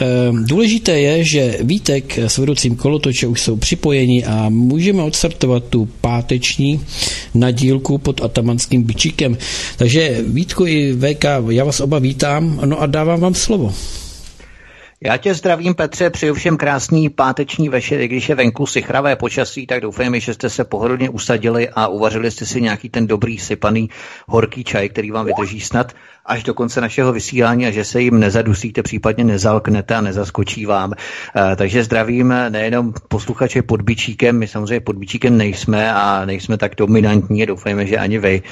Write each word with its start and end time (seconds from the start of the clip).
Ehm, 0.00 0.44
důležité 0.46 1.00
je, 1.00 1.24
že 1.24 1.58
Vítek 1.60 2.18
s 2.18 2.38
vedoucím 2.38 2.76
kolotoče 2.76 3.26
už 3.26 3.40
jsou 3.40 3.56
připojeni 3.56 4.24
a 4.24 4.48
můžeme 4.48 5.02
odstartovat 5.02 5.64
tu 5.64 5.88
páteční 6.00 6.80
nadílku 7.34 7.98
pod 7.98 8.22
atamanským 8.22 8.82
bičíkem. 8.82 9.38
Takže 9.76 10.24
Vítku 10.26 10.66
i 10.66 10.92
VK, 10.92 11.24
já 11.50 11.64
vás 11.64 11.80
oba 11.80 11.98
vítám 11.98 12.60
no 12.64 12.80
a 12.80 12.86
dávám 12.86 13.20
vám 13.20 13.34
slovo. 13.34 13.74
Já 15.04 15.16
tě 15.16 15.34
zdravím, 15.34 15.74
Petře, 15.74 16.10
přeju 16.10 16.34
všem 16.34 16.56
krásný 16.56 17.08
páteční 17.08 17.68
večer, 17.68 18.00
i 18.00 18.08
když 18.08 18.28
je 18.28 18.34
venku 18.34 18.66
sichravé 18.66 19.16
počasí, 19.16 19.66
tak 19.66 19.80
doufám, 19.80 20.20
že 20.20 20.34
jste 20.34 20.50
se 20.50 20.64
pohodlně 20.64 21.10
usadili 21.10 21.68
a 21.68 21.86
uvařili 21.86 22.30
jste 22.30 22.46
si 22.46 22.60
nějaký 22.60 22.88
ten 22.88 23.06
dobrý 23.06 23.38
sypaný 23.38 23.90
horký 24.28 24.64
čaj, 24.64 24.88
který 24.88 25.10
vám 25.10 25.26
vydrží 25.26 25.60
snad 25.60 25.92
až 26.26 26.42
do 26.42 26.54
konce 26.54 26.80
našeho 26.80 27.12
vysílání 27.12 27.66
a 27.66 27.70
že 27.70 27.84
se 27.84 28.00
jim 28.00 28.20
nezadusíte, 28.20 28.82
případně 28.82 29.24
nezalknete 29.24 29.94
a 29.94 30.00
nezaskočí 30.00 30.66
vám. 30.66 30.92
Eh, 30.92 31.56
takže 31.56 31.84
zdravím 31.84 32.34
nejenom 32.48 32.92
posluchače 33.08 33.62
pod 33.62 33.82
bičíkem, 33.82 34.38
my 34.38 34.48
samozřejmě 34.48 34.80
pod 34.80 34.96
bičíkem 34.96 35.36
nejsme 35.36 35.94
a 35.94 36.24
nejsme 36.24 36.56
tak 36.56 36.74
dominantní, 36.74 37.46
doufejme, 37.46 37.86
že 37.86 37.96
ani 37.96 38.18
vy. 38.18 38.42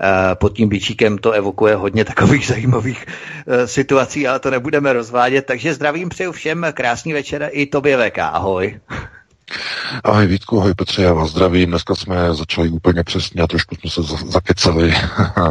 Eh, 0.00 0.34
pod 0.34 0.56
tím 0.56 0.68
bičíkem 0.68 1.18
to 1.18 1.32
evokuje 1.32 1.74
hodně 1.74 2.04
takových 2.04 2.46
zajímavých 2.54 3.06
eh, 3.46 3.66
situací, 3.66 4.28
ale 4.28 4.38
to 4.40 4.50
nebudeme 4.50 4.92
rozvádět. 4.92 5.46
Takže 5.46 5.74
zdravím 5.74 6.08
přeju 6.08 6.32
všem, 6.32 6.66
krásný 6.72 7.12
večer 7.12 7.48
i 7.52 7.66
tobě 7.66 8.10
VK. 8.10 8.18
Ahoj. 8.18 8.80
Ahoj 10.04 10.26
Vítku, 10.26 10.60
ahoj 10.60 10.74
Petře, 10.74 11.02
já 11.02 11.12
vás 11.12 11.30
zdravím. 11.30 11.68
Dneska 11.68 11.94
jsme 11.94 12.34
začali 12.34 12.68
úplně 12.68 13.04
přesně 13.04 13.42
a 13.42 13.46
trošku 13.46 13.74
jsme 13.74 13.90
se 13.90 14.02
zakeceli, 14.26 14.94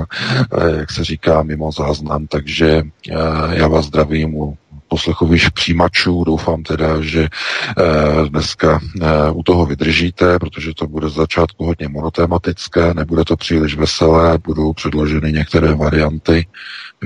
jak 0.78 0.92
se 0.92 1.04
říká, 1.04 1.44
mimo 1.44 1.72
záznam, 1.72 2.28
takže 2.28 2.84
eh, 3.12 3.16
já 3.50 3.68
vás 3.68 3.86
zdravím 3.86 4.36
u 4.36 4.58
poslechových 4.94 5.52
přijímačů. 5.52 6.24
Doufám 6.24 6.64
teda, 6.64 7.02
že 7.02 7.24
eh, 7.28 8.30
dneska 8.30 8.80
eh, 8.80 9.32
u 9.32 9.44
toho 9.44 9.66
vydržíte, 9.66 10.40
protože 10.40 10.74
to 10.74 10.88
bude 10.88 11.10
z 11.10 11.14
začátku 11.14 11.66
hodně 11.66 11.88
monotematické, 11.88 12.94
nebude 12.94 13.26
to 13.26 13.38
příliš 13.38 13.76
veselé, 13.76 14.38
budou 14.38 14.74
předloženy 14.74 15.32
některé 15.32 15.74
varianty, 15.76 16.46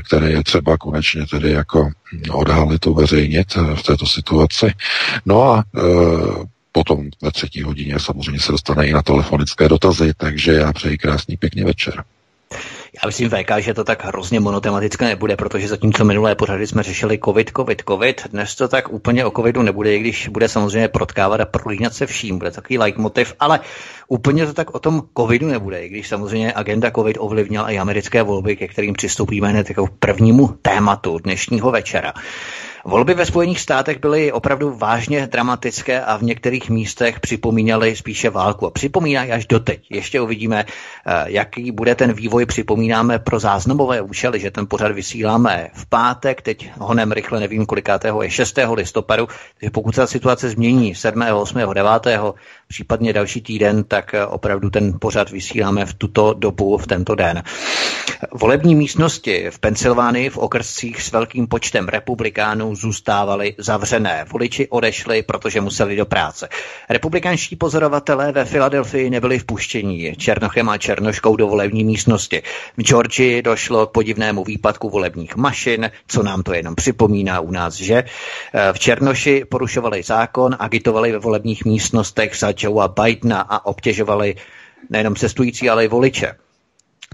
které 0.07 0.31
je 0.31 0.43
třeba 0.43 0.77
konečně 0.77 1.25
tedy 1.31 1.51
jako 1.51 1.89
odhalit, 2.31 2.87
uveřejnit 2.87 3.55
v 3.55 3.83
této 3.83 4.05
situaci. 4.05 4.73
No 5.25 5.43
a 5.43 5.63
Potom 6.71 7.09
ve 7.21 7.31
třetí 7.31 7.61
hodině 7.61 7.99
samozřejmě 7.99 8.39
se 8.39 8.51
dostane 8.51 8.87
i 8.87 8.93
na 8.93 9.01
telefonické 9.01 9.69
dotazy, 9.69 10.13
takže 10.17 10.53
já 10.53 10.73
přeji 10.73 10.97
krásný 10.97 11.37
pěkný 11.37 11.63
večer. 11.63 12.03
Já 12.93 13.07
myslím, 13.07 13.29
VK, 13.29 13.51
že 13.59 13.73
to 13.73 13.83
tak 13.83 14.05
hrozně 14.05 14.39
monotematické 14.39 15.05
nebude, 15.05 15.35
protože 15.35 15.67
zatímco 15.67 16.05
minulé 16.05 16.35
pořady 16.35 16.67
jsme 16.67 16.83
řešili 16.83 17.19
COVID, 17.25 17.51
COVID, 17.57 17.83
COVID, 17.87 18.27
dnes 18.27 18.55
to 18.55 18.67
tak 18.67 18.93
úplně 18.93 19.25
o 19.25 19.31
COVIDu 19.31 19.61
nebude, 19.61 19.95
i 19.95 19.99
když 19.99 20.27
bude 20.27 20.49
samozřejmě 20.49 20.87
protkávat 20.87 21.41
a 21.41 21.45
prolínat 21.45 21.93
se 21.93 22.05
vším, 22.05 22.37
bude 22.37 22.51
takový 22.51 22.77
leitmotiv, 22.77 23.33
ale 23.39 23.59
úplně 24.07 24.45
to 24.45 24.53
tak 24.53 24.75
o 24.75 24.79
tom 24.79 25.01
COVIDu 25.17 25.47
nebude, 25.47 25.85
i 25.85 25.89
když 25.89 26.07
samozřejmě 26.07 26.53
agenda 26.53 26.91
COVID 26.91 27.17
ovlivnila 27.19 27.69
i 27.69 27.77
americké 27.77 28.23
volby, 28.23 28.55
ke 28.55 28.67
kterým 28.67 28.93
přistoupíme 28.93 29.49
hned 29.49 29.69
jako 29.69 29.87
prvnímu 29.99 30.47
tématu 30.47 31.17
dnešního 31.17 31.71
večera. 31.71 32.13
Volby 32.85 33.13
ve 33.13 33.25
Spojených 33.25 33.61
státech 33.61 33.99
byly 33.99 34.31
opravdu 34.31 34.73
vážně 34.77 35.27
dramatické 35.27 36.01
a 36.01 36.17
v 36.17 36.23
některých 36.23 36.69
místech 36.69 37.19
připomínaly 37.19 37.95
spíše 37.95 38.29
válku. 38.29 38.67
A 38.67 38.71
připomínají 38.71 39.31
až 39.31 39.45
doteď. 39.45 39.85
Ještě 39.89 40.21
uvidíme, 40.21 40.65
eh, 40.65 41.23
jaký 41.25 41.71
bude 41.71 41.95
ten 41.95 42.13
vývoj. 42.13 42.45
Připomínáme 42.45 43.19
pro 43.19 43.39
záznamové 43.39 44.01
účely, 44.01 44.39
že 44.39 44.51
ten 44.51 44.67
pořad 44.67 44.91
vysíláme 44.91 45.69
v 45.73 45.85
pátek, 45.85 46.41
teď 46.41 46.71
honem 46.79 47.11
rychle 47.11 47.39
nevím 47.39 47.65
kolikátého 47.65 48.23
je 48.23 48.29
6. 48.29 48.73
listopadu, 48.73 49.27
takže 49.59 49.71
pokud 49.71 49.95
se 49.95 50.01
ta 50.01 50.07
situace 50.07 50.49
změní 50.49 50.95
7., 50.95 51.21
8., 51.33 51.73
9., 51.73 52.07
případně 52.67 53.13
další 53.13 53.41
týden, 53.41 53.83
tak 53.83 54.13
eh, 54.13 54.25
opravdu 54.25 54.69
ten 54.69 54.93
pořad 54.99 55.29
vysíláme 55.29 55.85
v 55.85 55.93
tuto 55.93 56.33
dobu, 56.33 56.77
v 56.77 56.87
tento 56.87 57.15
den. 57.15 57.43
Volební 58.31 58.75
místnosti 58.75 59.47
v 59.49 59.59
Pensylvánii 59.59 60.29
v 60.29 60.37
okrscích 60.37 61.01
s 61.01 61.11
velkým 61.11 61.47
počtem 61.47 61.87
republikánů 61.87 62.75
zůstávaly 62.75 63.55
zavřené. 63.57 64.25
Voliči 64.31 64.67
odešli, 64.67 65.23
protože 65.23 65.61
museli 65.61 65.95
do 65.95 66.05
práce. 66.05 66.49
Republikanští 66.89 67.55
pozorovatelé 67.55 68.31
ve 68.31 68.45
Filadelfii 68.45 69.09
nebyli 69.09 69.39
vpuštění 69.39 70.15
Černochem 70.15 70.69
a 70.69 70.77
Černoškou 70.77 71.35
do 71.35 71.47
volební 71.47 71.83
místnosti. 71.83 72.41
V 72.77 72.83
Georgii 72.83 73.41
došlo 73.41 73.87
k 73.87 73.91
podivnému 73.91 74.43
výpadku 74.43 74.89
volebních 74.89 75.35
mašin, 75.35 75.91
co 76.07 76.23
nám 76.23 76.43
to 76.43 76.53
jenom 76.53 76.75
připomíná 76.75 77.39
u 77.39 77.51
nás, 77.51 77.73
že? 77.73 78.03
V 78.71 78.79
Černoši 78.79 79.45
porušovali 79.49 80.03
zákon, 80.03 80.55
agitovali 80.59 81.11
ve 81.11 81.19
volebních 81.19 81.65
místnostech 81.65 82.37
za 82.39 82.56
Joea 82.57 82.87
Bidena 82.87 83.41
a 83.41 83.65
obtěžovali 83.65 84.35
nejenom 84.89 85.15
cestující, 85.15 85.69
ale 85.69 85.85
i 85.85 85.87
voliče. 85.87 86.35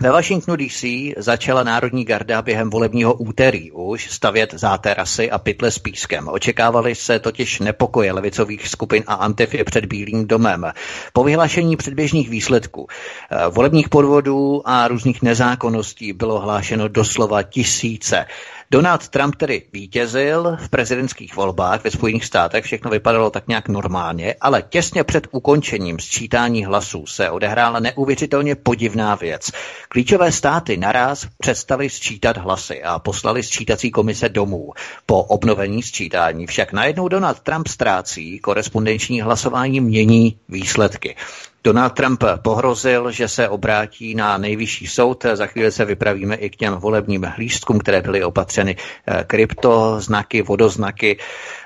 Ve 0.01 0.11
Washingtonu 0.11 0.57
DC 0.57 0.85
začala 1.17 1.63
Národní 1.63 2.05
garda 2.05 2.41
během 2.41 2.69
volebního 2.69 3.13
úterý 3.13 3.71
už 3.71 4.11
stavět 4.11 4.53
záterasy 4.53 5.31
a 5.31 5.37
pytle 5.37 5.71
s 5.71 5.79
pískem. 5.79 6.27
Očekávali 6.27 6.95
se 6.95 7.19
totiž 7.19 7.59
nepokoje 7.59 8.11
levicových 8.11 8.67
skupin 8.67 9.03
a 9.07 9.13
antify 9.13 9.63
před 9.63 9.85
Bílým 9.85 10.27
domem. 10.27 10.65
Po 11.13 11.23
vyhlášení 11.23 11.75
předběžných 11.75 12.29
výsledků 12.29 12.87
eh, 12.87 13.37
volebních 13.49 13.89
podvodů 13.89 14.61
a 14.65 14.87
různých 14.87 15.21
nezákonností 15.21 16.13
bylo 16.13 16.39
hlášeno 16.39 16.87
doslova 16.87 17.43
tisíce. 17.43 18.25
Donald 18.73 19.09
Trump 19.09 19.35
tedy 19.35 19.63
vítězil 19.73 20.57
v 20.59 20.69
prezidentských 20.69 21.35
volbách 21.35 21.83
ve 21.83 21.91
Spojených 21.91 22.25
státech, 22.25 22.65
všechno 22.65 22.91
vypadalo 22.91 23.29
tak 23.29 23.47
nějak 23.47 23.69
normálně, 23.69 24.35
ale 24.41 24.61
těsně 24.61 25.03
před 25.03 25.27
ukončením 25.31 25.99
sčítání 25.99 26.65
hlasů 26.65 27.05
se 27.05 27.29
odehrála 27.29 27.79
neuvěřitelně 27.79 28.55
podivná 28.55 29.15
věc. 29.15 29.51
Klíčové 29.89 30.31
státy 30.31 30.77
naraz 30.77 31.27
přestali 31.37 31.89
sčítat 31.89 32.37
hlasy 32.37 32.83
a 32.83 32.99
poslali 32.99 33.43
sčítací 33.43 33.91
komise 33.91 34.29
domů. 34.29 34.71
Po 35.05 35.23
obnovení 35.23 35.83
sčítání 35.83 36.47
však 36.47 36.73
najednou 36.73 37.07
Donald 37.07 37.39
Trump 37.39 37.67
ztrácí, 37.67 38.39
korespondenční 38.39 39.21
hlasování 39.21 39.81
mění 39.81 40.37
výsledky. 40.49 41.15
Donald 41.63 41.93
Trump 41.93 42.23
pohrozil, 42.41 43.11
že 43.11 43.27
se 43.27 43.49
obrátí 43.49 44.15
na 44.15 44.37
nejvyšší 44.37 44.87
soud. 44.87 45.25
Za 45.33 45.45
chvíli 45.45 45.71
se 45.71 45.85
vypravíme 45.85 46.35
i 46.35 46.49
k 46.49 46.55
těm 46.55 46.73
volebním 46.73 47.23
hlístkům, 47.23 47.79
které 47.79 48.01
byly 48.01 48.23
opatřeny 48.23 48.75
eh, 49.07 49.23
kryptoznaky, 49.27 50.41
vodoznaky. 50.41 51.17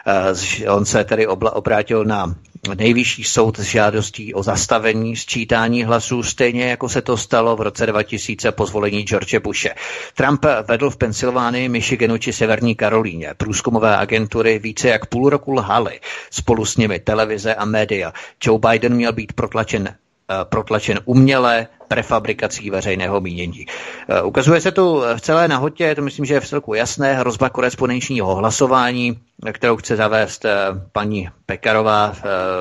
Eh, 0.07 0.69
on 0.69 0.85
se 0.85 1.03
tedy 1.03 1.27
obrátil 1.27 2.05
na 2.05 2.35
nejvyšší 2.77 3.23
soud 3.23 3.59
s 3.59 3.63
žádostí 3.63 4.33
o 4.33 4.43
zastavení 4.43 5.15
sčítání 5.15 5.83
hlasů, 5.83 6.23
stejně 6.23 6.69
jako 6.69 6.89
se 6.89 7.01
to 7.01 7.17
stalo 7.17 7.55
v 7.55 7.61
roce 7.61 7.85
2000 7.85 8.51
po 8.51 8.65
zvolení 8.65 9.03
George 9.03 9.39
Bushe. 9.39 9.75
Trump 10.15 10.45
vedl 10.67 10.89
v 10.89 10.97
Pensylvánii, 10.97 11.69
Michiganu 11.69 12.17
či 12.17 12.33
Severní 12.33 12.75
Karolíně. 12.75 13.33
Průzkumové 13.37 13.97
agentury 13.97 14.59
více 14.59 14.87
jak 14.87 15.05
půl 15.05 15.29
roku 15.29 15.53
lhaly. 15.53 15.99
Spolu 16.31 16.65
s 16.65 16.77
nimi 16.77 16.99
televize 16.99 17.55
a 17.55 17.65
média. 17.65 18.13
Joe 18.43 18.59
Biden 18.59 18.95
měl 18.95 19.13
být 19.13 19.33
protlačen 19.33 19.95
protlačen 20.43 20.99
uměle 21.05 21.67
prefabrikací 21.87 22.69
veřejného 22.69 23.21
mínění. 23.21 23.65
Eh, 24.09 24.21
ukazuje 24.21 24.61
se 24.61 24.71
tu 24.71 25.03
v 25.15 25.21
celé 25.21 25.47
nahotě, 25.47 25.95
to 25.95 26.01
myslím, 26.01 26.25
že 26.25 26.33
je 26.33 26.39
v 26.39 26.47
celku 26.47 26.73
jasné, 26.73 27.13
hrozba 27.13 27.49
korespondenčního 27.49 28.35
hlasování, 28.35 29.19
kterou 29.51 29.77
chce 29.77 29.95
zavést 29.95 30.45
eh, 30.45 30.55
paní 30.91 31.29
Pekarová, 31.45 32.13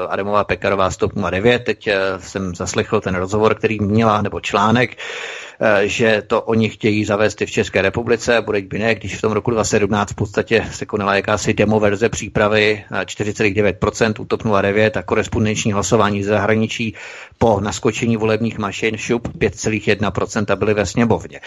Adamová 0.09 0.45
Pekarová 0.45 0.91
109. 0.91 1.65
Teď 1.65 1.89
jsem 2.19 2.55
zaslechl 2.55 3.01
ten 3.01 3.15
rozhovor, 3.15 3.55
který 3.55 3.81
měla, 3.81 4.23
nebo 4.23 4.41
článek, 4.41 4.97
Eh, 4.97 5.46
že 5.83 6.23
to 6.27 6.43
oni 6.43 6.69
chtějí 6.69 7.05
zavést 7.05 7.43
i 7.43 7.47
v 7.47 7.51
České 7.51 7.83
republice, 7.83 8.41
bude 8.41 8.61
by 8.63 8.79
ne, 8.79 8.95
když 8.95 9.17
v 9.17 9.21
tom 9.21 9.33
roku 9.33 9.51
2017 9.51 10.13
v 10.13 10.15
podstatě 10.15 10.67
se 10.73 10.87
konala 10.87 11.17
jakási 11.17 11.55
demo 11.55 11.81
verze 11.81 12.09
přípravy 12.09 12.85
4,9% 12.91 14.15
eh, 14.19 14.49
u 14.49 14.63
09 14.63 14.97
a 14.97 15.03
korespondenční 15.03 15.73
hlasování 15.73 16.23
z 16.23 16.27
zahraničí 16.27 16.95
po 17.39 17.61
naskočení 17.61 18.17
volebních 18.17 18.59
mašin 18.59 18.97
šup 18.97 19.29
5,1% 19.29 20.57
byly 20.57 20.75
ve 20.75 20.87
sněmovně. 20.87 21.41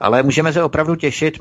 Ale 0.00 0.22
můžeme 0.22 0.52
se 0.52 0.62
opravdu 0.62 0.96
těšit, 0.96 1.38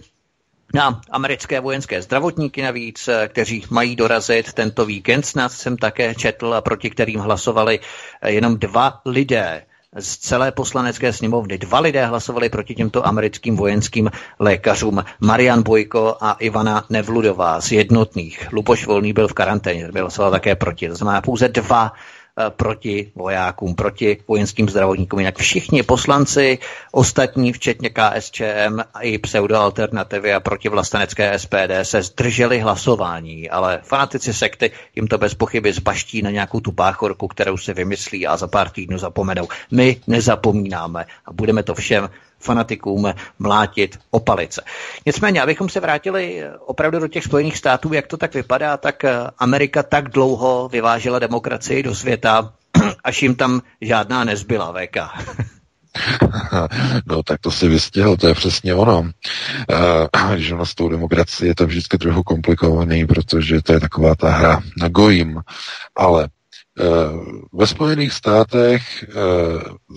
na 0.74 1.02
americké 1.10 1.60
vojenské 1.60 2.02
zdravotníky 2.02 2.62
navíc, 2.62 3.10
kteří 3.28 3.66
mají 3.70 3.96
dorazit 3.96 4.54
tento 4.54 4.86
víkend. 4.86 5.26
Snad 5.26 5.52
jsem 5.52 5.78
také 5.78 6.16
četl 6.16 6.54
a 6.54 6.62
proti 6.62 6.90
kterým 6.90 7.20
hlasovali 7.20 7.80
jenom 8.26 8.58
dva 8.58 9.02
lidé 9.06 9.64
z 10.00 10.18
celé 10.18 10.52
poslanecké 10.52 11.14
sněmovny. 11.14 11.58
Dva 11.58 11.80
lidé 11.80 12.06
hlasovali 12.06 12.50
proti 12.50 12.76
těmto 12.76 13.08
americkým 13.08 13.56
vojenským 13.56 14.12
lékařům. 14.40 15.04
Marian 15.20 15.64
Bojko 15.64 16.18
a 16.22 16.32
Ivana 16.40 16.86
Nevludová 16.90 17.62
z 17.62 17.72
jednotných. 17.72 18.48
Luboš 18.54 18.86
Volný 18.86 19.14
byl 19.14 19.28
v 19.28 19.34
karanténě, 19.34 19.88
byl 19.92 20.04
hlasoval 20.04 20.32
také 20.32 20.56
proti. 20.56 20.90
To 20.90 20.96
znamená 20.96 21.22
pouze 21.22 21.50
dva 21.50 21.94
proti 22.50 23.12
vojákům, 23.16 23.76
proti 23.76 24.18
vojenským 24.28 24.70
zdravotníkům. 24.70 25.20
Jinak 25.20 25.38
všichni 25.38 25.84
poslanci, 25.84 26.60
ostatní, 26.92 27.54
včetně 27.54 27.90
KSČM 27.90 28.80
a 28.94 29.02
i 29.02 29.18
pseudoalternativy 29.18 30.34
a 30.34 30.40
proti 30.40 30.70
vlastenecké 30.70 31.40
SPD 31.40 31.72
se 31.84 32.02
zdrželi 32.02 32.60
hlasování, 32.60 33.50
ale 33.50 33.80
fanatici 33.84 34.34
sekty 34.34 34.72
jim 34.96 35.08
to 35.08 35.18
bez 35.18 35.34
pochyby 35.34 35.74
zbaští 35.74 36.22
na 36.22 36.32
nějakou 36.32 36.60
tu 36.60 36.72
báchorku, 36.72 37.28
kterou 37.28 37.58
si 37.58 37.74
vymyslí 37.74 38.28
a 38.28 38.38
za 38.38 38.48
pár 38.48 38.70
týdnů 38.70 38.98
zapomenou. 38.98 39.48
My 39.72 40.02
nezapomínáme 40.08 41.06
a 41.26 41.34
budeme 41.34 41.64
to 41.64 41.76
všem 41.76 42.10
fanatikům 42.42 43.14
mlátit 43.40 44.00
o 44.12 44.20
palice. 44.20 44.62
Nicméně, 45.06 45.42
abychom 45.42 45.70
se 45.70 45.80
vrátili 45.80 46.44
opravdu 46.66 47.00
do 47.00 47.08
těch 47.08 47.24
Spojených 47.24 47.58
států, 47.58 47.94
jak 47.94 48.08
to 48.08 48.18
tak 48.18 48.34
vypadá, 48.34 48.78
tak 48.78 49.06
Amerika 49.38 49.84
tak 49.84 50.10
dlouho 50.10 50.70
vyvážela 50.72 51.20
demokracii 51.20 51.84
do 51.84 51.96
světa, 51.96 52.54
až 53.04 53.24
jim 53.24 53.36
tam 53.36 53.62
žádná 53.82 54.24
nezbyla, 54.24 54.74
VK. 54.74 54.98
No 57.06 57.24
tak 57.24 57.42
to 57.42 57.52
si 57.52 57.68
vystihl, 57.68 58.18
to 58.18 58.28
je 58.28 58.34
přesně 58.34 58.76
ono. 58.76 59.12
Když 60.34 60.52
ono 60.52 60.66
s 60.66 60.76
tou 60.76 60.90
demokracií 60.90 61.48
je 61.48 61.56
to 61.56 61.68
vždycky 61.68 61.98
trochu 61.98 62.24
komplikovaný, 62.24 63.08
protože 63.08 63.62
to 63.62 63.74
je 63.74 63.80
taková 63.80 64.16
ta 64.16 64.30
hra 64.30 64.62
na 64.78 64.88
gojím, 64.88 65.42
ale 65.96 66.28
Eh, 66.28 66.41
ve 67.54 67.68
Spojených 67.68 68.14
státech 68.14 69.04
eh, 69.04 69.12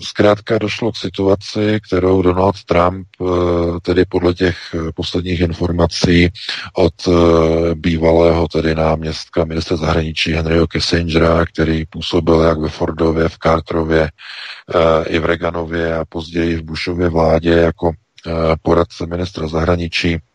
zkrátka 0.01 0.57
došlo 0.57 0.91
k 0.91 0.97
situaci, 0.97 1.79
kterou 1.87 2.21
Donald 2.21 2.63
Trump, 2.63 3.07
eh, 3.21 3.25
tedy 3.81 4.05
podle 4.05 4.33
těch 4.33 4.57
posledních 4.95 5.39
informací 5.39 6.29
od 6.73 6.93
bývalého 7.73 8.47
tedy 8.47 8.75
náměstka 8.75 9.45
ministra 9.45 9.77
zahraničí 9.77 10.31
Henryho 10.31 10.67
Kissingera, 10.67 11.45
který 11.45 11.85
působil 11.85 12.39
jak 12.39 12.59
ve 12.59 12.69
Fordově, 12.69 13.29
v 13.29 13.37
Carterově, 13.37 14.09
i 15.07 15.19
v 15.19 15.25
Reaganově 15.25 15.95
a 15.95 16.05
později 16.09 16.55
v 16.55 16.61
Bushově 16.63 17.09
vládě 17.09 17.51
jako 17.51 17.91
poradce 18.61 19.05
ministra 19.05 19.47
zahraničí, 19.47 20.17
Eh, 20.17 20.34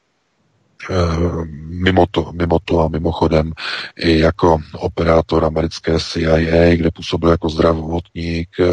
mimo 1.68 2.06
to, 2.10 2.32
mimo 2.32 2.58
to 2.64 2.80
a 2.80 2.88
mimochodem 2.88 3.52
i 3.98 4.18
jako 4.18 4.58
operátor 4.74 5.44
americké 5.44 6.00
CIA, 6.00 6.76
kde 6.76 6.90
působil 6.90 7.30
jako 7.30 7.48
zdravotník, 7.48 8.48
eh, 8.60 8.66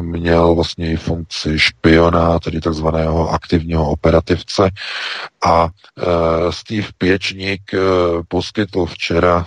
měl 0.00 0.54
vlastně 0.54 0.92
i 0.92 0.96
funkci 0.96 1.58
špiona, 1.58 2.38
tedy 2.38 2.60
takzvaného 2.60 3.30
aktivního 3.30 3.90
operativce. 3.90 4.70
A 5.46 5.68
eh, 5.68 6.02
Steve 6.52 6.88
Pěčník 6.98 7.70
poskytl 8.28 8.86
včera 8.86 9.46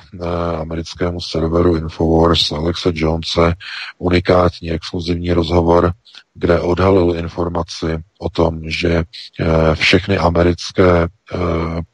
americkému 0.59 1.21
serveru 1.21 1.75
Infowars 1.75 2.51
Alexe 2.51 2.91
Jonese 2.94 3.53
unikátní 3.97 4.71
exkluzivní 4.71 5.33
rozhovor, 5.33 5.94
kde 6.39 6.59
odhalil 6.59 7.15
informaci 7.18 8.03
o 8.19 8.30
tom, 8.30 8.59
že 8.63 9.03
eh, 9.03 9.75
všechny 9.75 10.18
americké 10.18 11.03
eh, 11.03 11.38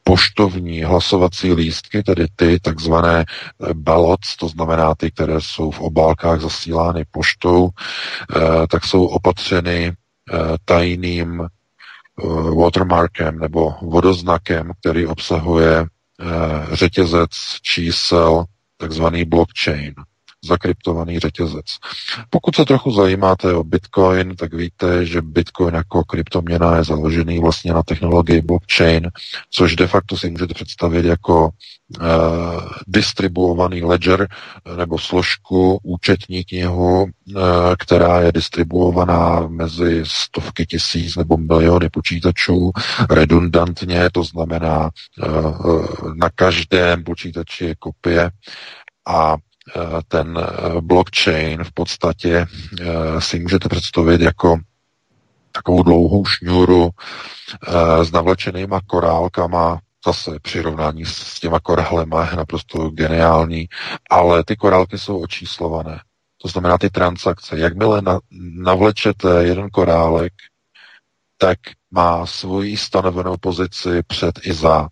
poštovní 0.03 0.83
hlasovací 0.83 1.53
lístky, 1.53 2.03
tedy 2.03 2.25
ty 2.35 2.59
takzvané 2.59 3.25
eh, 3.25 3.73
ballots, 3.73 4.35
to 4.37 4.47
znamená 4.47 4.95
ty, 4.95 5.11
které 5.11 5.41
jsou 5.41 5.71
v 5.71 5.81
obálkách 5.81 6.41
zasílány 6.41 7.05
poštou, 7.11 7.69
tak 8.69 8.85
jsou 8.85 9.05
opatřeny 9.05 9.93
tajným 10.65 11.47
watermarkem 12.57 13.39
nebo 13.39 13.73
vodoznakem, 13.81 14.71
který 14.79 15.07
obsahuje 15.07 15.85
řetězec 16.71 17.29
čísel, 17.61 18.45
takzvaný 18.77 19.25
blockchain 19.25 19.93
zakryptovaný 20.45 21.19
řetězec. 21.19 21.65
Pokud 22.29 22.55
se 22.55 22.65
trochu 22.65 22.91
zajímáte 22.91 23.53
o 23.53 23.63
Bitcoin, 23.63 24.35
tak 24.35 24.53
víte, 24.53 25.05
že 25.05 25.21
Bitcoin 25.21 25.75
jako 25.75 26.03
kryptoměna 26.03 26.77
je 26.77 26.83
založený 26.83 27.39
vlastně 27.39 27.73
na 27.73 27.83
technologii 27.83 28.41
blockchain, 28.41 29.11
což 29.49 29.75
de 29.75 29.87
facto 29.87 30.17
si 30.17 30.29
můžete 30.29 30.53
představit 30.53 31.05
jako 31.05 31.49
uh, 31.49 32.01
distribuovaný 32.87 33.83
ledger 33.83 34.27
nebo 34.77 34.99
složku 34.99 35.79
účetní 35.83 36.43
knihu, 36.43 37.03
uh, 37.03 37.09
která 37.79 38.21
je 38.21 38.31
distribuovaná 38.31 39.47
mezi 39.47 40.03
stovky 40.07 40.65
tisíc 40.65 41.15
nebo 41.15 41.37
miliony 41.37 41.89
počítačů 41.89 42.71
redundantně, 43.09 44.09
to 44.11 44.23
znamená 44.23 44.89
uh, 45.23 45.85
na 46.15 46.29
každém 46.35 47.03
počítači 47.03 47.65
je 47.65 47.75
kopie 47.75 48.31
a 49.07 49.35
Eh, 49.35 49.54
ten 50.07 50.37
eh, 50.37 50.81
blockchain 50.81 51.63
v 51.63 51.71
podstatě 51.71 52.45
eh, 52.81 53.21
si 53.21 53.39
můžete 53.39 53.69
představit 53.69 54.21
jako 54.21 54.59
takovou 55.51 55.83
dlouhou 55.83 56.25
šňůru 56.25 56.89
s 58.01 58.11
navlečenýma 58.11 58.79
korálkama, 58.87 59.79
zase 60.05 60.31
přirovnání 60.41 61.05
s 61.05 61.39
těma 61.39 61.59
korálema 61.59 62.25
je 62.25 62.35
naprosto 62.35 62.89
geniální, 62.89 63.67
ale 64.09 64.43
ty 64.43 64.55
korálky 64.55 64.97
jsou 64.97 65.21
očíslované. 65.21 65.99
To 66.41 66.47
znamená 66.47 66.77
ty 66.77 66.89
transakce. 66.89 67.57
Jakmile 67.59 68.01
na, 68.01 68.19
navlečete 68.63 69.43
jeden 69.43 69.69
korálek, 69.69 70.33
tak 71.37 71.59
má 71.91 72.25
svoji 72.25 72.77
stanovenou 72.77 73.37
pozici 73.37 74.03
před 74.07 74.39
i 74.43 74.53
za. 74.53 74.87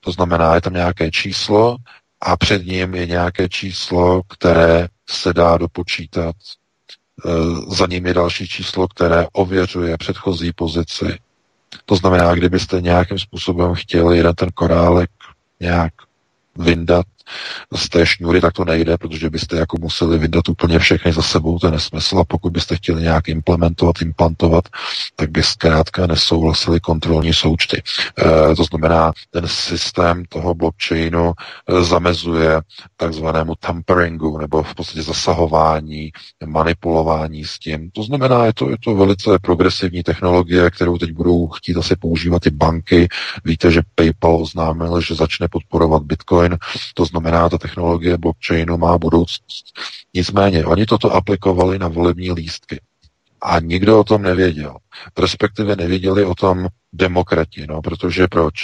To 0.00 0.12
znamená, 0.12 0.54
je 0.54 0.60
tam 0.60 0.72
nějaké 0.72 1.10
číslo 1.10 1.76
a 2.20 2.36
před 2.36 2.66
ním 2.66 2.94
je 2.94 3.06
nějaké 3.06 3.48
číslo, 3.48 4.22
které 4.28 4.88
se 5.10 5.32
dá 5.32 5.58
dopočítat. 5.58 6.36
E, 6.36 7.30
za 7.76 7.86
ním 7.86 8.06
je 8.06 8.14
další 8.14 8.48
číslo, 8.48 8.88
které 8.88 9.26
ověřuje 9.32 9.98
předchozí 9.98 10.52
pozici. 10.52 11.18
To 11.84 11.96
znamená, 11.96 12.34
kdybyste 12.34 12.80
nějakým 12.80 13.18
způsobem 13.18 13.74
chtěli 13.74 14.16
jeden 14.16 14.34
ten 14.34 14.48
korálek 14.54 15.10
nějak 15.60 15.92
vyndat 16.56 17.06
z 17.74 17.88
té 17.88 18.06
šňůry, 18.06 18.40
tak 18.40 18.52
to 18.52 18.64
nejde, 18.64 18.98
protože 18.98 19.30
byste 19.30 19.56
jako 19.56 19.76
museli 19.80 20.18
vydat 20.18 20.48
úplně 20.48 20.78
všechny 20.78 21.12
za 21.12 21.22
sebou, 21.22 21.58
to 21.58 21.66
je 21.66 21.70
nesmysl 21.70 22.18
a 22.18 22.24
pokud 22.24 22.52
byste 22.52 22.76
chtěli 22.76 23.02
nějak 23.02 23.28
implementovat, 23.28 24.02
implantovat, 24.02 24.64
tak 25.16 25.30
by 25.30 25.42
zkrátka 25.42 26.06
nesouhlasili 26.06 26.80
kontrolní 26.80 27.34
součty. 27.34 27.82
E, 28.18 28.54
to 28.54 28.64
znamená, 28.64 29.12
ten 29.30 29.48
systém 29.48 30.24
toho 30.28 30.54
blockchainu 30.54 31.32
e, 31.32 31.84
zamezuje 31.84 32.60
takzvanému 32.96 33.54
tamperingu 33.60 34.38
nebo 34.38 34.62
v 34.62 34.74
podstatě 34.74 35.02
zasahování, 35.02 36.10
manipulování 36.46 37.44
s 37.44 37.58
tím. 37.58 37.90
To 37.90 38.02
znamená, 38.02 38.44
je 38.44 38.52
to, 38.54 38.70
je 38.70 38.76
to 38.84 38.94
velice 38.94 39.38
progresivní 39.42 40.02
technologie, 40.02 40.70
kterou 40.70 40.98
teď 40.98 41.12
budou 41.12 41.48
chtít 41.48 41.76
asi 41.76 41.96
používat 41.96 42.46
i 42.46 42.50
banky. 42.50 43.08
Víte, 43.44 43.70
že 43.70 43.82
PayPal 43.94 44.36
oznámil, 44.42 45.00
že 45.00 45.14
začne 45.14 45.48
podporovat 45.48 46.02
Bitcoin, 46.02 46.58
to 46.94 47.04
znamená, 47.04 47.15
znamená, 47.16 47.48
ta 47.48 47.58
technologie 47.58 48.18
blockchainu 48.18 48.78
má 48.78 48.98
budoucnost. 48.98 49.64
Nicméně, 50.14 50.64
oni 50.64 50.86
toto 50.86 51.12
aplikovali 51.12 51.78
na 51.78 51.88
volební 51.88 52.32
lístky. 52.32 52.80
A 53.42 53.60
nikdo 53.60 54.00
o 54.00 54.04
tom 54.04 54.22
nevěděl. 54.22 54.76
Respektive 55.18 55.76
nevěděli 55.76 56.24
o 56.24 56.34
tom 56.34 56.68
demokrati, 56.92 57.66
no, 57.68 57.82
protože 57.82 58.28
proč? 58.28 58.54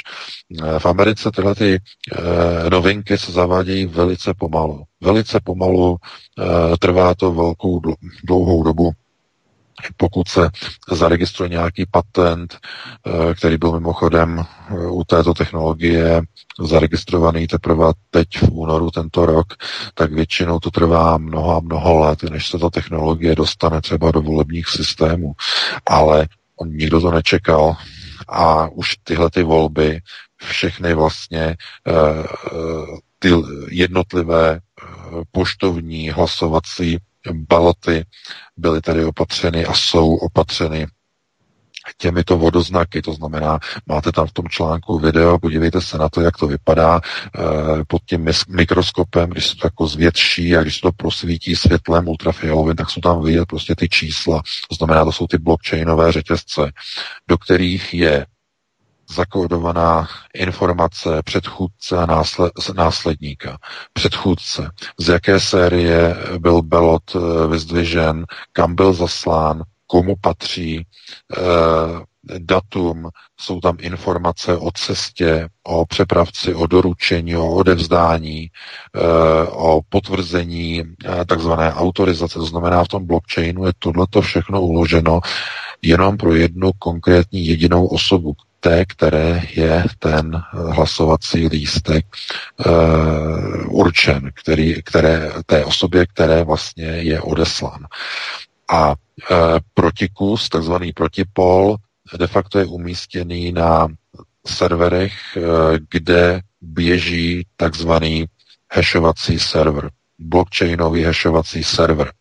V 0.78 0.86
Americe 0.86 1.30
tyhle 1.30 1.54
ty 1.54 1.74
e, 1.74 2.70
novinky 2.70 3.18
se 3.18 3.32
zavádějí 3.32 3.86
velice 3.86 4.34
pomalu. 4.34 4.82
Velice 5.00 5.40
pomalu 5.44 5.96
e, 5.96 6.76
trvá 6.78 7.14
to 7.14 7.32
velkou 7.32 7.80
dlouhou 8.24 8.62
dobu 8.62 8.92
pokud 9.96 10.28
se 10.28 10.50
zaregistruje 10.90 11.48
nějaký 11.48 11.86
patent, 11.90 12.58
eh, 13.06 13.34
který 13.34 13.56
byl 13.58 13.72
mimochodem 13.72 14.38
eh, 14.40 14.86
u 14.86 15.04
této 15.04 15.34
technologie 15.34 16.22
zaregistrovaný 16.60 17.46
teprve 17.46 17.86
teď 18.10 18.28
v 18.38 18.48
únoru 18.50 18.90
tento 18.90 19.26
rok, 19.26 19.46
tak 19.94 20.12
většinou 20.12 20.58
to 20.58 20.70
trvá 20.70 21.18
mnoho 21.18 21.56
a 21.56 21.60
mnoho 21.60 21.98
let, 21.98 22.22
než 22.22 22.48
se 22.48 22.58
ta 22.58 22.70
technologie 22.70 23.34
dostane 23.34 23.80
třeba 23.80 24.10
do 24.10 24.22
volebních 24.22 24.68
systémů. 24.68 25.32
Ale 25.86 26.26
on 26.56 26.68
nikdo 26.68 27.00
to 27.00 27.10
nečekal 27.10 27.76
a 28.28 28.68
už 28.68 28.96
tyhle 29.04 29.30
ty 29.30 29.42
volby 29.42 30.00
všechny 30.42 30.94
vlastně 30.94 31.56
eh, 31.88 31.92
ty 33.18 33.30
jednotlivé 33.68 34.60
poštovní 35.32 36.10
hlasovací 36.10 36.98
baloty 37.32 38.04
byly 38.56 38.80
tady 38.80 39.04
opatřeny 39.04 39.66
a 39.66 39.74
jsou 39.74 40.16
opatřeny 40.16 40.86
těmito 41.96 42.38
vodoznaky, 42.38 43.02
to 43.02 43.12
znamená, 43.12 43.58
máte 43.86 44.12
tam 44.12 44.26
v 44.26 44.32
tom 44.32 44.48
článku 44.48 44.98
video, 44.98 45.38
podívejte 45.38 45.80
se 45.80 45.98
na 45.98 46.08
to, 46.08 46.20
jak 46.20 46.36
to 46.36 46.46
vypadá 46.46 47.00
e, 47.00 47.00
pod 47.84 48.02
tím 48.06 48.28
mikroskopem, 48.48 49.30
když 49.30 49.46
se 49.48 49.56
to 49.56 49.66
jako 49.66 49.86
zvětší 49.86 50.56
a 50.56 50.62
když 50.62 50.74
se 50.74 50.80
to 50.80 50.92
prosvítí 50.92 51.56
světlem 51.56 52.08
ultrafialovým, 52.08 52.76
tak 52.76 52.90
jsou 52.90 53.00
tam 53.00 53.22
vidět 53.22 53.46
prostě 53.46 53.74
ty 53.74 53.88
čísla. 53.88 54.42
To 54.68 54.74
znamená, 54.74 55.04
to 55.04 55.12
jsou 55.12 55.26
ty 55.26 55.38
blockchainové 55.38 56.12
řetězce, 56.12 56.72
do 57.28 57.38
kterých 57.38 57.94
je 57.94 58.26
zakódovaná 59.10 60.08
informace 60.34 61.22
předchůdce 61.24 61.98
a 61.98 62.06
násled, 62.06 62.52
následníka. 62.74 63.58
Předchůdce, 63.92 64.70
z 65.00 65.08
jaké 65.08 65.40
série 65.40 66.16
byl 66.38 66.62
Belot 66.62 67.02
eh, 67.16 67.46
vyzdvižen, 67.48 68.24
kam 68.52 68.74
byl 68.74 68.92
zaslán, 68.92 69.62
komu 69.86 70.14
patří, 70.20 70.86
eh, 71.36 71.42
datum, 72.38 73.08
jsou 73.40 73.60
tam 73.60 73.76
informace 73.80 74.56
o 74.56 74.70
cestě, 74.70 75.48
o 75.62 75.86
přepravci, 75.86 76.54
o 76.54 76.66
doručení, 76.66 77.36
o 77.36 77.54
odevzdání, 77.54 78.46
eh, 78.96 79.00
o 79.50 79.80
potvrzení 79.88 80.82
takzvané 81.26 81.74
autorizace. 81.74 82.34
To 82.38 82.46
znamená, 82.46 82.84
v 82.84 82.88
tom 82.88 83.06
blockchainu 83.06 83.66
je 83.66 83.72
tohleto 83.78 84.20
všechno 84.20 84.60
uloženo 84.62 85.20
jenom 85.82 86.16
pro 86.16 86.34
jednu 86.34 86.70
konkrétní 86.78 87.46
jedinou 87.46 87.86
osobu, 87.86 88.36
té, 88.60 88.84
které 88.84 89.42
je 89.54 89.84
ten 89.98 90.42
hlasovací 90.50 91.48
lístek 91.48 92.06
uh, 92.66 93.80
určen, 93.80 94.30
který, 94.34 94.82
které, 94.82 95.32
té 95.46 95.64
osobě, 95.64 96.06
které 96.06 96.44
vlastně 96.44 96.84
je 96.84 97.20
odeslán. 97.20 97.86
A 98.70 98.88
uh, 98.88 98.94
protikus, 99.74 100.48
takzvaný 100.48 100.92
protipol, 100.92 101.76
de 102.18 102.26
facto 102.26 102.58
je 102.58 102.64
umístěný 102.64 103.52
na 103.52 103.88
serverech, 104.46 105.12
uh, 105.36 105.42
kde 105.90 106.40
běží 106.60 107.46
takzvaný 107.56 108.26
hashovací 108.72 109.38
server, 109.38 109.90
blockchainový 110.18 111.02
hashovací 111.02 111.64
server. 111.64 112.12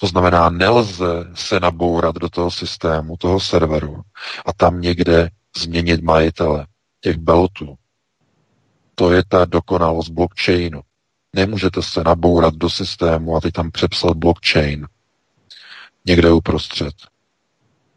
To 0.00 0.06
znamená, 0.06 0.50
nelze 0.50 1.30
se 1.34 1.60
nabourat 1.60 2.16
do 2.16 2.28
toho 2.28 2.50
systému, 2.50 3.16
toho 3.16 3.40
serveru 3.40 4.02
a 4.46 4.52
tam 4.52 4.80
někde 4.80 5.30
změnit 5.56 6.02
majitele 6.02 6.66
těch 7.00 7.16
belotů. 7.16 7.74
To 8.94 9.12
je 9.12 9.22
ta 9.28 9.44
dokonalost 9.44 10.08
blockchainu. 10.08 10.80
Nemůžete 11.34 11.82
se 11.82 12.04
nabourat 12.04 12.54
do 12.54 12.70
systému 12.70 13.36
a 13.36 13.40
teď 13.40 13.52
tam 13.52 13.70
přepsat 13.70 14.16
blockchain 14.16 14.86
někde 16.06 16.30
uprostřed 16.32 16.94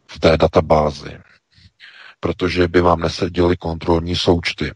v 0.06 0.18
té 0.18 0.36
databázi, 0.36 1.18
protože 2.20 2.68
by 2.68 2.80
vám 2.80 3.00
neseděly 3.00 3.56
kontrolní 3.56 4.16
součty. 4.16 4.72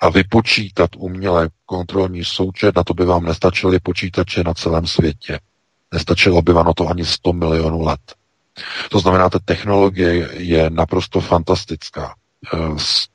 A 0.00 0.08
vypočítat 0.08 0.90
umělé 0.96 1.48
kontrolní 1.66 2.24
součet, 2.24 2.76
na 2.76 2.84
to 2.84 2.94
by 2.94 3.04
vám 3.04 3.24
nestačily 3.24 3.80
počítače 3.80 4.44
na 4.44 4.54
celém 4.54 4.86
světě. 4.86 5.40
Nestačilo 5.94 6.42
by 6.42 6.52
na 6.52 6.72
to 6.76 6.88
ani 6.88 7.04
100 7.04 7.32
milionů 7.32 7.80
let. 7.80 8.00
To 8.90 8.98
znamená, 9.00 9.30
ta 9.30 9.38
technologie 9.44 10.28
je 10.32 10.70
naprosto 10.70 11.20
fantastická 11.20 12.14
eh, 12.54 12.58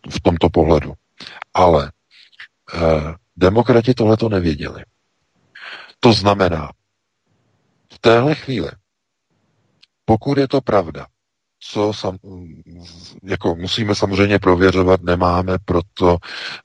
v 0.10 0.22
tomto 0.22 0.50
pohledu. 0.50 0.94
Ale 1.54 1.92
eh, 2.74 2.80
demokrati 3.38 3.94
tohle 3.94 4.18
to 4.18 4.30
nevěděli. 4.30 4.84
To 6.00 6.14
znamená, 6.14 6.70
v 7.94 8.00
téhle 8.00 8.36
chvíli, 8.36 8.70
pokud 10.06 10.38
je 10.38 10.48
to 10.48 10.62
pravda, 10.62 11.06
co 11.60 11.94
sam, 11.94 12.18
jako 13.24 13.56
musíme 13.56 13.96
samozřejmě 13.96 14.40
prověřovat, 14.40 15.02
nemáme, 15.02 15.58
proto 15.66 16.18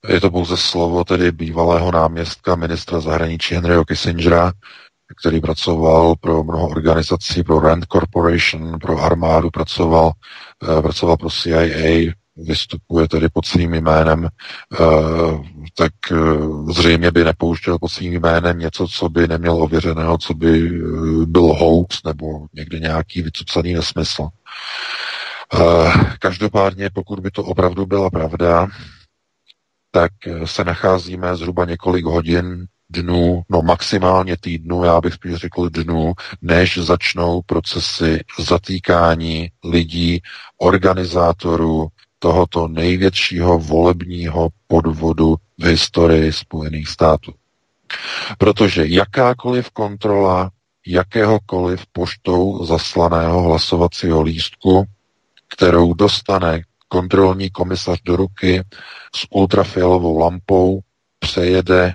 je 0.09 0.21
to 0.21 0.31
pouze 0.31 0.57
slovo 0.57 1.05
tedy 1.05 1.33
bývalého 1.33 1.93
náměstka 1.93 2.55
ministra 2.55 3.01
zahraničí 3.01 3.55
Henryho 3.55 3.85
Kissingera, 3.85 4.53
který 5.21 5.41
pracoval 5.41 6.15
pro 6.21 6.45
mnoho 6.45 6.69
organizací, 6.69 7.43
pro 7.43 7.61
Rand 7.61 7.87
Corporation, 7.87 8.79
pro 8.79 8.99
armádu, 8.99 9.51
pracoval, 9.51 10.13
uh, 10.63 10.83
pracoval 10.83 11.17
pro 11.17 11.31
CIA, 11.31 12.13
vystupuje 12.37 13.09
tedy 13.09 13.29
pod 13.29 13.47
svým 13.47 13.75
jménem, 13.75 14.29
uh, 14.81 15.45
tak 15.77 15.93
uh, 16.13 16.71
zřejmě 16.73 17.11
by 17.11 17.25
nepouštěl 17.25 17.79
pod 17.79 17.89
svým 17.89 18.13
jménem 18.13 18.59
něco, 18.59 18.89
co 18.89 19.09
by 19.09 19.29
neměl 19.29 19.63
ověřeného, 19.63 20.19
co 20.19 20.35
by 20.35 20.69
byl 21.27 21.43
hoax 21.43 22.03
nebo 22.05 22.47
někde 22.55 22.79
nějaký 22.79 23.23
vycucaný 23.23 23.75
nesmysl. 23.75 24.29
Každopádně, 26.19 26.91
pokud 26.91 27.21
by 27.21 27.31
to 27.31 27.45
opravdu 27.45 27.87
byla 27.87 28.11
pravda, 28.11 28.69
tak 29.91 30.13
se 30.45 30.65
nacházíme 30.65 31.37
zhruba 31.37 31.65
několik 31.65 32.05
hodin 32.05 32.67
dnů, 32.91 33.43
no 33.49 33.63
maximálně 33.63 34.37
týdnů, 34.37 34.85
já 34.85 35.01
bych 35.01 35.15
spíš 35.15 35.35
řekl 35.35 35.69
dnů, 35.69 36.13
než 36.43 36.79
začnou 36.79 37.43
procesy 37.43 38.25
zatýkání 38.39 39.51
lidí, 39.65 40.23
organizátorů 40.59 41.89
tohoto 42.19 42.69
největšího 42.69 43.59
volebního 43.59 44.49
podvodu 44.67 45.37
v 45.59 45.65
historii 45.65 46.33
Spojených 46.33 46.89
států. 46.89 47.33
Protože 48.39 48.87
jakákoliv 48.87 49.71
kontrola 49.71 50.51
jakéhokoliv 50.87 51.87
poštou 51.93 52.67
zaslaného 52.67 53.43
hlasovacího 53.43 54.23
lístku, 54.23 54.85
kterou 55.49 55.95
dostane 55.95 56.63
kontrolní 56.89 57.51
komisař 57.51 57.99
do 58.05 58.17
ruky 58.17 58.63
s 59.15 59.27
ultrafialovou 59.31 60.19
lampou, 60.19 60.81
přejede 61.19 61.95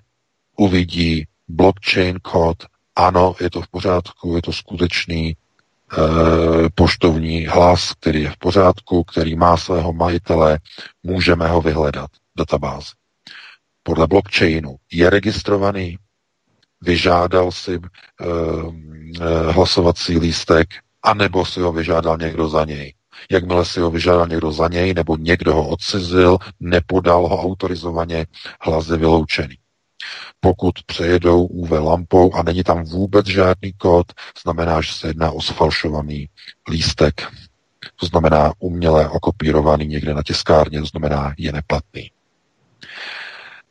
uvidí 0.58 1.28
blockchain 1.48 2.20
kód, 2.20 2.58
ano, 2.96 3.36
je 3.42 3.50
to 3.50 3.62
v 3.62 3.68
pořádku, 3.68 4.36
je 4.36 4.42
to 4.42 4.54
skutečný 4.54 5.28
e, 5.30 5.36
poštovní 6.76 7.46
hlas, 7.48 7.94
který 7.94 8.22
je 8.22 8.30
v 8.30 8.38
pořádku, 8.38 9.04
který 9.04 9.36
má 9.36 9.58
svého 9.58 9.94
majitele, 9.94 10.60
můžeme 11.04 11.48
ho 11.48 11.62
vyhledat 11.62 12.10
databázi. 12.38 12.92
Podle 13.84 14.08
blockchainu 14.08 14.76
je 14.92 15.10
registrovaný, 15.10 15.98
vyžádal 16.82 17.52
si 17.52 17.76
e, 17.76 17.80
hlasovací 19.52 20.20
lístek, 20.20 20.68
anebo 21.04 21.46
si 21.46 21.60
ho 21.62 21.72
vyžádal 21.72 22.18
někdo 22.18 22.50
za 22.50 22.66
něj. 22.66 22.94
Jakmile 23.32 23.66
si 23.66 23.80
ho 23.80 23.92
vyžádal 23.92 24.28
někdo 24.28 24.52
za 24.52 24.68
něj, 24.68 24.94
nebo 24.94 25.18
někdo 25.18 25.54
ho 25.56 25.68
odcizil, 25.68 26.38
nepodal 26.60 27.28
ho 27.28 27.42
autorizovaně, 27.42 28.26
hlas 28.62 28.88
je 28.90 28.98
vyloučený. 28.98 29.58
Pokud 30.40 30.84
přejedou 30.86 31.46
UV 31.46 31.72
lampou 31.72 32.34
a 32.34 32.44
není 32.44 32.64
tam 32.64 32.84
vůbec 32.84 33.25
žádný 33.28 33.74
kód, 33.74 34.06
znamená, 34.44 34.82
že 34.82 34.94
se 34.94 35.08
jedná 35.08 35.32
o 35.32 35.42
sfalšovaný 35.42 36.30
lístek. 36.70 37.22
To 37.96 38.06
znamená 38.06 38.54
uměle 38.60 39.10
okopírovaný 39.10 39.86
někde 39.88 40.14
na 40.14 40.24
tiskárně, 40.24 40.80
to 40.80 40.86
znamená 40.86 41.34
je 41.38 41.52
neplatný. 41.52 42.12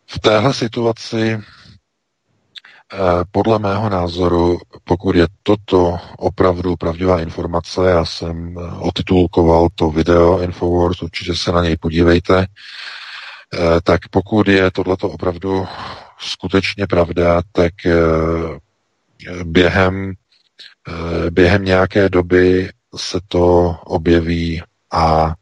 V 0.07 0.19
téhle 0.19 0.55
situaci 0.55 1.33
eh, 1.33 2.99
podle 3.31 3.59
mého 3.59 3.89
názoru, 3.89 4.59
pokud 4.85 5.17
je 5.17 5.27
toto 5.43 5.99
opravdu 6.19 6.77
pravdivá 6.77 7.21
informace, 7.21 7.81
já 7.91 8.05
jsem 8.05 8.57
eh, 8.59 8.79
otitulkoval 8.79 9.69
to 9.75 9.91
video 9.91 10.41
Infowars, 10.41 11.03
určitě 11.03 11.35
se 11.35 11.53
na 11.53 11.63
něj 11.65 11.77
podívejte, 11.77 12.47
eh, 12.47 13.81
tak 13.83 14.09
pokud 14.09 14.49
je 14.49 14.71
tohleto 14.71 15.09
opravdu 15.11 15.67
skutečně 16.19 16.87
pravda, 16.87 17.43
tak 17.53 17.87
eh, 17.87 17.95
během, 19.45 20.13
eh, 20.89 21.31
během 21.31 21.65
nějaké 21.65 22.09
doby 22.09 22.71
se 22.97 23.19
to 23.29 23.77
objeví 23.85 24.63
a 24.93 25.35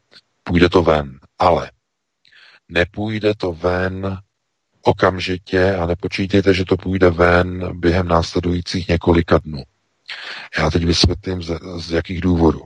půjde 0.44 0.68
to 0.68 0.82
ven. 0.82 1.18
Ale 1.38 1.70
nepůjde 2.68 3.34
to 3.34 3.52
ven 3.52 4.18
okamžitě 4.82 5.74
a 5.74 5.86
nepočítejte, 5.86 6.54
že 6.54 6.64
to 6.64 6.76
půjde 6.76 7.10
ven 7.10 7.80
během 7.80 8.08
následujících 8.08 8.88
několika 8.88 9.38
dnů. 9.38 9.62
Já 10.58 10.70
teď 10.70 10.84
vysvětlím, 10.84 11.42
z, 11.42 11.58
z 11.76 11.92
jakých 11.92 12.20
důvodů. 12.20 12.60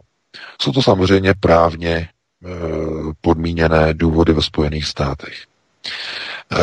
Jsou 0.62 0.72
to 0.72 0.82
samozřejmě 0.82 1.34
právně 1.40 1.90
e, 1.96 2.08
podmíněné 3.20 3.94
důvody 3.94 4.32
ve 4.32 4.42
Spojených 4.42 4.84
státech. 4.86 5.44
E, 6.52 6.60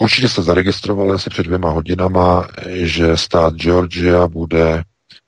Určitě 0.00 0.28
se 0.28 0.42
zaregistrovali 0.42 1.10
asi 1.10 1.30
před 1.30 1.42
dvěma 1.46 1.70
hodinama, 1.70 2.48
že 2.72 3.16
stát 3.16 3.54
Georgia 3.54 4.28
bude 4.28 4.82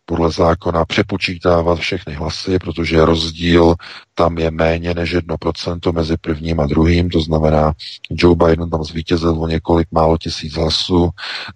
podle 0.05 0.31
zákona 0.31 0.85
přepočítávat 0.85 1.79
všechny 1.79 2.15
hlasy, 2.15 2.59
protože 2.59 3.05
rozdíl 3.05 3.75
tam 4.19 4.39
je 4.39 4.51
méně 4.51 4.95
než 4.95 5.17
1% 5.17 5.93
mezi 5.93 6.17
prvním 6.17 6.61
a 6.61 6.67
druhým, 6.67 7.11
to 7.11 7.21
znamená, 7.21 7.73
Joe 8.11 8.37
Biden 8.37 8.71
tam 8.71 8.85
zvítězil 8.85 9.31
o 9.43 9.47
několik 9.49 9.89
málo 9.93 10.19
tisíc 10.19 10.55
hlasů, 10.55 11.11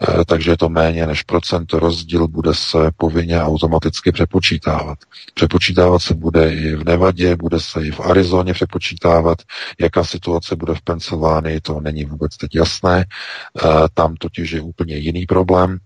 eh, 0.08 0.24
takže 0.24 0.50
je 0.50 0.56
to 0.56 0.68
méně 0.68 1.06
než 1.06 1.22
procent, 1.22 1.72
rozdíl 1.72 2.28
bude 2.28 2.54
se 2.54 2.78
povinně 2.96 3.42
automaticky 3.42 4.12
přepočítávat. 4.12 4.98
Přepočítávat 5.34 6.02
se 6.02 6.14
bude 6.14 6.54
i 6.54 6.74
v 6.74 6.84
Nevadě, 6.84 7.36
bude 7.36 7.60
se 7.60 7.86
i 7.86 7.90
v 7.90 8.00
Arizoně 8.00 8.52
přepočítávat, 8.52 9.38
jaká 9.80 10.04
situace 10.04 10.56
bude 10.56 10.74
v 10.74 10.82
Pensylvánii, 10.82 11.60
to 11.60 11.80
není 11.80 12.04
vůbec 12.04 12.36
teď 12.36 12.54
jasné, 12.54 13.04
eh, 13.04 13.68
tam 13.94 14.16
totiž 14.16 14.50
je 14.50 14.60
úplně 14.60 14.96
jiný 14.96 15.26
problém, 15.26 15.78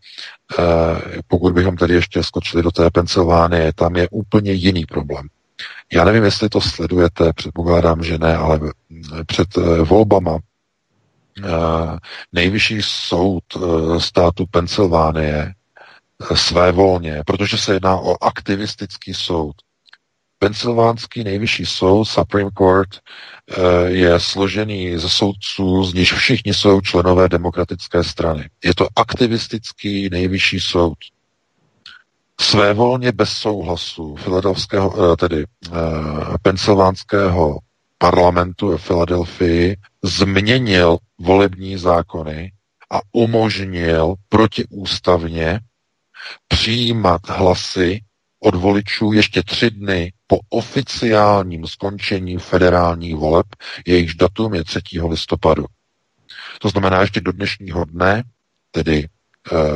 Eh, 0.58 1.22
pokud 1.26 1.52
bychom 1.52 1.76
tedy 1.76 1.94
ještě 1.94 2.22
skočili 2.22 2.62
do 2.62 2.70
té 2.70 2.90
Pensylvánie, 2.90 3.72
tam 3.72 3.96
je 3.96 4.08
úplně 4.08 4.52
jiný 4.52 4.86
problém. 4.86 5.28
Já 5.92 6.04
nevím, 6.04 6.25
jestli 6.25 6.49
to 6.49 6.61
sledujete, 6.61 7.32
předpokládám, 7.32 8.04
že 8.04 8.18
ne, 8.18 8.37
ale 8.37 8.61
před 9.26 9.49
eh, 9.58 9.82
volbama 9.82 10.38
eh, 11.38 11.49
nejvyšší 12.32 12.78
soud 12.82 13.44
státu 13.99 14.46
Pensylvánie 14.50 15.54
své 16.34 16.73
volně, 16.73 17.23
protože 17.26 17.58
se 17.58 17.75
jedná 17.75 17.96
o 17.96 18.25
aktivistický 18.25 19.14
soud, 19.14 19.54
Pensylvánský 20.44 21.25
nejvyšší 21.25 21.66
soud, 21.66 22.04
Supreme 22.04 22.50
Court, 22.58 22.88
eh, 22.96 23.90
je 23.90 24.20
složený 24.20 24.99
ze 24.99 25.08
soudců, 25.08 25.84
z 25.84 25.94
nich 25.94 26.12
všichni 26.12 26.54
jsou 26.54 26.80
členové 26.80 27.28
demokratické 27.28 28.04
strany. 28.04 28.50
Je 28.64 28.75
to 28.75 28.88
aktivistický 28.96 30.11
nejvyšší 30.11 30.61
soud. 30.61 30.99
Svévolně 32.54 33.12
bez 33.12 33.30
souhlasu 33.30 34.16
filadelfského, 34.16 35.12
eh, 35.12 35.16
tedy 35.16 35.44
eh, 35.44 35.70
pensylvánského 36.42 37.58
parlamentu 37.99 38.68
ve 38.68 38.78
Filadelfii 38.78 39.76
změnil 40.02 40.99
volební 41.18 41.76
zákony 41.78 42.52
a 42.90 43.00
umožnil 43.12 44.14
protiústavně 44.28 45.61
přijímat 46.49 47.20
hlasy 47.28 48.00
od 48.40 48.54
voličů 48.54 49.12
ještě 49.12 49.42
tři 49.42 49.70
dny 49.70 50.12
po 50.26 50.38
oficiálním 50.49 51.66
skončení 51.66 52.38
federálních 52.38 53.16
voleb, 53.16 53.46
jejichž 53.87 54.14
datum 54.14 54.54
je 54.54 54.64
3. 54.64 54.80
listopadu. 55.08 55.64
To 56.61 56.68
znamená 56.68 57.00
ještě 57.00 57.20
do 57.20 57.32
dnešního 57.32 57.84
dne, 57.84 58.23
tedy 58.70 59.06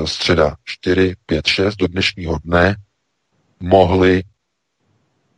středa 0.05 0.57
4, 0.65 1.15
5, 1.27 1.47
6, 1.47 1.77
do 1.77 1.87
dnešního 1.87 2.39
dne 2.45 2.77
mohli 3.61 4.23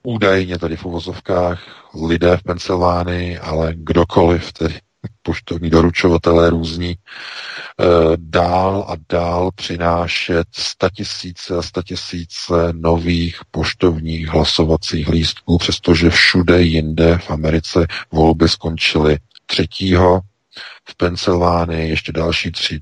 údajně 0.02 0.58
tady 0.58 0.76
v 0.76 0.84
uvozovkách 0.84 1.62
lidé 2.08 2.36
v 2.36 2.42
Pensylvánii, 2.42 3.38
ale 3.38 3.72
kdokoliv, 3.76 4.52
tedy 4.52 4.80
poštovní 5.22 5.70
doručovatelé 5.70 6.50
různí, 6.50 6.94
eh, 6.94 7.84
dál 8.16 8.84
a 8.88 8.96
dál 9.08 9.50
přinášet 9.54 10.46
statisíce 10.52 11.56
a 11.56 11.62
statisíce 11.62 12.54
nových 12.72 13.40
poštovních 13.50 14.28
hlasovacích 14.28 15.08
lístků, 15.08 15.58
přestože 15.58 16.10
všude 16.10 16.62
jinde 16.62 17.18
v 17.18 17.30
Americe 17.30 17.86
volby 18.12 18.48
skončily 18.48 19.18
třetího, 19.46 20.20
v 20.88 20.96
Pensylvánii 20.96 21.90
ještě 21.90 22.12
další 22.12 22.52
tři, 22.52 22.80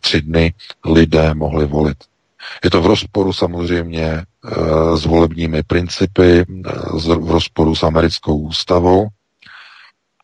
tři 0.00 0.22
dny 0.22 0.54
lidé 0.84 1.34
mohli 1.34 1.66
volit. 1.66 1.96
Je 2.64 2.70
to 2.70 2.82
v 2.82 2.86
rozporu 2.86 3.32
samozřejmě 3.32 4.04
e, 4.04 4.24
s 4.96 5.04
volebními 5.04 5.62
principy, 5.62 6.38
e, 6.38 6.44
v 7.18 7.30
rozporu 7.30 7.74
s 7.74 7.82
americkou 7.82 8.38
ústavou 8.38 9.08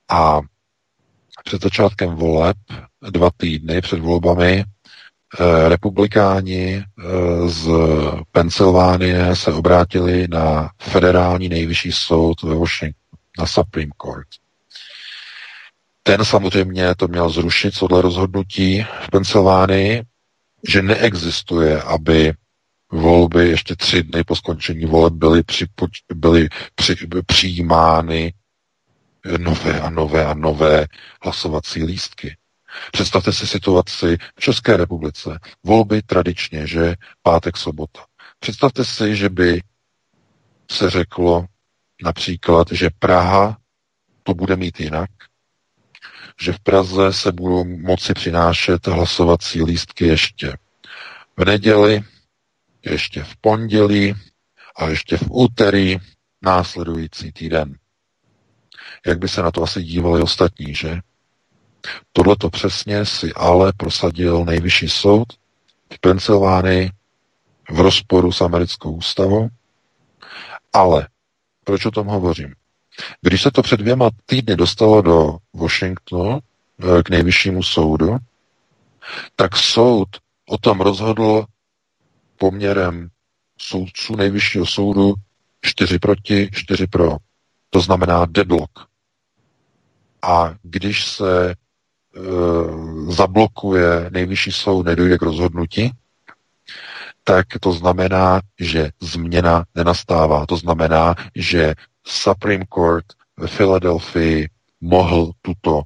a 0.09 0.41
před 1.45 1.63
začátkem 1.63 2.11
voleb, 2.15 2.57
dva 3.11 3.31
týdny 3.37 3.81
před 3.81 4.01
volbami, 4.01 4.65
eh, 4.65 5.69
republikáni 5.69 6.77
eh, 6.77 7.49
z 7.49 7.69
Pensylvánie 8.33 9.37
se 9.37 9.53
obrátili 9.53 10.29
na 10.29 10.71
federální 10.79 11.49
nejvyšší 11.49 11.93
soud 11.93 12.43
ve 12.43 12.55
Washingtonu, 12.55 13.19
na 13.39 13.47
Supreme 13.47 13.93
Court. 14.03 14.29
Ten 16.07 16.25
samozřejmě 16.25 16.95
to 16.95 17.09
měl 17.09 17.29
zrušit, 17.31 17.79
tohle 17.79 18.03
rozhodnutí 18.03 18.87
v 19.03 19.11
Pensylvánii, 19.11 20.03
že 20.69 20.83
neexistuje, 20.83 21.83
aby 21.83 22.33
volby 22.93 23.49
ještě 23.49 23.77
tři 23.77 24.03
dny 24.03 24.25
po 24.25 24.37
skončení 24.37 24.87
voleb 24.87 25.13
byly, 25.13 25.43
připoč, 25.43 25.91
byly 26.15 26.49
při, 26.75 26.95
přijímány 27.27 28.33
nové 29.39 29.81
a 29.81 29.91
nové 29.91 30.27
a 30.27 30.35
nové 30.35 30.87
hlasovací 31.23 31.85
lístky. 31.85 32.37
Představte 32.93 33.33
si 33.33 33.47
situaci 33.47 34.17
v 34.37 34.41
České 34.41 34.77
republice. 34.77 35.39
Volby 35.65 36.03
tradičně, 36.03 36.67
že 36.67 36.95
pátek, 37.23 37.57
sobota. 37.57 38.05
Představte 38.39 38.85
si, 38.85 39.17
že 39.17 39.29
by 39.29 39.63
se 40.71 40.91
řeklo 40.91 41.47
například, 42.03 42.69
že 42.73 42.91
Praha 42.99 43.57
to 44.23 44.35
bude 44.35 44.57
mít 44.57 44.81
jinak, 44.81 45.11
že 46.41 46.53
v 46.53 46.61
Praze 46.61 47.13
se 47.13 47.33
budou 47.33 47.65
moci 47.65 48.15
přinášet 48.15 48.87
hlasovací 48.87 49.63
lístky 49.63 50.07
ještě 50.07 50.57
v 51.37 51.45
neděli, 51.45 52.03
ještě 52.85 53.25
v 53.25 53.37
pondělí 53.37 54.15
a 54.77 54.89
ještě 54.89 55.17
v 55.17 55.25
úterý 55.31 55.99
následující 56.43 57.33
týden 57.33 57.79
jak 59.07 59.19
by 59.19 59.29
se 59.29 59.43
na 59.43 59.51
to 59.51 59.63
asi 59.63 59.83
dívali 59.83 60.23
ostatní, 60.23 60.75
že? 60.75 61.01
Tohle 62.13 62.37
to 62.37 62.51
přesně 62.51 63.07
si 63.07 63.33
ale 63.33 63.73
prosadil 63.77 64.45
nejvyšší 64.45 64.89
soud 64.89 65.29
v 65.93 65.99
Pensylvánii 66.01 66.91
v 67.71 67.81
rozporu 67.81 68.33
s 68.33 68.41
americkou 68.41 68.93
ústavou. 68.93 69.49
Ale 70.73 71.09
proč 71.65 71.87
o 71.87 71.91
tom 71.91 72.07
hovořím? 72.07 72.55
Když 73.21 73.43
se 73.43 73.51
to 73.51 73.63
před 73.63 73.81
dvěma 73.81 74.11
týdny 74.27 74.57
dostalo 74.57 75.03
do 75.03 75.37
Washingtonu 75.55 76.39
eh, 76.39 77.03
k 77.03 77.11
nejvyššímu 77.11 77.63
soudu, 77.63 78.17
tak 79.37 79.57
soud 79.57 80.09
o 80.49 80.59
tom 80.59 80.81
rozhodl 80.81 81.45
poměrem 82.39 83.09
soudců 83.59 84.17
nejvyššího 84.17 84.67
soudu 84.67 85.15
4 85.61 85.99
proti, 85.99 86.51
4 86.53 86.87
pro. 86.87 87.17
To 87.71 87.81
znamená 87.81 88.27
deadlock. 88.27 88.71
A 90.23 90.55
když 90.63 91.09
se 91.09 91.51
e, 91.51 91.55
zablokuje 93.13 94.11
nejvyšší 94.11 94.53
soud, 94.53 94.87
nedojde 94.87 95.19
k 95.19 95.23
rozhodnutí, 95.23 95.91
tak 97.25 97.47
to 97.61 97.73
znamená, 97.73 98.41
že 98.61 98.91
změna 99.01 99.65
nenastává. 99.75 100.47
To 100.47 100.57
znamená, 100.57 101.15
že 101.35 101.75
Supreme 102.07 102.65
Court 102.75 103.05
ve 103.37 103.47
Filadelfii 103.47 104.49
mohl 104.81 105.33
tuto 105.43 105.83
e, 105.83 105.85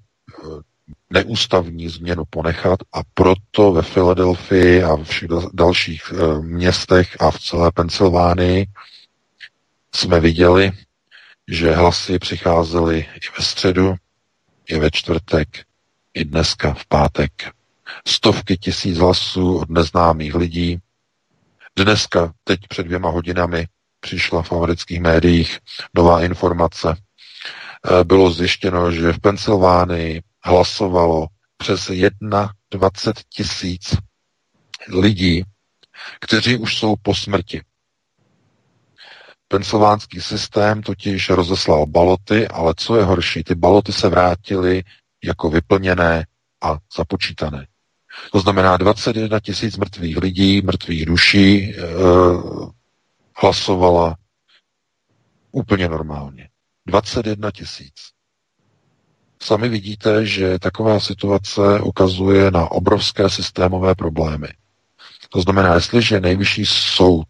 neústavní 1.11 1.89
změnu 1.89 2.25
ponechat 2.31 2.79
a 2.93 3.01
proto 3.15 3.73
ve 3.73 3.83
Filadelfii 3.83 4.83
a 4.83 4.97
v 4.97 5.05
všech 5.05 5.29
dalších 5.53 6.13
e, 6.13 6.43
městech 6.43 7.17
a 7.21 7.31
v 7.31 7.41
celé 7.41 7.73
Pensylvánii 7.73 8.67
jsme 9.95 10.21
viděli, 10.21 10.73
že 11.49 11.75
hlasy 11.75 12.19
přicházely 12.19 12.99
i 12.99 13.39
ve 13.39 13.45
středu, 13.45 13.95
i 14.69 14.79
ve 14.79 14.91
čtvrtek, 14.91 15.49
i 16.15 16.25
dneska 16.25 16.75
v 16.75 16.87
pátek. 16.87 17.33
Stovky 18.07 18.57
tisíc 18.57 18.99
hlasů 18.99 19.59
od 19.59 19.71
neznámých 19.71 20.35
lidí. 20.35 20.79
Dneska, 21.77 22.33
teď 22.45 22.61
před 22.69 22.83
dvěma 22.83 23.11
hodinami, 23.11 23.67
přišla 24.09 24.43
v 24.43 24.53
amerických 24.53 25.01
médiích 25.01 25.59
nová 25.95 26.23
informace. 26.23 26.97
Eh, 26.97 28.05
bylo 28.05 28.31
zjištěno, 28.31 28.91
že 28.93 29.13
v 29.13 29.19
Pensylvánii 29.21 30.23
hlasovalo 30.45 31.27
přes 31.57 31.91
21 32.71 33.23
tisíc 33.29 33.97
lidí, 34.89 35.45
kteří 36.21 36.57
už 36.57 36.79
jsou 36.79 36.95
po 37.03 37.15
smrti. 37.15 37.63
Pensylvánský 39.49 40.21
systém 40.21 40.83
totiž 40.83 41.29
rozeslal 41.31 41.87
baloty, 41.87 42.49
ale 42.49 42.75
co 42.77 42.97
je 42.97 43.05
horší, 43.05 43.45
ty 43.45 43.55
baloty 43.55 43.93
se 43.93 44.09
vrátily 44.09 44.85
jako 45.25 45.51
vyplněné 45.51 46.27
a 46.63 46.79
započítané. 46.97 47.67
To 48.33 48.41
znamená 48.41 48.77
21 48.77 49.41
tisíc 49.41 49.77
mrtvých 49.77 50.17
lidí, 50.17 50.63
mrtvých 50.63 51.07
duší 51.07 51.75
e, 51.77 51.83
hlasovala 53.41 54.17
úplně 55.53 55.89
normálně. 55.89 56.49
21 56.87 57.51
tisíc. 57.51 57.95
Sami 59.43 59.69
vidíte, 59.69 60.27
že 60.27 60.59
taková 60.59 61.01
situace 61.01 61.81
ukazuje 61.81 62.51
na 62.51 62.71
obrovské 62.71 63.31
systémové 63.31 63.95
problémy. 63.95 64.49
To 65.29 65.41
znamená, 65.41 65.75
jestliže 65.75 66.21
nejvyšší 66.21 66.67
soud 66.67 67.29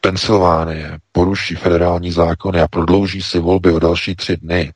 Pensylvánie 0.00 0.98
poruší 1.12 1.54
federální 1.54 2.12
zákony 2.12 2.60
a 2.60 2.68
prodlouží 2.68 3.22
si 3.22 3.38
volby 3.38 3.72
o 3.72 3.78
další 3.78 4.16
tři 4.16 4.36
dny, 4.36 4.72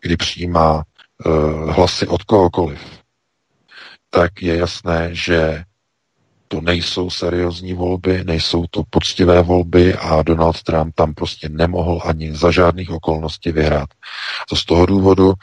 kdy 0.00 0.16
přijímá 0.16 0.74
uh, 0.74 1.70
hlasy 1.70 2.06
od 2.06 2.22
kohokoliv, 2.22 2.80
tak 4.10 4.42
je 4.42 4.56
jasné, 4.56 5.08
že 5.12 5.64
to 6.48 6.60
nejsou 6.60 7.10
seriózní 7.10 7.74
volby, 7.74 8.24
nejsou 8.24 8.64
to 8.70 8.82
poctivé 8.90 9.42
volby 9.42 9.94
a 9.94 10.22
Donald 10.22 10.62
Trump 10.62 10.94
tam 10.94 11.14
prostě 11.14 11.48
nemohl 11.48 12.00
ani 12.04 12.34
za 12.36 12.50
žádných 12.50 12.90
okolností 12.90 13.52
vyhrát. 13.52 13.88
To 14.48 14.56
z 14.56 14.64
toho 14.64 14.86
důvodu, 14.86 15.34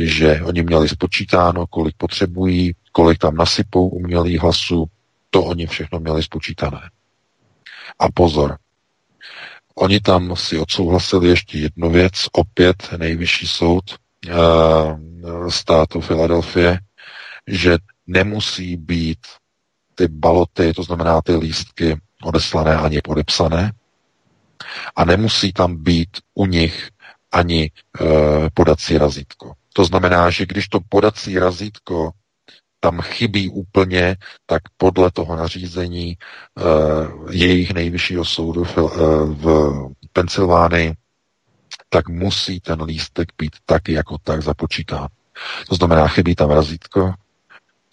že 0.00 0.42
oni 0.44 0.62
měli 0.62 0.88
spočítáno, 0.88 1.66
kolik 1.66 1.96
potřebují, 1.96 2.72
kolik 2.92 3.18
tam 3.18 3.36
nasypou 3.36 3.88
umělých 3.88 4.40
hlasů, 4.40 4.86
to 5.30 5.42
oni 5.42 5.66
všechno 5.66 6.00
měli 6.00 6.22
spočítané. 6.22 6.90
A 7.98 8.08
pozor, 8.14 8.58
oni 9.74 10.00
tam 10.00 10.36
si 10.36 10.58
odsouhlasili 10.58 11.28
ještě 11.28 11.58
jednu 11.58 11.90
věc, 11.90 12.12
opět 12.32 12.76
nejvyšší 12.96 13.46
soud 13.46 13.84
uh, 14.28 15.48
státu 15.48 16.00
Filadelfie, 16.00 16.78
že 17.46 17.78
nemusí 18.06 18.76
být 18.76 19.18
ty 20.00 20.08
baloty, 20.08 20.72
to 20.72 20.82
znamená 20.82 21.20
ty 21.20 21.36
lístky 21.36 22.00
odeslané 22.22 22.76
ani 22.76 23.00
podepsané. 23.04 23.72
A 24.96 25.04
nemusí 25.04 25.52
tam 25.52 25.76
být 25.76 26.08
u 26.34 26.46
nich 26.46 26.88
ani 27.32 27.64
e, 27.64 27.70
podací 28.54 28.98
razítko. 28.98 29.52
To 29.72 29.84
znamená, 29.84 30.30
že 30.30 30.46
když 30.46 30.68
to 30.68 30.80
podací 30.88 31.38
razítko 31.38 32.10
tam 32.80 33.00
chybí 33.00 33.48
úplně, 33.48 34.16
tak 34.46 34.62
podle 34.76 35.10
toho 35.10 35.36
nařízení 35.36 36.08
e, 36.10 36.16
jejich 37.30 37.74
nejvyššího 37.74 38.24
soudu 38.24 38.64
v, 38.64 38.78
e, 38.78 38.82
v 39.24 39.74
Pensylvánii, 40.12 40.94
tak 41.88 42.08
musí 42.08 42.60
ten 42.60 42.82
lístek 42.82 43.28
být 43.38 43.56
tak 43.66 43.88
jako 43.88 44.18
tak 44.18 44.42
započítán. 44.42 45.08
To 45.68 45.74
znamená, 45.74 46.08
chybí 46.08 46.34
tam 46.34 46.50
razítko, 46.50 47.14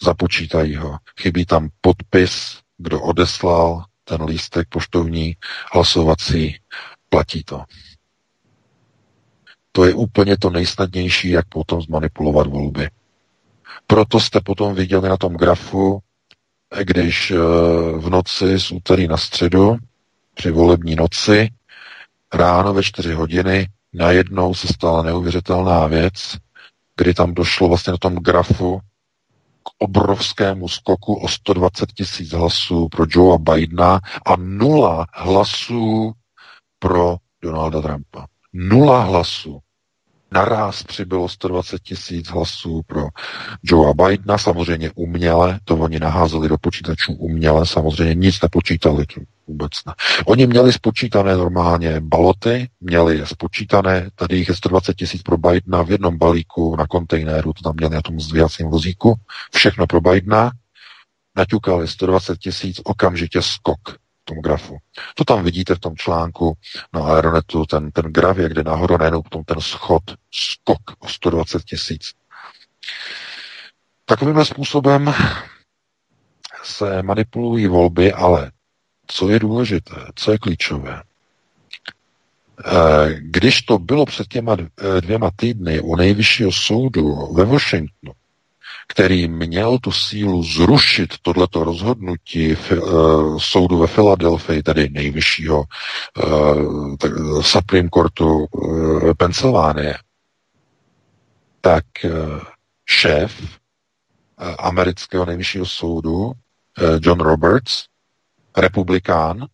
započítají 0.02 0.76
ho. 0.76 0.98
Chybí 1.20 1.46
tam 1.46 1.68
podpis, 1.80 2.58
kdo 2.78 3.00
odeslal 3.00 3.84
ten 4.04 4.22
lístek 4.22 4.68
poštovní, 4.68 5.36
hlasovací, 5.72 6.56
platí 7.08 7.44
to. 7.44 7.62
To 9.72 9.84
je 9.84 9.94
úplně 9.94 10.38
to 10.38 10.50
nejsnadnější, 10.50 11.30
jak 11.30 11.48
potom 11.48 11.82
zmanipulovat 11.82 12.46
volby. 12.46 12.90
Proto 13.86 14.20
jste 14.20 14.40
potom 14.40 14.74
viděli 14.74 15.08
na 15.08 15.16
tom 15.16 15.34
grafu, 15.34 16.00
když 16.82 17.30
eh, 17.30 17.36
v 17.98 18.10
noci 18.10 18.60
z 18.60 18.70
úterý 18.72 19.06
na 19.08 19.16
středu, 19.16 19.76
při 20.34 20.50
volební 20.50 20.94
noci, 20.94 21.48
ráno 22.34 22.74
ve 22.74 22.82
čtyři 22.82 23.12
hodiny, 23.12 23.68
najednou 23.92 24.54
se 24.54 24.68
stala 24.68 25.02
neuvěřitelná 25.02 25.86
věc, 25.86 26.36
kdy 26.96 27.14
tam 27.14 27.34
došlo 27.34 27.68
vlastně 27.68 27.90
na 27.90 27.96
tom 27.98 28.14
grafu 28.14 28.80
obrovskému 29.78 30.68
skoku 30.68 31.14
o 31.14 31.28
120 31.28 31.92
tisíc 31.92 32.32
hlasů 32.32 32.88
pro 32.88 33.04
Joea 33.08 33.38
Bidena 33.38 34.00
a 34.26 34.36
nula 34.36 35.06
hlasů 35.14 36.12
pro 36.78 37.16
Donalda 37.42 37.82
Trumpa. 37.82 38.26
Nula 38.52 39.02
hlasů. 39.02 39.60
Naraz 40.32 40.82
přibylo 40.82 41.28
120 41.28 41.82
tisíc 41.82 42.28
hlasů 42.28 42.82
pro 42.86 43.08
Joea 43.62 43.94
Bidena, 43.94 44.38
samozřejmě 44.38 44.90
uměle, 44.94 45.60
to 45.64 45.76
oni 45.76 45.98
naházeli 45.98 46.48
do 46.48 46.58
počítačů 46.58 47.12
uměle, 47.12 47.66
samozřejmě 47.66 48.14
nic 48.14 48.40
nepočítali, 48.42 49.04
vůbec 49.46 49.72
ne. 49.86 49.94
Oni 50.26 50.46
měli 50.46 50.72
spočítané 50.72 51.36
normálně 51.36 52.00
baloty, 52.00 52.68
měli 52.80 53.18
je 53.18 53.26
spočítané, 53.26 54.10
tady 54.14 54.36
jich 54.36 54.48
je 54.48 54.54
120 54.54 54.94
tisíc 54.94 55.22
pro 55.22 55.38
Bidena 55.38 55.82
v 55.82 55.90
jednom 55.90 56.18
balíku 56.18 56.76
na 56.76 56.86
kontejneru, 56.86 57.52
to 57.52 57.62
tam 57.62 57.74
měli 57.76 57.94
na 57.94 58.02
tom 58.02 58.20
zdvíjacím 58.20 58.68
vozíku, 58.68 59.14
všechno 59.54 59.86
pro 59.86 60.00
Bidena, 60.00 60.50
naťukali 61.36 61.88
120 61.88 62.38
tisíc, 62.38 62.80
okamžitě 62.84 63.42
skok 63.42 63.98
tom 64.28 64.38
grafu. 64.42 64.78
To 65.14 65.24
tam 65.24 65.44
vidíte 65.44 65.74
v 65.74 65.78
tom 65.78 65.96
článku 65.96 66.56
na 66.92 67.02
Aeronetu, 67.02 67.64
ten, 67.66 67.90
ten 67.90 68.04
graf, 68.04 68.36
jak 68.38 68.54
jde 68.54 68.62
nahoru, 68.64 68.96
najednou 68.98 69.22
potom 69.22 69.44
ten 69.44 69.60
schod, 69.60 70.02
skok 70.30 70.80
o 70.98 71.08
120 71.08 71.64
tisíc. 71.64 72.12
Takovýmhle 74.04 74.44
způsobem 74.44 75.14
se 76.62 77.02
manipulují 77.02 77.66
volby, 77.66 78.12
ale 78.12 78.52
co 79.06 79.28
je 79.28 79.38
důležité, 79.38 79.94
co 80.14 80.32
je 80.32 80.38
klíčové, 80.38 81.02
eh, 82.64 83.14
když 83.18 83.62
to 83.62 83.78
bylo 83.78 84.06
před 84.06 84.28
těma 84.28 84.56
dvěma 85.00 85.30
týdny 85.36 85.80
u 85.80 85.96
nejvyššího 85.96 86.52
soudu 86.52 87.34
ve 87.34 87.44
Washingtonu, 87.44 88.12
který 88.88 89.28
měl 89.28 89.78
tu 89.78 89.92
sílu 89.92 90.42
zrušit 90.42 91.14
tohleto 91.22 91.64
rozhodnutí 91.64 92.54
v, 92.54 92.72
uh, 92.72 93.38
soudu 93.38 93.78
ve 93.78 93.86
Filadelfii, 93.86 94.62
tedy 94.62 94.88
nejvyššího 94.88 95.64
tak, 96.98 97.12
Supreme 97.40 97.88
Courtu 97.94 98.46
uh, 98.50 99.14
Pensylvánie, 99.14 99.98
tak 101.60 101.84
šéf 102.86 103.58
amerického 104.58 105.26
nejvyššího 105.26 105.66
soudu 105.66 106.32
John 107.00 107.20
Roberts, 107.20 107.84
republikán, 108.56 109.46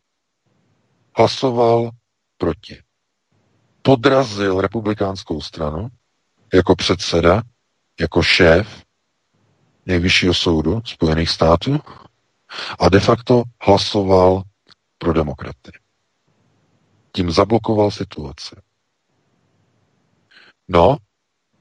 hlasoval 1.17 1.91
proti. 2.39 2.83
Podrazil 3.83 4.61
republikánskou 4.61 5.41
stranu 5.41 5.89
jako 6.55 6.77
předseda, 6.77 7.43
jako 8.01 8.23
šéf 8.23 8.84
nejvyššího 9.87 10.35
soudu 10.35 10.83
Spojených 10.85 11.31
států 11.31 11.79
a 12.79 12.89
de 12.89 13.01
facto 13.01 13.43
hlasoval 13.63 14.43
pro 14.99 15.13
demokraty. 15.13 15.73
Tím 17.13 17.31
zablokoval 17.31 17.91
situaci. 17.91 18.57
No, 20.69 20.97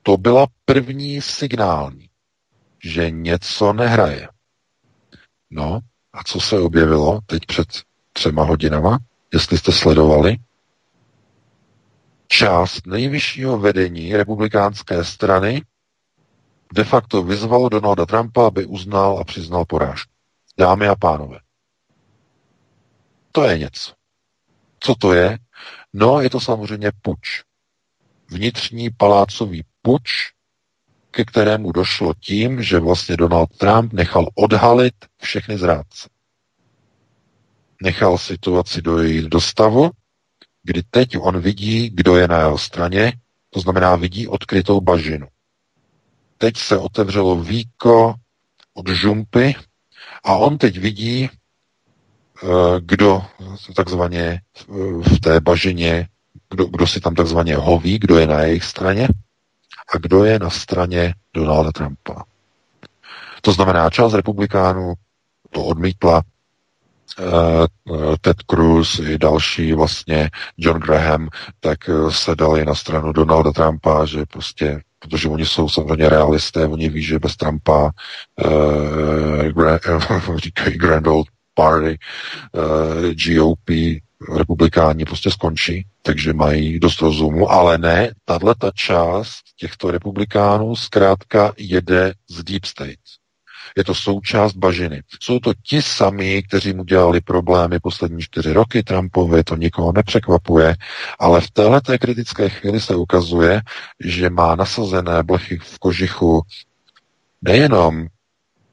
to 0.04 0.18
byla 0.18 0.48
první 0.66 1.22
signální, 1.22 2.10
že 2.84 3.12
něco 3.12 3.74
nehraje. 3.74 4.28
No, 5.50 5.80
a 6.14 6.24
co 6.24 6.40
se 6.40 6.60
objevilo 6.60 7.20
teď 7.26 7.46
před 7.46 7.68
třema 8.14 8.44
hodinama, 8.44 9.00
jestli 9.34 9.58
jste 9.58 9.72
sledovali? 9.72 10.38
Část 12.28 12.88
nejvyššího 12.88 13.60
vedení 13.60 14.16
republikánské 14.16 15.04
strany 15.04 15.62
de 16.74 16.84
facto 16.84 17.24
vyzval 17.24 17.70
Donalda 17.70 18.06
Trumpa, 18.06 18.48
aby 18.48 18.66
uznal 18.66 19.20
a 19.20 19.24
přiznal 19.24 19.66
porážku. 19.66 20.12
Dámy 20.58 20.88
a 20.88 20.96
pánové. 20.96 21.40
To 23.32 23.44
je 23.44 23.58
něco. 23.58 23.94
Co 24.80 24.96
to 24.96 25.14
je? 25.14 25.38
No, 25.94 26.22
je 26.22 26.30
to 26.30 26.40
samozřejmě 26.40 26.92
puč. 27.02 27.44
Vnitřní 28.28 28.90
palácový 28.90 29.64
puč, 29.82 30.32
ke 31.12 31.26
kterému 31.26 31.72
došlo 31.72 32.14
tím, 32.20 32.64
že 32.64 32.80
vlastně 32.80 33.18
Donald 33.18 33.58
Trump 33.58 33.94
nechal 33.94 34.28
odhalit 34.36 34.96
všechny 35.22 35.58
zrádce. 35.58 36.10
Nechal 37.82 38.18
situaci 38.18 38.82
dojít 38.82 39.26
do 39.26 39.42
stavu, 39.42 39.92
kdy 40.64 40.84
teď 40.90 41.18
on 41.18 41.40
vidí, 41.40 41.90
kdo 41.90 42.16
je 42.16 42.28
na 42.28 42.40
jeho 42.40 42.58
straně, 42.58 43.14
to 43.50 43.60
znamená 43.60 43.96
vidí 43.96 44.28
odkrytou 44.28 44.82
bažinu 44.82 45.28
teď 46.44 46.58
se 46.58 46.78
otevřelo 46.78 47.36
víko 47.36 48.16
od 48.74 48.90
žumpy 48.90 49.56
a 50.24 50.36
on 50.36 50.58
teď 50.58 50.78
vidí, 50.78 51.30
eh, 51.30 52.48
kdo 52.80 53.22
takzvaně 53.76 54.42
v 55.02 55.20
té 55.20 55.40
bažině, 55.40 56.08
kdo, 56.50 56.66
kdo 56.66 56.88
si 56.88 57.00
tam 57.00 57.16
takzvaně 57.16 57.56
hoví, 57.56 58.00
kdo 58.00 58.18
je 58.18 58.28
na 58.28 58.42
jejich 58.42 58.64
straně 58.64 59.08
a 59.96 59.98
kdo 59.98 60.24
je 60.24 60.40
na 60.40 60.50
straně 60.50 61.14
Donalda 61.34 61.72
Trumpa. 61.72 62.24
To 63.42 63.52
znamená, 63.52 63.90
část 63.90 64.14
republikánů 64.14 64.94
to 65.50 65.64
odmítla, 65.64 66.22
uh, 67.20 68.16
Ted 68.22 68.38
Cruz 68.50 69.00
i 69.00 69.18
další 69.18 69.74
vlastně 69.74 70.30
John 70.58 70.80
Graham, 70.80 71.30
tak 71.60 71.80
se 72.10 72.36
dali 72.36 72.66
na 72.66 72.76
stranu 72.76 73.14
Donalda 73.14 73.52
Trumpa, 73.52 74.06
že 74.06 74.26
prostě 74.26 74.82
protože 75.10 75.30
oni 75.30 75.46
jsou 75.46 75.70
samozřejmě 75.70 76.10
realisté, 76.10 76.68
oni 76.68 76.90
ví, 76.90 77.04
že 77.04 77.20
bez 77.20 77.36
Trumpa 77.36 77.92
uh, 78.46 79.44
gra, 79.44 79.80
uh, 80.30 80.38
říkají 80.38 80.78
Grand 80.78 81.08
Old 81.08 81.28
Party, 81.54 81.98
eh, 82.56 83.16
GOP, 83.16 83.70
republikáni 84.36 85.06
prostě 85.06 85.32
skončí, 85.32 85.86
takže 86.02 86.34
mají 86.34 86.80
dost 86.80 87.02
rozumu, 87.02 87.52
ale 87.52 87.78
ne, 87.78 88.12
tato 88.26 88.72
část 88.72 89.42
těchto 89.58 89.92
republikánů 89.92 90.76
zkrátka 90.76 91.54
jede 91.58 92.14
z 92.30 92.44
Deep 92.44 92.66
State. 92.66 93.23
Je 93.78 93.84
to 93.84 93.96
součást 93.96 94.54
bažiny. 94.54 95.02
Jsou 95.20 95.40
to 95.40 95.54
ti 95.64 95.82
sami, 95.82 96.44
kteří 96.44 96.74
mu 96.74 96.84
dělali 96.84 97.22
problémy 97.22 97.80
poslední 97.80 98.22
čtyři 98.22 98.54
roky 98.54 98.84
Trumpovi, 98.84 99.44
to 99.44 99.56
nikoho 99.56 99.92
nepřekvapuje, 99.92 100.76
ale 101.20 101.42
v 101.42 101.52
této 101.52 101.98
kritické 102.00 102.50
chvíli 102.50 102.82
se 102.82 102.96
ukazuje, 102.96 103.62
že 104.00 104.30
má 104.30 104.56
nasazené 104.56 105.24
blechy 105.24 105.58
v 105.58 105.80
kožichu 105.80 106.42
nejenom 107.42 108.08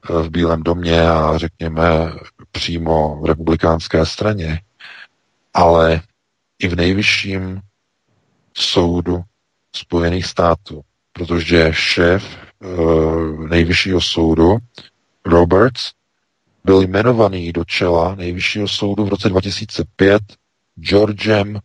v 0.09 0.29
Bílém 0.29 0.63
domě 0.63 1.09
a 1.09 1.37
řekněme 1.37 2.13
přímo 2.51 3.19
v 3.21 3.25
republikánské 3.25 4.05
straně, 4.05 4.61
ale 5.53 6.01
i 6.59 6.67
v 6.67 6.75
nejvyšším 6.75 7.61
soudu 8.53 9.21
Spojených 9.75 10.25
států, 10.25 10.81
protože 11.13 11.69
šéf 11.71 12.37
uh, 12.59 13.47
nejvyššího 13.47 14.01
soudu 14.01 14.57
Roberts 15.25 15.91
byl 16.63 16.81
jmenovaný 16.81 17.51
do 17.51 17.65
čela 17.65 18.15
nejvyššího 18.15 18.67
soudu 18.67 19.05
v 19.05 19.09
roce 19.09 19.29
2005 19.29 20.21
Georgem 20.75 21.59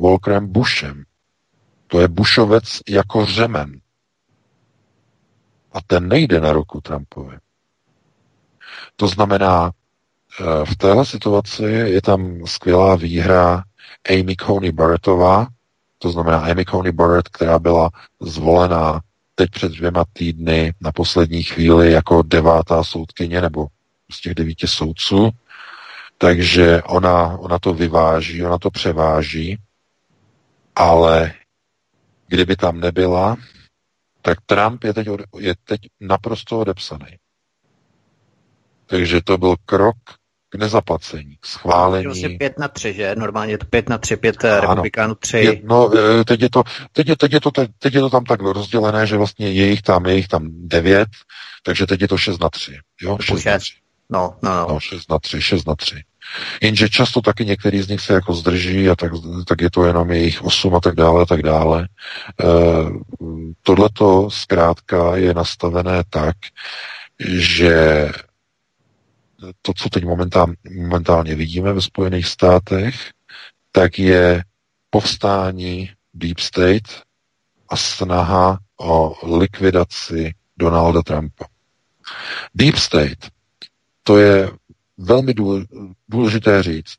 Walkerem 0.00 0.52
Bushem. 0.52 1.04
To 1.86 2.00
je 2.00 2.08
Bushovec 2.08 2.80
jako 2.88 3.26
řemen. 3.26 3.80
A 5.72 5.78
ten 5.86 6.08
nejde 6.08 6.40
na 6.40 6.52
ruku 6.52 6.80
Trumpovi. 6.80 7.36
To 8.96 9.08
znamená, 9.08 9.70
eh, 10.40 10.64
v 10.64 10.76
téhle 10.76 11.06
situaci 11.06 11.62
je 11.64 12.02
tam 12.02 12.46
skvělá 12.46 12.96
výhra 12.96 13.64
Amy 14.10 14.36
Coney 14.36 14.72
Barrettová, 14.72 15.46
to 15.98 16.10
znamená 16.10 16.38
Amy 16.38 16.64
Coney 16.64 16.92
Barrett, 16.92 17.28
která 17.28 17.58
byla 17.58 17.90
zvolená 18.20 19.00
teď 19.38 19.50
před 19.50 19.72
dvěma 19.72 20.04
týdny 20.12 20.74
na 20.80 20.92
poslední 20.92 21.42
chvíli 21.42 21.92
jako 21.92 22.22
devátá 22.22 22.84
soudkyně 22.84 23.40
nebo 23.40 23.66
z 24.12 24.20
těch 24.20 24.34
devíti 24.34 24.68
soudců. 24.68 25.30
Takže 26.18 26.82
ona, 26.82 27.38
ona 27.38 27.58
to 27.58 27.74
vyváží, 27.74 28.44
ona 28.44 28.58
to 28.58 28.70
převáží, 28.70 29.58
ale 30.76 31.34
kdyby 32.26 32.56
tam 32.56 32.80
nebyla, 32.80 33.36
tak 34.22 34.38
Trump 34.46 34.84
je 34.84 34.94
teď, 34.94 35.08
je 35.38 35.54
teď 35.64 35.80
naprosto 36.00 36.60
odepsaný. 36.60 37.16
Takže 38.86 39.20
to 39.24 39.38
byl 39.38 39.56
krok 39.66 39.96
k 40.48 40.54
nezaplacení, 40.54 41.36
k 41.40 41.46
schválení. 41.46 42.06
Vlastně 42.06 42.28
5 42.28 42.58
na 42.58 42.68
3, 42.68 42.92
že? 42.92 43.14
Normálně 43.16 43.52
je 43.52 43.58
to 43.58 43.66
5 43.66 43.88
na 43.88 43.98
3, 43.98 44.16
5 44.16 44.44
ano, 44.44 44.60
republikánů 44.60 45.14
3. 45.14 45.38
Je, 45.38 45.60
no, 45.64 45.90
e, 45.98 46.24
teď 46.24 46.40
je, 46.40 46.50
to, 46.50 46.62
teď, 46.92 47.08
je, 47.08 47.16
teď, 47.16 47.32
je 47.32 47.40
to, 47.40 47.50
teď 47.78 47.94
je 47.94 48.00
to 48.00 48.10
tam 48.10 48.24
tak 48.24 48.40
rozdělené, 48.40 49.06
že 49.06 49.16
vlastně 49.16 49.52
je 49.52 49.66
jich 49.66 49.82
tam, 49.82 50.06
je 50.06 50.14
jich 50.14 50.28
tam 50.28 50.48
9, 50.50 51.08
takže 51.62 51.86
teď 51.86 52.00
je 52.00 52.08
to 52.08 52.18
6 52.18 52.38
na 52.38 52.50
3. 52.50 52.78
Jo? 53.02 53.18
6 53.20 53.44
na 53.44 53.58
3. 53.58 53.72
No, 54.10 54.34
no, 54.42 54.50
no. 54.54 54.66
no 54.68 54.80
6 54.80 55.10
na 55.10 55.18
3, 55.18 55.42
6 55.42 55.66
na 55.66 55.74
3. 55.74 56.02
Jenže 56.62 56.88
často 56.88 57.20
taky 57.20 57.44
některý 57.44 57.82
z 57.82 57.88
nich 57.88 58.00
se 58.00 58.12
jako 58.12 58.34
zdrží 58.34 58.88
a 58.88 58.96
tak, 58.96 59.12
tak 59.46 59.60
je 59.60 59.70
to 59.70 59.84
jenom 59.84 60.10
jejich 60.10 60.44
8 60.44 60.74
a 60.74 60.80
tak 60.80 60.94
dále 60.94 61.22
a 61.22 61.26
tak 61.26 61.42
dále. 61.42 61.82
E, 61.82 62.46
tohleto 63.62 64.30
zkrátka 64.30 65.16
je 65.16 65.34
nastavené 65.34 66.04
tak, 66.10 66.36
že 67.28 68.08
to, 69.62 69.72
co 69.76 69.88
teď 69.88 70.04
momentálně, 70.04 70.56
momentálně 70.76 71.34
vidíme 71.34 71.72
ve 71.72 71.82
Spojených 71.82 72.26
státech, 72.26 72.94
tak 73.72 73.98
je 73.98 74.44
povstání 74.90 75.90
Deep 76.14 76.38
State 76.38 77.02
a 77.68 77.76
snaha 77.76 78.58
o 78.80 79.16
likvidaci 79.36 80.34
Donalda 80.56 81.02
Trumpa. 81.02 81.46
Deep 82.54 82.76
State, 82.76 83.28
to 84.02 84.18
je 84.18 84.50
velmi 84.98 85.34
důležité 86.08 86.62
říct 86.62 86.96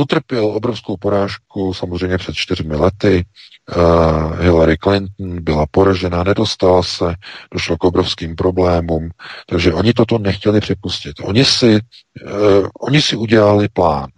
utrpěl 0.00 0.44
obrovskou 0.44 0.96
porážku 0.96 1.74
samozřejmě 1.74 2.18
před 2.18 2.34
čtyřmi 2.34 2.76
lety. 2.76 3.24
Uh, 3.76 4.40
Hillary 4.40 4.76
Clinton 4.76 5.44
byla 5.44 5.66
poražena, 5.70 6.24
nedostala 6.24 6.82
se, 6.82 7.14
došlo 7.52 7.76
k 7.76 7.84
obrovským 7.84 8.36
problémům, 8.36 9.10
takže 9.46 9.72
oni 9.72 9.92
toto 9.92 10.18
nechtěli 10.18 10.60
připustit. 10.60 11.16
Oni 11.22 11.44
si, 11.44 11.72
uh, 11.74 12.68
oni 12.80 13.02
si 13.02 13.16
udělali 13.16 13.68
plán. 13.68 14.08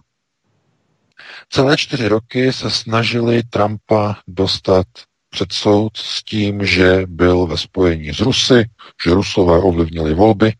Celé 1.51 1.77
čtyři 1.77 2.09
roky 2.09 2.53
se 2.53 2.71
snažili 2.71 3.43
Trumpa 3.43 4.17
dostat 4.29 4.87
před 5.31 5.53
soud 5.53 5.97
s 5.97 6.23
tím, 6.25 6.67
že 6.67 7.03
byl 7.07 7.47
ve 7.47 7.57
spojení 7.59 8.15
s 8.15 8.21
Rusy, 8.21 8.65
že 9.05 9.15
Rusové 9.15 9.59
ovlivnili 9.59 10.15
volby, 10.15 10.53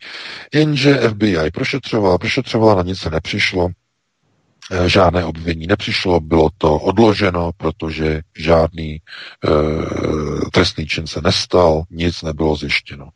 jenže 0.55 0.95
FBI 0.95 1.51
prošetřovala, 1.55 2.19
prošetřovala, 2.19 2.75
na 2.75 2.83
nic 2.83 2.99
se 2.99 3.11
nepřišlo, 3.11 3.69
žádné 4.87 5.25
obvinění 5.25 5.67
nepřišlo, 5.67 6.21
bylo 6.21 6.49
to 6.59 6.79
odloženo, 6.79 7.51
protože 7.57 8.21
žádný 8.39 8.91
e, 8.95 9.01
trestný 10.53 10.87
čin 10.87 11.07
se 11.07 11.21
nestal, 11.21 11.83
nic 11.91 12.23
nebylo 12.23 12.57
zjištěno. 12.57 13.09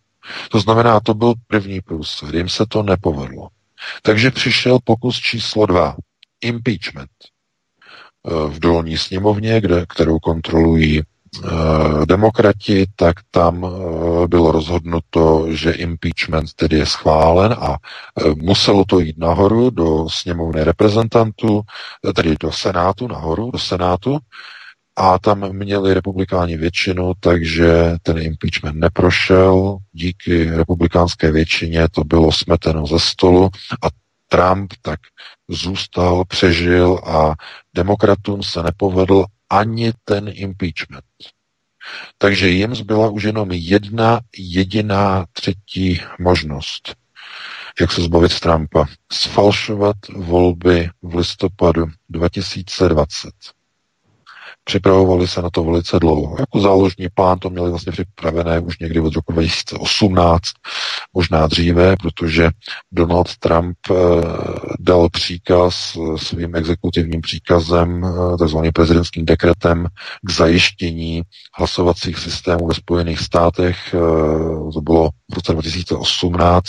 To 0.51 0.61
znamená, 0.61 1.01
to 1.01 1.15
byl 1.15 1.35
první 1.47 1.81
průsled, 1.81 2.35
jim 2.35 2.49
se 2.49 2.65
to 2.69 2.83
nepovedlo. 2.83 3.49
Takže 4.03 4.31
přišel 4.31 4.79
pokus 4.85 5.21
číslo 5.21 5.67
dva, 5.67 5.97
impeachment. 6.41 7.11
E, 7.21 8.49
v 8.49 8.59
dolní 8.59 8.99
sněmovně, 8.99 9.61
kde, 9.61 9.87
kterou 9.89 10.19
kontrolují 10.19 11.03
Eh, 11.03 11.16
demokrati, 12.07 12.87
tak 12.97 13.15
tam 13.31 13.65
eh, 13.65 14.29
bylo 14.29 14.53
rozhodnuto, 14.53 15.47
že 15.51 15.71
impeachment 15.71 16.55
tedy 16.55 16.77
je 16.79 16.87
schválen 16.87 17.53
a 17.59 17.77
eh, 17.77 18.35
muselo 18.37 18.85
to 18.85 19.01
jít 19.01 19.19
nahoru 19.19 19.71
do 19.71 20.09
sněmovny 20.09 20.65
reprezentantů, 20.65 21.61
tedy 22.15 22.37
do 22.41 22.53
Senátu, 22.53 23.09
nahoru 23.09 23.51
do 23.51 23.59
Senátu, 23.59 24.19
a 24.99 25.19
tam 25.19 25.53
měli 25.53 25.95
republikáni 25.95 26.57
většinu, 26.57 27.13
takže 27.21 27.93
ten 28.03 28.19
impeachment 28.19 28.77
neprošel. 28.77 29.77
Díky 29.93 30.51
republikánské 30.51 31.33
většině 31.33 31.89
to 31.89 32.05
bylo 32.05 32.33
smeteno 32.33 32.87
ze 32.87 32.99
stolu 32.99 33.51
a 33.83 33.87
Trump 34.29 34.73
tak 34.83 35.01
zůstal, 35.49 36.25
přežil 36.25 36.99
a 37.05 37.35
demokratům 37.75 38.43
se 38.43 38.63
nepovedl 38.63 39.25
ani 39.51 39.93
ten 40.05 40.31
impeachment. 40.35 41.05
Takže 42.19 42.49
jim 42.49 42.75
zbyla 42.75 43.11
už 43.11 43.23
jenom 43.23 43.53
jedna 43.53 44.21
jediná 44.39 45.27
třetí 45.33 46.01
možnost, 46.21 46.97
jak 47.81 47.93
se 47.93 48.01
zbavit 48.03 48.41
Trumpa. 48.41 48.87
Sfalšovat 49.13 49.97
volby 50.09 50.91
v 51.03 51.15
listopadu 51.15 51.87
2020. 52.09 53.56
Připravovali 54.69 55.29
se 55.29 55.43
na 55.43 55.51
to 55.51 55.65
velice 55.65 55.99
dlouho. 55.99 56.37
Jako 56.39 56.61
záložní 56.61 57.07
plán 57.15 57.39
to 57.39 57.51
měli 57.51 57.71
vlastně 57.71 57.93
připravené 57.93 58.61
už 58.61 58.79
někdy 58.79 59.01
od 59.01 59.15
roku 59.15 59.33
2018, 59.33 60.43
možná 61.15 61.47
dříve, 61.47 61.97
protože 61.97 62.51
Donald 62.93 63.37
Trump 63.37 63.77
eh, 63.91 63.95
dal 64.79 65.09
příkaz 65.09 65.97
eh, 65.97 66.19
svým 66.19 66.57
exekutivním 66.57 67.21
příkazem, 67.21 68.05
eh, 68.05 68.37
takzvaným 68.39 68.73
prezidentským 68.73 69.25
dekretem 69.25 69.87
k 70.23 70.31
zajištění 70.31 71.23
hlasovacích 71.59 72.19
systémů 72.19 72.67
ve 72.67 72.75
Spojených 72.75 73.21
státech. 73.21 73.77
To 74.75 74.81
bylo 74.83 75.11
v 75.31 75.35
roce 75.35 75.53
2018 75.53 76.65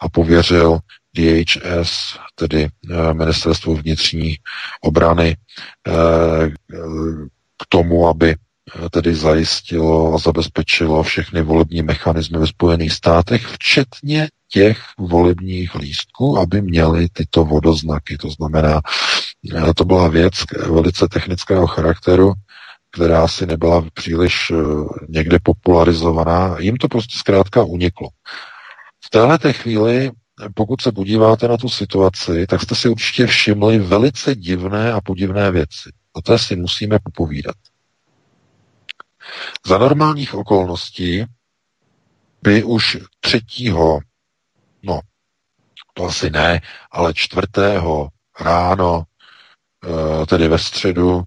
a 0.00 0.08
pověřil 0.08 0.78
DHS, 1.16 2.18
tedy 2.34 2.68
eh, 2.90 3.14
Ministerstvo 3.14 3.74
vnitřní 3.74 4.36
obrany, 4.80 5.36
eh, 5.88 6.50
k 7.62 7.66
tomu, 7.68 8.08
aby 8.08 8.30
eh, 8.34 8.90
tedy 8.90 9.14
zajistilo 9.14 10.14
a 10.14 10.18
zabezpečilo 10.18 11.02
všechny 11.02 11.42
volební 11.42 11.82
mechanismy 11.82 12.38
ve 12.38 12.46
Spojených 12.46 12.92
státech, 12.92 13.46
včetně 13.46 14.28
těch 14.48 14.78
volebních 14.98 15.74
lístků, 15.74 16.38
aby 16.38 16.62
měli 16.62 17.08
tyto 17.12 17.44
vodoznaky. 17.44 18.18
To 18.18 18.30
znamená, 18.30 18.80
to 19.76 19.84
byla 19.84 20.08
věc 20.08 20.32
velice 20.66 21.08
technického 21.08 21.66
charakteru, 21.66 22.32
která 22.90 23.24
asi 23.24 23.46
nebyla 23.46 23.84
příliš 23.94 24.52
někde 25.08 25.38
popularizovaná. 25.42 26.56
Jim 26.60 26.76
to 26.76 26.88
prostě 26.88 27.18
zkrátka 27.18 27.64
uniklo. 27.64 28.08
V 29.04 29.10
této 29.10 29.52
chvíli 29.52 30.10
pokud 30.54 30.80
se 30.80 30.92
podíváte 30.92 31.48
na 31.48 31.56
tu 31.56 31.68
situaci, 31.68 32.46
tak 32.46 32.62
jste 32.62 32.74
si 32.74 32.88
určitě 32.88 33.26
všimli 33.26 33.78
velice 33.78 34.34
divné 34.34 34.92
a 34.92 35.00
podivné 35.00 35.50
věci. 35.50 35.90
O 36.12 36.22
té 36.22 36.38
si 36.38 36.56
musíme 36.56 36.98
popovídat. 36.98 37.56
Za 39.66 39.78
normálních 39.78 40.34
okolností 40.34 41.24
by 42.42 42.64
už 42.64 42.98
třetího, 43.20 43.98
no, 44.82 45.00
to 45.94 46.04
asi 46.04 46.30
ne, 46.30 46.60
ale 46.90 47.14
čtvrtého 47.14 48.08
ráno, 48.40 49.04
eh, 50.22 50.26
tedy 50.26 50.48
ve 50.48 50.58
středu, 50.58 51.22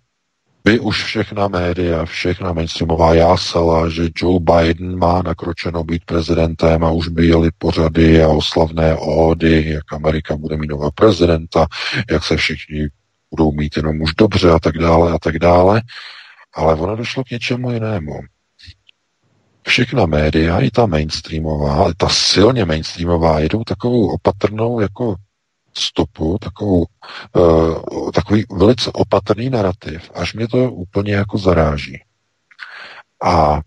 by 0.70 0.80
už 0.80 1.04
všechna 1.04 1.48
média, 1.48 2.06
všechna 2.06 2.54
mainstreamová 2.54 3.14
jásala, 3.14 3.90
že 3.90 4.10
Joe 4.16 4.40
Biden 4.40 5.00
má 5.00 5.22
nakročeno 5.22 5.84
být 5.84 6.06
prezidentem 6.06 6.84
a 6.84 6.92
už 6.92 7.08
by 7.08 7.28
jeli 7.28 7.50
pořady 7.58 8.24
a 8.24 8.28
oslavné 8.28 8.96
ódy, 8.96 9.70
jak 9.70 9.94
Amerika 9.94 10.38
bude 10.38 10.58
mít 10.58 10.68
nového 10.68 10.92
prezidenta, 10.92 11.68
jak 12.12 12.24
se 12.24 12.38
všichni 12.38 12.88
budou 13.30 13.52
mít 13.52 13.78
jenom 13.78 14.02
už 14.02 14.14
dobře 14.14 14.52
a 14.52 14.60
tak 14.60 14.78
dále 14.78 15.12
a 15.12 15.20
tak 15.20 15.40
dále. 15.40 15.82
Ale 16.54 16.76
ono 16.76 16.96
došlo 16.96 17.24
k 17.24 17.32
něčemu 17.32 17.72
jinému. 17.72 18.20
Všechna 19.68 20.06
média, 20.06 20.60
i 20.60 20.72
ta 20.72 20.86
mainstreamová, 20.86 21.94
ta 21.98 22.10
silně 22.10 22.66
mainstreamová, 22.66 23.40
jdou 23.40 23.64
takovou 23.64 24.08
opatrnou 24.08 24.80
jako 24.80 25.16
stopu, 25.78 26.38
takovou, 26.42 26.86
uh, 27.36 28.12
takový 28.12 28.46
velice 28.52 28.92
opatrný 28.94 29.50
narrativ, 29.50 30.12
až 30.14 30.34
mě 30.34 30.48
to 30.48 30.72
úplně 30.72 31.14
jako 31.14 31.38
zaráží. 31.38 32.04
A 33.24 33.62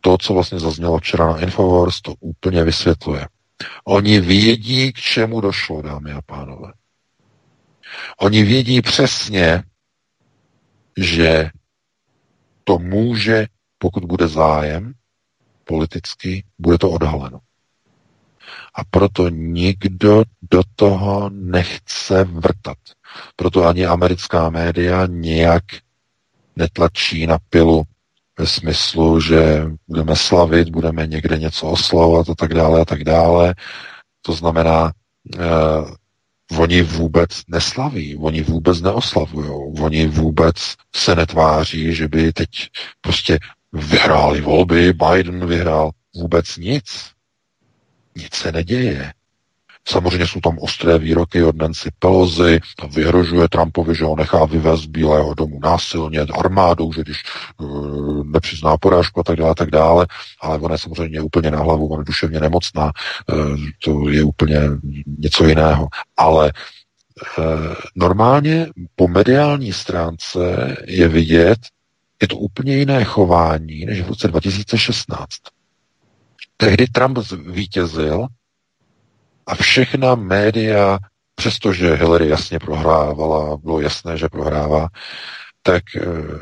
to, 0.00 0.18
co 0.18 0.34
vlastně 0.34 0.60
zaznělo 0.60 0.98
včera 0.98 1.26
na 1.26 1.40
Infowars, 1.40 2.00
to 2.00 2.14
úplně 2.20 2.64
vysvětluje. 2.64 3.28
Oni 3.84 4.20
vědí, 4.20 4.92
k 4.92 4.96
čemu 4.96 5.40
došlo, 5.40 5.82
dámy 5.82 6.12
a 6.12 6.22
pánové. 6.22 6.72
Oni 8.20 8.42
vědí 8.42 8.82
přesně, 8.82 9.62
že 10.96 11.50
to 12.64 12.78
může, 12.78 13.46
pokud 13.78 14.04
bude 14.04 14.28
zájem 14.28 14.92
politicky, 15.64 16.44
bude 16.58 16.78
to 16.78 16.90
odhaleno. 16.90 17.40
A 18.76 18.84
proto 18.90 19.28
nikdo 19.28 20.22
do 20.50 20.62
toho 20.76 21.30
nechce 21.32 22.24
vrtat. 22.24 22.78
Proto 23.36 23.64
ani 23.66 23.86
americká 23.86 24.50
média 24.50 25.06
nějak 25.06 25.64
netlačí 26.56 27.26
na 27.26 27.38
pilu 27.50 27.82
ve 28.38 28.46
smyslu, 28.46 29.20
že 29.20 29.64
budeme 29.88 30.16
slavit, 30.16 30.68
budeme 30.68 31.06
někde 31.06 31.38
něco 31.38 31.66
oslavovat 31.66 32.30
a 32.30 32.34
tak 32.34 32.54
dále 32.54 32.80
a 32.80 32.84
tak 32.84 33.04
dále. 33.04 33.54
To 34.22 34.32
znamená, 34.32 34.92
eh, 35.38 35.40
oni 36.58 36.82
vůbec 36.82 37.30
neslaví, 37.48 38.16
oni 38.16 38.42
vůbec 38.42 38.80
neoslavují, 38.80 39.50
oni 39.80 40.06
vůbec 40.06 40.56
se 40.96 41.14
netváří, 41.14 41.94
že 41.94 42.08
by 42.08 42.32
teď 42.32 42.48
prostě 43.00 43.38
vyhráli 43.72 44.40
volby, 44.40 44.92
Biden 44.92 45.46
vyhrál 45.46 45.90
vůbec 46.14 46.56
nic. 46.56 47.15
Nic 48.16 48.34
se 48.34 48.52
neděje. 48.52 49.12
Samozřejmě 49.88 50.26
jsou 50.26 50.40
tam 50.40 50.58
ostré 50.58 50.98
výroky 50.98 51.44
od 51.44 51.56
Nancy 51.56 51.90
Pelosi, 51.98 52.60
tam 52.80 52.90
vyhrožuje 52.90 53.48
Trumpovi, 53.48 53.94
že 53.94 54.04
ho 54.04 54.16
nechá 54.16 54.44
vyvést 54.44 54.82
z 54.82 54.86
Bílého 54.86 55.34
domu 55.34 55.60
násilně 55.62 56.20
armádou, 56.20 56.92
že 56.92 57.02
když 57.02 57.22
uh, 57.58 58.26
nepřizná 58.26 58.76
porážku 58.76 59.20
a 59.20 59.22
tak 59.22 59.36
dále, 59.36 59.54
tak 59.54 59.70
dále, 59.70 60.06
ale 60.40 60.58
ona 60.58 60.74
je 60.74 60.78
samozřejmě 60.78 61.20
úplně 61.20 61.50
na 61.50 61.58
hlavu, 61.58 61.88
ona 61.88 62.00
je 62.00 62.04
duševně 62.04 62.40
nemocná, 62.40 62.92
uh, 63.32 63.56
to 63.84 64.08
je 64.08 64.24
úplně 64.24 64.60
něco 65.18 65.46
jiného. 65.46 65.88
Ale 66.16 66.52
uh, 67.38 67.74
normálně 67.94 68.66
po 68.96 69.08
mediální 69.08 69.72
stránce 69.72 70.76
je 70.86 71.08
vidět, 71.08 71.58
je 72.22 72.28
to 72.28 72.36
úplně 72.36 72.76
jiné 72.76 73.04
chování 73.04 73.84
než 73.84 74.02
v 74.02 74.08
roce 74.08 74.28
2016. 74.28 75.26
Tehdy 76.56 76.86
Trump 76.86 77.18
vítězil 77.46 78.26
a 79.46 79.54
všechna 79.54 80.14
média, 80.14 80.98
přestože 81.34 81.94
Hillary 81.94 82.28
jasně 82.28 82.58
prohrávala, 82.58 83.56
bylo 83.56 83.80
jasné, 83.80 84.18
že 84.18 84.28
prohrává, 84.28 84.88
tak 85.62 85.82
uh, 86.06 86.38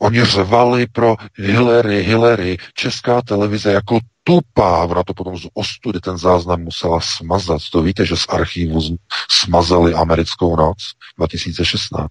oni 0.00 0.24
řvali 0.24 0.86
pro 0.86 1.16
Hillary, 1.34 2.02
Hillary, 2.02 2.56
česká 2.74 3.22
televize 3.22 3.72
jako 3.72 3.98
tupá, 4.22 4.84
ona 4.84 5.02
to 5.02 5.14
potom 5.14 5.38
z 5.38 5.48
ostudy 5.54 6.00
ten 6.00 6.18
záznam 6.18 6.60
musela 6.60 7.00
smazat. 7.00 7.62
To 7.72 7.82
víte, 7.82 8.06
že 8.06 8.16
z 8.16 8.26
archivu 8.28 8.80
smazali 9.30 9.94
americkou 9.94 10.56
noc 10.56 10.76
2016 11.18 12.10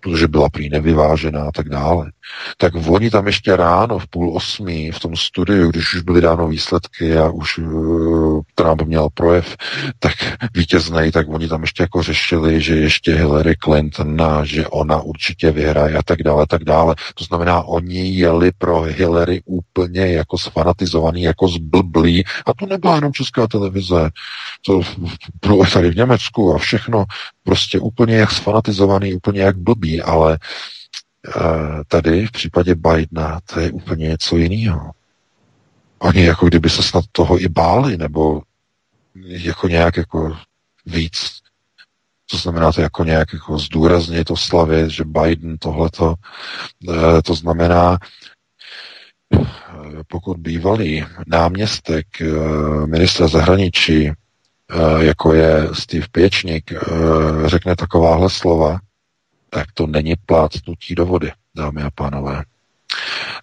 protože 0.00 0.28
byla 0.28 0.48
prý 0.48 0.68
nevyvážená 0.68 1.42
a 1.42 1.52
tak 1.52 1.68
dále. 1.68 2.12
Tak 2.56 2.72
oni 2.88 3.10
tam 3.10 3.26
ještě 3.26 3.56
ráno 3.56 3.98
v 3.98 4.06
půl 4.06 4.36
osmí 4.36 4.90
v 4.90 5.00
tom 5.00 5.16
studiu, 5.16 5.70
když 5.70 5.94
už 5.94 6.02
byly 6.02 6.20
dáno 6.20 6.48
výsledky 6.48 7.18
a 7.18 7.30
už 7.30 7.58
uh, 7.58 8.40
Trump 8.54 8.82
měl 8.82 9.08
projev, 9.14 9.56
tak 9.98 10.12
vítěznej, 10.54 11.12
tak 11.12 11.26
oni 11.28 11.48
tam 11.48 11.62
ještě 11.62 11.82
jako 11.82 12.02
řešili, 12.02 12.60
že 12.60 12.76
ještě 12.76 13.14
Hillary 13.14 13.54
Clinton 13.64 14.18
že 14.42 14.66
ona 14.66 15.00
určitě 15.00 15.50
vyhraje 15.50 15.96
a 15.96 16.02
tak 16.02 16.22
dále, 16.22 16.46
tak 16.46 16.64
dále. 16.64 16.94
To 17.14 17.24
znamená, 17.24 17.62
oni 17.62 18.14
jeli 18.14 18.52
pro 18.58 18.80
Hillary 18.80 19.42
úplně 19.44 20.00
jako 20.06 20.38
sfanatizovaný, 20.38 21.22
jako 21.22 21.48
zblblý 21.48 22.24
a 22.46 22.54
to 22.54 22.66
nebyla 22.66 22.94
jenom 22.94 23.12
česká 23.12 23.46
televize, 23.46 24.10
to 24.66 24.80
bylo 25.46 25.66
tady 25.66 25.90
v 25.90 25.96
Německu 25.96 26.54
a 26.54 26.58
všechno 26.58 27.04
prostě 27.48 27.80
úplně 27.80 28.16
jak 28.16 28.30
sfanatizovaný, 28.30 29.14
úplně 29.14 29.40
jak 29.40 29.56
blbý, 29.56 30.02
ale 30.02 30.38
uh, 31.36 31.82
tady 31.88 32.26
v 32.26 32.32
případě 32.32 32.74
Bidena 32.74 33.40
to 33.46 33.60
je 33.60 33.72
úplně 33.72 34.08
něco 34.08 34.36
jiného. 34.36 34.90
Oni 35.98 36.24
jako 36.24 36.46
kdyby 36.46 36.70
se 36.70 36.82
snad 36.82 37.04
toho 37.12 37.40
i 37.40 37.48
báli, 37.48 37.96
nebo 37.96 38.42
jako 39.24 39.68
nějak 39.68 39.96
jako 39.96 40.36
víc, 40.86 41.40
to 42.30 42.36
znamená 42.36 42.72
to 42.72 42.80
jako 42.80 43.04
nějak 43.04 43.32
jako 43.32 43.58
zdůrazně 43.58 44.24
to 44.24 44.36
slavit, 44.36 44.90
že 44.90 45.04
Biden 45.04 45.58
tohleto, 45.58 46.14
uh, 46.88 47.20
to 47.24 47.34
znamená, 47.34 47.98
pokud 50.08 50.36
bývalý 50.36 51.04
náměstek 51.26 52.06
ministra 52.86 53.28
zahraničí 53.28 54.10
Eh, 54.10 54.27
jako 54.98 55.34
je 55.34 55.68
Steve 55.72 56.06
Pěčník, 56.12 56.72
eh, 56.72 56.78
řekne 57.48 57.76
takováhle 57.76 58.30
slova, 58.30 58.78
tak 59.50 59.66
to 59.74 59.86
není 59.86 60.14
plácnutí 60.26 60.94
do 60.94 61.06
vody, 61.06 61.32
dámy 61.56 61.82
a 61.82 61.90
pánové. 61.94 62.42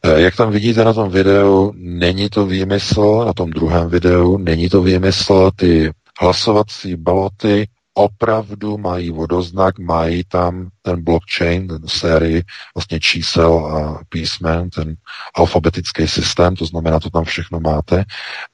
Eh, 0.04 0.22
jak 0.22 0.36
tam 0.36 0.52
vidíte 0.52 0.84
na 0.84 0.94
tom 0.94 1.10
videu, 1.10 1.74
není 1.76 2.30
to 2.30 2.46
výmysl, 2.46 3.24
na 3.26 3.34
tom 3.34 3.50
druhém 3.50 3.90
videu, 3.90 4.38
není 4.38 4.70
to 4.70 4.82
výmysl, 4.82 5.52
ty 5.56 5.92
hlasovací 6.20 6.96
baloty 6.96 7.68
opravdu 7.98 8.78
mají 8.78 9.12
vodoznak, 9.12 9.80
mají 9.80 10.24
tam 10.24 10.70
ten 10.82 11.04
blockchain, 11.04 11.68
ten 11.68 11.88
sérii 11.88 12.44
vlastně 12.76 13.00
čísel 13.00 13.66
a 13.66 14.04
písmen, 14.10 14.70
ten 14.70 14.96
alfabetický 15.36 16.08
systém, 16.08 16.56
to 16.56 16.66
znamená, 16.66 17.00
to 17.00 17.10
tam 17.10 17.24
všechno 17.24 17.60
máte. 17.60 18.04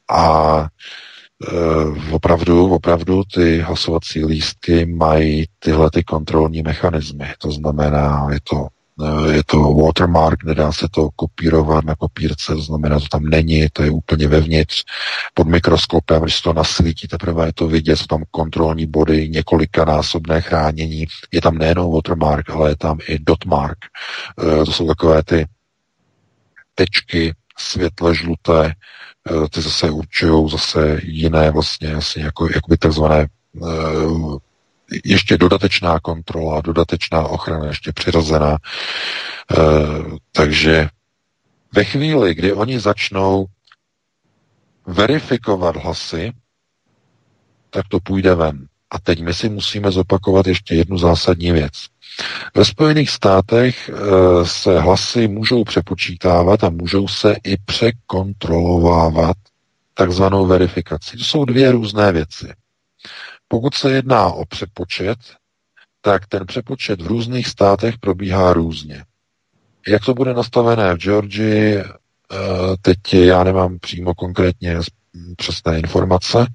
A 0.10 0.68
Eh, 1.48 2.12
opravdu, 2.12 2.74
opravdu 2.74 3.24
ty 3.34 3.60
hlasovací 3.60 4.26
lístky 4.26 4.86
mají 4.86 5.46
tyhle 5.60 5.92
ty 5.92 6.04
kontrolní 6.04 6.62
mechanismy. 6.62 7.26
To 7.38 7.52
znamená, 7.52 8.28
je 8.32 8.40
to, 8.44 8.68
eh, 9.04 9.34
je 9.34 9.44
to 9.44 9.74
watermark, 9.74 10.44
nedá 10.44 10.72
se 10.72 10.88
to 10.92 11.10
kopírovat 11.16 11.86
na 11.86 11.96
kopírce, 11.96 12.56
to 12.56 12.62
znamená, 12.62 13.00
to 13.00 13.06
tam 13.12 13.24
není, 13.24 13.68
to 13.74 13.84
je 13.84 13.92
úplně 13.92 14.28
vevnitř. 14.28 14.84
Pod 15.34 15.48
mikroskopem, 15.48 16.22
když 16.22 16.42
to 16.42 16.54
nasvítí, 16.54 17.08
teprve 17.08 17.46
je 17.46 17.54
to 17.54 17.68
vidět, 17.68 17.96
jsou 17.96 18.06
tam 18.06 18.24
kontrolní 18.32 18.86
body, 18.88 19.30
několika 19.30 19.86
násobné 19.86 20.42
chránění. 20.42 21.06
Je 21.32 21.42
tam 21.42 21.58
nejenom 21.58 21.94
watermark, 21.94 22.50
ale 22.50 22.70
je 22.70 22.76
tam 22.76 22.98
i 23.08 23.20
dotmark. 23.20 23.78
Eh, 24.40 24.66
to 24.66 24.72
jsou 24.72 24.88
takové 24.88 25.24
ty 25.24 25.46
tečky 26.76 27.34
světle 27.58 28.16
žluté, 28.16 28.74
ty 29.50 29.62
zase 29.62 29.90
určují 29.90 30.50
zase 30.50 31.00
jiné 31.04 31.52
vlastně 31.52 31.94
asi 31.96 32.20
jako, 32.20 32.48
jakoby 32.54 32.78
takzvané 32.78 33.28
eh, 33.64 33.68
ještě 35.06 35.38
dodatečná 35.38 36.00
kontrola, 36.00 36.62
dodatečná 36.62 37.28
ochrana, 37.28 37.68
ještě 37.68 37.92
přirozená. 37.92 38.58
Eh, 39.52 39.58
takže 40.32 40.90
ve 41.76 41.84
chvíli, 41.84 42.36
kdy 42.36 42.54
oni 42.54 42.80
začnou 42.80 43.46
verifikovat 44.86 45.76
hlasy, 45.76 46.32
tak 47.70 47.88
to 47.88 48.00
půjde 48.00 48.36
ven. 48.36 48.68
A 48.92 49.00
teď 49.00 49.22
my 49.22 49.34
si 49.34 49.50
musíme 49.50 49.92
zopakovat 49.92 50.48
ještě 50.48 50.76
jednu 50.76 50.98
zásadní 50.98 51.52
věc. 51.52 51.74
Ve 52.56 52.66
Spojených 52.66 53.10
státech 53.10 53.90
e, 53.90 53.94
se 54.46 54.80
hlasy 54.80 55.28
můžou 55.28 55.64
přepočítávat 55.64 56.64
a 56.64 56.70
můžou 56.70 57.08
se 57.08 57.36
i 57.44 57.58
překontrolovávat 57.58 59.38
takzvanou 59.94 60.46
verifikací. 60.46 61.18
To 61.18 61.24
jsou 61.24 61.46
dvě 61.46 61.72
různé 61.72 62.12
věci. 62.12 62.54
Pokud 63.48 63.74
se 63.74 63.92
jedná 63.92 64.26
o 64.28 64.46
přepočet, 64.46 65.18
tak 66.02 66.28
ten 66.28 66.46
přepočet 66.46 67.02
v 67.02 67.08
různých 67.08 67.48
státech 67.48 67.98
probíhá 67.98 68.54
různě. 68.54 69.04
Jak 69.88 70.06
to 70.06 70.14
bude 70.14 70.34
nastavené 70.34 70.94
v 70.94 70.98
Georgii, 70.98 71.78
e, 71.78 71.86
teď 72.82 73.14
já 73.14 73.44
nemám 73.44 73.80
přímo 73.80 74.14
konkrétně 74.14 74.78
přesné 75.38 75.80
informace. 75.80 76.48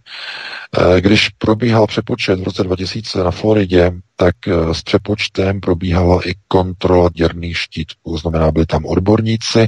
Eh, 0.79 1.01
když 1.01 1.29
probíhal 1.29 1.87
přepočet 1.87 2.41
v 2.41 2.45
roce 2.45 2.63
2000 2.63 3.25
na 3.25 3.31
Floridě, 3.31 3.93
tak 4.17 4.35
eh, 4.49 4.75
s 4.75 4.83
přepočtem 4.83 5.61
probíhala 5.61 6.21
i 6.29 6.35
kontrola 6.49 7.09
děrných 7.15 7.59
štítků. 7.59 8.19
Znamená, 8.19 8.53
byli 8.53 8.67
tam 8.67 8.85
odborníci 8.85 9.61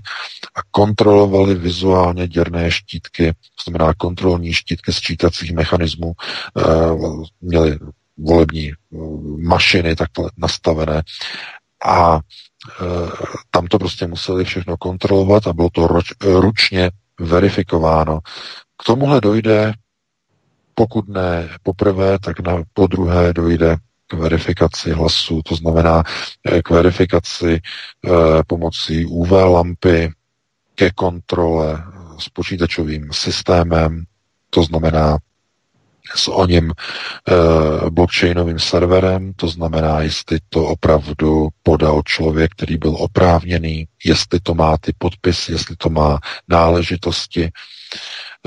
a 0.55 0.61
kontrolovali 0.71 1.55
vizuálně 1.55 2.29
děrné 2.29 2.71
štítky, 2.71 3.35
znamená 3.65 3.95
kontrolní 3.95 4.53
štítky 4.53 4.93
sčítacích 4.93 5.53
mechanismů. 5.53 6.13
Eh, 6.59 6.63
měli 7.41 7.79
volební 8.17 8.73
mašiny 9.39 9.97
takhle 9.97 10.31
nastavené 10.37 11.03
a 11.85 12.21
tam 13.51 13.67
to 13.67 13.79
prostě 13.79 14.07
museli 14.07 14.45
všechno 14.45 14.77
kontrolovat 14.77 15.47
a 15.47 15.53
bylo 15.53 15.69
to 15.71 15.89
ručně 16.23 16.91
verifikováno. 17.21 18.21
K 18.79 18.85
tomuhle 18.85 19.21
dojde, 19.21 19.73
pokud 20.75 21.09
ne 21.09 21.49
poprvé, 21.63 22.19
tak 22.19 22.41
na 22.41 22.63
po 22.73 22.87
druhé 22.87 23.33
dojde 23.33 23.77
k 24.07 24.13
verifikaci 24.13 24.91
hlasu, 24.91 25.43
to 25.43 25.57
znamená 25.57 26.03
eh, 26.45 26.63
k 26.63 26.71
verifikaci 26.71 27.61
eh, 27.61 28.11
pomocí 28.47 29.07
UV 29.07 29.31
lampy, 29.31 30.13
ke 30.75 30.91
kontrole 30.91 31.83
s 32.19 32.29
počítačovým 32.29 33.13
systémem, 33.13 34.05
to 34.51 34.63
znamená 34.63 35.19
s 36.15 36.29
o 36.29 36.47
něm 36.47 36.71
e, 36.71 37.91
blockchainovým 37.91 38.59
serverem, 38.59 39.33
to 39.37 39.49
znamená, 39.49 40.01
jestli 40.01 40.39
to 40.49 40.65
opravdu 40.65 41.49
podal 41.63 42.03
člověk, 42.03 42.53
který 42.53 42.77
byl 42.77 42.95
oprávněný, 42.99 43.89
jestli 44.05 44.41
to 44.41 44.55
má 44.55 44.77
ty 44.79 44.93
podpisy, 44.99 45.53
jestli 45.53 45.77
to 45.77 45.91
má 45.91 46.19
náležitosti. 46.49 47.51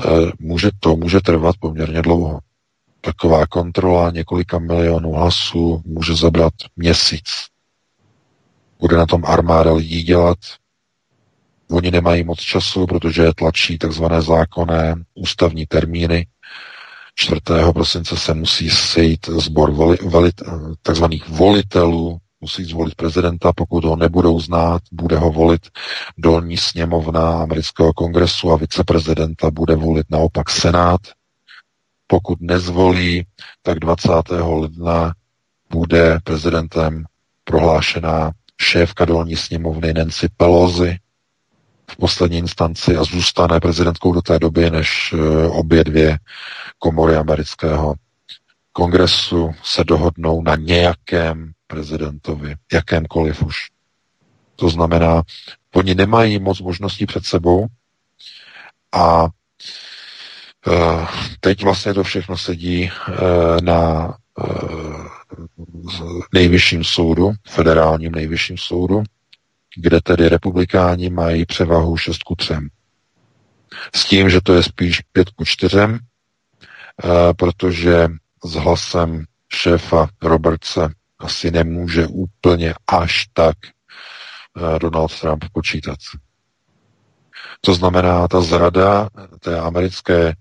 E, 0.00 0.32
může 0.38 0.70
to 0.80 0.96
může 0.96 1.20
trvat 1.20 1.56
poměrně 1.60 2.02
dlouho. 2.02 2.40
Taková 3.00 3.46
kontrola 3.46 4.10
několika 4.10 4.58
milionů 4.58 5.12
hlasů 5.12 5.82
může 5.84 6.14
zabrat 6.14 6.52
měsíc. 6.76 7.28
Bude 8.80 8.96
na 8.96 9.06
tom 9.06 9.24
armáda 9.26 9.72
lidí 9.72 10.02
dělat. 10.02 10.38
Oni 11.70 11.90
nemají 11.90 12.24
moc 12.24 12.40
času, 12.40 12.86
protože 12.86 13.32
tlačí 13.34 13.78
takzvané 13.78 14.22
zákonné 14.22 14.94
ústavní 15.14 15.66
termíny, 15.66 16.26
4. 17.14 17.40
prosince 17.72 18.16
se 18.16 18.34
musí 18.34 18.70
sejít 18.70 19.26
sbor 19.26 19.70
voli, 19.70 19.98
velit, 20.08 20.42
takzvaných 20.82 21.28
volitelů, 21.28 22.18
musí 22.42 22.64
zvolit 22.64 22.94
prezidenta, 22.94 23.52
pokud 23.52 23.84
ho 23.84 23.96
nebudou 23.96 24.40
znát, 24.40 24.82
bude 24.92 25.16
ho 25.18 25.30
volit 25.32 25.68
dolní 26.18 26.56
sněmovna 26.56 27.42
amerického 27.42 27.92
kongresu 27.92 28.52
a 28.52 28.56
viceprezidenta 28.56 29.50
bude 29.50 29.74
volit 29.74 30.06
naopak 30.10 30.50
senát. 30.50 31.00
Pokud 32.06 32.40
nezvolí, 32.40 33.26
tak 33.62 33.78
20. 33.78 34.08
ledna 34.42 35.14
bude 35.70 36.18
prezidentem 36.24 37.04
prohlášená 37.44 38.30
šéfka 38.60 39.04
dolní 39.04 39.36
sněmovny 39.36 39.92
Nancy 39.92 40.28
Pelosi 40.36 40.98
v 41.90 41.96
poslední 41.96 42.38
instanci 42.38 42.96
a 42.96 43.04
zůstane 43.04 43.60
prezidentkou 43.60 44.12
do 44.12 44.22
té 44.22 44.38
doby, 44.38 44.70
než 44.70 45.14
eh, 45.14 45.48
obě 45.48 45.84
dvě 45.84 46.18
komory 46.78 47.16
amerického 47.16 47.94
kongresu 48.72 49.50
se 49.62 49.84
dohodnou 49.84 50.42
na 50.42 50.56
nějakém 50.56 51.52
prezidentovi, 51.72 52.54
jakémkoliv 52.72 53.42
už. 53.42 53.56
To 54.56 54.68
znamená, 54.68 55.22
oni 55.74 55.94
nemají 55.94 56.38
moc 56.38 56.60
možností 56.60 57.06
před 57.06 57.24
sebou 57.24 57.66
a 58.92 59.22
uh, 59.24 61.06
teď 61.40 61.62
vlastně 61.64 61.94
to 61.94 62.02
všechno 62.04 62.38
sedí 62.38 62.90
uh, 62.90 63.16
na 63.60 64.14
uh, 64.38 65.06
nejvyšším 66.32 66.84
soudu, 66.84 67.32
federálním 67.48 68.12
nejvyšším 68.12 68.58
soudu, 68.58 69.02
kde 69.76 70.00
tedy 70.00 70.28
republikáni 70.28 71.10
mají 71.10 71.46
převahu 71.46 71.96
6 71.96 72.22
ku 72.22 72.34
3. 72.34 72.54
S 73.94 74.04
tím, 74.04 74.30
že 74.30 74.40
to 74.40 74.54
je 74.54 74.62
spíš 74.62 75.00
5 75.12 75.30
ku 75.30 75.44
4, 75.44 75.78
Eh, 77.04 77.34
protože 77.34 78.08
s 78.44 78.54
hlasem 78.54 79.24
šéfa 79.54 80.08
Robertse 80.22 80.88
asi 81.22 81.50
nemůže 81.50 82.06
úplně 82.06 82.74
až 82.86 83.26
tak 83.32 83.56
eh, 83.64 84.78
Donald 84.78 85.20
Trump 85.20 85.44
počítat. 85.52 85.98
To 87.60 87.74
znamená, 87.74 88.28
ta 88.28 88.40
zrada 88.40 89.08
té 89.40 89.60
americké, 89.60 90.28
eh, 90.28 90.34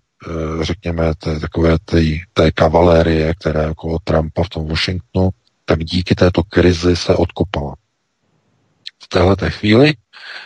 řekněme, 0.62 1.16
té, 1.16 1.40
takové 1.40 1.80
té, 1.80 2.02
té 2.34 2.52
kavalérie, 2.52 3.34
která 3.40 3.62
je 3.62 3.70
okolo 3.70 4.00
Trumpa 4.04 4.44
v 4.44 4.50
tom 4.50 4.68
Washingtonu, 4.68 5.30
tak 5.66 5.84
díky 5.84 6.16
této 6.16 6.44
krizi 6.44 6.96
se 6.96 7.16
odkopala. 7.16 7.76
V 9.04 9.08
téhle 9.08 9.36
té 9.36 9.50
chvíli, 9.50 9.94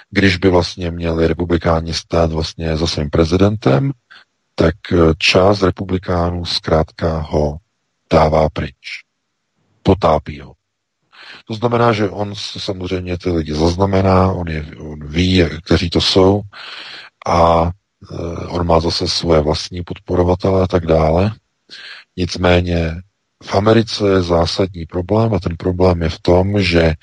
když 0.09 0.37
by 0.37 0.49
vlastně 0.49 0.91
měli 0.91 1.27
republikáni 1.27 1.93
stát 1.93 2.31
vlastně 2.31 2.77
za 2.77 2.87
svým 2.87 3.09
prezidentem, 3.09 3.91
tak 4.55 4.75
eh, 4.91 4.97
část 5.17 5.61
republikánů 5.61 6.45
zkrátka 6.45 7.17
ho 7.17 7.57
dává 8.11 8.49
pryč. 8.49 9.04
Potápí 9.87 10.39
ho. 10.39 10.53
To 11.47 11.53
znamená, 11.53 11.93
že 11.93 12.09
on 12.09 12.33
samozřejmě 12.35 13.17
ty 13.17 13.29
lidi 13.29 13.53
zaznamená, 13.53 14.31
on, 14.31 14.47
je, 14.47 14.65
on 14.79 15.07
ví, 15.07 15.43
kteří 15.65 15.89
to 15.89 16.01
jsou 16.01 16.41
a 17.27 17.69
e, 18.11 18.15
on 18.47 18.67
má 18.67 18.79
zase 18.79 19.07
svoje 19.07 19.41
vlastní 19.41 19.83
podporovatele 19.83 20.63
a 20.63 20.67
tak 20.67 20.85
dále. 20.85 21.31
Nicméně 22.17 23.01
v 23.43 23.55
Americe 23.55 24.09
je 24.09 24.21
zásadní 24.21 24.85
problém 24.85 25.33
a 25.33 25.39
ten 25.39 25.57
problém 25.57 26.01
je 26.01 26.09
v 26.09 26.19
tom, 26.19 26.61
že 26.61 26.81
e, 26.81 26.95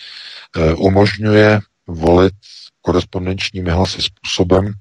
umožňuje 0.74 1.60
volit 1.86 2.34
korespondenčními 2.80 3.70
hlasy 3.70 4.02
způsobem, 4.02 4.72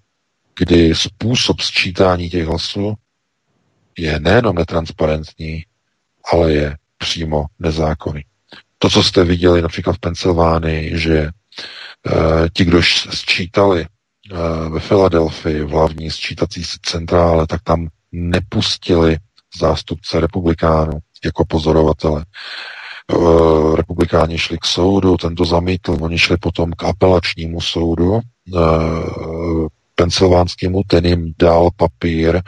kdy 0.60 0.96
způsob 0.96 1.62
sčítání 1.62 2.30
těch 2.30 2.46
hlasů 2.46 2.94
je 3.98 4.20
nejenom 4.20 4.56
netransparentní, 4.56 5.66
ale 6.34 6.54
je 6.54 6.78
přímo 7.02 7.46
nezákonný. 7.60 8.22
To, 8.78 8.90
co 8.90 9.04
jste 9.04 9.24
viděli 9.24 9.62
například 9.62 9.94
v 9.94 10.00
Pensylvánii, 10.00 11.00
že 11.00 11.18
e, 11.18 11.30
ti, 12.54 12.66
kdo 12.66 12.84
sčítali 13.10 13.82
e, 13.82 13.88
ve 14.70 14.80
Filadelfii 14.80 15.64
v 15.64 15.70
hlavní 15.70 16.12
sčítací 16.12 16.64
centrále, 16.82 17.48
tak 17.48 17.62
tam 17.64 17.88
nepustili 18.12 19.18
zástupce 19.60 20.20
republikánů 20.20 21.00
jako 21.26 21.46
pozorovatele. 21.46 22.26
E, 22.26 23.76
republikáni 23.76 24.38
šli 24.38 24.58
k 24.58 24.66
soudu, 24.66 25.18
ten 25.18 25.36
to 25.36 25.46
zamítl, 25.46 25.98
oni 26.02 26.18
šli 26.18 26.38
potom 26.38 26.72
k 26.72 26.84
apelačnímu 26.84 27.62
soudu, 27.62 28.20
e, 28.20 28.22
pensylvánskému, 29.96 30.82
ten 30.88 31.06
jim 31.06 31.34
dal 31.40 31.70
papír, 31.76 32.42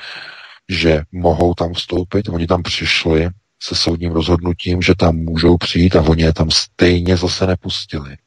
že 0.70 1.01
mohou 1.12 1.54
tam 1.54 1.74
vstoupit, 1.74 2.30
oni 2.30 2.47
tam 2.47 2.64
přišli 2.64 3.30
se 3.64 3.76
soudním 3.76 4.11
rozhodnutím, 4.11 4.82
že 4.82 4.95
tam 4.95 5.16
můžou 5.16 5.57
přijít 5.57 5.95
a 5.95 6.01
oni 6.01 6.24
je 6.24 6.34
tam 6.34 6.51
stejně 6.51 7.18
zase 7.18 7.47
nepustili. 7.47 8.18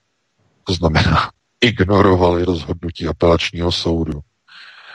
To 0.65 0.73
znamená, 0.73 1.31
ignorovali 1.61 2.45
rozhodnutí 2.45 3.07
apelačního 3.07 3.73
soudu. 3.73 4.21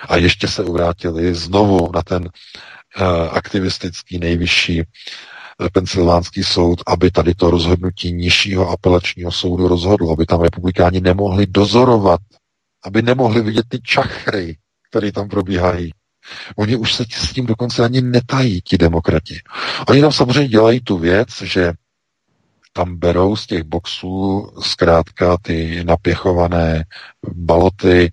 A 0.09 0.17
ještě 0.17 0.47
se 0.47 0.63
uvrátili 0.63 1.35
znovu 1.35 1.91
na 1.93 2.01
ten 2.01 2.23
uh, 2.23 3.03
aktivistický 3.31 4.19
nejvyšší 4.19 4.81
uh, 4.81 5.67
pensylvánský 5.73 6.43
soud, 6.43 6.81
aby 6.87 7.11
tady 7.11 7.33
to 7.33 7.49
rozhodnutí 7.51 8.11
nižšího 8.11 8.69
apelačního 8.69 9.31
soudu 9.31 9.67
rozhodlo, 9.67 10.11
aby 10.11 10.25
tam 10.25 10.41
republikáni 10.41 11.01
nemohli 11.01 11.47
dozorovat 11.47 12.21
aby 12.83 13.01
nemohli 13.01 13.41
vidět 13.41 13.65
ty 13.69 13.81
čachry, 13.81 14.57
které 14.89 15.11
tam 15.11 15.29
probíhají. 15.29 15.91
Oni 16.55 16.75
už 16.75 16.93
se 16.93 17.05
s 17.09 17.33
tím 17.33 17.45
dokonce 17.45 17.83
ani 17.83 18.01
netají, 18.01 18.61
ti 18.61 18.77
demokrati. 18.77 19.39
Oni 19.87 20.01
tam 20.01 20.11
samozřejmě 20.11 20.47
dělají 20.47 20.79
tu 20.81 20.97
věc, 20.97 21.29
že 21.41 21.73
tam 22.73 22.95
berou 22.95 23.35
z 23.35 23.47
těch 23.47 23.63
boxů 23.63 24.47
zkrátka 24.61 25.37
ty 25.41 25.83
napěchované 25.83 26.83
baloty, 27.33 28.11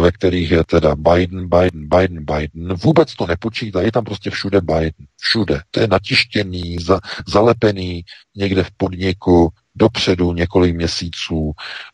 ve 0.00 0.12
kterých 0.12 0.50
je 0.50 0.64
teda 0.64 0.96
Biden, 0.96 1.48
Biden, 1.48 1.88
Biden, 1.88 2.24
Biden. 2.24 2.74
Vůbec 2.74 3.14
to 3.14 3.26
nepočítají, 3.26 3.90
tam 3.90 4.04
prostě 4.04 4.30
všude 4.30 4.60
Biden. 4.60 5.06
Všude. 5.20 5.60
To 5.70 5.80
je 5.80 5.88
natištěný, 5.88 6.76
za, 6.80 7.00
zalepený 7.26 8.04
někde 8.36 8.64
v 8.64 8.70
podniku 8.76 9.48
dopředu 9.74 10.32
několik 10.32 10.76
měsíců. 10.76 11.52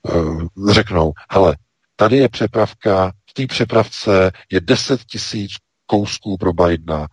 E, 0.09 0.73
řeknou, 0.73 1.13
hele, 1.31 1.57
Tady 1.97 2.17
je 2.17 2.29
přepravka, 2.29 3.13
té 3.37 3.47
přepravce 3.47 4.33
je 4.51 4.61
10 4.61 5.05
tisíc 5.05 5.51
kousků 5.87 6.37
pro 6.37 6.53
Bidena 6.53 7.07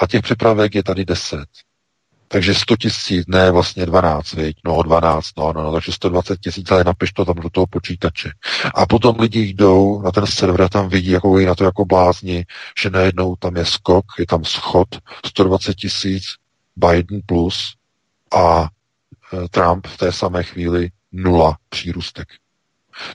a 0.00 0.06
těch 0.06 0.22
přepravek 0.22 0.74
je 0.74 0.82
tady 0.82 1.04
10. 1.04 1.38
Takže 2.28 2.54
100 2.54 2.76
tisíc, 2.76 3.26
ne 3.28 3.50
vlastně 3.50 3.86
12, 3.86 4.32
viď? 4.32 4.56
no 4.64 4.82
12, 4.82 5.30
no, 5.38 5.52
no, 5.52 5.62
no, 5.62 5.72
takže 5.72 5.92
120 5.92 6.40
tisíc, 6.40 6.70
ale 6.70 6.84
napiš 6.84 7.12
to 7.12 7.24
tam 7.24 7.34
do 7.34 7.50
toho 7.50 7.66
počítače. 7.66 8.30
A 8.74 8.86
potom 8.86 9.20
lidi 9.20 9.40
jdou 9.40 10.02
na 10.02 10.10
ten 10.12 10.26
server 10.26 10.62
a 10.62 10.68
tam 10.68 10.88
vidí, 10.88 11.10
jako 11.10 11.38
na 11.38 11.54
to 11.54 11.64
jako 11.64 11.84
blázni, 11.84 12.44
že 12.82 12.90
najednou 12.90 13.36
tam 13.36 13.56
je 13.56 13.64
skok, 13.64 14.04
je 14.18 14.26
tam 14.26 14.44
schod, 14.44 14.88
120 15.26 15.74
tisíc, 15.74 16.24
Biden 16.76 17.20
plus 17.26 17.74
a 18.34 18.68
e, 19.32 19.48
Trump 19.48 19.86
v 19.86 19.96
té 19.96 20.12
samé 20.12 20.42
chvíli 20.42 20.90
nula 21.12 21.56
přírůstek. 21.68 22.28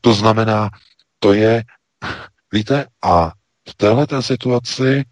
To 0.02 0.14
znamená, 0.14 0.70
to 1.20 1.34
je, 1.34 1.64
víte, 2.52 2.86
a 3.04 3.32
v 3.70 3.76
téhle 3.76 4.08
situaci 4.20 5.04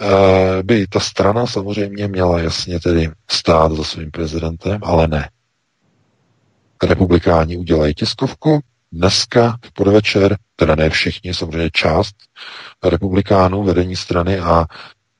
Eh, 0.00 0.62
by 0.62 0.86
ta 0.86 1.00
strana 1.00 1.46
samozřejmě 1.46 2.08
měla 2.08 2.40
jasně 2.40 2.80
tedy 2.80 3.10
stát 3.30 3.72
za 3.72 3.84
svým 3.84 4.10
prezidentem, 4.10 4.80
ale 4.82 5.08
ne. 5.08 5.30
Republikáni 6.82 7.56
udělají 7.56 7.94
tiskovku, 7.94 8.60
dneska 8.92 9.56
v 9.64 9.72
podvečer, 9.72 10.36
teda 10.56 10.74
ne 10.74 10.90
všichni, 10.90 11.34
samozřejmě 11.34 11.70
část 11.72 12.16
republikánů, 12.84 13.62
vedení 13.62 13.96
strany 13.96 14.40
a 14.40 14.66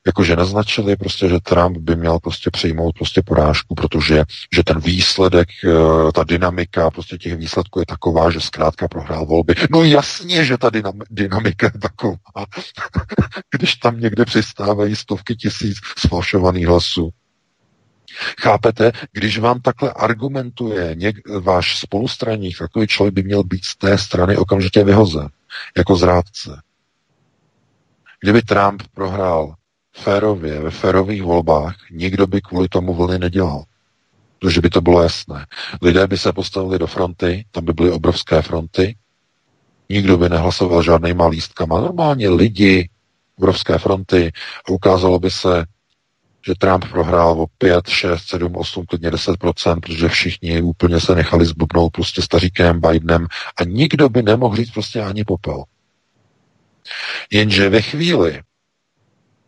jakože 0.05 0.35
naznačili 0.35 0.95
prostě, 0.95 1.29
že 1.29 1.39
Trump 1.39 1.77
by 1.77 1.95
měl 1.95 2.19
prostě 2.19 2.51
přijmout 2.51 2.95
prostě 2.95 3.21
porážku, 3.21 3.75
protože 3.75 4.23
že 4.55 4.63
ten 4.63 4.79
výsledek, 4.79 5.49
eh, 5.65 6.11
ta 6.11 6.23
dynamika 6.23 6.89
prostě 6.89 7.17
těch 7.17 7.35
výsledků 7.35 7.79
je 7.79 7.85
taková, 7.85 8.31
že 8.31 8.41
zkrátka 8.41 8.87
prohrál 8.87 9.25
volby. 9.25 9.55
No 9.69 9.83
jasně, 9.83 10.45
že 10.45 10.57
ta 10.57 10.69
dynamika 11.09 11.71
je 11.73 11.79
taková, 11.79 12.45
když 13.57 13.75
tam 13.75 13.99
někde 13.99 14.25
přistávají 14.25 14.95
stovky 14.95 15.35
tisíc 15.35 15.77
sfalšovaných 15.97 16.67
hlasů. 16.67 17.09
Chápete, 18.41 18.91
když 19.11 19.37
vám 19.37 19.61
takhle 19.61 19.93
argumentuje 19.93 20.95
něk- 20.95 21.41
váš 21.41 21.79
spolustraník, 21.79 22.57
takový 22.57 22.87
člověk 22.87 23.13
by 23.13 23.23
měl 23.23 23.43
být 23.43 23.65
z 23.65 23.77
té 23.77 23.97
strany 23.97 24.37
okamžitě 24.37 24.83
vyhozen, 24.83 25.29
jako 25.77 25.95
zrádce. 25.95 26.61
Kdyby 28.21 28.41
Trump 28.41 28.83
prohrál 28.93 29.55
férově, 29.95 30.59
ve 30.59 30.71
férových 30.71 31.23
volbách, 31.23 31.75
nikdo 31.91 32.27
by 32.27 32.41
kvůli 32.41 32.67
tomu 32.67 32.93
vlny 32.93 33.19
nedělal. 33.19 33.63
Protože 34.39 34.61
by 34.61 34.69
to 34.69 34.81
bylo 34.81 35.01
jasné. 35.01 35.45
Lidé 35.81 36.07
by 36.07 36.17
se 36.17 36.33
postavili 36.33 36.79
do 36.79 36.87
fronty, 36.87 37.45
tam 37.51 37.65
by 37.65 37.73
byly 37.73 37.91
obrovské 37.91 38.41
fronty, 38.41 38.95
nikdo 39.89 40.17
by 40.17 40.29
nehlasoval 40.29 40.83
žádnýma 40.83 41.27
lístkama. 41.27 41.81
Normálně 41.81 42.29
lidi, 42.29 42.89
obrovské 43.37 43.77
fronty 43.77 44.31
a 44.69 44.71
ukázalo 44.71 45.19
by 45.19 45.31
se, 45.31 45.65
že 46.47 46.53
Trump 46.57 46.85
prohrál 46.91 47.41
o 47.41 47.47
5, 47.57 47.89
6, 47.89 48.23
7, 48.27 48.55
8, 48.55 48.85
klidně 48.85 49.11
10%, 49.11 49.79
protože 49.79 50.07
všichni 50.07 50.61
úplně 50.61 50.99
se 50.99 51.15
nechali 51.15 51.45
zblbnout 51.45 51.91
prostě 51.91 52.21
staříkem 52.21 52.81
Bidenem 52.81 53.27
a 53.57 53.63
nikdo 53.63 54.09
by 54.09 54.23
nemohl 54.23 54.55
říct 54.55 54.71
prostě 54.71 55.01
ani 55.01 55.23
popel. 55.23 55.63
Jenže 57.31 57.69
ve 57.69 57.81
chvíli, 57.81 58.41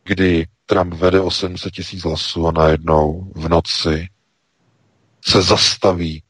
kdy 0.07 0.47
Trump 0.65 0.93
vede 0.93 1.21
o 1.21 1.31
700 1.31 1.73
tisíc 1.73 2.03
hlasů 2.03 2.47
a 2.47 2.51
najednou 2.51 3.31
v 3.35 3.49
noci 3.49 4.07
se 5.25 5.41
zastaví 5.41 6.23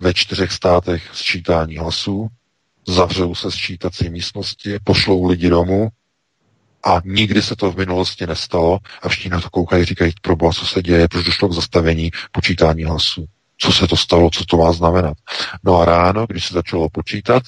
ve 0.00 0.14
čtyřech 0.14 0.52
státech 0.52 1.10
sčítání 1.12 1.76
hlasů, 1.76 2.28
zavřou 2.88 3.34
se 3.34 3.50
sčítací 3.50 4.10
místnosti, 4.10 4.78
pošlou 4.84 5.26
lidi 5.26 5.48
domů 5.50 5.88
a 6.84 7.00
nikdy 7.04 7.42
se 7.42 7.56
to 7.56 7.72
v 7.72 7.76
minulosti 7.76 8.26
nestalo 8.26 8.78
a 9.02 9.08
všichni 9.08 9.30
na 9.30 9.40
to 9.40 9.50
koukají, 9.50 9.84
říkají, 9.84 10.12
proboha, 10.22 10.52
co 10.52 10.66
se 10.66 10.82
děje, 10.82 11.08
proč 11.08 11.24
došlo 11.24 11.48
k 11.48 11.52
zastavení 11.52 12.10
počítání 12.32 12.84
hlasů. 12.84 13.24
Co 13.58 13.72
se 13.72 13.86
to 13.86 13.96
stalo, 13.96 14.30
co 14.30 14.44
to 14.44 14.56
má 14.56 14.72
znamenat. 14.72 15.16
No 15.64 15.80
a 15.80 15.84
ráno, 15.84 16.26
když 16.26 16.46
se 16.46 16.54
začalo 16.54 16.88
počítat, 16.88 17.42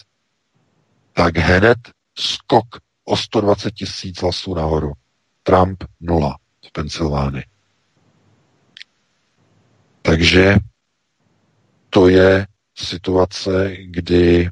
tak 1.12 1.36
hned 1.36 1.78
skok 2.18 2.66
o 3.04 3.16
120 3.16 3.70
tisíc 3.74 4.22
hlasů 4.22 4.54
nahoru. 4.54 4.92
Trump 5.48 5.84
nula 6.00 6.36
v 6.66 6.72
Pensylvánii. 6.72 7.44
Takže 10.02 10.56
to 11.90 12.08
je 12.08 12.46
situace, 12.74 13.76
kdy 13.84 14.50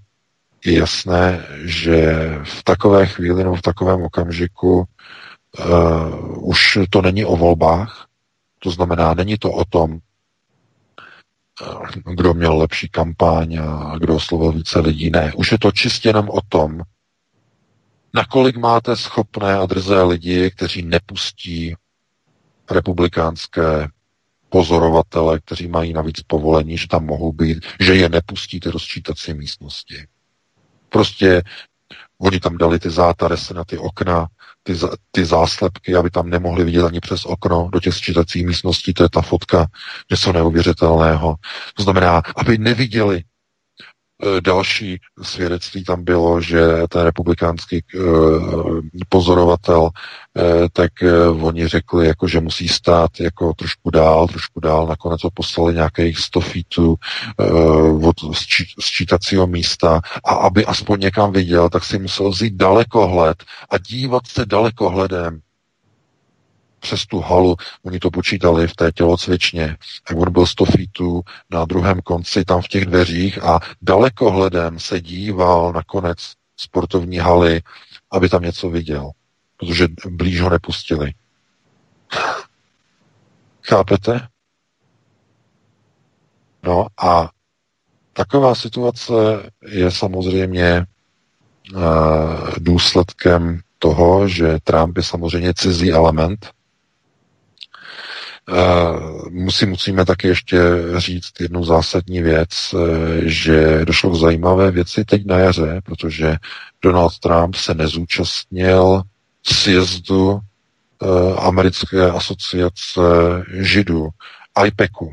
je 0.64 0.78
jasné, 0.78 1.46
že 1.64 2.28
v 2.44 2.62
takové 2.64 3.06
chvíli 3.06 3.44
nebo 3.44 3.56
v 3.56 3.62
takovém 3.62 4.02
okamžiku 4.02 4.84
uh, 5.58 6.48
už 6.48 6.78
to 6.90 7.02
není 7.02 7.24
o 7.24 7.36
volbách, 7.36 8.06
to 8.58 8.70
znamená, 8.70 9.14
není 9.14 9.36
to 9.38 9.52
o 9.52 9.64
tom, 9.64 9.98
uh, 11.60 11.86
kdo 12.14 12.34
měl 12.34 12.56
lepší 12.56 12.88
kampaň 12.88 13.58
a 13.58 13.98
kdo 13.98 14.16
oslovil 14.16 14.52
více 14.52 14.80
lidí. 14.80 15.10
Ne, 15.10 15.32
už 15.36 15.52
je 15.52 15.58
to 15.58 15.72
čistě 15.72 16.08
jenom 16.08 16.28
o 16.28 16.40
tom, 16.48 16.80
nakolik 18.16 18.56
máte 18.56 18.96
schopné 18.96 19.54
a 19.54 19.66
drzé 19.66 20.02
lidi, 20.02 20.50
kteří 20.50 20.82
nepustí 20.82 21.74
republikánské 22.70 23.88
pozorovatele, 24.48 25.40
kteří 25.40 25.68
mají 25.68 25.92
navíc 25.92 26.20
povolení, 26.26 26.78
že 26.78 26.88
tam 26.88 27.06
mohou 27.06 27.32
být, 27.32 27.66
že 27.80 27.94
je 27.94 28.08
nepustíte 28.08 28.70
do 28.70 28.78
sčítací 28.78 29.34
místnosti. 29.34 30.06
Prostě 30.88 31.42
oni 32.18 32.40
tam 32.40 32.58
dali 32.58 32.78
ty 32.78 32.90
zátaresy 32.90 33.54
na 33.54 33.64
ty 33.64 33.78
okna, 33.78 34.26
ty, 34.62 34.74
ty 35.10 35.24
záslepky, 35.24 35.94
aby 35.96 36.10
tam 36.10 36.30
nemohli 36.30 36.64
vidět 36.64 36.84
ani 36.84 37.00
přes 37.00 37.24
okno 37.24 37.68
do 37.72 37.80
těch 37.80 37.94
sčítacích 37.94 38.46
místností, 38.46 38.94
to 38.94 39.02
je 39.02 39.08
ta 39.08 39.22
fotka 39.22 39.66
něco 40.10 40.32
neuvěřitelného. 40.32 41.34
To 41.74 41.82
znamená, 41.82 42.22
aby 42.36 42.58
neviděli 42.58 43.22
další 44.40 45.00
svědectví 45.22 45.84
tam 45.84 46.04
bylo, 46.04 46.40
že 46.40 46.66
ten 46.88 47.02
republikánský 47.02 47.84
eh, 47.94 47.98
pozorovatel, 49.08 49.88
eh, 50.36 50.42
tak 50.72 50.92
oni 51.40 51.68
řekli, 51.68 52.06
jako, 52.06 52.28
že 52.28 52.40
musí 52.40 52.68
stát 52.68 53.10
jako 53.20 53.54
trošku 53.54 53.90
dál, 53.90 54.28
trošku 54.28 54.60
dál. 54.60 54.86
Nakonec 54.86 55.22
ho 55.22 55.30
poslali 55.30 55.74
nějakých 55.74 56.18
100 56.18 56.40
feetů 56.40 56.96
od 58.02 58.16
sčítacího 58.80 59.46
místa 59.46 60.00
a 60.24 60.34
aby 60.34 60.64
aspoň 60.64 61.00
někam 61.00 61.32
viděl, 61.32 61.68
tak 61.68 61.84
si 61.84 61.98
musel 61.98 62.30
vzít 62.30 62.54
dalekohled 62.54 63.36
a 63.70 63.78
dívat 63.78 64.26
se 64.26 64.46
dalekohledem 64.46 65.40
přes 66.80 67.06
tu 67.06 67.20
halu, 67.20 67.56
oni 67.82 67.98
to 67.98 68.10
počítali 68.10 68.68
v 68.68 68.76
té 68.76 68.92
tělocvičně, 68.92 69.76
tak 70.08 70.16
on 70.16 70.32
byl 70.32 70.46
100 70.46 70.64
feetů 70.64 71.20
na 71.50 71.64
druhém 71.64 72.00
konci 72.00 72.44
tam 72.44 72.62
v 72.62 72.68
těch 72.68 72.84
dveřích 72.84 73.42
a 73.44 73.60
dalekohledem 73.82 74.78
se 74.78 75.00
díval 75.00 75.72
na 75.72 75.82
konec 75.82 76.18
sportovní 76.56 77.18
haly, 77.18 77.62
aby 78.12 78.28
tam 78.28 78.42
něco 78.42 78.70
viděl, 78.70 79.10
protože 79.56 79.88
blíž 80.10 80.40
ho 80.40 80.50
nepustili. 80.50 81.12
Chápete? 83.62 84.28
No 86.62 86.86
a 87.02 87.30
taková 88.12 88.54
situace 88.54 89.12
je 89.62 89.90
samozřejmě 89.90 90.86
uh, 91.74 91.82
důsledkem 92.58 93.60
toho, 93.78 94.28
že 94.28 94.58
Trump 94.64 94.96
je 94.96 95.02
samozřejmě 95.02 95.54
cizí 95.54 95.92
element 95.92 96.55
Musí, 99.30 99.66
musíme 99.66 100.04
taky 100.04 100.28
ještě 100.28 100.58
říct 100.96 101.40
jednu 101.40 101.64
zásadní 101.64 102.22
věc, 102.22 102.74
e, 102.74 103.28
že 103.28 103.84
došlo 103.84 104.10
k 104.10 104.14
zajímavé 104.14 104.70
věci 104.70 105.04
teď 105.04 105.26
na 105.26 105.38
jaře, 105.38 105.80
protože 105.84 106.36
Donald 106.82 107.18
Trump 107.18 107.54
se 107.54 107.74
nezúčastnil 107.74 109.02
sjezdu 109.42 110.38
e, 110.38 110.40
americké 111.38 112.10
asociace 112.10 113.00
židů, 113.48 114.08
IPECu. 114.66 115.12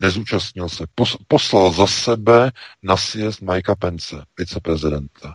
Nezúčastnil 0.00 0.68
se. 0.68 0.84
Poslal 1.28 1.72
za 1.72 1.86
sebe 1.86 2.50
na 2.82 2.96
sjezd 2.96 3.42
Mikea 3.42 3.74
Pence, 3.74 4.24
viceprezidenta. 4.38 5.34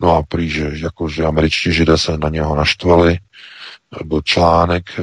No 0.00 0.16
a 0.16 0.22
prý, 0.22 0.50
že, 0.50 0.70
jako, 0.72 1.08
že 1.08 1.24
američtí 1.24 1.72
židé 1.72 1.98
se 1.98 2.18
na 2.18 2.28
něho 2.28 2.56
naštvali, 2.56 3.18
byl 4.04 4.20
článek 4.24 4.90
eh, 4.98 5.02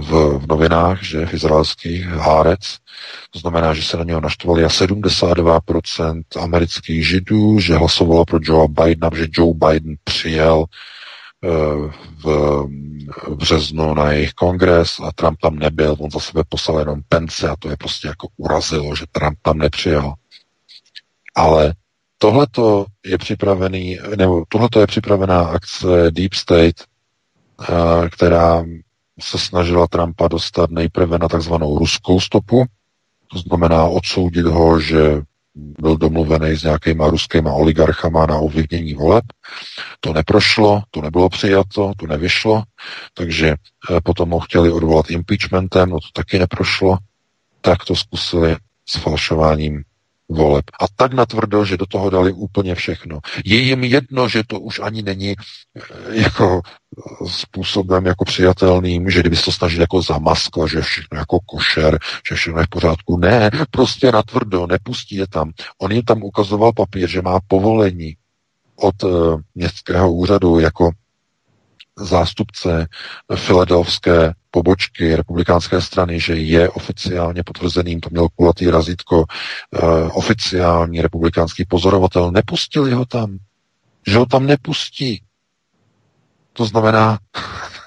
v, 0.00 0.38
v 0.38 0.46
novinách, 0.48 1.02
že 1.02 1.26
v 1.26 1.34
izraelských 1.34 2.06
Hárec, 2.06 2.78
to 3.30 3.38
znamená, 3.38 3.74
že 3.74 3.82
se 3.82 3.96
na 3.96 4.04
něho 4.04 4.20
naštvali 4.20 4.64
a 4.64 4.68
72% 4.68 6.22
amerických 6.40 7.08
židů, 7.08 7.60
že 7.60 7.74
hlasovalo 7.74 8.24
pro 8.24 8.38
Joe 8.42 8.68
Bidena, 8.68 9.10
že 9.14 9.26
Joe 9.30 9.54
Biden 9.54 9.94
přijel 10.04 10.64
eh, 11.44 11.48
v 12.24 12.66
březnu 13.36 13.94
na 13.94 14.12
jejich 14.12 14.32
kongres 14.32 15.00
a 15.00 15.12
Trump 15.14 15.38
tam 15.40 15.56
nebyl, 15.56 15.96
on 15.98 16.10
za 16.10 16.20
sebe 16.20 16.42
poslal 16.48 16.78
jenom 16.78 17.00
pence 17.08 17.48
a 17.48 17.56
to 17.56 17.70
je 17.70 17.76
prostě 17.76 18.08
jako 18.08 18.28
urazilo, 18.36 18.96
že 18.96 19.04
Trump 19.12 19.38
tam 19.42 19.58
nepřijel. 19.58 20.14
Ale 21.34 21.74
tohleto 22.18 22.86
je 23.06 23.18
připravený, 23.18 23.98
nebo 24.16 24.44
tohleto 24.48 24.80
je 24.80 24.86
připravená 24.86 25.40
akce 25.40 26.10
Deep 26.10 26.34
State, 26.34 26.76
která 28.10 28.64
se 29.20 29.38
snažila 29.38 29.86
Trumpa 29.86 30.28
dostat 30.28 30.70
nejprve 30.70 31.18
na 31.18 31.28
takzvanou 31.28 31.78
ruskou 31.78 32.20
stopu, 32.20 32.64
to 33.32 33.38
znamená 33.38 33.84
odsoudit 33.84 34.46
ho, 34.46 34.80
že 34.80 35.22
byl 35.54 35.96
domluvený 35.96 36.56
s 36.56 36.62
nějakýma 36.62 37.08
ruskýma 37.08 37.52
oligarchama 37.52 38.26
na 38.26 38.38
ovlivnění 38.38 38.94
voleb. 38.94 39.24
To 40.00 40.12
neprošlo, 40.12 40.82
to 40.90 41.02
nebylo 41.02 41.28
přijato, 41.28 41.92
to 41.96 42.06
nevyšlo, 42.06 42.62
takže 43.14 43.48
eh, 43.48 44.00
potom 44.00 44.30
ho 44.30 44.40
chtěli 44.40 44.72
odvolat 44.72 45.10
impeachmentem, 45.10 45.90
no 45.90 46.00
to 46.00 46.08
taky 46.12 46.38
neprošlo, 46.38 46.98
tak 47.60 47.84
to 47.84 47.96
zkusili 47.96 48.56
s 48.88 48.96
falšováním 48.96 49.82
voleb. 50.28 50.64
A 50.80 50.84
tak 50.96 51.12
natvrdo, 51.12 51.64
že 51.64 51.76
do 51.76 51.86
toho 51.86 52.10
dali 52.10 52.32
úplně 52.32 52.74
všechno. 52.74 53.18
Je 53.44 53.58
jim 53.58 53.84
jedno, 53.84 54.28
že 54.28 54.42
to 54.46 54.60
už 54.60 54.80
ani 54.80 55.02
není 55.02 55.34
eh, 55.34 55.82
jako 56.10 56.60
eh, 56.64 57.28
způsobem 57.28 58.06
jako 58.06 58.24
přijatelným, 58.24 59.10
že 59.10 59.20
kdyby 59.20 59.36
se 59.36 59.44
to 59.44 59.52
snažili 59.52 59.82
jako 59.82 60.02
zamaskla, 60.02 60.66
že 60.66 60.80
všechno 60.80 61.18
jako 61.18 61.38
košer, 61.40 61.98
že 62.28 62.34
všechno 62.34 62.60
je 62.60 62.66
v 62.66 62.70
pořádku. 62.70 63.16
Ne, 63.16 63.50
prostě 63.70 64.12
natvrdo, 64.12 64.66
nepustí 64.66 65.16
je 65.16 65.26
tam. 65.28 65.52
On 65.78 65.92
jim 65.92 66.02
tam 66.02 66.22
ukazoval 66.22 66.72
papír, 66.72 67.08
že 67.08 67.22
má 67.22 67.38
povolení 67.48 68.16
od 68.76 69.02
uh, 69.02 69.40
městského 69.54 70.12
úřadu 70.12 70.58
jako 70.58 70.90
zástupce 71.98 72.86
filadelfské 73.34 74.32
pobočky 74.50 75.16
republikánské 75.16 75.80
strany, 75.80 76.20
že 76.20 76.36
je 76.36 76.68
oficiálně 76.68 77.42
potvrzeným, 77.42 78.00
to 78.00 78.08
měl 78.12 78.28
kulatý 78.28 78.70
razítko, 78.70 79.16
uh, 79.16 79.24
oficiální 80.12 81.02
republikánský 81.02 81.64
pozorovatel, 81.64 82.30
nepustili 82.30 82.92
ho 82.92 83.06
tam. 83.06 83.38
Že 84.06 84.18
ho 84.18 84.26
tam 84.26 84.46
nepustí. 84.46 85.22
To 86.52 86.64
znamená, 86.64 87.18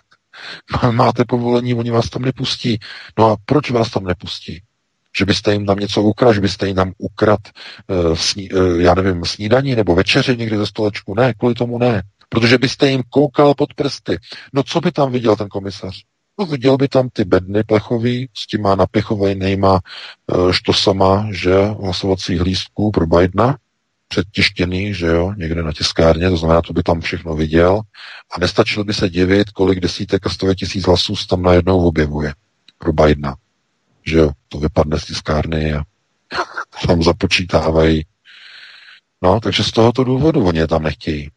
máte 0.92 1.26
povolení, 1.26 1.74
oni 1.74 1.92
vás 1.92 2.10
tam 2.10 2.22
nepustí. 2.22 2.80
No 3.20 3.32
a 3.32 3.36
proč 3.46 3.72
vás 3.72 3.90
tam 3.90 4.04
nepustí? 4.04 4.62
Že 5.18 5.26
byste 5.26 5.54
jim 5.54 5.66
tam 5.66 5.80
něco 5.80 6.02
ukradl, 6.02 6.34
že 6.34 6.42
byste 6.42 6.68
jim 6.68 6.76
tam 6.76 6.94
ukrad, 6.98 7.40
uh, 7.88 8.16
sní, 8.16 8.52
uh, 8.52 8.82
já 8.82 8.94
nevím, 8.94 9.26
snídaní 9.26 9.76
nebo 9.76 9.96
večeři 9.96 10.38
někdy 10.38 10.58
ze 10.58 10.66
stolečku. 10.66 11.16
Ne, 11.16 11.34
kvůli 11.34 11.54
tomu 11.54 11.78
ne. 11.78 12.04
Protože 12.30 12.58
byste 12.58 12.90
jim 12.90 13.04
koukal 13.10 13.54
pod 13.54 13.74
prsty. 13.74 14.18
No 14.54 14.64
co 14.64 14.82
by 14.82 14.92
tam 14.92 15.12
viděl 15.12 15.36
ten 15.36 15.48
komisař? 15.48 16.04
No 16.40 16.46
viděl 16.46 16.78
by 16.78 16.88
tam 16.88 17.10
ty 17.10 17.26
bedny 17.26 17.64
plechový 17.64 18.30
s 18.34 18.48
těma 18.48 18.76
napěchovanýma 18.76 19.80
e, 19.80 20.54
štosama, 20.54 21.28
že 21.32 21.56
hlasovacích 21.66 22.42
lístků 22.42 22.92
pro 22.92 23.08
Bidena, 23.08 23.58
předtištěný, 24.08 24.94
že 24.94 25.08
jo, 25.08 25.34
někde 25.38 25.64
na 25.64 25.74
tiskárně, 25.74 26.30
to 26.30 26.38
znamená, 26.38 26.62
to 26.62 26.74
by 26.74 26.84
tam 26.84 27.02
všechno 27.02 27.36
viděl 27.36 27.82
a 28.36 28.40
nestačil 28.40 28.84
by 28.84 28.94
se 28.94 29.10
divit, 29.10 29.50
kolik 29.50 29.80
desítek 29.80 30.26
a 30.26 30.30
stově 30.30 30.56
tisíc 30.56 30.86
hlasů 30.86 31.16
se 31.16 31.28
tam 31.28 31.42
najednou 31.42 31.86
objevuje 31.86 32.34
pro 32.78 32.94
Bidena. 32.94 33.36
Že 34.06 34.18
jo, 34.18 34.32
to 34.50 34.58
vypadne 34.58 35.00
z 35.00 35.06
tiskárny 35.06 35.74
a 35.74 35.84
tam 36.88 37.04
započítávají. 37.04 38.06
No, 39.22 39.40
takže 39.40 39.64
z 39.64 39.72
tohoto 39.72 40.04
důvodu 40.04 40.46
oni 40.46 40.60
je 40.60 40.68
tam 40.68 40.84
nechtějí. 40.84 41.30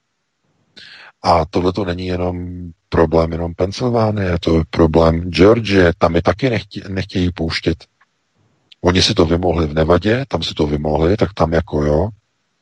A 1.23 1.45
tohle 1.45 1.73
to 1.73 1.85
není 1.85 2.07
jenom 2.07 2.49
problém 2.89 3.33
jenom 3.33 3.55
Pensylvánie, 3.55 4.39
to 4.39 4.59
je 4.59 4.65
problém 4.71 5.31
Georgie, 5.31 5.93
tam 5.99 6.15
je 6.15 6.23
taky 6.23 6.51
nechtě, 6.51 6.83
nechtějí 6.89 7.33
pouštět. 7.33 7.85
Oni 8.81 9.03
si 9.03 9.15
to 9.15 9.25
vymohli 9.27 9.67
v 9.67 9.75
Nevadě, 9.75 10.25
tam 10.29 10.43
si 10.43 10.55
to 10.55 10.67
vymohli, 10.67 11.17
tak 11.17 11.35
tam 11.35 11.53
jako 11.53 11.85
jo. 11.85 12.09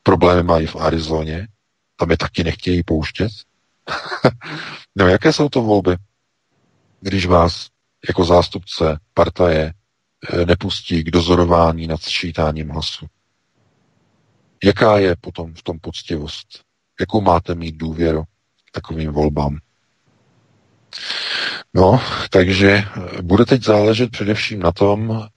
Problémy 0.03 0.43
mají 0.43 0.67
v 0.67 0.75
Arizoně, 0.75 1.47
tam 1.95 2.11
je 2.11 2.17
taky 2.17 2.43
nechtějí 2.43 2.83
pouštět. 2.83 3.31
no 4.95 5.07
jaké 5.07 5.33
jsou 5.33 5.49
to 5.49 5.61
volby, 5.61 5.97
když 7.01 7.25
vás 7.25 7.67
jako 8.07 8.25
zástupce 8.25 8.99
partaje 9.13 9.73
eh, 10.29 10.45
nepustí 10.45 11.03
k 11.03 11.11
dozorování 11.11 11.87
nad 11.87 12.01
sčítáním 12.01 12.69
hlasu? 12.69 13.05
Jaká 14.63 14.97
je 14.97 15.15
potom 15.21 15.53
v 15.53 15.63
tom 15.63 15.79
poctivost? 15.79 16.47
Jakou 16.99 17.21
máte 17.21 17.55
mít 17.55 17.75
důvěru? 17.75 18.23
Takovým 18.71 19.11
volbám. 19.11 19.57
No, 21.73 22.01
takže 22.29 22.83
bude 23.21 23.45
teď 23.45 23.63
záležet 23.63 24.11
především 24.11 24.59
na 24.59 24.71
tom, 24.71 25.27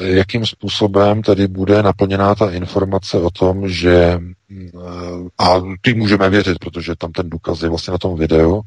jakým 0.00 0.46
způsobem 0.46 1.22
tady 1.22 1.48
bude 1.48 1.82
naplněná 1.82 2.34
ta 2.34 2.50
informace 2.50 3.18
o 3.18 3.30
tom, 3.30 3.68
že 3.68 4.18
a 5.38 5.60
ty 5.80 5.94
můžeme 5.94 6.30
věřit, 6.30 6.58
protože 6.58 6.96
tam 6.96 7.12
ten 7.12 7.30
důkaz 7.30 7.62
je 7.62 7.68
vlastně 7.68 7.92
na 7.92 7.98
tom 7.98 8.18
videu, 8.18 8.60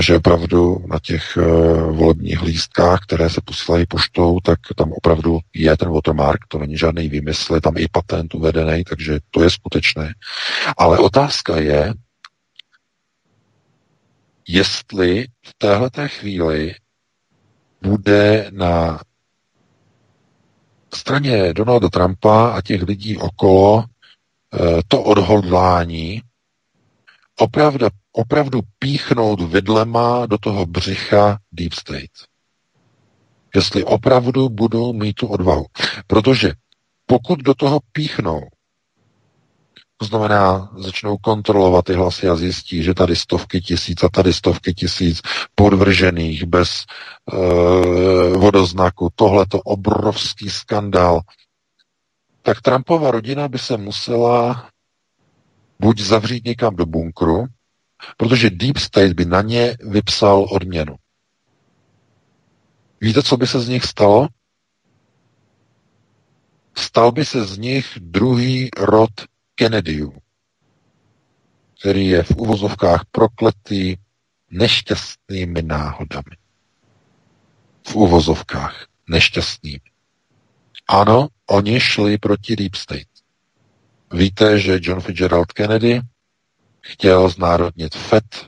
že 0.00 0.16
opravdu 0.16 0.84
na 0.86 0.98
těch 1.02 1.36
eh, 1.36 1.42
volebních 1.92 2.42
lístkách, 2.42 3.00
které 3.00 3.30
se 3.30 3.40
posílají 3.44 3.86
poštou, 3.86 4.40
tak 4.40 4.58
tam 4.76 4.92
opravdu 4.92 5.38
je 5.54 5.76
ten 5.76 5.88
watermark, 5.90 6.40
to 6.48 6.58
není 6.58 6.76
žádný 6.76 7.08
výmysl, 7.08 7.54
je 7.54 7.60
tam 7.60 7.74
i 7.76 7.88
patent 7.92 8.34
uvedený, 8.34 8.84
takže 8.84 9.18
to 9.30 9.42
je 9.42 9.50
skutečné. 9.50 10.14
Ale 10.76 10.98
otázka 10.98 11.56
je, 11.56 11.94
jestli 14.48 15.26
v 15.46 15.54
této 15.58 16.08
chvíli 16.08 16.74
bude 17.82 18.50
na 18.50 19.00
straně 20.94 21.54
Donalda 21.54 21.88
Trumpa 21.88 22.48
a 22.52 22.62
těch 22.62 22.82
lidí 22.82 23.16
okolo 23.16 23.84
eh, 23.84 24.82
to 24.88 25.02
odhodlání 25.02 26.22
opravdu, 27.38 27.86
opravdu 28.12 28.60
píchnout 28.78 29.40
vidlema 29.40 30.26
do 30.26 30.38
toho 30.38 30.66
břicha 30.66 31.38
Deep 31.52 31.72
State. 31.72 32.10
Jestli 33.54 33.84
opravdu 33.84 34.48
budou 34.48 34.92
mít 34.92 35.12
tu 35.12 35.26
odvahu. 35.26 35.66
Protože 36.06 36.52
pokud 37.06 37.38
do 37.42 37.54
toho 37.54 37.80
píchnou 37.92 38.40
to 40.02 40.06
znamená, 40.06 40.70
začnou 40.76 41.16
kontrolovat 41.16 41.84
ty 41.84 41.94
hlasy 41.94 42.28
a 42.28 42.36
zjistí, 42.36 42.82
že 42.82 42.94
tady 42.94 43.16
stovky 43.16 43.60
tisíc 43.60 44.02
a 44.02 44.08
tady 44.08 44.32
stovky 44.32 44.74
tisíc 44.74 45.20
podvržených 45.54 46.44
bez 46.44 46.68
e, 46.68 47.36
vodoznaku. 48.38 49.08
Tohle 49.14 49.46
to 49.46 49.60
obrovský 49.60 50.50
skandál. 50.50 51.20
Tak 52.42 52.60
Trumpova 52.60 53.10
rodina 53.10 53.48
by 53.48 53.58
se 53.58 53.76
musela 53.76 54.68
buď 55.80 56.00
zavřít 56.00 56.44
někam 56.44 56.76
do 56.76 56.86
bunkru, 56.86 57.44
protože 58.16 58.50
Deep 58.50 58.76
State 58.78 59.12
by 59.12 59.24
na 59.24 59.42
ně 59.42 59.76
vypsal 59.80 60.46
odměnu. 60.50 60.96
Víte, 63.00 63.22
co 63.22 63.36
by 63.36 63.46
se 63.46 63.60
z 63.60 63.68
nich 63.68 63.84
stalo? 63.84 64.28
Stal 66.74 67.12
by 67.12 67.24
se 67.24 67.44
z 67.44 67.58
nich 67.58 67.98
druhý 68.00 68.70
rod 68.78 69.10
Kennedyů, 69.54 70.14
který 71.80 72.06
je 72.06 72.22
v 72.22 72.30
uvozovkách 72.30 73.04
prokletý 73.10 73.96
nešťastnými 74.50 75.62
náhodami. 75.62 76.36
V 77.88 77.94
uvozovkách 77.96 78.86
nešťastnými. 79.08 79.90
Ano, 80.88 81.28
oni 81.46 81.80
šli 81.80 82.18
proti 82.18 82.56
Deep 82.56 82.74
State. 82.74 83.12
Víte, 84.12 84.58
že 84.58 84.78
John 84.82 85.00
Fitzgerald 85.00 85.52
Kennedy 85.52 86.00
chtěl 86.80 87.28
znárodnit 87.28 87.94
FED, 87.94 88.46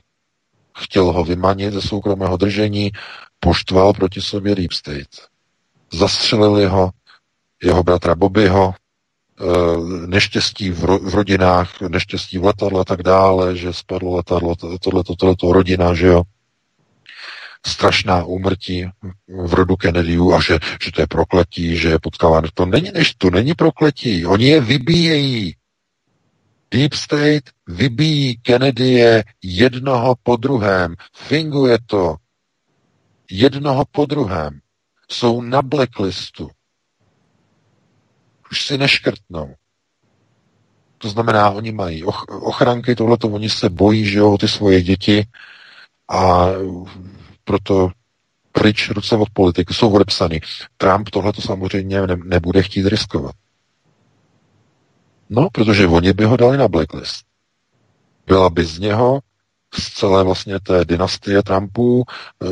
chtěl 0.77 1.11
ho 1.11 1.23
vymanit 1.23 1.73
ze 1.73 1.81
soukromého 1.81 2.37
držení, 2.37 2.91
poštval 3.39 3.93
proti 3.93 4.21
sobě 4.21 4.55
Deep 4.55 4.71
State. 4.71 5.27
Zastřelili 5.93 6.65
ho, 6.65 6.91
jeho 7.63 7.83
bratra 7.83 8.15
Bobbyho, 8.15 8.73
neštěstí 10.05 10.69
v, 10.69 10.83
ro, 10.83 10.99
v 10.99 11.15
rodinách, 11.15 11.81
neštěstí 11.81 12.37
v 12.37 12.45
letadle 12.45 12.81
a 12.81 12.83
tak 12.83 13.03
dále, 13.03 13.57
že 13.57 13.73
spadlo 13.73 14.15
letadlo, 14.15 14.55
tohleto, 14.55 15.15
tohleto 15.15 15.53
rodina, 15.53 15.93
že 15.93 16.07
jo. 16.07 16.23
Strašná 17.65 18.23
úmrtí 18.23 18.85
v 19.27 19.53
rodu 19.53 19.75
Kennedyů 19.75 20.33
a 20.33 20.41
že, 20.41 20.59
že 20.83 20.91
to 20.91 21.01
je 21.01 21.07
prokletí, 21.07 21.77
že 21.77 21.89
je 21.89 21.99
potkáváno. 21.99 22.47
To 22.53 22.65
není, 22.65 22.91
než, 22.93 23.13
to 23.13 23.29
není 23.29 23.53
prokletí. 23.53 24.25
Oni 24.25 24.45
je 24.47 24.61
vybíjejí. 24.61 25.55
Deep 26.71 26.93
State 26.93 27.49
vybíjí 27.67 28.37
Kennedy 28.37 29.23
jednoho 29.43 30.15
po 30.23 30.35
druhém. 30.35 30.95
Finguje 31.15 31.77
to. 31.85 32.15
Jednoho 33.31 33.85
po 33.91 34.05
druhém. 34.05 34.59
Jsou 35.09 35.41
na 35.41 35.61
blacklistu 35.61 36.49
už 38.51 38.65
si 38.65 38.77
neškrtnou. 38.77 39.55
To 40.97 41.09
znamená, 41.09 41.49
oni 41.49 41.71
mají 41.71 42.03
ochranky, 42.27 42.95
tohleto, 42.95 43.27
oni 43.27 43.49
se 43.49 43.69
bojí, 43.69 44.05
že 44.05 44.19
jo, 44.19 44.37
ty 44.37 44.47
svoje 44.47 44.81
děti 44.81 45.27
a 46.09 46.47
proto 47.43 47.91
pryč 48.51 48.89
ruce 48.89 49.15
od 49.15 49.29
politiky 49.29 49.73
jsou 49.73 49.91
odepsaný. 49.91 50.39
Trump 50.77 51.09
tohleto 51.09 51.41
samozřejmě 51.41 52.01
ne, 52.01 52.15
nebude 52.23 52.63
chtít 52.63 52.87
riskovat. 52.87 53.35
No, 55.29 55.49
protože 55.51 55.87
oni 55.87 56.13
by 56.13 56.23
ho 56.23 56.37
dali 56.37 56.57
na 56.57 56.67
blacklist. 56.67 57.25
Byla 58.27 58.49
by 58.49 58.65
z 58.65 58.79
něho 58.79 59.19
z 59.79 59.89
celé 59.93 60.23
vlastně 60.23 60.59
té 60.59 60.85
dynastie 60.85 61.43
Trumpů 61.43 62.03
eh, 62.07 62.47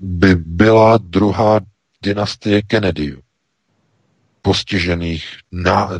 by 0.00 0.34
byla 0.34 0.98
druhá 0.98 1.60
dynastie 2.02 2.62
Kennedyů 2.62 3.23
postižených 4.44 5.24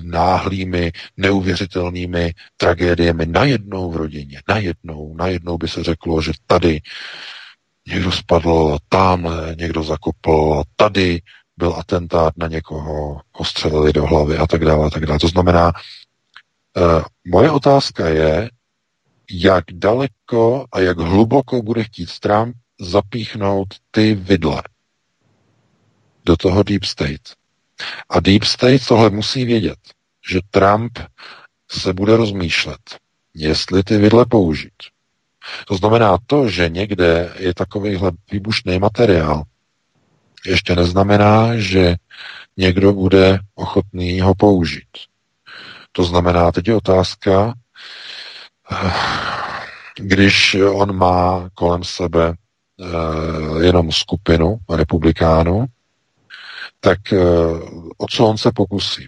náhlými, 0.03 0.93
neuvěřitelnými 1.17 2.33
tragédiemi 2.57 3.27
najednou 3.27 3.91
v 3.91 3.97
rodině. 3.97 4.43
Najednou, 4.49 5.17
najednou 5.17 5.59
by 5.59 5.69
se 5.69 5.85
řeklo, 5.85 6.23
že 6.23 6.33
tady 6.47 6.81
někdo 7.89 8.13
spadl, 8.13 8.79
tam 8.89 9.29
někdo 9.59 9.83
zakopl, 9.83 10.63
tady 10.77 11.23
byl 11.57 11.75
atentát 11.77 12.33
na 12.37 12.49
někoho, 12.49 13.21
ostřelili 13.33 13.93
do 13.93 14.07
hlavy 14.07 14.37
a 14.37 14.47
tak 14.47 14.65
dále, 14.65 14.87
a 14.87 14.91
tak 14.91 15.07
dále. 15.07 15.19
To 15.19 15.29
znamená, 15.29 15.73
uh, 15.73 17.03
moje 17.25 17.51
otázka 17.51 18.09
je, 18.09 18.51
jak 19.31 19.65
daleko 19.73 20.67
a 20.73 20.81
jak 20.81 20.99
hluboko 20.99 21.63
bude 21.63 21.85
chtít 21.85 22.19
Trump 22.19 22.57
zapíchnout 22.81 23.69
ty 23.91 24.15
vidle 24.15 24.63
do 26.25 26.37
toho 26.37 26.63
deep 26.63 26.85
state. 26.85 27.44
A 28.11 28.21
deep 28.21 28.45
state 28.45 28.87
tohle 28.87 29.11
musí 29.11 29.45
vědět, 29.45 29.79
že 30.31 30.41
Trump 30.51 30.99
se 31.71 31.93
bude 31.93 32.17
rozmýšlet, 32.17 32.81
jestli 33.35 33.83
ty 33.83 33.99
vidle 33.99 34.27
použít. 34.27 34.75
To 35.67 35.77
znamená 35.77 36.19
to, 36.27 36.49
že 36.49 36.69
někde 36.69 37.33
je 37.39 37.55
takovýhle 37.55 38.13
výbušný 38.33 38.79
materiál, 38.79 39.43
ještě 40.47 40.77
neznamená, 40.77 41.57
že 41.57 41.97
někdo 42.57 42.93
bude 42.93 43.39
ochotný 43.55 44.21
ho 44.21 44.35
použít. 44.35 44.89
To 45.93 46.05
znamená, 46.05 46.53
teď 46.53 46.69
je 46.69 46.75
otázka, 46.75 47.55
když 49.97 50.57
on 50.73 50.97
má 50.97 51.49
kolem 51.55 51.85
sebe 51.85 52.35
eh, 52.35 53.65
jenom 53.65 53.93
skupinu 53.93 54.59
republikánů, 54.71 55.67
tak 56.85 57.13
eh, 57.13 57.19
o 57.99 58.07
co 58.11 58.27
on 58.27 58.39
se 58.39 58.53
pokusí? 58.53 59.07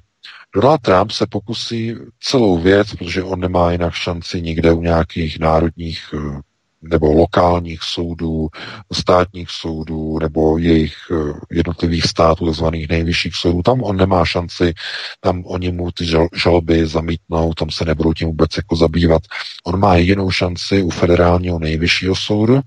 Donald 0.55 0.81
Trump 0.81 1.11
se 1.11 1.27
pokusí 1.27 1.95
celou 2.20 2.59
věc, 2.59 2.95
protože 2.95 3.22
on 3.22 3.41
nemá 3.41 3.72
jinak 3.72 3.95
šanci 3.95 4.43
nikde 4.43 4.72
u 4.72 4.83
nějakých 4.83 5.39
národních 5.39 6.14
eh, 6.14 6.41
nebo 6.83 7.12
lokálních 7.12 7.83
soudů, 7.83 8.49
státních 8.93 9.51
soudů 9.51 10.18
nebo 10.18 10.59
jejich 10.59 10.97
eh, 11.11 11.33
jednotlivých 11.51 12.05
států, 12.05 12.47
takzvaných 12.47 12.89
nejvyšších 12.89 13.35
soudů. 13.35 13.62
Tam 13.62 13.83
on 13.83 13.97
nemá 13.97 14.24
šanci, 14.24 14.74
tam 15.20 15.43
oni 15.47 15.72
mu 15.72 15.93
ty 15.93 16.07
žalby 16.35 16.87
zamítnou, 16.87 17.55
tam 17.55 17.70
se 17.70 17.85
nebudou 17.85 18.12
tím 18.12 18.29
vůbec 18.29 18.57
jako 18.57 18.77
zabývat. 18.77 19.22
On 19.64 19.81
má 19.81 19.97
jedinou 19.97 20.31
šanci 20.31 20.83
u 20.83 20.91
federálního 20.91 21.59
nejvyššího 21.59 22.16
soudu, 22.16 22.61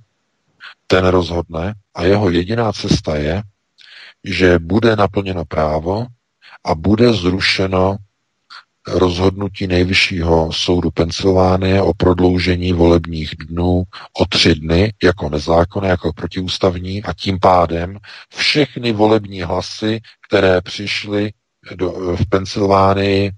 ten 0.88 1.07
rozhodne 1.07 1.74
a 1.95 2.03
jeho 2.03 2.30
jediná 2.30 2.74
cesta 2.74 3.16
je, 3.16 3.43
že 4.24 4.59
bude 4.59 4.95
naplněno 4.95 5.45
právo 5.45 6.05
a 6.65 6.76
bude 6.76 7.13
zrušeno 7.13 7.97
rozhodnutí 8.88 9.67
nejvyššího 9.67 10.53
soudu 10.53 10.91
Pensylvánie 10.91 11.82
o 11.82 11.93
prodloužení 11.93 12.74
volebních 12.74 13.36
dnů 13.36 13.84
o 14.20 14.26
tři 14.26 14.55
dny 14.55 14.93
jako 15.03 15.30
nezákonné, 15.30 15.89
jako 15.89 16.13
protiústavní 16.13 17.03
a 17.03 17.13
tím 17.13 17.39
pádem 17.39 17.97
všechny 18.36 18.91
volební 18.91 19.41
hlasy, 19.41 19.99
které 20.28 20.61
přišly 20.61 21.34
do, 21.76 21.91
v 22.15 22.30
Pensylvánii 22.30 23.28
e, 23.28 23.32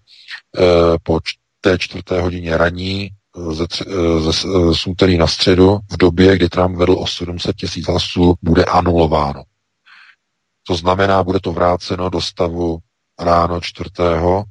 po 1.03 1.19
té 1.61 1.77
čtvrté 1.79 2.21
hodině 2.21 2.57
raní 2.57 3.09
ze, 3.51 3.65
ze, 4.19 4.31
z 4.73 4.87
úterý 4.87 5.17
na 5.17 5.27
středu 5.27 5.79
v 5.91 5.97
době, 5.97 6.35
kdy 6.35 6.49
Trump 6.49 6.77
vedl 6.77 6.93
o 6.93 7.07
700 7.07 7.55
tisíc 7.55 7.87
hlasů, 7.87 8.33
bude 8.41 8.65
anulováno. 8.65 9.43
To 10.67 10.75
znamená, 10.75 11.23
bude 11.23 11.39
to 11.39 11.51
vráceno 11.51 12.09
do 12.09 12.21
stavu 12.21 12.79
ráno 13.19 13.61
čtvrtého 13.61 14.43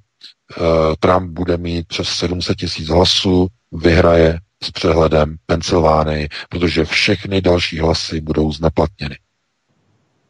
Eh, 0.58 0.96
Trump 0.98 1.30
bude 1.30 1.56
mít 1.56 1.86
přes 1.86 2.08
700 2.08 2.56
tisíc 2.58 2.88
hlasů, 2.88 3.46
vyhraje 3.72 4.40
s 4.62 4.70
přehledem 4.70 5.36
Pensylvánii, 5.46 6.28
protože 6.48 6.84
všechny 6.84 7.40
další 7.40 7.78
hlasy 7.78 8.20
budou 8.20 8.52
zneplatněny. 8.52 9.18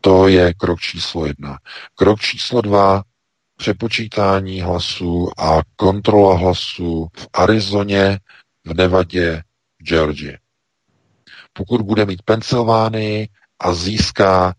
To 0.01 0.29
je 0.29 0.55
krok 0.55 0.81
číslo 0.81 1.27
jedna. 1.27 1.59
Krok 1.95 2.21
číslo 2.21 2.61
dva, 2.61 3.03
přepočítání 3.57 4.61
hlasů 4.61 5.29
a 5.39 5.61
kontrola 5.77 6.37
hlasů 6.37 7.09
v 7.17 7.29
Arizoně, 7.33 8.19
v 8.65 8.75
Nevadě, 8.75 9.43
v 9.81 9.85
Georgii. 9.85 10.39
Pokud 11.53 11.83
bude 11.83 12.05
mít 12.07 12.23
Pensylvánii 12.23 13.29
a 13.61 13.75
získá 13.75 14.55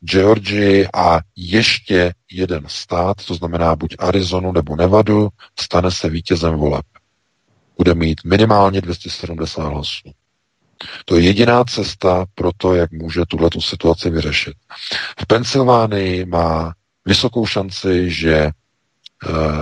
Georgii 0.00 0.88
a 0.94 1.20
ještě 1.36 2.14
jeden 2.32 2.64
stát, 2.66 3.16
to 3.26 3.34
znamená 3.34 3.76
buď 3.76 3.96
Arizonu 3.98 4.52
nebo 4.52 4.76
Nevadu, 4.76 5.28
stane 5.60 5.90
se 5.90 6.08
vítězem 6.08 6.54
voleb. 6.54 6.84
Bude 7.78 7.94
mít 7.94 8.20
minimálně 8.24 8.80
270 8.80 9.62
hlasů. 9.62 10.10
To 11.04 11.16
je 11.16 11.22
jediná 11.22 11.64
cesta 11.64 12.26
pro 12.34 12.50
to, 12.56 12.74
jak 12.74 12.92
může 12.92 13.20
tuhle 13.28 13.50
situaci 13.60 14.10
vyřešit. 14.10 14.54
V 15.20 15.26
Pensylvánii 15.26 16.24
má 16.24 16.74
vysokou 17.04 17.46
šanci, 17.46 18.10
že 18.10 18.34
eh, 18.36 18.50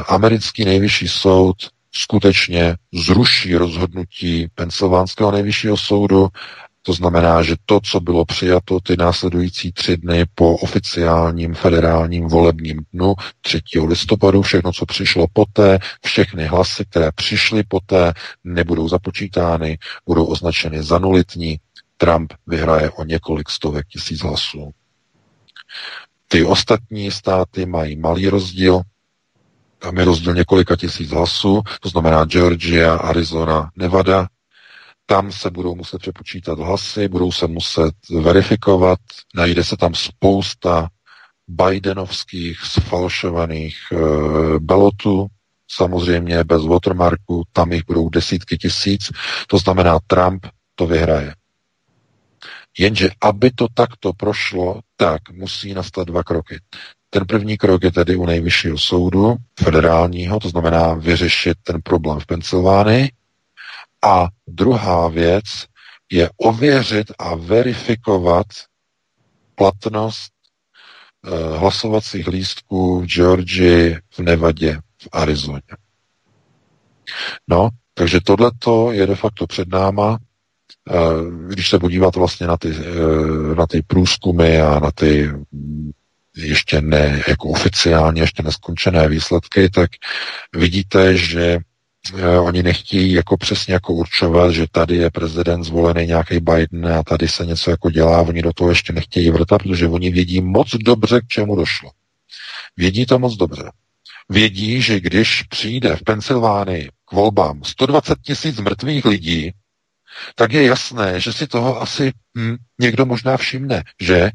americký 0.09 0.65
nejvyšší 0.65 1.09
soud 1.09 1.57
skutečně 1.93 2.77
zruší 2.95 3.57
rozhodnutí 3.57 4.49
Pensylvánského 4.55 5.31
nejvyššího 5.31 5.77
soudu 5.77 6.29
to 6.87 6.93
znamená, 6.93 7.43
že 7.43 7.57
to, 7.67 7.81
co 7.81 8.01
bylo 8.01 8.25
přijato 8.25 8.81
ty 8.81 8.97
následující 8.97 9.73
tři 9.73 9.97
dny 9.97 10.25
po 10.35 10.57
oficiálním 10.57 11.55
federálním 11.55 12.29
volebním 12.29 12.81
dnu 12.93 13.15
3. 13.41 13.61
listopadu, 13.87 14.43
všechno, 14.43 14.73
co 14.73 14.87
přišlo 14.87 15.27
poté, 15.33 15.79
všechny 16.05 16.47
hlasy, 16.47 16.85
které 16.85 17.13
přišly 17.13 17.63
poté, 17.69 18.13
nebudou 18.45 18.89
započítány, 18.89 19.79
budou 20.07 20.25
označeny 20.25 20.83
za 20.83 20.99
nulitní. 20.99 21.59
Trump 21.97 22.33
vyhraje 22.47 22.91
o 22.91 23.05
několik 23.05 23.51
stovek 23.51 23.87
tisíc 23.89 24.21
hlasů. 24.21 24.71
Ty 26.29 26.45
ostatní 26.45 27.11
státy 27.11 27.67
mají 27.67 27.97
malý 27.97 28.29
rozdíl, 28.29 28.81
tam 29.79 29.97
je 29.97 30.05
rozdíl 30.05 30.35
několika 30.35 30.77
tisíc 30.77 31.11
hlasů, 31.11 31.63
to 31.81 31.89
znamená 31.89 32.25
Georgia, 32.25 32.95
Arizona, 32.95 33.71
Nevada, 33.77 34.29
tam 35.07 35.33
se 35.33 35.51
budou 35.51 35.75
muset 35.75 35.99
přepočítat 35.99 36.59
hlasy, 36.59 37.09
budou 37.09 37.33
se 37.33 37.47
muset 37.47 37.95
verifikovat, 38.23 38.99
najde 39.35 39.65
se 39.65 39.77
tam 39.77 39.95
spousta 39.95 40.89
Bidenovských 41.49 42.61
sfalšovaných 42.61 43.77
e, 43.93 43.97
balotů, 44.59 45.27
samozřejmě 45.71 46.45
bez 46.45 46.67
watermarku, 46.67 47.43
tam 47.53 47.73
jich 47.73 47.83
budou 47.87 48.09
desítky 48.09 48.59
tisíc, 48.59 49.11
to 49.49 49.59
znamená 49.59 49.99
Trump 50.07 50.47
to 50.75 50.87
vyhraje. 50.87 51.35
Jenže 52.79 53.11
aby 53.21 53.51
to 53.51 53.67
takto 53.75 54.13
prošlo, 54.13 54.81
tak 54.97 55.31
musí 55.33 55.75
nastat 55.75 56.07
dva 56.09 56.23
kroky. 56.23 56.59
Ten 57.11 57.27
první 57.27 57.57
krok 57.57 57.83
je 57.85 57.93
tedy 57.93 58.17
u 58.17 58.27
nejvyššího 58.27 58.79
soudu 58.79 59.37
federálního, 59.61 60.41
to 60.41 60.49
znamená 60.49 60.95
vyřešit 60.95 61.59
ten 61.63 61.83
problém 61.83 62.21
v 62.21 62.27
Pensylvánii, 62.27 63.11
a 64.05 64.29
druhá 64.47 65.09
věc 65.09 65.45
je 66.13 66.31
ověřit 66.37 67.13
a 67.19 67.35
verifikovat 67.35 68.47
platnost 69.55 70.33
eh, 71.27 71.59
hlasovacích 71.59 72.29
lístků 72.29 73.01
v 73.01 73.07
Georgii, 73.07 73.99
v 74.11 74.19
Nevadě, 74.19 74.79
v 75.03 75.09
Arizoně. 75.13 75.63
No, 77.49 77.69
takže 77.95 78.21
tohleto 78.21 78.93
je 78.93 79.07
de 79.07 79.15
facto 79.15 79.47
před 79.47 79.69
náma. 79.69 80.19
Eh, 80.91 80.95
když 81.49 81.69
se 81.71 81.79
podíváte 81.79 82.19
vlastně 82.19 82.47
na 82.47 82.57
ty, 82.57 82.75
eh, 82.77 83.55
na 83.55 83.67
ty 83.67 83.83
průzkumy 83.83 84.61
a 84.61 84.81
na 84.81 84.91
ty 84.91 85.31
mm, 85.53 85.91
ještě 86.37 86.81
ne 86.81 87.23
jako 87.29 87.49
oficiálně, 87.49 88.23
ještě 88.23 88.43
neskončené 88.43 89.09
výsledky, 89.09 89.71
tak 89.71 89.91
vidíte, 90.53 91.17
že 91.17 91.59
oni 92.41 92.63
nechtějí 92.63 93.13
jako 93.13 93.37
přesně 93.37 93.75
jako 93.75 93.95
určovat, 93.95 94.51
že 94.51 94.67
tady 94.71 94.97
je 94.97 95.11
prezident 95.11 95.65
zvolený 95.65 96.07
nějaký 96.07 96.41
Biden 96.41 96.87
a 96.87 97.03
tady 97.03 97.29
se 97.29 97.47
něco 97.47 97.71
jako 97.71 97.91
dělá, 97.91 98.23
oni 98.23 98.43
do 98.43 98.53
toho 98.53 98.71
ještě 98.71 98.93
nechtějí 98.93 99.31
vrtat, 99.31 99.63
protože 99.63 99.89
oni 99.89 100.11
vědí 100.11 100.41
moc 100.41 100.71
dobře, 100.71 101.21
k 101.21 101.29
čemu 101.29 101.57
došlo. 101.57 101.91
Vědí 102.77 103.07
to 103.07 103.19
moc 103.19 103.37
dobře. 103.37 103.73
Vědí, 104.29 104.83
že 104.83 105.01
když 105.01 105.43
přijde 105.43 105.97
v 105.97 106.03
Pensylvánii 106.03 106.89
k 107.05 107.13
volbám 107.13 107.65
120 107.65 108.19
tisíc 108.23 108.61
mrtvých 108.61 109.05
lidí, 109.05 109.53
tak 110.35 110.53
je 110.53 110.65
jasné, 110.65 111.21
že 111.21 111.33
si 111.33 111.47
toho 111.47 111.83
asi 111.83 112.13
hm, 112.39 112.57
někdo 112.81 113.07
možná 113.07 113.37
všimne, 113.37 113.83
že 114.01 114.31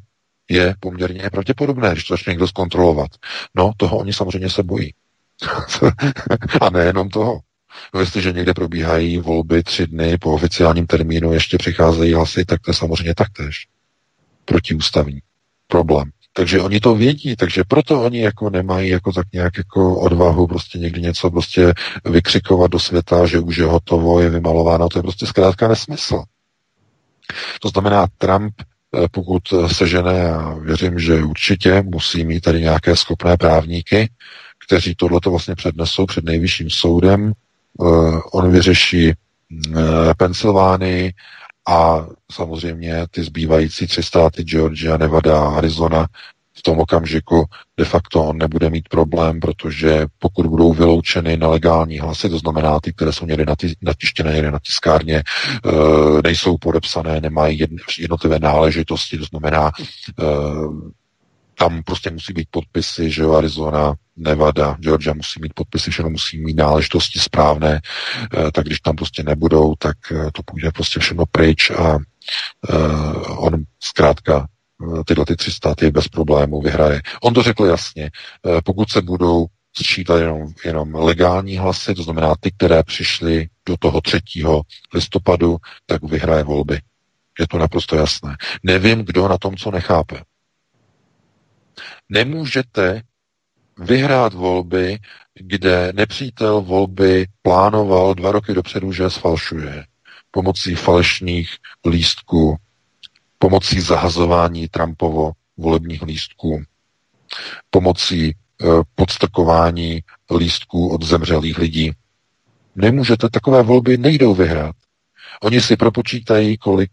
je 0.49 0.75
poměrně 0.79 1.29
pravděpodobné, 1.29 1.91
když 1.91 2.03
to 2.03 2.13
začne 2.13 2.31
někdo 2.31 2.47
zkontrolovat. 2.47 3.11
No, 3.55 3.71
toho 3.77 3.97
oni 3.97 4.13
samozřejmě 4.13 4.49
se 4.49 4.63
bojí. 4.63 4.93
a 6.61 6.69
nejenom 6.69 7.09
toho. 7.09 7.39
No, 7.93 7.99
jestliže 7.99 8.31
někde 8.31 8.53
probíhají 8.53 9.17
volby 9.17 9.63
tři 9.63 9.87
dny 9.87 10.17
po 10.17 10.33
oficiálním 10.33 10.87
termínu, 10.87 11.33
ještě 11.33 11.57
přicházejí 11.57 12.13
hlasy, 12.13 12.45
tak 12.45 12.61
to 12.61 12.71
je 12.71 12.75
samozřejmě 12.75 13.15
taktéž 13.15 13.67
protiústavní 14.45 15.19
problém. 15.67 16.11
Takže 16.33 16.61
oni 16.61 16.79
to 16.79 16.95
vědí, 16.95 17.35
takže 17.35 17.63
proto 17.67 18.03
oni 18.03 18.21
jako 18.21 18.49
nemají 18.49 18.89
jako 18.89 19.13
tak 19.13 19.27
nějak 19.33 19.57
jako 19.57 19.99
odvahu 19.99 20.47
prostě 20.47 20.79
někdy 20.79 21.01
něco 21.01 21.31
prostě 21.31 21.73
vykřikovat 22.05 22.71
do 22.71 22.79
světa, 22.79 23.25
že 23.25 23.39
už 23.39 23.57
je 23.57 23.65
hotovo, 23.65 24.19
je 24.19 24.29
vymalováno, 24.29 24.89
to 24.89 24.99
je 24.99 25.03
prostě 25.03 25.25
zkrátka 25.25 25.67
nesmysl. 25.67 26.23
To 27.61 27.69
znamená, 27.69 28.07
Trump 28.17 28.53
eh, 28.61 29.07
pokud 29.11 29.43
sežene, 29.67 30.31
a 30.31 30.53
věřím, 30.53 30.99
že 30.99 31.23
určitě 31.23 31.81
musí 31.81 32.25
mít 32.25 32.39
tady 32.41 32.61
nějaké 32.61 32.95
schopné 32.95 33.37
právníky, 33.37 34.09
kteří 34.65 34.95
tohleto 34.95 35.29
vlastně 35.29 35.55
přednesou 35.55 36.05
před 36.05 36.23
nejvyšším 36.23 36.69
soudem. 36.69 37.33
Eh, 37.81 38.19
on 38.31 38.51
vyřeší 38.51 39.09
eh, 39.09 39.13
Pensylvánii 40.17 41.13
a 41.67 42.07
samozřejmě 42.31 43.07
ty 43.11 43.23
zbývající 43.23 43.87
tři 43.87 44.03
státy, 44.03 44.43
Georgia, 44.43 44.97
Nevada 44.97 45.41
a 45.41 45.57
Arizona, 45.57 46.07
v 46.57 46.61
tom 46.61 46.79
okamžiku 46.79 47.45
de 47.77 47.85
facto 47.85 48.23
on 48.23 48.37
nebude 48.37 48.69
mít 48.69 48.89
problém, 48.89 49.39
protože 49.39 50.07
pokud 50.19 50.45
budou 50.45 50.73
vyloučeny 50.73 51.37
nelegální 51.37 51.99
hlasy, 51.99 52.29
to 52.29 52.37
znamená 52.37 52.79
ty, 52.79 52.93
které 52.93 53.13
jsou 53.13 53.25
někde 53.25 53.45
natištěné 53.81 54.33
někde 54.33 54.51
na 54.51 54.59
tiskárně, 54.59 55.23
eh, 55.65 55.71
nejsou 56.23 56.57
podepsané, 56.57 57.21
nemají 57.21 57.65
jednotlivé 57.99 58.39
náležitosti, 58.39 59.17
to 59.17 59.25
znamená 59.25 59.71
tam 61.59 61.83
prostě 61.83 62.11
musí 62.11 62.33
být 62.33 62.47
podpisy, 62.51 63.11
že 63.11 63.21
jo, 63.21 63.33
Arizona, 63.33 63.93
Nevada, 64.17 64.77
Georgia 64.79 65.13
musí 65.13 65.41
mít 65.41 65.53
podpisy, 65.53 65.91
všechno 65.91 66.09
musí 66.09 66.41
mít 66.41 66.57
náležitosti 66.57 67.19
správné, 67.19 67.81
eh, 67.81 68.51
tak 68.51 68.65
když 68.65 68.79
tam 68.79 68.95
prostě 68.95 69.23
nebudou, 69.23 69.75
tak 69.79 69.97
eh, 70.11 70.31
to 70.33 70.41
půjde 70.45 70.71
prostě 70.71 70.99
všechno 70.99 71.25
pryč 71.31 71.71
a 71.71 71.97
uh, 71.97 73.45
on 73.45 73.63
zkrátka 73.79 74.47
tyhle 75.05 75.25
ty 75.25 75.35
tři 75.35 75.51
státy 75.51 75.91
bez 75.91 76.07
problému 76.07 76.61
vyhraje. 76.61 77.01
On 77.23 77.33
to 77.33 77.43
řekl 77.43 77.65
jasně, 77.65 78.11
pokud 78.63 78.89
se 78.89 79.01
budou 79.01 79.45
sčítat 79.77 80.19
jenom, 80.19 80.47
jenom 80.65 80.95
legální 80.95 81.57
hlasy, 81.57 81.95
to 81.95 82.03
znamená 82.03 82.33
ty, 82.39 82.51
které 82.51 82.83
přišly 82.83 83.47
do 83.65 83.77
toho 83.77 84.01
3. 84.01 84.19
listopadu, 84.93 85.57
tak 85.85 86.03
vyhraje 86.03 86.43
volby. 86.43 86.79
Je 87.39 87.47
to 87.47 87.57
naprosto 87.57 87.95
jasné. 87.95 88.35
Nevím, 88.63 89.05
kdo 89.05 89.27
na 89.27 89.37
tom 89.37 89.57
co 89.57 89.71
nechápe. 89.71 90.21
Nemůžete 92.09 93.01
vyhrát 93.79 94.33
volby, 94.33 94.99
kde 95.33 95.93
nepřítel 95.95 96.61
volby 96.61 97.27
plánoval 97.41 98.13
dva 98.13 98.31
roky 98.31 98.53
dopředu, 98.53 98.91
že 98.91 99.09
sfalšuje 99.09 99.85
pomocí 100.31 100.75
falešných 100.75 101.49
lístků, 101.85 102.55
pomocí 103.37 103.81
zahazování 103.81 104.67
Trumpovo 104.67 105.31
volebních 105.57 106.01
lístků, 106.01 106.63
pomocí 107.69 108.25
e, 108.25 108.33
podstrkování 108.95 109.99
lístků 110.37 110.89
od 110.89 111.03
zemřelých 111.03 111.57
lidí. 111.57 111.91
Nemůžete, 112.75 113.29
takové 113.29 113.63
volby 113.63 113.97
nejdou 113.97 114.35
vyhrát. 114.35 114.75
Oni 115.43 115.61
si 115.61 115.75
propočítají, 115.75 116.57
kolik 116.57 116.91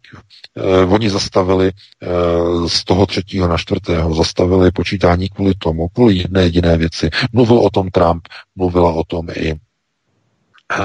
uh, 0.55 0.93
oni 0.93 1.11
zastavili 1.11 1.73
uh, 1.73 2.69
z 2.69 2.85
toho 2.85 3.07
třetího 3.07 3.49
na 3.49 3.57
čtvrtého, 3.59 4.15
zastavili 4.15 4.71
počítání 4.71 5.29
kvůli 5.29 5.55
tomu, 5.59 5.89
kvůli 5.89 6.15
jedné 6.15 6.43
jediné 6.43 6.77
věci. 6.77 7.11
Mluvil 7.33 7.59
o 7.59 7.71
tom 7.71 7.91
Trump, 7.91 8.29
mluvila 8.57 8.93
o 8.93 9.05
tom 9.05 9.27
i 9.35 9.53
uh, 9.53 9.59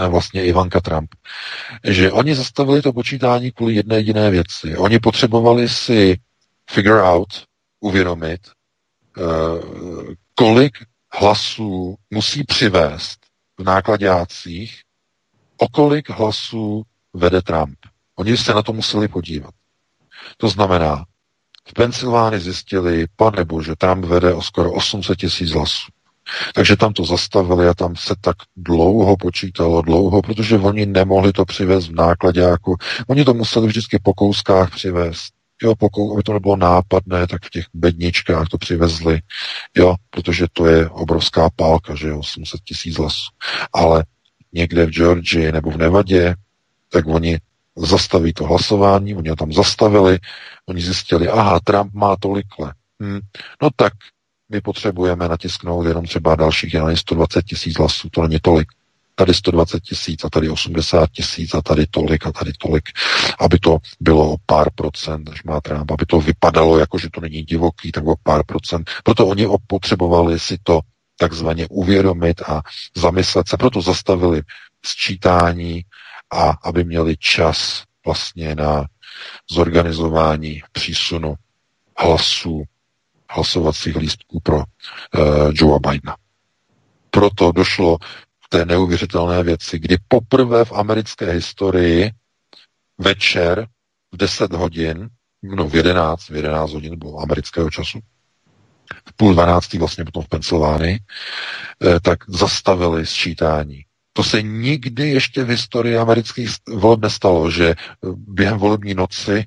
vlastně 0.08 0.46
Ivanka 0.46 0.82
Trump, 0.82 1.16
že 1.84 2.12
oni 2.12 2.36
zastavili 2.36 2.82
to 2.82 2.94
počítání 2.94 3.52
kvůli 3.52 3.74
jedné 3.74 3.96
jediné 3.96 4.30
věci. 4.30 4.78
Oni 4.78 5.00
potřebovali 5.00 5.70
si 5.70 6.18
figure 6.70 7.04
out, 7.04 7.30
uvědomit, 7.80 8.40
uh, 9.18 10.14
kolik 10.36 10.78
hlasů 11.14 11.96
musí 12.10 12.44
přivést 12.44 13.18
v 13.58 13.64
nákladácích, 13.64 14.82
o 15.58 15.68
kolik 15.68 16.10
hlasů 16.10 16.84
vede 17.14 17.42
Trump. 17.42 17.78
Oni 18.16 18.38
se 18.38 18.54
na 18.54 18.62
to 18.62 18.74
museli 18.74 19.08
podívat. 19.08 19.54
To 20.38 20.50
znamená, 20.50 21.06
v 21.68 21.74
Pensylvánii 21.74 22.40
zjistili, 22.40 23.06
pane 23.16 23.46
bože, 23.46 23.76
Trump 23.76 24.06
vede 24.06 24.34
o 24.34 24.42
skoro 24.42 24.72
800 24.72 25.18
tisíc 25.18 25.52
hlasů. 25.52 25.92
Takže 26.54 26.78
tam 26.78 26.94
to 26.94 27.06
zastavili 27.06 27.68
a 27.68 27.74
tam 27.74 27.96
se 27.96 28.16
tak 28.22 28.36
dlouho 28.58 29.18
počítalo, 29.18 29.82
dlouho, 29.82 30.22
protože 30.22 30.58
oni 30.58 30.86
nemohli 30.86 31.34
to 31.34 31.46
přivést 31.46 31.88
v 31.88 31.96
nákladě. 31.96 32.42
Jako, 32.42 32.76
oni 33.08 33.26
to 33.26 33.34
museli 33.34 33.68
vždycky 33.68 34.00
po 34.04 34.14
kouskách 34.14 34.72
přivést. 34.72 35.34
Jo, 35.64 35.76
pokud, 35.76 36.14
aby 36.14 36.24
to 36.24 36.34
nebylo 36.34 36.56
nápadné, 36.56 37.28
tak 37.28 37.46
v 37.46 37.50
těch 37.50 37.66
bedničkách 37.74 38.48
to 38.48 38.58
přivezli, 38.58 39.20
jo, 39.78 39.96
protože 40.10 40.46
to 40.54 40.66
je 40.66 40.90
obrovská 40.90 41.50
pálka, 41.56 41.96
že 41.96 42.08
jo, 42.08 42.20
800 42.20 42.62
tisíc 42.62 42.98
hlasů. 42.98 43.32
Ale 43.74 44.06
někde 44.54 44.86
v 44.86 44.90
Georgii 44.90 45.52
nebo 45.52 45.72
v 45.72 45.78
Nevadě 45.78 46.36
tak 46.92 47.08
oni 47.08 47.40
zastaví 47.76 48.34
to 48.34 48.44
hlasování, 48.44 49.16
oni 49.16 49.30
ho 49.30 49.36
tam 49.36 49.54
zastavili, 49.54 50.20
oni 50.66 50.82
zjistili, 50.82 51.28
aha, 51.28 51.60
Trump 51.64 51.94
má 51.94 52.16
tolikle. 52.16 52.74
Hm, 53.04 53.20
no 53.62 53.70
tak 53.76 53.94
my 54.50 54.62
potřebujeme 54.62 55.30
natisknout 55.30 55.86
jenom 55.88 56.06
třeba 56.06 56.36
dalších 56.36 56.76
120 56.96 57.46
tisíc 57.46 57.78
hlasů, 57.78 58.10
to 58.10 58.22
není 58.22 58.40
tolik. 58.42 58.68
Tady 59.16 59.34
120 59.34 59.80
tisíc 59.84 60.24
a 60.24 60.30
tady 60.30 60.50
80 60.50 61.10
tisíc 61.12 61.54
a 61.54 61.62
tady 61.62 61.88
tolik 61.88 62.26
a 62.26 62.32
tady 62.32 62.52
tolik, 62.54 62.84
aby 63.40 63.60
to 63.60 63.78
bylo 64.00 64.32
o 64.32 64.38
pár 64.46 64.68
procent, 64.76 65.30
než 65.30 65.44
má 65.44 65.62
Trump, 65.62 65.92
aby 65.92 66.06
to 66.06 66.20
vypadalo 66.20 66.78
jako, 66.78 67.00
že 67.00 67.10
to 67.10 67.22
není 67.22 67.44
divoký, 67.44 67.92
tak 67.92 68.08
o 68.08 68.16
pár 68.24 68.46
procent. 68.46 68.90
Proto 69.04 69.28
oni 69.28 69.48
potřebovali 69.68 70.40
si 70.40 70.58
to 70.64 70.80
takzvaně 71.18 71.68
uvědomit 71.70 72.42
a 72.42 72.62
zamyslet 72.96 73.48
se, 73.48 73.58
proto 73.58 73.82
zastavili 73.82 74.42
sčítání 74.86 75.86
a 76.32 76.50
aby 76.64 76.84
měli 76.84 77.18
čas 77.18 77.84
vlastně 78.06 78.56
na 78.56 78.86
zorganizování 79.52 80.62
přísunu 80.72 81.36
hlasů, 81.98 82.64
hlasovacích 83.30 83.96
lístků 83.96 84.40
pro 84.40 84.58
uh, 84.58 84.64
Joea 85.54 85.80
Bidena. 85.80 86.16
Proto 87.10 87.52
došlo 87.52 87.98
k 88.46 88.50
té 88.50 88.66
neuvěřitelné 88.66 89.44
věci, 89.44 89.80
kdy 89.80 89.98
poprvé 90.08 90.66
v 90.66 90.72
americké 90.72 91.32
historii 91.32 92.12
večer 92.98 93.68
v 94.12 94.18
10 94.18 94.54
hodin, 94.54 95.10
no 95.44 95.68
v 95.70 95.76
11, 95.76 96.30
v 96.30 96.36
11 96.36 96.72
hodin 96.72 97.00
bylo 97.00 97.20
amerického 97.20 97.70
času, 97.70 98.00
v 99.10 99.14
půl 99.14 99.34
dvanáctý 99.34 99.78
vlastně 99.78 100.06
potom 100.06 100.24
v 100.24 100.28
Pensylvánii, 100.28 101.00
eh, 101.00 102.00
tak 102.00 102.20
zastavili 102.28 103.06
sčítání 103.06 103.86
to 104.14 104.24
se 104.24 104.42
nikdy 104.42 105.10
ještě 105.10 105.44
v 105.44 105.50
historii 105.50 105.98
amerických 105.98 106.50
voleb 106.68 107.00
nestalo, 107.00 107.52
že 107.52 107.70
eh, 107.70 107.76
během 108.16 108.58
volební 108.58 108.94
noci, 108.94 109.46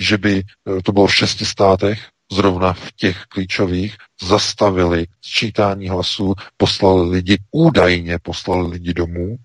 že 0.00 0.18
by 0.18 0.42
eh, 0.42 0.82
to 0.82 0.92
bylo 0.92 1.06
v 1.06 1.14
šesti 1.14 1.44
státech, 1.44 2.08
zrovna 2.32 2.72
v 2.72 2.92
těch 2.92 3.22
klíčových, 3.28 3.96
zastavili 4.22 5.06
sčítání 5.20 5.88
hlasů, 5.88 6.34
poslali 6.56 7.10
lidi, 7.10 7.38
údajně 7.50 8.18
poslali 8.18 8.68
lidi 8.68 8.94
domů 8.94 9.36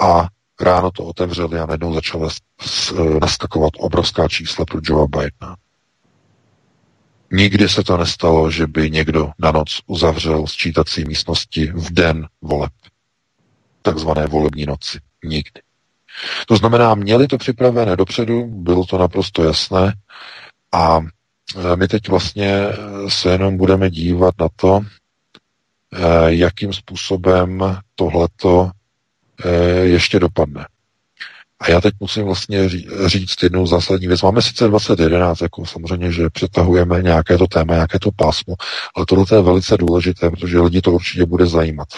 a 0.00 0.28
ráno 0.60 0.90
to 0.90 1.04
otevřeli 1.04 1.58
a 1.58 1.66
najednou 1.66 1.94
začala 1.94 2.28
eh, 2.28 3.02
naskakovat 3.20 3.72
obrovská 3.78 4.28
čísla 4.28 4.64
pro 4.64 4.80
Joe 4.82 5.06
Bidena. 5.08 5.56
Nikdy 7.32 7.68
se 7.68 7.84
to 7.84 7.96
nestalo, 7.96 8.50
že 8.50 8.66
by 8.66 8.90
někdo 8.90 9.30
na 9.38 9.52
noc 9.52 9.80
uzavřel 9.86 10.46
sčítací 10.46 11.04
místnosti 11.04 11.66
v 11.74 11.92
den 11.92 12.28
voleb 12.40 12.72
takzvané 13.90 14.26
volební 14.26 14.66
noci. 14.66 14.98
Nikdy. 15.24 15.60
To 16.46 16.56
znamená, 16.56 16.94
měli 16.94 17.26
to 17.26 17.38
připravené 17.38 17.96
dopředu, 17.96 18.46
bylo 18.46 18.84
to 18.84 18.98
naprosto 18.98 19.44
jasné 19.44 19.94
a 20.72 21.00
e, 21.72 21.76
my 21.76 21.88
teď 21.88 22.08
vlastně 22.08 22.50
e, 22.50 22.74
se 23.08 23.30
jenom 23.30 23.56
budeme 23.56 23.90
dívat 23.90 24.34
na 24.40 24.48
to, 24.56 24.80
e, 24.80 26.34
jakým 26.34 26.72
způsobem 26.72 27.78
tohleto 27.94 28.70
ještě 29.82 30.18
dopadne. 30.18 30.66
A 31.60 31.70
já 31.70 31.80
teď 31.80 31.94
musím 32.00 32.24
vlastně 32.24 32.68
říct 33.06 33.42
jednu 33.42 33.66
zásadní 33.66 34.06
věc. 34.06 34.22
Máme 34.22 34.42
sice 34.42 34.68
2011, 34.68 35.40
jako 35.40 35.66
samozřejmě, 35.66 36.12
že 36.12 36.30
přetahujeme 36.30 37.02
nějaké 37.02 37.38
to 37.38 37.46
téma, 37.46 37.74
nějaké 37.74 37.98
to 37.98 38.10
pásmo, 38.16 38.54
ale 38.96 39.06
tohle 39.06 39.24
je 39.32 39.42
velice 39.42 39.76
důležité, 39.76 40.30
protože 40.30 40.60
lidi 40.60 40.80
to 40.80 40.92
určitě 40.92 41.26
bude 41.26 41.46
zajímat. 41.46 41.88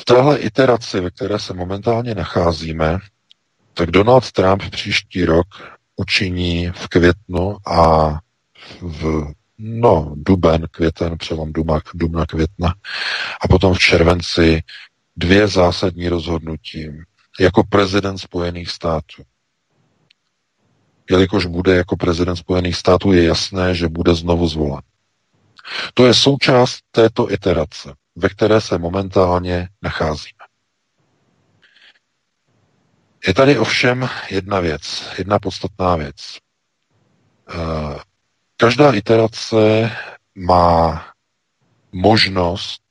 V 0.00 0.04
téhle 0.04 0.38
iteraci, 0.38 1.00
ve 1.00 1.10
které 1.10 1.38
se 1.38 1.54
momentálně 1.54 2.14
nacházíme, 2.14 2.98
tak 3.74 3.90
Donald 3.90 4.32
Trump 4.32 4.62
příští 4.70 5.24
rok 5.24 5.46
učiní 5.96 6.70
v 6.70 6.88
květnu 6.88 7.56
a 7.66 8.10
v 8.80 9.32
no, 9.58 10.12
duben, 10.16 10.66
květen, 10.70 11.18
přelom 11.18 11.52
dubna, 11.52 11.80
dubna, 11.94 12.26
května 12.26 12.74
a 13.40 13.48
potom 13.48 13.74
v 13.74 13.78
červenci 13.78 14.62
dvě 15.16 15.48
zásadní 15.48 16.08
rozhodnutí 16.08 16.88
jako 17.40 17.64
prezident 17.64 18.18
Spojených 18.18 18.70
států. 18.70 19.22
Jelikož 21.10 21.46
bude 21.46 21.76
jako 21.76 21.96
prezident 21.96 22.36
Spojených 22.36 22.76
států, 22.76 23.12
je 23.12 23.24
jasné, 23.24 23.74
že 23.74 23.88
bude 23.88 24.14
znovu 24.14 24.48
zvolen. 24.48 24.82
To 25.94 26.06
je 26.06 26.14
součást 26.14 26.78
této 26.90 27.32
iterace, 27.32 27.94
ve 28.18 28.28
které 28.28 28.60
se 28.60 28.78
momentálně 28.78 29.68
nacházíme. 29.82 30.38
Je 33.26 33.34
tady 33.34 33.58
ovšem 33.58 34.08
jedna 34.30 34.60
věc, 34.60 35.12
jedna 35.18 35.38
podstatná 35.38 35.96
věc. 35.96 36.38
Eh, 37.50 37.98
každá 38.56 38.92
iterace 38.92 39.90
má 40.34 41.04
možnost 41.92 42.82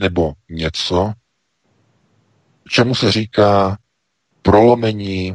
nebo 0.00 0.32
něco, 0.50 1.12
čemu 2.68 2.94
se 2.94 3.12
říká 3.12 3.78
prolomení 4.42 5.34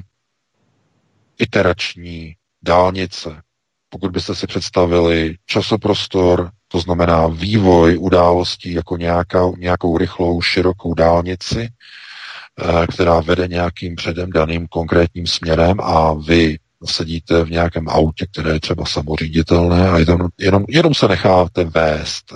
iterační 1.38 2.36
dálnice. 2.62 3.42
Pokud 3.90 4.12
byste 4.12 4.36
si 4.36 4.48
představili 4.48 5.36
časoprostor, 5.46 6.52
to 6.76 6.80
znamená 6.80 7.28
vývoj 7.28 7.98
událostí 7.98 8.74
jako 8.74 8.98
nějaká, 8.98 9.52
nějakou 9.58 9.98
rychlou, 9.98 10.42
širokou 10.42 10.94
dálnici, 10.94 11.70
eh, 11.70 12.88
která 12.88 13.22
vede 13.22 13.48
nějakým 13.48 13.96
předem 13.96 14.30
daným 14.30 14.68
konkrétním 14.68 15.28
směrem 15.28 15.80
a 15.82 16.14
vy 16.14 16.60
sedíte 16.86 17.44
v 17.44 17.52
nějakém 17.52 17.90
autě, 17.90 18.26
které 18.26 18.54
je 18.54 18.60
třeba 18.60 18.86
samoříditelné 18.86 19.90
a 19.90 19.98
jenom, 19.98 20.22
jenom, 20.38 20.66
jenom 20.70 20.94
se 20.94 21.08
necháte 21.08 21.64
vést. 21.64 22.34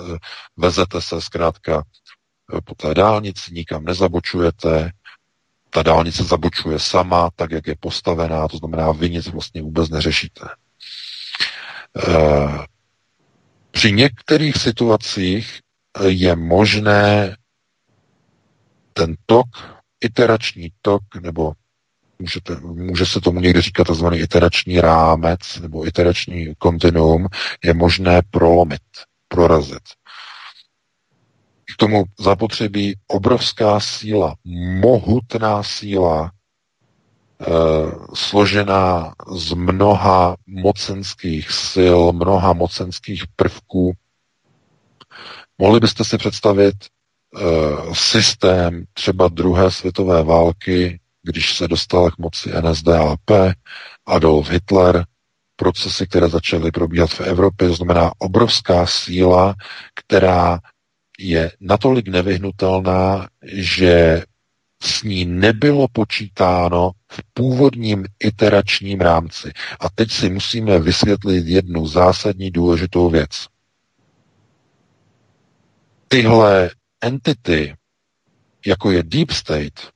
Vezete 0.57 1.01
se 1.01 1.21
zkrátka 1.21 1.83
eh, 1.83 2.61
po 2.61 2.75
té 2.75 2.93
dálnici, 2.93 3.53
nikam 3.53 3.85
nezabočujete, 3.85 4.91
ta 5.69 5.83
dálnice 5.83 6.23
zabočuje 6.23 6.79
sama, 6.79 7.29
tak, 7.35 7.51
jak 7.51 7.67
je 7.67 7.75
postavená, 7.79 8.47
to 8.47 8.57
znamená, 8.57 8.91
vy 8.91 9.09
nic 9.09 9.27
vlastně 9.27 9.61
vůbec 9.61 9.89
neřešíte. 9.89 10.47
Eh, 12.07 12.65
při 13.71 13.91
některých 13.91 14.57
situacích 14.57 15.59
je 16.07 16.35
možné 16.35 17.35
ten 18.93 19.15
tok, 19.25 19.47
iterační 20.01 20.69
tok, 20.81 21.01
nebo 21.21 21.53
můžete, 22.19 22.55
může 22.59 23.05
se 23.05 23.21
tomu 23.21 23.39
někdy 23.39 23.61
říkat 23.61 23.87
tzv. 23.87 24.05
iterační 24.13 24.81
rámec 24.81 25.59
nebo 25.61 25.87
iterační 25.87 26.55
kontinuum, 26.57 27.27
je 27.63 27.73
možné 27.73 28.21
prolomit, 28.31 28.81
prorazit. 29.27 29.83
K 31.73 31.77
tomu 31.77 32.03
zapotřebí 32.19 32.95
obrovská 33.07 33.79
síla, 33.79 34.35
mohutná 34.79 35.63
síla, 35.63 36.31
složená 38.13 39.13
z 39.35 39.53
mnoha 39.53 40.35
mocenských 40.47 41.51
sil, 41.71 41.99
mnoha 42.13 42.53
mocenských 42.53 43.23
prvků. 43.35 43.93
Mohli 45.57 45.79
byste 45.79 46.03
si 46.03 46.17
představit 46.17 46.75
e, 46.75 46.85
systém 47.95 48.83
třeba 48.93 49.27
druhé 49.27 49.71
světové 49.71 50.23
války, 50.23 50.99
když 51.23 51.57
se 51.57 51.67
dostal 51.67 52.11
k 52.11 52.17
moci 52.17 52.49
NSDAP, 52.61 53.31
Adolf 54.05 54.49
Hitler, 54.49 55.05
procesy, 55.55 56.07
které 56.07 56.29
začaly 56.29 56.71
probíhat 56.71 57.09
v 57.09 57.21
Evropě, 57.21 57.67
to 57.67 57.73
znamená 57.73 58.11
obrovská 58.19 58.85
síla, 58.85 59.55
která 59.95 60.59
je 61.19 61.51
natolik 61.59 62.07
nevyhnutelná, 62.07 63.27
že 63.53 64.23
s 64.81 65.03
ní 65.03 65.25
nebylo 65.25 65.87
počítáno 65.87 66.91
v 67.11 67.21
původním 67.33 68.05
iteračním 68.19 69.01
rámci. 69.01 69.51
A 69.79 69.89
teď 69.89 70.11
si 70.11 70.29
musíme 70.29 70.79
vysvětlit 70.79 71.47
jednu 71.47 71.87
zásadní 71.87 72.51
důležitou 72.51 73.09
věc. 73.09 73.47
Tyhle 76.07 76.69
entity, 77.01 77.75
jako 78.65 78.91
je 78.91 79.03
Deep 79.03 79.31
State, 79.31 79.89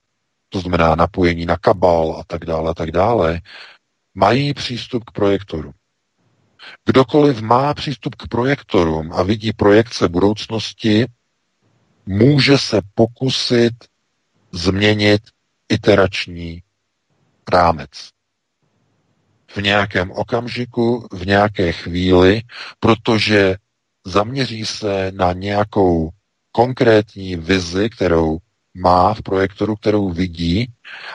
to 0.50 0.60
znamená 0.60 0.96
napojení 0.96 1.46
na 1.46 1.58
kabal 1.58 2.16
a 2.20 2.24
tak 2.28 2.46
dále, 2.46 2.72
a 2.72 2.74
tak 2.74 2.92
dále, 2.92 3.42
mají 4.16 4.54
přístup 4.54 5.04
k 5.04 5.12
projektoru. 5.12 5.72
Kdokoliv 6.86 7.42
má 7.42 7.74
přístup 7.74 8.16
k 8.16 8.28
projektorům 8.28 9.14
a 9.14 9.24
vidí 9.24 9.54
projekce 9.54 10.10
budoucnosti, 10.10 11.06
může 12.06 12.58
se 12.58 12.82
pokusit 12.96 13.74
změnit 14.54 15.22
iterační 15.70 16.64
rámec. 17.52 17.90
V 19.48 19.58
nějakém 19.58 20.12
okamžiku, 20.12 21.08
v 21.12 21.26
nějaké 21.26 21.72
chvíli, 21.72 22.42
protože 22.80 23.56
zaměří 24.06 24.66
se 24.66 25.12
na 25.16 25.34
nějakou 25.34 26.10
konkrétní 26.52 27.36
vizi, 27.36 27.90
kterou 27.90 28.38
má 28.74 29.14
v 29.14 29.22
projektoru, 29.22 29.76
kterou 29.76 30.10
vidí 30.10 30.72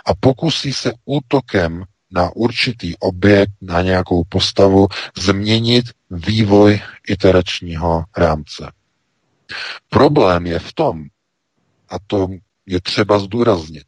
a 0.07 0.14
pokusí 0.14 0.72
se 0.72 0.93
útokem 1.05 1.84
na 2.11 2.30
určitý 2.36 2.97
objekt, 2.97 3.53
na 3.61 3.82
nějakou 3.82 4.24
postavu 4.24 4.89
změnit 5.16 5.86
vývoj 6.11 6.80
iteračního 7.09 8.05
rámce. 8.16 8.72
Problém 9.89 10.47
je 10.47 10.59
v 10.59 10.72
tom, 10.72 11.05
a 11.89 11.99
to 12.07 12.28
je 12.69 12.81
třeba 12.81 13.19
zdůraznit, 13.19 13.87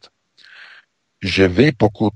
že 1.25 1.49
vy, 1.49 1.73
pokud 1.73 2.13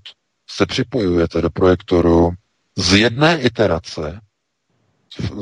se 0.51 0.67
připojujete 0.67 1.41
do 1.43 1.51
projektoru 1.51 2.31
z 2.77 2.95
jedné 2.95 3.41
iterace, 3.41 4.21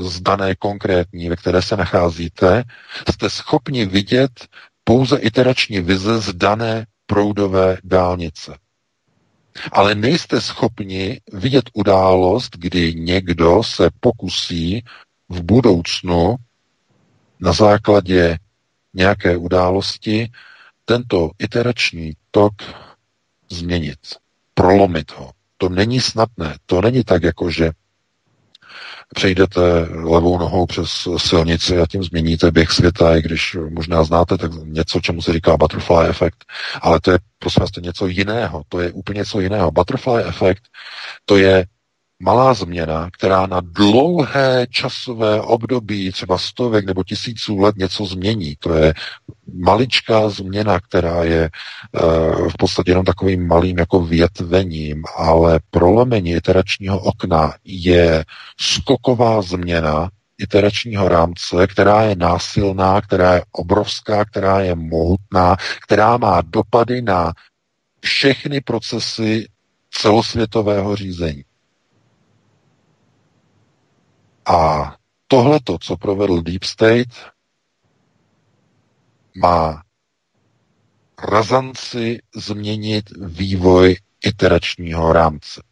z 0.00 0.20
dané 0.20 0.54
konkrétní, 0.54 1.28
ve 1.28 1.36
které 1.36 1.62
se 1.62 1.76
nacházíte, 1.76 2.64
jste 3.12 3.30
schopni 3.30 3.86
vidět 3.86 4.46
pouze 4.84 5.16
iterační 5.18 5.80
vize 5.80 6.20
z 6.20 6.32
dané 6.32 6.86
proudové 7.06 7.78
dálnice. 7.84 8.58
Ale 9.72 9.94
nejste 9.94 10.40
schopni 10.40 11.20
vidět 11.32 11.70
událost, 11.72 12.56
kdy 12.56 12.94
někdo 12.94 13.62
se 13.62 13.90
pokusí 14.00 14.84
v 15.28 15.42
budoucnu 15.42 16.36
na 17.40 17.52
základě 17.52 18.38
nějaké 18.94 19.36
události 19.36 20.30
tento 20.84 21.30
iterační 21.38 22.12
tok 22.30 22.52
změnit, 23.50 23.98
prolomit 24.54 25.12
ho. 25.12 25.30
To 25.56 25.68
není 25.68 26.00
snadné. 26.00 26.56
To 26.66 26.80
není 26.80 27.04
tak, 27.04 27.22
jako 27.22 27.50
že 27.50 27.70
přejdete 29.14 29.60
levou 29.90 30.38
nohou 30.38 30.66
přes 30.66 31.08
silnici 31.16 31.78
a 31.78 31.86
tím 31.86 32.04
změníte 32.04 32.50
běh 32.50 32.70
světa, 32.70 33.16
i 33.16 33.22
když 33.22 33.56
možná 33.70 34.04
znáte 34.04 34.38
tak 34.38 34.52
něco, 34.64 35.00
čemu 35.00 35.22
se 35.22 35.32
říká 35.32 35.56
butterfly 35.56 36.08
efekt, 36.08 36.44
ale 36.80 37.00
to 37.00 37.10
je 37.10 37.18
prostě 37.38 37.80
něco 37.80 38.06
jiného, 38.06 38.62
to 38.68 38.80
je 38.80 38.92
úplně 38.92 39.18
něco 39.18 39.40
jiného. 39.40 39.70
Butterfly 39.70 40.24
efekt, 40.24 40.62
to 41.24 41.36
je 41.36 41.66
malá 42.22 42.54
změna, 42.54 43.08
která 43.12 43.46
na 43.46 43.60
dlouhé 43.64 44.66
časové 44.70 45.40
období, 45.40 46.12
třeba 46.12 46.38
stovek 46.38 46.86
nebo 46.86 47.04
tisíců 47.04 47.58
let 47.58 47.76
něco 47.76 48.06
změní. 48.06 48.56
To 48.58 48.74
je 48.74 48.94
maličká 49.54 50.28
změna, 50.28 50.80
která 50.80 51.24
je 51.24 51.50
uh, 51.92 52.48
v 52.48 52.56
podstatě 52.58 52.90
jenom 52.90 53.04
takovým 53.04 53.46
malým 53.46 53.78
jako 53.78 54.00
větvením, 54.00 55.02
ale 55.16 55.60
prolomení 55.70 56.30
iteračního 56.32 56.98
okna 57.00 57.54
je 57.64 58.24
skoková 58.60 59.42
změna 59.42 60.10
iteračního 60.38 61.08
rámce, 61.08 61.66
která 61.66 62.02
je 62.02 62.16
násilná, 62.16 63.00
která 63.00 63.34
je 63.34 63.42
obrovská, 63.52 64.24
která 64.24 64.60
je 64.60 64.74
mohutná, 64.74 65.56
která 65.82 66.16
má 66.16 66.40
dopady 66.40 67.02
na 67.02 67.32
všechny 68.00 68.60
procesy 68.60 69.46
celosvětového 69.90 70.96
řízení. 70.96 71.44
A 74.52 74.94
tohleto, 75.28 75.78
co 75.80 75.96
provedl 75.96 76.42
Deep 76.42 76.64
State, 76.64 77.08
má 79.36 79.82
razanci 81.28 82.18
změnit 82.36 83.04
vývoj 83.20 83.96
iteračního 84.24 85.12
rámce. 85.12 85.62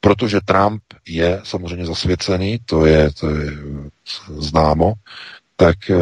Protože 0.00 0.40
Trump 0.44 0.82
je 1.08 1.40
samozřejmě 1.44 1.86
zasvěcený, 1.86 2.58
to 2.66 2.86
je, 2.86 3.12
to 3.12 3.30
je 3.30 3.50
známo, 4.28 4.92
tak 5.56 5.90
eh, 5.90 5.96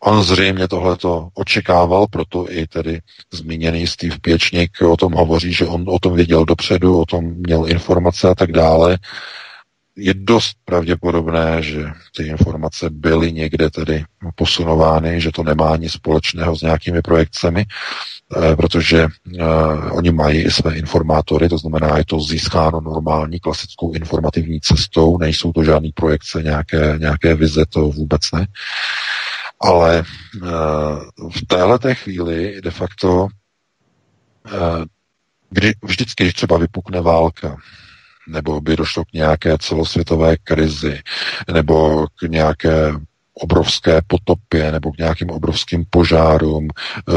on 0.00 0.22
zřejmě 0.22 0.68
tohleto 0.68 1.28
očekával, 1.34 2.06
proto 2.06 2.46
i 2.52 2.66
tedy 2.66 3.00
zmíněný 3.32 3.86
Steve 3.86 4.16
Pěčník 4.20 4.82
o 4.82 4.96
tom 4.96 5.12
hovoří, 5.12 5.52
že 5.52 5.66
on 5.66 5.84
o 5.88 5.98
tom 5.98 6.14
věděl 6.14 6.44
dopředu, 6.44 7.00
o 7.00 7.06
tom 7.06 7.24
měl 7.24 7.70
informace 7.70 8.28
a 8.28 8.34
tak 8.34 8.52
dále. 8.52 8.98
Je 9.98 10.14
dost 10.14 10.56
pravděpodobné, 10.64 11.62
že 11.62 11.84
ty 12.16 12.22
informace 12.22 12.90
byly 12.90 13.32
někde 13.32 13.70
tedy 13.70 14.04
posunovány, 14.34 15.20
že 15.20 15.32
to 15.32 15.42
nemá 15.42 15.76
nic 15.76 15.92
společného 15.92 16.56
s 16.56 16.62
nějakými 16.62 17.02
projekcemi, 17.02 17.66
eh, 18.36 18.56
protože 18.56 19.06
uh, 19.06 19.96
oni 19.96 20.12
mají 20.12 20.42
i 20.42 20.50
své 20.50 20.78
informátory, 20.78 21.48
to 21.48 21.58
znamená, 21.58 21.98
je 21.98 22.04
to 22.04 22.20
získáno 22.20 22.80
normální 22.80 23.40
klasickou 23.40 23.92
informativní 23.92 24.60
cestou, 24.60 25.18
nejsou 25.18 25.52
to 25.52 25.64
žádné 25.64 25.88
projekce, 25.94 26.42
nějaké, 26.42 26.94
nějaké 26.98 27.34
vize, 27.34 27.64
to 27.68 27.80
vůbec 27.80 28.22
ne. 28.34 28.46
Ale 29.60 30.04
uh, 30.42 31.30
v 31.30 31.46
téhle 31.46 31.94
chvíli 31.94 32.60
de 32.60 32.70
facto, 32.70 33.28
kdy 35.50 35.72
vždycky, 35.82 36.24
když 36.24 36.34
třeba 36.34 36.58
vypukne 36.58 37.00
válka, 37.00 37.56
nebo 38.28 38.60
by 38.60 38.76
došlo 38.76 39.04
k 39.04 39.12
nějaké 39.12 39.58
celosvětové 39.58 40.36
krizi, 40.36 41.00
nebo 41.52 42.06
k 42.06 42.28
nějaké 42.28 42.92
obrovské 43.34 44.00
potopě 44.06 44.72
nebo 44.72 44.92
k 44.92 44.98
nějakým 44.98 45.30
obrovským 45.30 45.84
požárům, 45.90 46.68
eh, 46.68 47.12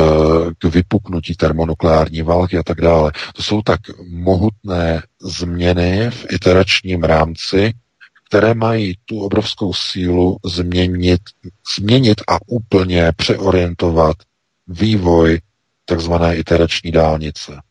k 0.58 0.64
vypuknutí 0.64 1.36
termonukleární 1.36 2.22
války 2.22 2.58
a 2.58 2.64
tak 2.64 2.82
dále. 2.82 3.12
To 3.36 3.44
jsou 3.44 3.62
tak 3.62 3.80
mohutné 4.10 5.04
změny 5.22 6.10
v 6.12 6.26
iteračním 6.32 7.04
rámci, 7.04 7.74
které 8.30 8.54
mají 8.54 8.98
tu 9.06 9.20
obrovskou 9.20 9.74
sílu 9.74 10.38
změnit, 10.46 11.22
změnit 11.78 12.22
a 12.28 12.38
úplně 12.48 13.12
přeorientovat 13.16 14.16
vývoj 14.68 15.40
takzvané 15.86 16.36
iterační 16.36 16.92
dálnice. 16.92 17.62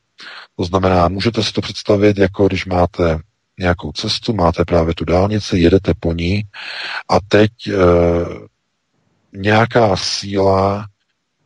To 0.56 0.64
znamená, 0.64 1.08
můžete 1.08 1.42
si 1.42 1.52
to 1.52 1.60
představit, 1.60 2.18
jako 2.18 2.46
když 2.46 2.66
máte 2.66 3.18
nějakou 3.60 3.92
cestu, 3.92 4.32
máte 4.32 4.64
právě 4.64 4.94
tu 4.94 5.04
dálnici, 5.04 5.58
jedete 5.58 5.92
po 6.00 6.12
ní 6.12 6.42
a 7.08 7.18
teď 7.28 7.50
e, 7.68 7.74
nějaká 9.32 9.96
síla 9.96 10.86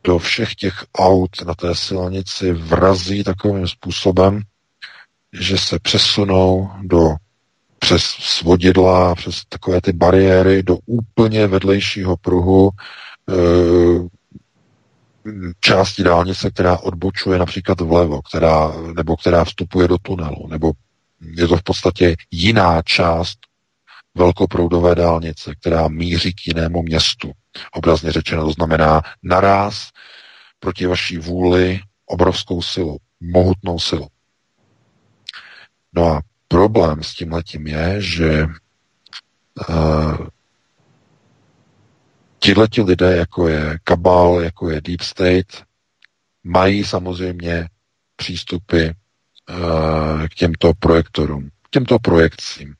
do 0.04 0.18
všech 0.18 0.54
těch 0.54 0.84
aut 0.98 1.30
na 1.46 1.54
té 1.54 1.74
silnici 1.74 2.52
vrazí 2.52 3.24
takovým 3.24 3.68
způsobem, 3.68 4.42
že 5.32 5.58
se 5.58 5.78
přesunou 5.78 6.70
do 6.82 7.14
přes 7.78 8.02
svodidla, 8.04 9.14
přes 9.14 9.42
takové 9.48 9.80
ty 9.80 9.92
bariéry 9.92 10.62
do 10.62 10.78
úplně 10.86 11.46
vedlejšího 11.46 12.16
pruhu 12.16 12.70
e, 12.70 13.34
části 15.60 16.02
dálnice, 16.02 16.50
která 16.50 16.78
odbočuje 16.78 17.38
například 17.38 17.80
vlevo, 17.80 18.22
která, 18.22 18.72
nebo 18.96 19.16
která 19.16 19.44
vstupuje 19.44 19.88
do 19.88 19.98
tunelu, 19.98 20.48
nebo 20.48 20.72
je 21.20 21.48
to 21.48 21.56
v 21.56 21.62
podstatě 21.62 22.16
jiná 22.30 22.82
část 22.82 23.38
velkoproudové 24.14 24.94
dálnice, 24.94 25.54
která 25.54 25.88
míří 25.88 26.32
k 26.32 26.46
jinému 26.46 26.82
městu. 26.82 27.32
Obrazně 27.72 28.12
řečeno, 28.12 28.44
to 28.44 28.52
znamená 28.52 29.02
naraz 29.22 29.90
proti 30.58 30.86
vaší 30.86 31.18
vůli 31.18 31.80
obrovskou 32.06 32.62
silu, 32.62 32.98
mohutnou 33.20 33.78
silu. 33.78 34.08
No 35.92 36.06
a 36.06 36.20
problém 36.48 37.02
s 37.02 37.14
tím 37.14 37.32
letím 37.32 37.66
je, 37.66 38.02
že 38.02 38.46
uh, 39.68 40.26
tihleti 42.38 42.82
lidé, 42.82 43.16
jako 43.16 43.48
je 43.48 43.78
Kabal, 43.84 44.40
jako 44.40 44.70
je 44.70 44.80
Deep 44.80 45.00
State, 45.00 45.64
mají 46.44 46.84
samozřejmě 46.84 47.68
přístupy 48.16 48.88
k 50.30 50.34
těmto 50.34 50.72
projektorům, 50.78 51.50
k 51.62 51.70
těmto 51.70 51.98
projekcím. 51.98 52.74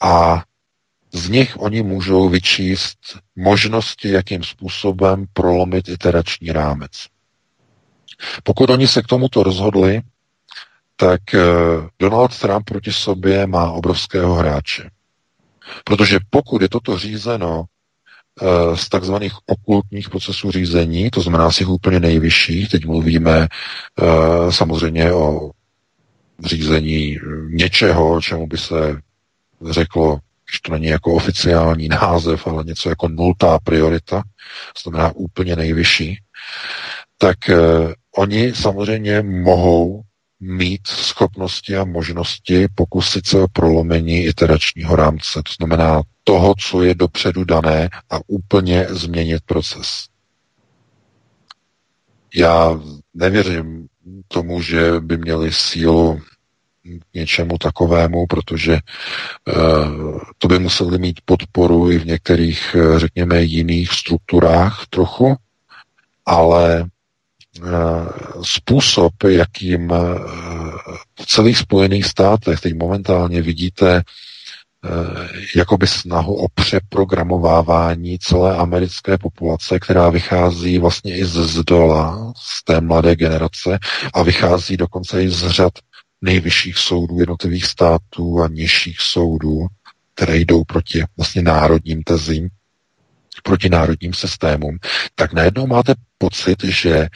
A 0.00 0.42
z 1.14 1.28
nich 1.28 1.60
oni 1.60 1.82
můžou 1.82 2.28
vyčíst 2.28 2.98
možnosti, 3.36 4.08
jakým 4.08 4.42
způsobem 4.44 5.24
prolomit 5.32 5.88
iterační 5.88 6.52
rámec. 6.52 7.06
Pokud 8.42 8.70
oni 8.70 8.88
se 8.88 9.02
k 9.02 9.06
tomuto 9.06 9.42
rozhodli, 9.42 10.02
tak 10.96 11.34
eh, 11.34 11.40
Donald 11.98 12.38
Trump 12.38 12.64
proti 12.64 12.92
sobě 12.92 13.46
má 13.46 13.70
obrovského 13.70 14.34
hráče. 14.34 14.90
Protože 15.84 16.18
pokud 16.30 16.62
je 16.62 16.68
toto 16.68 16.98
řízeno 16.98 17.64
Eh, 17.64 17.71
z 18.74 18.88
takzvaných 18.88 19.32
okultních 19.46 20.10
procesů 20.10 20.50
řízení, 20.50 21.10
to 21.10 21.20
znamená 21.20 21.50
z 21.50 21.56
těch 21.56 21.68
úplně 21.68 22.00
nejvyšších. 22.00 22.68
Teď 22.68 22.86
mluvíme 22.86 23.48
eh, 23.48 24.52
samozřejmě 24.52 25.12
o 25.12 25.50
řízení 26.44 27.18
něčeho, 27.48 28.20
čemu 28.20 28.46
by 28.46 28.58
se 28.58 29.00
řeklo, 29.70 30.18
že 30.52 30.58
to 30.62 30.72
není 30.72 30.86
jako 30.86 31.14
oficiální 31.14 31.88
název, 31.88 32.46
ale 32.46 32.64
něco 32.64 32.88
jako 32.88 33.08
nultá 33.08 33.58
priorita, 33.64 34.22
znamená 34.82 35.12
úplně 35.14 35.56
nejvyšší, 35.56 36.18
tak 37.18 37.36
uh, 37.48 37.92
oni 38.16 38.52
samozřejmě 38.54 39.22
mohou 39.22 40.02
mít 40.42 40.86
schopnosti 40.86 41.76
a 41.76 41.84
možnosti 41.84 42.68
pokusit 42.74 43.26
se 43.26 43.40
o 43.40 43.48
prolomení 43.48 44.24
iteračního 44.24 44.96
rámce. 44.96 45.42
To 45.42 45.52
znamená 45.58 46.02
toho, 46.24 46.54
co 46.58 46.82
je 46.82 46.94
dopředu 46.94 47.44
dané 47.44 47.88
a 48.10 48.18
úplně 48.26 48.86
změnit 48.90 49.42
proces. 49.46 49.86
Já 52.34 52.80
nevěřím 53.14 53.86
tomu, 54.28 54.62
že 54.62 55.00
by 55.00 55.16
měli 55.16 55.52
sílu 55.52 56.20
k 56.82 57.14
něčemu 57.14 57.58
takovému, 57.58 58.26
protože 58.26 58.78
uh, 59.56 60.18
to 60.38 60.48
by 60.48 60.58
museli 60.58 60.98
mít 60.98 61.20
podporu 61.24 61.90
i 61.90 61.98
v 61.98 62.06
některých, 62.06 62.76
eh, 62.78 62.98
řekněme, 62.98 63.42
jiných 63.42 63.92
strukturách 63.92 64.86
trochu, 64.90 65.36
ale 66.26 66.84
Eh, 66.84 66.88
způsob, 68.42 69.12
jakým 69.28 69.92
eh, 69.92 69.96
v 71.20 71.26
celých 71.26 71.58
Spojených 71.58 72.06
státech 72.06 72.60
teď 72.60 72.74
momentálně 72.74 73.42
vidíte 73.42 73.96
eh, 73.96 74.90
jakoby 75.56 75.86
snahu 75.86 76.34
o 76.34 76.48
přeprogramovávání 76.54 78.18
celé 78.18 78.56
americké 78.56 79.18
populace, 79.18 79.78
která 79.78 80.10
vychází 80.10 80.78
vlastně 80.78 81.16
i 81.16 81.24
z 81.24 81.64
dola, 81.64 82.32
z 82.36 82.64
té 82.64 82.80
mladé 82.80 83.16
generace 83.16 83.78
a 84.14 84.22
vychází 84.22 84.76
dokonce 84.76 85.22
i 85.22 85.28
z 85.30 85.48
řad 85.50 85.72
nejvyšších 86.22 86.78
soudů 86.78 87.20
jednotlivých 87.20 87.66
států 87.66 88.42
a 88.42 88.48
nižších 88.48 89.00
soudů, 89.00 89.66
které 90.14 90.36
jdou 90.36 90.64
proti 90.64 91.04
vlastně 91.16 91.42
národním 91.42 92.02
tezím, 92.02 92.48
proti 93.42 93.68
národním 93.68 94.14
systémům, 94.14 94.78
tak 95.14 95.32
najednou 95.32 95.66
máte 95.66 95.94
pocit, 96.18 96.64
že 96.64 97.08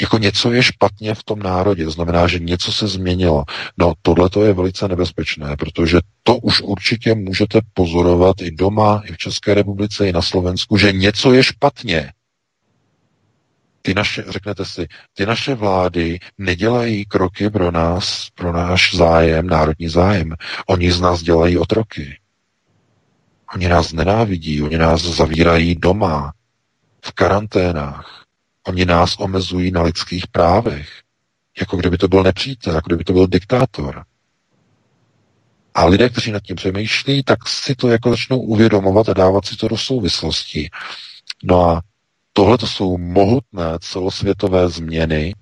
jako 0.00 0.18
něco 0.18 0.52
je 0.52 0.62
špatně 0.62 1.14
v 1.14 1.24
tom 1.24 1.38
národě, 1.38 1.84
to 1.84 1.90
znamená, 1.90 2.26
že 2.26 2.38
něco 2.38 2.72
se 2.72 2.88
změnilo. 2.88 3.44
No 3.78 3.92
tohle 4.02 4.30
to 4.30 4.44
je 4.44 4.52
velice 4.52 4.88
nebezpečné, 4.88 5.56
protože 5.56 5.98
to 6.22 6.36
už 6.36 6.60
určitě 6.60 7.14
můžete 7.14 7.60
pozorovat 7.74 8.42
i 8.42 8.50
doma, 8.50 9.02
i 9.04 9.12
v 9.12 9.18
České 9.18 9.54
republice, 9.54 10.08
i 10.08 10.12
na 10.12 10.22
Slovensku, 10.22 10.76
že 10.76 10.92
něco 10.92 11.32
je 11.32 11.42
špatně. 11.42 12.12
Ty 13.82 13.94
naše, 13.94 14.24
řeknete 14.28 14.64
si, 14.64 14.86
ty 15.14 15.26
naše 15.26 15.54
vlády 15.54 16.18
nedělají 16.38 17.04
kroky 17.04 17.50
pro 17.50 17.70
nás, 17.70 18.28
pro 18.34 18.52
náš 18.52 18.94
zájem, 18.94 19.46
národní 19.46 19.88
zájem. 19.88 20.34
Oni 20.66 20.92
z 20.92 21.00
nás 21.00 21.22
dělají 21.22 21.58
otroky. 21.58 22.18
Oni 23.54 23.68
nás 23.68 23.92
nenávidí, 23.92 24.62
oni 24.62 24.78
nás 24.78 25.02
zavírají 25.02 25.74
doma, 25.74 26.32
v 27.04 27.12
karanténách 27.12 28.20
Oni 28.66 28.84
nás 28.84 29.16
omezují 29.18 29.70
na 29.70 29.82
lidských 29.82 30.26
právech, 30.26 30.88
jako 31.60 31.76
kdyby 31.76 31.98
to 31.98 32.08
byl 32.08 32.22
nepřítel, 32.22 32.74
jako 32.74 32.86
kdyby 32.86 33.04
to 33.04 33.12
byl 33.12 33.26
diktátor. 33.26 34.04
A 35.74 35.84
lidé, 35.84 36.08
kteří 36.08 36.32
nad 36.32 36.42
tím 36.42 36.56
přemýšlí, 36.56 37.22
tak 37.22 37.48
si 37.48 37.74
to 37.74 37.88
jako 37.88 38.10
začnou 38.10 38.40
uvědomovat 38.40 39.08
a 39.08 39.14
dávat 39.14 39.46
si 39.46 39.56
to 39.56 39.68
do 39.68 39.76
souvislosti. 39.76 40.70
No 41.44 41.64
a 41.70 41.82
tohle 42.32 42.58
to 42.58 42.66
jsou 42.66 42.98
mohutné 42.98 43.64
celosvětové 43.80 44.68
změny, 44.68 45.34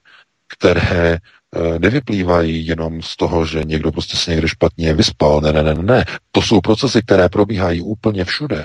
které 0.46 1.12
eh, 1.14 1.78
nevyplývají 1.78 2.66
jenom 2.66 3.02
z 3.02 3.16
toho, 3.16 3.46
že 3.46 3.64
někdo 3.64 3.92
prostě 3.92 4.16
se 4.16 4.30
někde 4.30 4.48
špatně 4.48 4.94
vyspal. 4.94 5.40
Ne, 5.40 5.52
ne, 5.52 5.62
ne, 5.62 5.74
ne. 5.74 6.04
To 6.32 6.42
jsou 6.42 6.60
procesy, 6.60 7.02
které 7.02 7.28
probíhají 7.28 7.80
úplně 7.80 8.24
všude, 8.24 8.64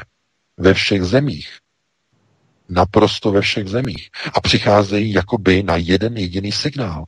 ve 0.57 0.73
všech 0.73 1.03
zemích 1.03 1.62
naprosto 2.69 3.31
ve 3.31 3.41
všech 3.41 3.68
zemích 3.68 4.10
a 4.34 4.41
přicházejí 4.41 5.14
jakoby 5.14 5.64
na 5.64 5.76
jeden 5.76 6.18
jediný 6.18 6.52
signál. 6.52 7.06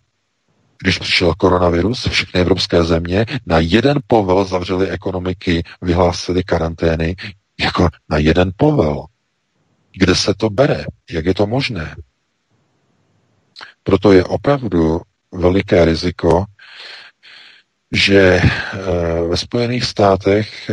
Když 0.81 0.97
přišel 0.99 1.33
koronavirus, 1.37 2.07
všechny 2.07 2.41
evropské 2.41 2.83
země 2.83 3.25
na 3.45 3.59
jeden 3.59 3.99
povel 4.07 4.45
zavřely 4.45 4.89
ekonomiky, 4.89 5.63
vyhlásili 5.81 6.43
karantény 6.43 7.15
jako 7.59 7.89
na 8.09 8.17
jeden 8.17 8.51
povel. 8.57 9.05
Kde 9.97 10.15
se 10.15 10.33
to 10.33 10.49
bere? 10.49 10.85
Jak 11.11 11.25
je 11.25 11.33
to 11.33 11.47
možné? 11.47 11.95
Proto 13.83 14.11
je 14.11 14.23
opravdu 14.23 15.01
veliké 15.31 15.85
riziko, 15.85 16.45
že 17.91 18.41
ve 19.29 19.37
Spojených 19.37 19.85
státech 19.85 20.71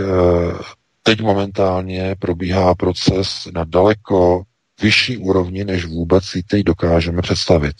teď 1.02 1.20
momentálně 1.20 2.16
probíhá 2.18 2.74
proces 2.74 3.48
na 3.54 3.64
daleko 3.64 4.42
vyšší 4.82 5.16
úrovni, 5.16 5.64
než 5.64 5.84
vůbec 5.84 6.24
si 6.24 6.42
teď 6.42 6.62
dokážeme 6.64 7.22
představit. 7.22 7.76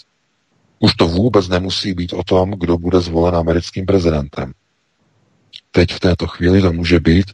Už 0.79 0.95
to 0.95 1.09
vůbec 1.09 1.49
nemusí 1.49 1.95
být 1.95 2.13
o 2.13 2.25
tom, 2.25 2.51
kdo 2.51 2.79
bude 2.79 3.01
zvolen 3.01 3.37
americkým 3.37 3.87
prezidentem. 3.87 4.53
Teď 5.71 5.93
v 5.93 6.01
této 6.01 6.27
chvíli 6.27 6.63
to 6.63 6.73
může 6.73 7.01
být 7.01 7.27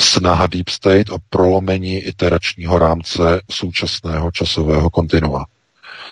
snaha 0.00 0.46
Deep 0.46 0.68
State 0.68 1.10
o 1.10 1.18
prolomení 1.30 1.96
iteračního 1.96 2.78
rámce 2.78 3.40
současného 3.50 4.30
časového 4.30 4.90
kontinua. 4.90 5.46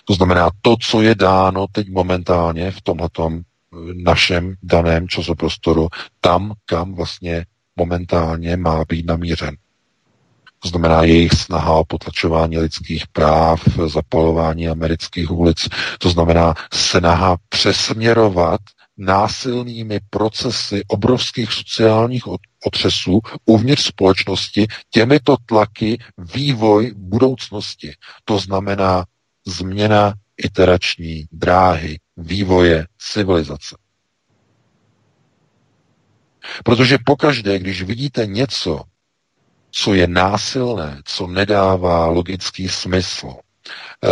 To 0.05 0.13
znamená, 0.13 0.49
to, 0.61 0.75
co 0.81 1.01
je 1.01 1.15
dáno 1.15 1.65
teď 1.71 1.89
momentálně 1.89 2.71
v 2.71 2.81
tomhletom 2.81 3.37
eh, 3.37 3.77
našem 3.93 4.55
daném 4.63 5.07
časoprostoru, 5.07 5.87
tam, 6.21 6.53
kam 6.65 6.93
vlastně 6.93 7.45
momentálně 7.75 8.57
má 8.57 8.83
být 8.89 9.05
namířen. 9.05 9.55
To 10.59 10.69
znamená 10.69 11.03
jejich 11.03 11.33
snaha 11.33 11.73
o 11.73 11.85
potlačování 11.85 12.57
lidských 12.57 13.07
práv, 13.07 13.61
zapalování 13.87 14.67
amerických 14.67 15.31
ulic, 15.31 15.67
to 15.99 16.09
znamená 16.09 16.53
snaha 16.73 17.37
přesměrovat 17.49 18.61
násilnými 18.97 19.99
procesy 20.09 20.81
obrovských 20.87 21.53
sociálních 21.53 22.23
otřesů 22.65 23.19
uvnitř 23.45 23.83
společnosti 23.83 24.67
těmito 24.89 25.35
tlaky 25.45 25.97
vývoj 26.17 26.93
budoucnosti. 26.97 27.93
To 28.25 28.39
znamená 28.39 29.05
změna 29.47 30.13
iterační 30.37 31.25
dráhy 31.31 31.99
vývoje 32.17 32.87
civilizace. 33.11 33.77
Protože 36.63 36.97
pokaždé, 37.05 37.59
když 37.59 37.81
vidíte 37.81 38.25
něco, 38.25 38.81
co 39.71 39.93
je 39.93 40.07
násilné, 40.07 41.01
co 41.05 41.27
nedává 41.27 42.05
logický 42.05 42.69
smysl, 42.69 43.33
eh, 44.03 44.09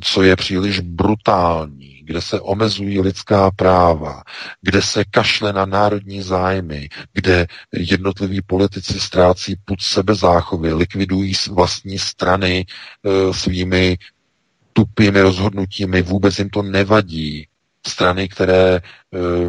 co 0.00 0.22
je 0.22 0.36
příliš 0.36 0.80
brutální, 0.80 1.92
kde 2.04 2.20
se 2.20 2.40
omezují 2.40 3.00
lidská 3.00 3.50
práva, 3.50 4.22
kde 4.62 4.82
se 4.82 5.04
kašle 5.04 5.52
na 5.52 5.66
národní 5.66 6.22
zájmy, 6.22 6.88
kde 7.12 7.46
jednotliví 7.72 8.42
politici 8.42 9.00
ztrácí 9.00 9.56
put 9.64 9.82
sebezáchovy, 9.82 10.74
likvidují 10.74 11.32
vlastní 11.50 11.98
strany 11.98 12.66
e, 12.66 13.34
svými 13.34 13.98
tupými 14.72 15.20
rozhodnutími, 15.20 16.02
vůbec 16.02 16.38
jim 16.38 16.50
to 16.50 16.62
nevadí, 16.62 17.46
strany, 17.86 18.28
které 18.28 18.76
e, 18.76 18.80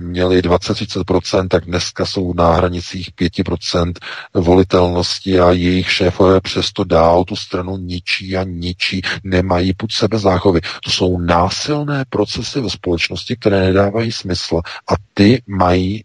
měly 0.02 0.42
20-30%, 0.42 1.48
tak 1.48 1.66
dneska 1.66 2.06
jsou 2.06 2.34
na 2.34 2.54
hranicích 2.54 3.10
5% 3.12 3.94
volitelnosti 4.34 5.40
a 5.40 5.52
jejich 5.52 5.92
šéfové 5.92 6.42
přesto 6.42 6.84
dál 6.84 7.24
tu 7.24 7.36
stranu 7.36 7.78
ničí 7.78 8.38
a 8.38 8.44
ničí, 8.44 9.02
nemají 9.24 9.74
pod 9.74 9.92
sebe 9.92 10.20
záchovy. 10.20 10.62
To 10.84 10.92
jsou 10.92 11.20
násilné 11.20 12.06
procesy 12.10 12.62
ve 12.62 12.70
společnosti, 12.70 13.36
které 13.36 13.60
nedávají 13.60 14.12
smysl 14.12 14.62
a 14.66 14.94
ty 15.14 15.42
mají 15.48 16.04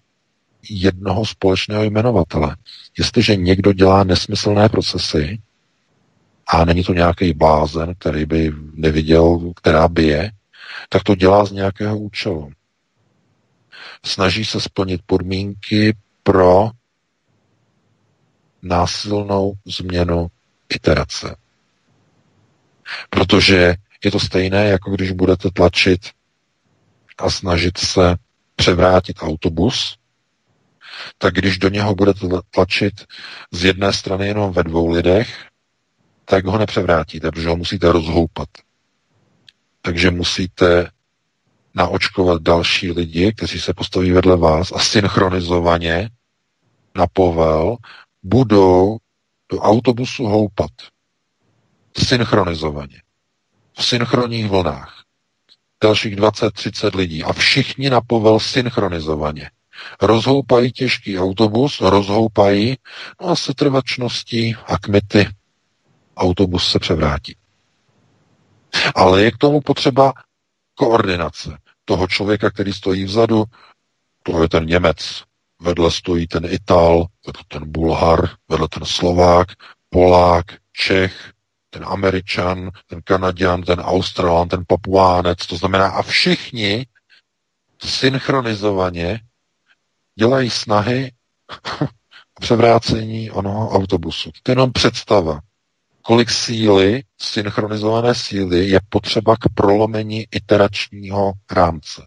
jednoho 0.71 1.27
společného 1.27 1.83
jmenovatele. 1.83 2.57
Jestliže 2.99 3.37
někdo 3.37 3.73
dělá 3.73 4.05
nesmyslné 4.05 4.69
procesy, 4.69 5.39
a 6.49 6.65
není 6.65 6.85
to 6.85 6.95
nějaký 6.95 7.33
blázen, 7.33 7.95
který 7.99 8.27
by 8.27 8.53
neviděl, 8.75 9.53
která 9.57 9.89
bije, 9.89 10.31
tak 10.89 11.03
to 11.03 11.15
dělá 11.15 11.45
z 11.45 11.53
nějakého 11.53 11.99
účelu. 11.99 12.53
Snaží 14.05 14.45
se 14.45 14.61
splnit 14.61 15.01
podmínky 15.07 15.97
pro 16.23 16.71
násilnou 18.63 19.53
změnu 19.67 20.27
iterace. 20.69 21.37
Protože 23.11 23.75
je 24.05 24.11
to 24.11 24.21
stejné, 24.21 24.69
jako 24.69 24.91
když 24.91 25.13
budete 25.13 25.51
tlačit 25.51 26.01
a 27.19 27.31
snažit 27.31 27.79
se 27.79 28.17
převrátit 28.57 29.17
autobus, 29.21 29.99
tak 31.19 31.35
když 31.35 31.59
do 31.59 31.69
něho 31.69 31.95
budete 31.95 32.27
tlačit 32.51 32.95
z 33.53 33.65
jedné 33.65 33.93
strany 33.93 34.27
jenom 34.27 34.53
ve 34.53 34.63
dvou 34.63 34.91
lidech, 34.91 35.45
tak 36.25 36.45
ho 36.47 36.59
nepřevrátíte, 36.59 37.31
protože 37.31 37.49
ho 37.49 37.57
musíte 37.57 37.93
rozhoupat. 37.93 38.49
Takže 39.89 40.11
musíte 40.11 40.91
naočkovat 41.75 42.43
další 42.43 42.93
lidi, 42.93 43.33
kteří 43.33 43.61
se 43.61 43.75
postaví 43.75 44.11
vedle 44.11 44.37
vás 44.37 44.73
a 44.73 44.79
synchronizovaně 44.79 46.11
na 46.95 47.07
povel 47.13 47.77
budou 48.23 48.99
do 49.53 49.59
autobusu 49.59 50.25
houpat. 50.25 50.71
Synchronizovaně. 51.99 53.03
V 53.79 53.85
synchronních 53.85 54.47
vlnách. 54.47 55.03
Dalších 55.83 56.17
20-30 56.17 56.97
lidí. 56.97 57.25
A 57.25 57.33
všichni 57.33 57.91
na 57.91 58.01
povel 58.01 58.41
synchronizovaně. 58.41 59.51
Rozhoupají 60.03 60.73
těžký 60.73 61.19
autobus, 61.19 61.81
rozhoupají, 61.81 62.77
no 63.21 63.29
a 63.29 63.37
se 63.37 63.55
trvačností 63.55 64.55
a 64.67 64.79
kmity 64.79 65.29
autobus 66.17 66.71
se 66.71 66.79
převrátí. 66.79 67.38
Ale 68.95 69.23
je 69.23 69.31
k 69.31 69.39
tomu 69.39 69.61
potřeba 69.61 70.13
koordinace 70.75 71.59
toho 71.85 72.07
člověka, 72.07 72.51
který 72.51 72.73
stojí 72.73 73.05
vzadu, 73.05 73.45
to 74.23 74.43
je 74.43 74.49
ten 74.49 74.67
Němec, 74.67 75.23
vedle 75.61 75.91
stojí 75.91 76.27
ten 76.27 76.45
Ital, 76.45 77.07
vedle 77.27 77.43
ten 77.49 77.73
Bulhar, 77.73 78.29
vedle 78.49 78.69
ten 78.69 78.85
Slovák, 78.85 79.49
Polák, 79.91 80.47
Čech, 80.73 81.33
ten 81.71 81.85
Američan, 81.85 82.71
ten 82.87 83.03
Kanaděn, 83.03 83.63
ten 83.63 83.81
Australan, 83.81 84.49
ten 84.49 84.65
Papuánec, 84.67 85.47
to 85.47 85.57
znamená 85.57 85.89
a 85.89 86.03
všichni 86.03 86.87
synchronizovaně 87.83 89.21
dělají 90.19 90.51
snahy 90.51 91.13
převrácení 92.41 93.31
onoho 93.31 93.71
autobusu. 93.71 94.31
To 94.43 94.51
je 94.51 94.53
jenom 94.53 94.73
představa 94.73 95.41
kolik 96.03 96.31
síly, 96.31 97.03
synchronizované 97.19 98.15
síly 98.15 98.69
je 98.69 98.81
potřeba 98.89 99.37
k 99.37 99.55
prolomení 99.55 100.27
iteračního 100.31 101.33
rámce, 101.51 102.07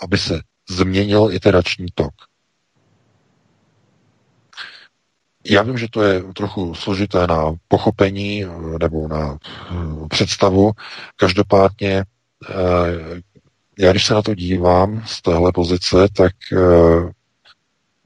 aby 0.00 0.18
se 0.18 0.40
změnil 0.68 1.28
iterační 1.32 1.86
tok. 1.94 2.14
Já 5.46 5.62
vím, 5.62 5.78
že 5.78 5.88
to 5.90 6.02
je 6.02 6.22
trochu 6.22 6.74
složité 6.74 7.26
na 7.26 7.52
pochopení 7.68 8.44
eh, 8.44 8.48
nebo 8.80 9.08
na 9.08 9.38
eh, 9.70 9.74
představu. 10.08 10.72
Každopádně, 11.16 12.04
eh, 12.50 12.54
já 13.78 13.90
když 13.90 14.06
se 14.06 14.14
na 14.14 14.22
to 14.22 14.34
dívám 14.34 15.02
z 15.06 15.22
téhle 15.22 15.52
pozice, 15.52 15.96
tak 16.16 16.32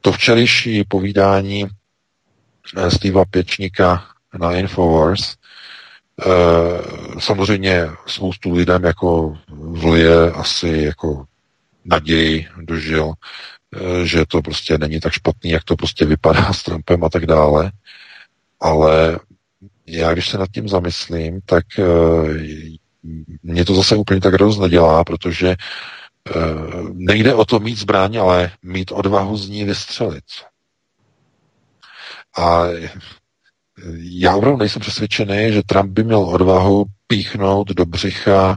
to 0.00 0.12
včerejší 0.12 0.84
povídání 0.84 1.66
Steva 2.88 3.24
Pěčníka 3.24 4.04
na 4.34 4.52
Infowars. 4.52 5.36
E, 6.26 6.30
samozřejmě 7.20 7.86
spoustu 8.06 8.52
lidem 8.52 8.84
jako 8.84 9.38
vlije 9.56 10.32
asi 10.32 10.68
jako 10.68 11.24
naději 11.84 12.46
dožil, 12.60 13.12
e, 13.12 14.06
že 14.06 14.26
to 14.26 14.42
prostě 14.42 14.78
není 14.78 15.00
tak 15.00 15.12
špatný, 15.12 15.50
jak 15.50 15.64
to 15.64 15.76
prostě 15.76 16.04
vypadá 16.04 16.52
s 16.52 16.62
Trumpem 16.62 17.04
a 17.04 17.08
tak 17.08 17.26
dále. 17.26 17.72
Ale 18.60 19.20
já 19.86 20.12
když 20.12 20.28
se 20.28 20.38
nad 20.38 20.48
tím 20.54 20.68
zamyslím, 20.68 21.40
tak 21.46 21.64
e, 21.78 21.84
mě 23.42 23.64
to 23.64 23.74
zase 23.74 23.96
úplně 23.96 24.20
tak 24.20 24.34
dost 24.34 24.58
nedělá, 24.58 25.04
protože 25.04 25.56
nejde 26.92 27.34
o 27.34 27.44
to 27.44 27.60
mít 27.60 27.78
zbraň, 27.78 28.16
ale 28.16 28.50
mít 28.62 28.92
odvahu 28.92 29.36
z 29.36 29.48
ní 29.48 29.64
vystřelit. 29.64 30.24
A 32.38 32.64
já 33.98 34.36
opravdu 34.36 34.58
nejsem 34.58 34.80
přesvědčený, 34.80 35.52
že 35.52 35.62
Trump 35.66 35.92
by 35.92 36.04
měl 36.04 36.20
odvahu 36.20 36.84
píchnout 37.06 37.68
do 37.68 37.84
břicha 37.84 38.56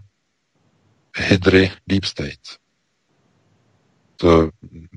hydry 1.18 1.72
Deep 1.88 2.06
State. 2.06 2.61
To 4.18 4.49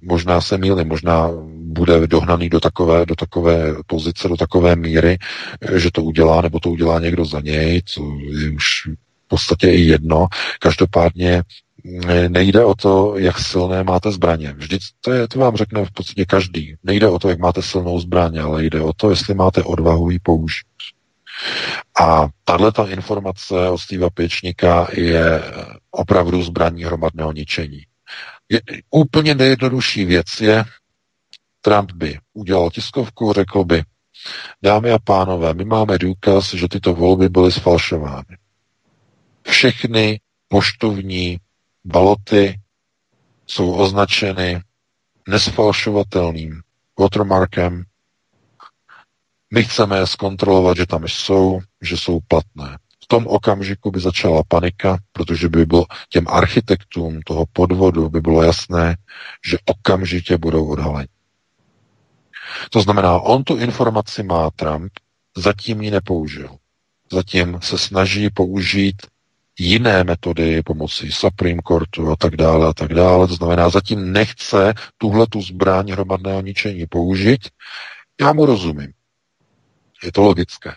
možná 0.02 0.40
se 0.40 0.59
mýlím, 0.59 0.88
možná 0.88 1.30
bude 1.56 2.06
dohnaný 2.06 2.48
do 2.48 2.60
takové, 2.60 3.06
do 3.06 3.14
takové 3.14 3.74
pozice, 3.86 4.28
do 4.28 4.36
takové 4.36 4.76
míry, 4.76 5.18
že 5.76 5.90
to 5.90 6.02
udělá, 6.02 6.40
nebo 6.40 6.60
to 6.60 6.70
udělá 6.70 7.01
někdo 7.01 7.24
za 7.24 7.40
něj, 7.40 7.82
to 7.94 8.02
je 8.40 8.51
už 8.51 8.64
v 9.24 9.28
podstatě 9.28 9.70
i 9.70 9.80
jedno. 9.80 10.26
Každopádně 10.60 11.42
nejde 12.28 12.65
o 12.65 12.74
to, 12.74 13.19
jak 13.19 13.39
silné 13.39 13.85
máte 13.85 14.12
zbraně. 14.12 14.52
Vždyť 14.52 14.82
to, 15.01 15.12
je, 15.12 15.28
to 15.28 15.39
vám 15.39 15.56
řekne 15.56 15.85
v 15.85 15.93
podstatě 15.93 16.24
každý. 16.24 16.77
Nejde 16.82 17.09
o 17.09 17.19
to, 17.19 17.28
jak 17.28 17.39
máte 17.39 17.62
silnou 17.62 18.01
zbraně, 18.01 18.40
ale 18.40 18.65
jde 18.65 18.81
o 18.81 18.93
to, 18.93 19.11
jestli 19.11 19.35
máte 19.35 19.62
odvahu 19.62 20.11
ji 20.11 20.19
použít. 20.19 20.66
A 22.01 22.28
tahle 22.44 22.73
ta 22.73 22.86
informace 22.89 23.69
od 23.69 23.78
Steva 23.78 24.11
Pěčníka 24.11 24.89
je 24.93 25.43
opravdu 25.90 26.43
zbraní 26.43 26.85
hromadného 26.85 27.32
ničení. 27.32 27.82
Je, 28.48 28.61
úplně 28.90 29.35
nejjednodušší 29.35 30.05
věc 30.05 30.27
je 30.40 30.65
Trump 31.61 31.93
by 31.93 32.19
udělal 32.32 32.70
tiskovku, 32.70 33.32
řekl 33.32 33.65
by, 33.65 33.82
dámy 34.62 34.90
a 34.90 34.98
pánové, 34.98 35.55
my 35.55 35.65
máme 35.65 35.98
důkaz, 35.98 36.55
že 36.55 36.69
tyto 36.69 36.94
volby 36.94 37.28
byly 37.28 37.52
sfalšovány. 37.52 38.36
Všechny 39.43 40.20
poštovní 40.48 41.39
baloty 41.85 42.61
jsou 43.47 43.74
označeny 43.74 44.61
nesfalšovatelným 45.28 46.61
watermarkem. 46.98 47.85
My 49.55 49.65
chceme 49.65 49.98
je 49.98 50.06
zkontrolovat, 50.06 50.77
že 50.77 50.86
tam 50.86 51.05
jsou, 51.09 51.61
že 51.82 51.97
jsou 51.97 52.20
platné. 52.28 52.78
V 53.05 53.06
tom 53.06 53.27
okamžiku 53.27 53.90
by 53.90 54.01
začala 54.01 54.43
panika, 54.48 54.98
protože 55.12 55.48
by 55.48 55.66
bylo 55.66 55.85
těm 56.09 56.28
architektům 56.28 57.20
toho 57.23 57.44
podvodu 57.52 58.09
by 58.09 58.20
bylo 58.20 58.43
jasné, 58.43 58.97
že 59.48 59.56
okamžitě 59.65 60.39
budou 60.39 60.66
odhaleni. 60.66 61.09
To 62.70 62.81
znamená, 62.81 63.20
on 63.20 63.44
tu 63.44 63.56
informaci 63.56 64.23
má 64.23 64.51
Trump, 64.51 64.93
zatím 65.36 65.82
ji 65.82 65.90
nepoužil. 65.90 66.56
Zatím 67.12 67.59
se 67.62 67.78
snaží 67.78 68.31
použít 68.31 68.97
jiné 69.59 70.05
metody 70.05 70.62
pomocí 70.62 71.12
Supreme 71.12 71.62
Courtu 71.68 72.10
a 72.10 72.16
tak 72.16 72.36
dále 72.36 72.68
a 72.68 72.72
tak 72.72 72.94
dále. 72.94 73.28
To 73.28 73.35
znamená, 73.35 73.68
zatím 73.68 74.12
nechce 74.12 74.74
tuhle 74.98 75.26
tu 75.26 75.43
zbraň 75.43 75.93
hromadného 75.93 76.43
ničení 76.43 76.86
použít. 76.86 77.48
Já 78.20 78.32
mu 78.32 78.47
rozumím. 78.47 78.93
Je 80.05 80.12
to 80.12 80.22
logické. 80.22 80.74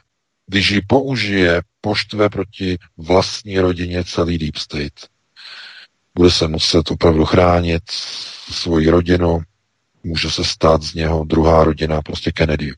Když 0.48 0.70
ji 0.70 0.82
použije, 0.82 1.62
poštve 1.82 2.30
proti 2.30 2.78
vlastní 2.98 3.60
rodině 3.60 4.04
celý 4.04 4.38
Deep 4.38 4.56
State. 4.56 5.08
Bude 6.16 6.32
se 6.32 6.48
muset 6.48 6.92
opravdu 6.92 7.26
chránit 7.26 7.84
svoji 8.52 8.90
rodinu, 8.90 9.40
může 10.04 10.32
se 10.32 10.44
stát 10.44 10.84
z 10.84 10.94
něho 10.94 11.24
druhá 11.24 11.64
rodina, 11.64 12.02
prostě 12.02 12.32
Kennedy, 12.32 12.72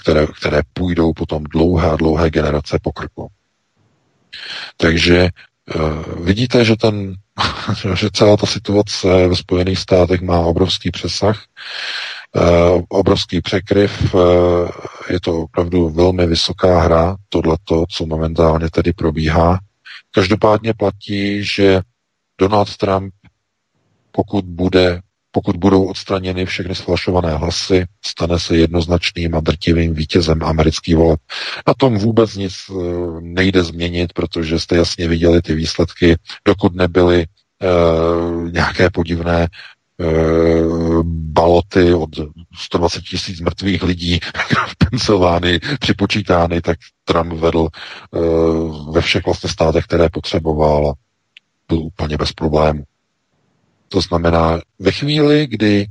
které, 0.00 0.26
které 0.26 0.60
půjdou 0.72 1.12
potom 1.12 1.44
dlouhé 1.44 1.90
a 1.90 1.96
dlouhé 1.96 2.30
generace 2.30 2.78
po 2.82 2.92
krku. 2.92 3.28
Takže 4.76 5.28
uh, 5.74 6.24
vidíte, 6.24 6.64
že, 6.64 6.76
ten, 6.76 7.14
že 7.94 8.08
celá 8.12 8.36
ta 8.36 8.46
situace 8.46 9.28
ve 9.28 9.36
Spojených 9.36 9.78
státech 9.78 10.20
má 10.20 10.38
obrovský 10.38 10.90
přesah, 10.90 11.44
uh, 12.36 12.82
obrovský 12.88 13.40
překryv. 13.40 14.14
Uh, 14.14 14.68
je 15.10 15.20
to 15.20 15.42
opravdu 15.42 15.88
velmi 15.88 16.26
vysoká 16.26 16.80
hra, 16.80 17.16
tohleto, 17.28 17.84
co 17.90 18.06
momentálně 18.06 18.70
tady 18.70 18.92
probíhá. 18.92 19.58
Každopádně 20.10 20.74
platí, 20.74 21.44
že 21.44 21.80
Donald 22.40 22.76
Trump, 22.76 23.14
pokud 24.10 24.44
bude 24.44 25.00
pokud 25.30 25.56
budou 25.56 25.84
odstraněny 25.84 26.46
všechny 26.46 26.74
sfalšované 26.74 27.36
hlasy, 27.36 27.86
stane 28.06 28.38
se 28.38 28.56
jednoznačným 28.56 29.34
a 29.34 29.40
drtivým 29.40 29.94
vítězem 29.94 30.42
americký 30.42 30.94
voleb. 30.94 31.20
Na 31.66 31.74
tom 31.74 31.98
vůbec 31.98 32.34
nic 32.34 32.54
eh, 32.70 32.74
nejde 33.20 33.64
změnit, 33.64 34.12
protože 34.12 34.60
jste 34.60 34.76
jasně 34.76 35.08
viděli 35.08 35.42
ty 35.42 35.54
výsledky, 35.54 36.16
dokud 36.44 36.74
nebyly 36.74 37.26
uh, 37.62 38.52
nějaké 38.52 38.90
podivné 38.90 39.48
uh, 39.98 41.02
baloty 41.04 41.94
od 41.94 42.10
120 42.58 43.02
tisíc 43.02 43.40
mrtvých 43.40 43.82
lidí 43.82 44.20
v 44.68 44.76
Pensylvánii 44.90 45.60
připočítány, 45.80 46.60
tak 46.60 46.78
Trump 47.04 47.32
vedl 47.32 47.68
ve 48.92 49.00
všech 49.00 49.26
vlastně 49.26 49.50
státech, 49.50 49.84
které 49.84 50.08
potřeboval. 50.12 50.92
Byl 51.68 51.78
úplně 51.78 52.16
bez 52.16 52.32
problémů. 52.32 52.84
To 53.88 54.00
znamená, 54.00 54.60
ve 54.78 54.92
chvíli, 54.92 55.46
kdy 55.46 55.86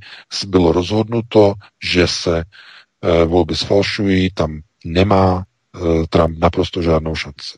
bylo 0.48 0.72
rozhodnuto, 0.72 1.54
že 1.84 2.08
se 2.08 2.40
e, 2.40 3.26
volby 3.26 3.56
sfalšují, 3.56 4.30
tam 4.34 4.62
nemá 4.86 5.44
e, 5.44 6.08
Trump 6.08 6.38
naprosto 6.40 6.82
žádnou 6.82 7.16
šanci. 7.16 7.58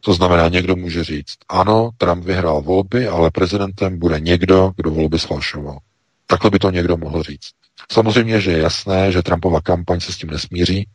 To 0.00 0.14
znamená, 0.14 0.48
někdo 0.48 0.76
může 0.76 1.04
říct, 1.04 1.34
ano, 1.48 1.90
Trump 1.98 2.24
vyhrál 2.24 2.62
volby, 2.62 3.08
ale 3.08 3.30
prezidentem 3.30 3.98
bude 3.98 4.20
někdo, 4.20 4.72
kdo 4.76 4.90
volby 4.90 5.18
sfalšoval. 5.18 5.78
Takhle 6.26 6.50
by 6.50 6.58
to 6.58 6.70
někdo 6.70 6.96
mohl 6.96 7.22
říct. 7.22 7.50
Samozřejmě, 7.92 8.40
že 8.40 8.50
je 8.50 8.58
jasné, 8.58 9.12
že 9.12 9.22
Trumpova 9.22 9.60
kampaň 9.60 10.00
se 10.00 10.12
s 10.12 10.16
tím 10.16 10.30
nesmíří, 10.30 10.88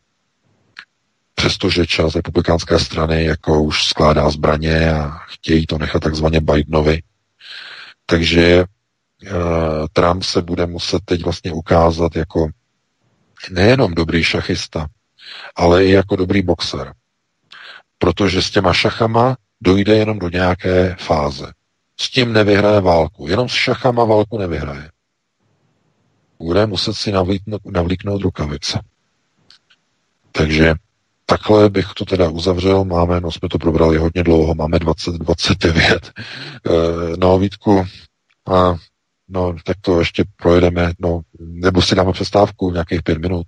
přestože 1.34 1.86
část 1.86 2.14
republikánské 2.14 2.78
strany 2.78 3.24
jako 3.24 3.62
už 3.62 3.84
skládá 3.84 4.30
zbraně 4.30 4.92
a 4.92 5.08
chtějí 5.08 5.66
to 5.66 5.78
nechat 5.78 6.02
takzvaně 6.02 6.40
Bidenovi, 6.40 7.02
takže 8.10 8.64
uh, 8.64 9.86
Trump 9.92 10.22
se 10.22 10.42
bude 10.42 10.66
muset 10.66 11.02
teď 11.04 11.24
vlastně 11.24 11.52
ukázat 11.52 12.16
jako 12.16 12.48
nejenom 13.50 13.94
dobrý 13.94 14.24
šachista, 14.24 14.86
ale 15.56 15.84
i 15.84 15.90
jako 15.90 16.16
dobrý 16.16 16.42
boxer. 16.42 16.94
Protože 17.98 18.42
s 18.42 18.50
těma 18.50 18.72
šachama 18.72 19.36
dojde 19.60 19.96
jenom 19.96 20.18
do 20.18 20.28
nějaké 20.28 20.96
fáze. 20.98 21.52
S 22.00 22.10
tím 22.10 22.32
nevyhraje 22.32 22.80
válku. 22.80 23.28
Jenom 23.28 23.48
s 23.48 23.52
šachama 23.52 24.04
válku 24.04 24.38
nevyhraje. 24.38 24.90
Bude 26.38 26.66
muset 26.66 26.94
si 26.94 27.12
navlíknout, 27.12 27.60
navlíknout 27.66 28.22
rukavice. 28.22 28.80
Takže 30.32 30.74
takhle 31.30 31.70
bych 31.70 31.86
to 31.96 32.04
teda 32.04 32.28
uzavřel. 32.28 32.84
Máme, 32.84 33.20
no 33.20 33.32
jsme 33.32 33.48
to 33.48 33.58
probrali 33.58 33.98
hodně 33.98 34.22
dlouho, 34.22 34.54
máme 34.54 34.78
2029. 34.78 36.12
Eh, 36.66 36.70
no, 37.18 37.38
Vítku, 37.38 37.84
a 38.48 38.74
no, 39.28 39.54
tak 39.64 39.76
to 39.80 39.98
ještě 39.98 40.24
projedeme, 40.36 40.92
no, 40.98 41.20
nebo 41.40 41.82
si 41.82 41.94
dáme 41.94 42.12
přestávku 42.12 42.70
nějakých 42.70 43.02
pět 43.02 43.18
minut. 43.18 43.46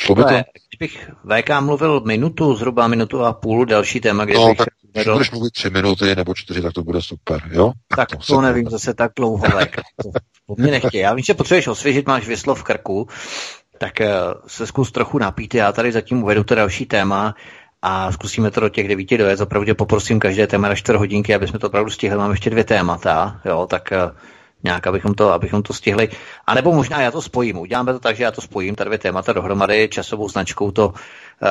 Šlo 0.00 0.14
by 0.14 0.22
to? 0.22 0.28
Když 0.28 0.78
bych 0.78 1.10
VK 1.24 1.60
mluvil 1.60 2.00
minutu, 2.00 2.54
zhruba 2.54 2.88
minutu 2.88 3.24
a 3.24 3.32
půl, 3.32 3.66
další 3.66 4.00
téma, 4.00 4.24
kde 4.24 4.34
no, 4.34 4.48
bych 4.48 4.58
tak 4.58 4.68
když 4.92 5.06
budeš 5.06 5.30
mluvit 5.30 5.52
tři 5.52 5.70
minuty 5.70 6.16
nebo 6.16 6.34
čtyři, 6.34 6.62
tak 6.62 6.72
to 6.72 6.82
bude 6.82 7.02
super, 7.02 7.42
jo? 7.50 7.72
Tak, 7.88 7.96
tak 8.10 8.18
to, 8.26 8.34
to 8.34 8.40
nevím, 8.40 8.70
zase 8.70 8.94
tak 8.94 9.12
dlouho, 9.16 9.44
VK. 9.46 9.76
To 10.46 10.54
mě 10.58 10.70
nechtějí. 10.70 11.02
Já 11.02 11.14
vím, 11.14 11.24
že 11.24 11.34
potřebuješ 11.34 11.66
osvěžit, 11.66 12.06
máš 12.06 12.26
vyslo 12.26 12.54
v 12.54 12.62
krku, 12.62 13.08
tak 13.78 13.92
uh, 14.00 14.06
se 14.46 14.66
zkus 14.66 14.92
trochu 14.92 15.18
napít. 15.18 15.54
Já 15.54 15.72
tady 15.72 15.92
zatím 15.92 16.22
uvedu 16.22 16.44
to 16.44 16.54
další 16.54 16.86
téma 16.86 17.34
a 17.82 18.12
zkusíme 18.12 18.50
to 18.50 18.60
do 18.60 18.68
těch 18.68 18.88
devíti 18.88 19.18
dojet. 19.18 19.40
Opravdu 19.40 19.74
poprosím 19.74 20.20
každé 20.20 20.46
téma 20.46 20.68
na 20.68 20.74
čtvrt 20.74 20.96
hodinky, 20.96 21.34
aby 21.34 21.48
jsme 21.48 21.58
to 21.58 21.66
opravdu 21.66 21.90
stihli. 21.90 22.18
Mám 22.18 22.30
ještě 22.30 22.50
dvě 22.50 22.64
témata, 22.64 23.40
jo, 23.44 23.66
tak 23.70 23.92
uh, 23.92 24.16
nějak, 24.64 24.86
abychom 24.86 25.14
to, 25.14 25.32
abychom 25.32 25.62
to 25.62 25.72
stihli. 25.72 26.08
A 26.46 26.54
nebo 26.54 26.72
možná 26.72 27.00
já 27.00 27.10
to 27.10 27.22
spojím. 27.22 27.58
Uděláme 27.58 27.92
to 27.92 27.98
tak, 27.98 28.16
že 28.16 28.24
já 28.24 28.30
to 28.30 28.40
spojím, 28.40 28.74
ta 28.74 28.84
dvě 28.84 28.98
témata 28.98 29.32
dohromady, 29.32 29.88
časovou 29.88 30.28
značkou 30.28 30.70
to 30.70 30.88
uh, 30.88 30.94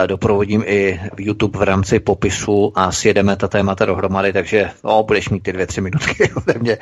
doprovodím 0.07 0.63
i 0.65 0.99
v 1.13 1.21
YouTube 1.21 1.59
v 1.59 1.63
rámci 1.63 1.99
popisu 1.99 2.71
a 2.75 2.91
sjedeme 2.91 3.35
ta 3.35 3.47
témata 3.47 3.85
dohromady, 3.85 4.33
takže 4.33 4.71
o, 4.81 5.03
budeš 5.03 5.29
mít 5.29 5.43
ty 5.43 5.53
dvě, 5.53 5.67
tři 5.67 5.81
minutky 5.81 6.31
ode 6.35 6.59
mě. 6.59 6.77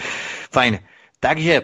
Fajn. 0.51 0.80
Takže 1.19 1.61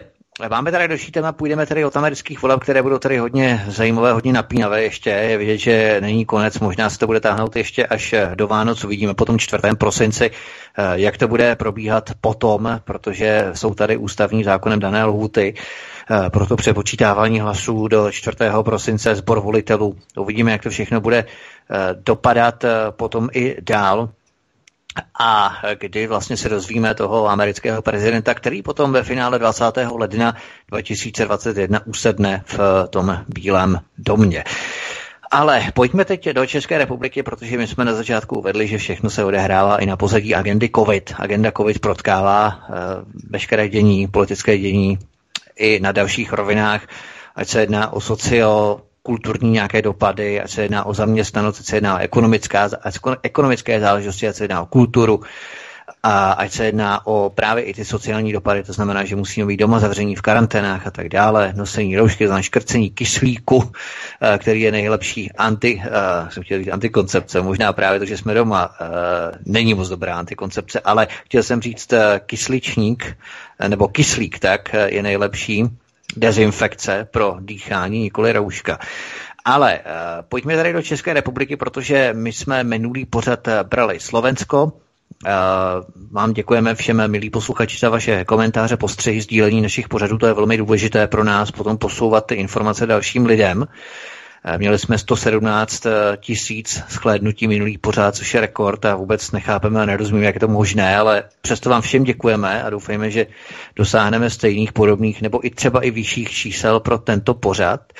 Máme 0.48 0.72
tady 0.72 0.88
další 0.88 1.12
téma, 1.12 1.32
půjdeme 1.32 1.66
tady 1.66 1.84
od 1.84 1.96
amerických 1.96 2.42
voleb, 2.42 2.60
které 2.60 2.82
budou 2.82 2.98
tady 2.98 3.18
hodně 3.18 3.64
zajímavé, 3.68 4.12
hodně 4.12 4.32
napínavé 4.32 4.82
ještě. 4.82 5.10
Je 5.10 5.38
vidět, 5.38 5.58
že 5.58 5.98
není 6.00 6.24
konec, 6.24 6.58
možná 6.58 6.90
se 6.90 6.98
to 6.98 7.06
bude 7.06 7.20
táhnout 7.20 7.56
ještě 7.56 7.86
až 7.86 8.14
do 8.34 8.46
Vánoc, 8.46 8.84
uvidíme 8.84 9.14
potom 9.14 9.38
4. 9.38 9.62
prosinci, 9.78 10.30
eh, 10.30 10.82
jak 10.94 11.16
to 11.16 11.28
bude 11.28 11.56
probíhat 11.56 12.10
potom, 12.20 12.80
protože 12.84 13.50
jsou 13.52 13.74
tady 13.74 13.96
ústavní 13.96 14.44
zákonem 14.44 14.80
dané 14.80 15.04
lhuty 15.04 15.54
eh, 16.10 16.30
pro 16.30 16.46
to 16.46 16.56
přepočítávání 16.56 17.40
hlasů 17.40 17.88
do 17.88 18.10
4. 18.10 18.36
prosince 18.62 19.14
zbor 19.14 19.40
volitelů. 19.40 19.96
Uvidíme, 20.16 20.52
jak 20.52 20.62
to 20.62 20.70
všechno 20.70 21.00
bude 21.00 21.18
eh, 21.18 21.76
dopadat 22.04 22.64
potom 22.96 23.28
i 23.32 23.56
dál 23.62 24.08
a 25.18 25.62
kdy 25.78 26.06
vlastně 26.06 26.36
se 26.36 26.48
dozvíme 26.48 26.94
toho 26.94 27.28
amerického 27.28 27.82
prezidenta, 27.82 28.34
který 28.34 28.62
potom 28.62 28.92
ve 28.92 29.02
finále 29.02 29.38
20. 29.38 29.64
ledna 29.98 30.36
2021 30.68 31.86
usedne 31.86 32.42
v 32.46 32.58
tom 32.90 33.24
Bílém 33.28 33.80
domě. 33.98 34.44
Ale 35.30 35.70
pojďme 35.74 36.04
teď 36.04 36.28
do 36.28 36.46
České 36.46 36.78
republiky, 36.78 37.22
protože 37.22 37.58
my 37.58 37.66
jsme 37.66 37.84
na 37.84 37.94
začátku 37.94 38.38
uvedli, 38.38 38.66
že 38.66 38.78
všechno 38.78 39.10
se 39.10 39.24
odehrává 39.24 39.76
i 39.76 39.86
na 39.86 39.96
pozadí 39.96 40.34
agendy 40.34 40.70
COVID. 40.76 41.14
Agenda 41.18 41.52
COVID 41.56 41.78
protkává 41.78 42.46
uh, 42.46 42.74
veškeré 43.30 43.68
dění, 43.68 44.08
politické 44.08 44.58
dění 44.58 44.98
i 45.56 45.80
na 45.80 45.92
dalších 45.92 46.32
rovinách, 46.32 46.86
ať 47.36 47.48
se 47.48 47.60
jedná 47.60 47.92
o 47.92 48.00
socio, 48.00 48.80
kulturní 49.02 49.50
nějaké 49.50 49.82
dopady, 49.82 50.40
ať 50.40 50.50
se 50.50 50.62
jedná 50.62 50.84
o 50.84 50.94
zaměstnanost, 50.94 51.60
ať 51.60 51.66
se 51.66 51.76
jedná 51.76 51.96
o 51.96 51.98
ekonomická, 51.98 52.70
ekonomické 53.22 53.80
záležitosti, 53.80 54.28
ať 54.28 54.36
se 54.36 54.44
jedná 54.44 54.62
o 54.62 54.66
kulturu, 54.66 55.20
a 56.02 56.32
ať 56.32 56.52
se 56.52 56.64
jedná 56.64 57.06
o 57.06 57.30
právě 57.30 57.64
i 57.64 57.74
ty 57.74 57.84
sociální 57.84 58.32
dopady, 58.32 58.62
to 58.62 58.72
znamená, 58.72 59.04
že 59.04 59.16
musíme 59.16 59.46
být 59.46 59.56
doma 59.56 59.80
zavření 59.80 60.16
v 60.16 60.22
karanténách 60.22 60.86
a 60.86 60.90
tak 60.90 61.08
dále, 61.08 61.52
nosení 61.56 61.96
roušky, 61.96 62.26
znamená 62.26 62.42
škrcení 62.42 62.90
kyslíku, 62.90 63.72
eh, 64.20 64.38
který 64.38 64.60
je 64.60 64.72
nejlepší 64.72 65.32
anti, 65.32 65.74
uh, 65.76 66.28
jsem 66.28 66.42
chtěl 66.42 66.58
říct 66.58 66.68
antikoncepce, 66.68 67.42
možná 67.42 67.72
právě 67.72 67.98
to, 68.00 68.06
že 68.06 68.16
jsme 68.16 68.34
doma, 68.34 68.70
uh, 68.80 68.86
není 69.46 69.74
moc 69.74 69.88
dobrá 69.88 70.16
antikoncepce, 70.16 70.80
ale 70.80 71.06
chtěl 71.24 71.42
jsem 71.42 71.62
říct 71.62 71.94
kysličník, 72.26 73.16
nebo 73.68 73.88
kyslík, 73.88 74.38
tak 74.38 74.74
je 74.86 75.02
nejlepší 75.02 75.68
dezinfekce 76.16 77.08
pro 77.10 77.36
dýchání, 77.40 78.00
nikoli 78.00 78.32
rouška. 78.32 78.78
Ale 79.44 79.78
uh, 79.78 79.90
pojďme 80.28 80.56
tady 80.56 80.72
do 80.72 80.82
České 80.82 81.12
republiky, 81.12 81.56
protože 81.56 82.10
my 82.16 82.32
jsme 82.32 82.64
minulý 82.64 83.06
pořad 83.06 83.48
brali 83.62 84.00
Slovensko. 84.00 84.64
Uh, 84.64 85.30
vám 86.12 86.32
děkujeme 86.32 86.74
všem, 86.74 87.10
milí 87.10 87.30
posluchači, 87.30 87.78
za 87.78 87.88
vaše 87.88 88.24
komentáře, 88.24 88.76
postřehy, 88.76 89.20
sdílení 89.20 89.60
našich 89.60 89.88
pořadů. 89.88 90.18
To 90.18 90.26
je 90.26 90.32
velmi 90.32 90.56
důležité 90.56 91.06
pro 91.06 91.24
nás 91.24 91.50
potom 91.50 91.78
posouvat 91.78 92.26
ty 92.26 92.34
informace 92.34 92.86
dalším 92.86 93.26
lidem. 93.26 93.66
Eh, 94.44 94.58
měli 94.58 94.78
jsme 94.78 94.98
117 94.98 95.86
eh, 95.86 96.16
tisíc 96.16 96.82
schlédnutí 96.88 97.48
minulý 97.48 97.78
pořád, 97.78 98.16
což 98.16 98.34
je 98.34 98.40
rekord 98.40 98.84
a 98.84 98.96
vůbec 98.96 99.32
nechápeme 99.32 99.82
a 99.82 99.84
nerozumíme, 99.84 100.26
jak 100.26 100.34
je 100.34 100.40
to 100.40 100.48
možné, 100.48 100.96
ale 100.96 101.24
přesto 101.40 101.70
vám 101.70 101.82
všem 101.82 102.04
děkujeme 102.04 102.62
a 102.62 102.70
doufejme, 102.70 103.10
že 103.10 103.26
dosáhneme 103.76 104.30
stejných, 104.30 104.72
podobných 104.72 105.22
nebo 105.22 105.46
i 105.46 105.50
třeba 105.50 105.80
i 105.80 105.90
vyšších 105.90 106.30
čísel 106.30 106.80
pro 106.80 106.98
tento 106.98 107.34
pořad. 107.34 107.92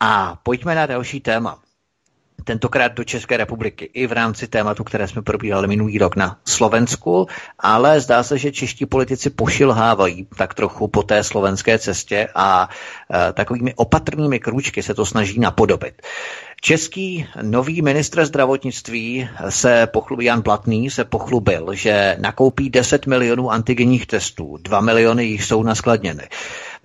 A 0.00 0.38
pojďme 0.42 0.74
na 0.74 0.86
další 0.86 1.20
téma 1.20 1.63
tentokrát 2.44 2.92
do 2.92 3.04
České 3.04 3.36
republiky 3.36 3.90
i 3.94 4.06
v 4.06 4.12
rámci 4.12 4.48
tématu, 4.48 4.84
které 4.84 5.08
jsme 5.08 5.22
probírali 5.22 5.68
minulý 5.68 5.98
rok 5.98 6.16
na 6.16 6.36
Slovensku, 6.44 7.26
ale 7.58 8.00
zdá 8.00 8.22
se, 8.22 8.38
že 8.38 8.52
čeští 8.52 8.86
politici 8.86 9.30
pošilhávají 9.30 10.26
tak 10.36 10.54
trochu 10.54 10.88
po 10.88 11.02
té 11.02 11.24
slovenské 11.24 11.78
cestě 11.78 12.28
a 12.34 12.68
e, 13.28 13.32
takovými 13.32 13.74
opatrnými 13.74 14.40
krůčky 14.40 14.82
se 14.82 14.94
to 14.94 15.06
snaží 15.06 15.40
napodobit. 15.40 16.02
Český 16.60 17.26
nový 17.42 17.82
ministr 17.82 18.24
zdravotnictví 18.24 19.28
se 19.48 19.86
pochlubil, 19.86 20.26
Jan 20.26 20.40
Blatný 20.40 20.90
se 20.90 21.04
pochlubil, 21.04 21.74
že 21.74 22.16
nakoupí 22.20 22.70
10 22.70 23.06
milionů 23.06 23.50
antigenních 23.50 24.06
testů, 24.06 24.56
2 24.62 24.80
miliony 24.80 25.24
jich 25.24 25.44
jsou 25.44 25.62
naskladněny. 25.62 26.28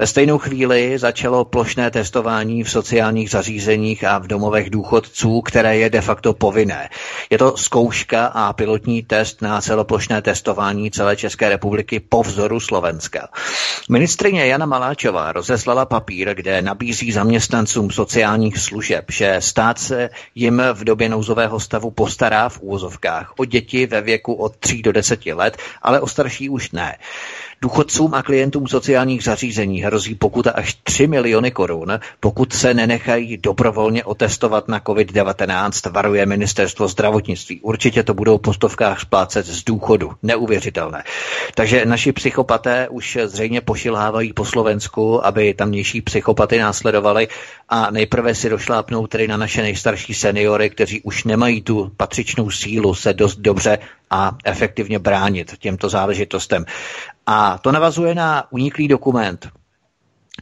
Ve 0.01 0.07
stejnou 0.07 0.37
chvíli 0.37 0.97
začalo 0.97 1.45
plošné 1.45 1.91
testování 1.91 2.63
v 2.63 2.71
sociálních 2.71 3.29
zařízeních 3.29 4.03
a 4.03 4.17
v 4.17 4.27
domovech 4.27 4.69
důchodců, 4.69 5.41
které 5.41 5.77
je 5.77 5.89
de 5.89 6.01
facto 6.01 6.33
povinné. 6.33 6.89
Je 7.29 7.37
to 7.37 7.57
zkouška 7.57 8.25
a 8.25 8.53
pilotní 8.53 9.03
test 9.03 9.41
na 9.41 9.61
celoplošné 9.61 10.21
testování 10.21 10.91
celé 10.91 11.15
České 11.15 11.49
republiky 11.49 11.99
po 11.99 12.23
vzoru 12.23 12.59
Slovenska. 12.59 13.27
Ministrině 13.89 14.45
Jana 14.45 14.65
Maláčová 14.65 15.31
rozeslala 15.31 15.85
papír, 15.85 16.33
kde 16.33 16.61
nabízí 16.61 17.11
zaměstnancům 17.11 17.91
sociálních 17.91 18.57
služeb, 18.57 19.05
že 19.11 19.35
stát 19.39 19.79
se 19.79 20.09
jim 20.35 20.61
v 20.73 20.83
době 20.83 21.09
nouzového 21.09 21.59
stavu 21.59 21.91
postará 21.91 22.49
v 22.49 22.59
úvozovkách 22.59 23.33
o 23.37 23.45
děti 23.45 23.85
ve 23.85 24.01
věku 24.01 24.33
od 24.33 24.57
3 24.57 24.81
do 24.81 24.91
10 24.91 25.25
let, 25.25 25.57
ale 25.81 25.99
o 25.99 26.07
starší 26.07 26.49
už 26.49 26.71
ne. 26.71 26.97
Důchodcům 27.61 28.13
a 28.13 28.23
klientům 28.23 28.67
sociálních 28.67 29.23
zařízení 29.23 29.81
hrozí 29.81 30.15
pokuta 30.15 30.51
až 30.51 30.73
3 30.83 31.07
miliony 31.07 31.51
korun, 31.51 31.99
pokud 32.19 32.53
se 32.53 32.73
nenechají 32.73 33.37
dobrovolně 33.37 34.03
otestovat 34.03 34.67
na 34.67 34.79
COVID-19, 34.79 35.91
varuje 35.91 36.25
ministerstvo 36.25 36.87
zdravotnictví. 36.87 37.61
Určitě 37.61 38.03
to 38.03 38.13
budou 38.13 38.37
po 38.37 38.53
stovkách 38.53 39.01
splácet 39.01 39.45
z 39.45 39.63
důchodu. 39.63 40.11
Neuvěřitelné. 40.23 41.03
Takže 41.55 41.85
naši 41.85 42.11
psychopaté 42.11 42.87
už 42.89 43.17
zřejmě 43.25 43.61
pošilhávají 43.61 44.33
po 44.33 44.45
Slovensku, 44.45 45.25
aby 45.25 45.53
tamnější 45.53 46.01
psychopaty 46.01 46.59
následovali 46.59 47.27
a 47.69 47.91
nejprve 47.91 48.35
si 48.35 48.49
došlápnou 48.49 49.07
tedy 49.07 49.27
na 49.27 49.37
naše 49.37 49.61
nejstarší 49.61 50.13
seniory, 50.13 50.69
kteří 50.69 51.01
už 51.01 51.23
nemají 51.23 51.61
tu 51.61 51.91
patřičnou 51.97 52.51
sílu 52.51 52.95
se 52.95 53.13
dost 53.13 53.35
dobře 53.35 53.77
a 54.09 54.37
efektivně 54.45 54.99
bránit 54.99 55.57
těmto 55.59 55.89
záležitostem. 55.89 56.65
A 57.31 57.57
to 57.61 57.71
navazuje 57.71 58.15
na 58.15 58.51
uniklý 58.51 58.87
dokument, 58.87 59.47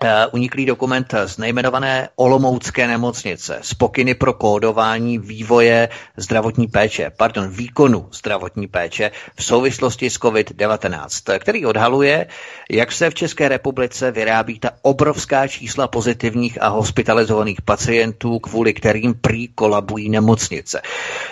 Uh, 0.03 0.09
uniklý 0.31 0.65
dokument 0.65 1.13
z 1.25 1.37
nejmenované 1.37 2.09
Olomoucké 2.15 2.87
nemocnice 2.87 3.59
z 3.61 3.73
pokyny 3.73 4.13
pro 4.13 4.33
kódování 4.33 5.17
vývoje 5.17 5.89
zdravotní 6.17 6.67
péče, 6.67 7.11
pardon, 7.17 7.49
výkonu 7.49 8.09
zdravotní 8.11 8.67
péče 8.67 9.11
v 9.35 9.43
souvislosti 9.43 10.09
s 10.09 10.19
COVID-19, 10.19 11.39
který 11.39 11.65
odhaluje, 11.65 12.27
jak 12.69 12.91
se 12.91 13.09
v 13.09 13.13
České 13.13 13.49
republice 13.49 14.11
vyrábí 14.11 14.59
ta 14.59 14.71
obrovská 14.81 15.47
čísla 15.47 15.87
pozitivních 15.87 16.61
a 16.61 16.67
hospitalizovaných 16.67 17.61
pacientů, 17.61 18.39
kvůli 18.39 18.73
kterým 18.73 19.13
prý 19.13 19.47
kolabují 19.47 20.09
nemocnice. 20.09 20.81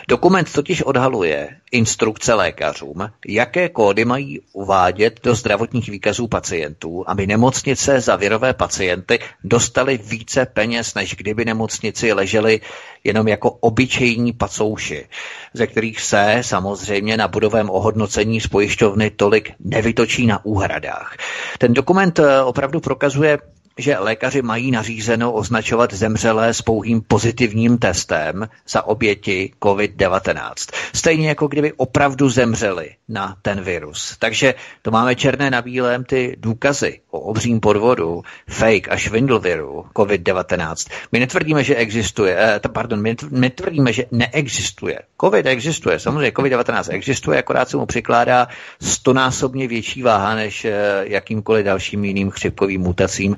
Dokument 0.07 0.53
totiž 0.53 0.83
odhaluje 0.83 1.49
instrukce 1.71 2.33
lékařům, 2.33 3.09
jaké 3.27 3.69
kódy 3.69 4.05
mají 4.05 4.41
uvádět 4.53 5.19
do 5.23 5.35
zdravotních 5.35 5.89
výkazů 5.89 6.27
pacientů, 6.27 7.03
aby 7.07 7.27
nemocnice 7.27 8.01
za 8.01 8.15
virové 8.15 8.53
pacienty 8.53 9.19
dostali 9.43 9.97
více 9.97 10.45
peněz, 10.45 10.93
než 10.93 11.15
kdyby 11.15 11.45
nemocnici 11.45 12.13
leželi 12.13 12.61
jenom 13.03 13.27
jako 13.27 13.51
obyčejní 13.51 14.33
pacouši, 14.33 15.07
ze 15.53 15.67
kterých 15.67 16.01
se 16.01 16.37
samozřejmě 16.41 17.17
na 17.17 17.27
budovém 17.27 17.69
ohodnocení 17.69 18.41
z 18.41 18.47
pojišťovny 18.47 19.09
tolik 19.09 19.51
nevytočí 19.59 20.27
na 20.27 20.45
úhradách. 20.45 21.17
Ten 21.57 21.73
dokument 21.73 22.19
eh, 22.19 22.41
opravdu 22.41 22.79
prokazuje 22.79 23.39
že 23.77 23.97
lékaři 23.97 24.41
mají 24.41 24.71
nařízeno 24.71 25.33
označovat 25.33 25.93
zemřelé 25.93 26.53
s 26.53 26.61
pouhým 26.61 27.01
pozitivním 27.01 27.77
testem 27.77 28.47
za 28.69 28.83
oběti 28.83 29.51
COVID-19. 29.61 30.53
Stejně 30.93 31.29
jako 31.29 31.47
kdyby 31.47 31.73
opravdu 31.73 32.29
zemřeli 32.29 32.89
na 33.09 33.35
ten 33.41 33.61
virus. 33.61 34.15
Takže 34.19 34.55
to 34.81 34.91
máme 34.91 35.15
černé 35.15 35.49
na 35.49 35.61
bílém 35.61 36.03
ty 36.03 36.35
důkazy 36.39 36.99
o 37.11 37.19
obřím 37.19 37.59
podvodu, 37.59 38.23
fake 38.49 38.89
a 38.91 38.97
švindl 38.97 39.39
viru 39.39 39.85
COVID-19. 39.95 40.91
My 41.11 41.19
netvrdíme, 41.19 41.63
že 41.63 41.75
existuje, 41.75 42.37
eh, 42.39 42.59
pardon, 42.69 43.01
my 43.01 43.15
netvrdíme, 43.31 43.93
že 43.93 44.05
neexistuje. 44.11 44.99
COVID 45.21 45.45
existuje, 45.45 45.99
samozřejmě 45.99 46.31
COVID-19 46.31 46.93
existuje, 46.93 47.39
akorát 47.39 47.69
se 47.69 47.77
mu 47.77 47.85
přikládá 47.85 48.47
stonásobně 48.81 49.67
větší 49.67 50.01
váha 50.01 50.35
než 50.35 50.65
eh, 50.65 50.73
jakýmkoliv 51.03 51.65
dalším 51.65 52.05
jiným 52.05 52.29
chřipkovým 52.31 52.81
mutacím 52.81 53.35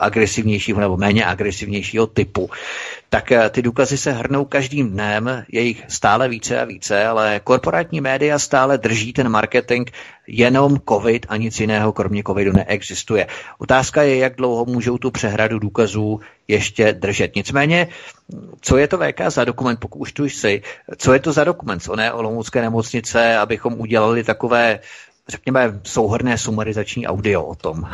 agresivnějšího 0.00 0.80
nebo 0.80 0.96
méně 0.96 1.24
agresivnějšího 1.24 2.06
typu 2.06 2.50
tak 3.08 3.32
eh, 3.32 3.50
ty 3.50 3.62
důkazy 3.62 3.98
se 3.98 4.12
hrnou 4.12 4.44
každým 4.44 4.90
dnem, 4.90 5.44
je 5.52 5.60
jich 5.62 5.84
stále 5.88 6.28
více 6.28 6.60
a 6.60 6.64
více, 6.64 7.06
ale 7.06 7.40
korporátní 7.44 8.00
média 8.00 8.38
stále 8.38 8.78
drží 8.78 9.12
ten 9.12 9.28
marketing 9.28 9.90
jenom 10.26 10.78
COVID 10.88 11.26
a 11.28 11.36
nic 11.36 11.60
jiného 11.60 11.92
kromě 11.92 12.22
COVIDu 12.22 12.52
neexistuje. 12.52 13.26
Otázka 13.58 14.02
je, 14.02 14.16
jak 14.16 14.36
dlouho 14.36 14.64
můžou 14.64 14.98
tu 14.98 15.10
přehradu 15.10 15.58
důkazů 15.58 16.20
ještě 16.48 16.92
držet. 16.92 17.36
Nicméně, 17.36 17.88
co 18.60 18.76
je 18.76 18.88
to 18.88 18.98
VK 18.98 19.20
za 19.28 19.44
dokument, 19.44 19.80
pokud 19.80 19.98
už 19.98 20.12
tu 20.12 20.24
jsi, 20.24 20.62
co 20.96 21.12
je 21.12 21.20
to 21.20 21.32
za 21.32 21.44
dokument 21.44 21.80
z 21.80 21.88
oné 21.88 22.12
Olomoucké 22.12 22.60
nemocnice, 22.60 23.36
abychom 23.36 23.80
udělali 23.80 24.24
takové, 24.24 24.80
řekněme, 25.28 25.80
souhrné 25.82 26.38
sumarizační 26.38 27.06
audio 27.06 27.44
o 27.44 27.54
tom? 27.54 27.88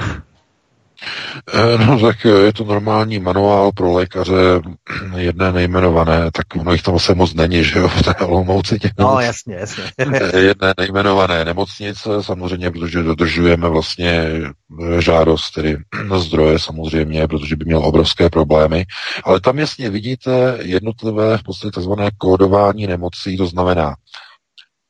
Eh, 1.55 1.79
no 1.87 2.01
tak 2.01 2.25
je 2.25 2.53
to 2.53 2.65
normální 2.65 3.19
manuál 3.19 3.73
pro 3.73 3.93
lékaře 3.93 4.61
jedné 5.16 5.53
nejmenované, 5.53 6.31
tak 6.31 6.57
ono 6.57 6.73
jich 6.73 6.83
tam 6.83 6.95
asi 6.95 7.15
moc 7.15 7.35
není, 7.35 7.65
že 7.65 7.79
jo, 7.79 7.89
v 7.97 8.03
té 8.03 8.15
Olomouci 8.15 8.79
těch 8.79 8.93
No 8.99 9.21
jasně, 9.21 9.55
jasně. 9.55 9.85
Eh, 9.99 10.39
jedné 10.41 10.75
nejmenované 10.79 11.45
nemocnice, 11.45 12.11
samozřejmě, 12.21 12.71
protože 12.71 13.03
dodržujeme 13.03 13.69
vlastně 13.69 14.11
eh, 14.11 15.03
žádost, 15.03 15.51
tedy 15.51 15.77
zdroje 16.16 16.59
samozřejmě, 16.59 17.29
protože 17.29 17.57
by 17.57 17.65
měl 17.65 17.85
obrovské 17.85 18.31
problémy, 18.31 18.85
ale 19.25 19.41
tam 19.41 19.59
jasně 19.59 19.91
vidíte 19.91 20.59
jednotlivé 20.62 21.39
v 21.39 21.43
podstatě 21.43 21.71
takzvané 21.71 22.11
kódování 22.19 22.87
nemocí, 22.87 23.37
to 23.37 23.47
znamená, 23.47 23.95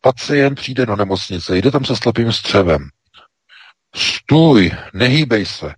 pacient 0.01 0.55
přijde 0.55 0.87
do 0.87 0.97
nemocnice, 0.97 1.57
jde 1.57 1.71
tam 1.71 1.85
se 1.85 1.97
slepým 1.97 2.33
střevem, 2.33 2.89
stůj, 3.95 4.71
nehýbej 4.95 5.47
se, 5.47 5.73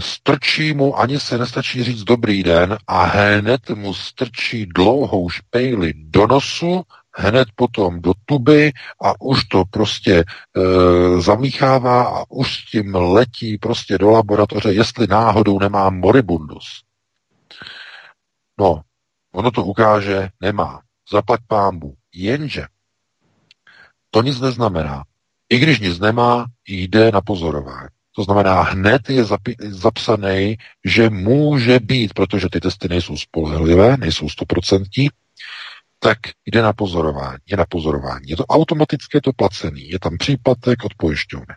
strčí 0.00 0.74
mu, 0.74 0.98
ani 0.98 1.20
se 1.20 1.38
nestačí 1.38 1.84
říct 1.84 2.02
dobrý 2.02 2.42
den 2.42 2.78
a 2.86 3.04
hned 3.04 3.70
mu 3.70 3.94
strčí 3.94 4.66
dlouhou 4.66 5.28
špejli 5.28 5.92
do 5.96 6.26
nosu, 6.26 6.82
hned 7.14 7.48
potom 7.54 8.00
do 8.00 8.12
tuby 8.24 8.72
a 9.02 9.20
už 9.20 9.44
to 9.44 9.64
prostě 9.64 10.14
e, 10.14 10.24
zamíchává 11.20 12.04
a 12.04 12.24
už 12.28 12.54
s 12.54 12.70
tím 12.70 12.94
letí 12.94 13.58
prostě 13.58 13.98
do 13.98 14.10
laboratoře, 14.10 14.72
jestli 14.72 15.06
náhodou 15.06 15.58
nemá 15.58 15.90
moribundus. 15.90 16.82
No, 18.58 18.82
ono 19.34 19.50
to 19.50 19.64
ukáže, 19.64 20.28
nemá. 20.40 20.80
Zaplať 21.12 21.40
pámbu. 21.48 21.94
Jenže 22.14 22.66
to 24.10 24.22
nic 24.22 24.40
neznamená. 24.40 25.04
I 25.48 25.58
když 25.58 25.80
nic 25.80 25.98
nemá, 25.98 26.46
jde 26.68 27.12
na 27.12 27.20
pozorování. 27.20 27.95
To 28.16 28.22
znamená, 28.22 28.62
hned 28.62 29.10
je 29.10 29.24
zapsaný, 29.68 30.56
že 30.84 31.10
může 31.10 31.80
být, 31.80 32.14
protože 32.14 32.48
ty 32.48 32.60
testy 32.60 32.88
nejsou 32.88 33.16
spolehlivé, 33.16 33.96
nejsou 33.96 34.28
stoprocentní, 34.28 35.08
tak 35.98 36.18
jde 36.46 36.62
na 36.62 36.72
pozorování. 36.72 37.38
Je 37.46 37.56
na 37.56 37.64
pozorování. 37.68 38.24
Je 38.28 38.36
to 38.36 38.46
automaticky 38.46 39.20
to 39.20 39.32
placený. 39.32 39.88
Je 39.88 39.98
tam 39.98 40.18
příplatek 40.18 40.84
od 40.84 40.94
pojišťovny. 40.96 41.54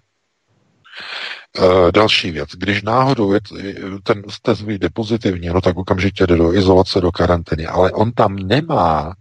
Uh, 1.60 1.92
další 1.92 2.32
věc. 2.32 2.50
Když 2.50 2.82
náhodou 2.82 3.34
je 3.34 3.40
ten 4.04 4.24
test 4.42 4.62
vyjde 4.62 4.90
pozitivně, 4.90 5.54
no 5.54 5.62
tak 5.62 5.78
okamžitě 5.78 6.28
jde 6.28 6.36
do 6.36 6.54
izolace, 6.54 7.02
do 7.02 7.12
karantény, 7.12 7.66
ale 7.66 7.92
on 7.92 8.12
tam 8.12 8.36
nemá 8.36 9.14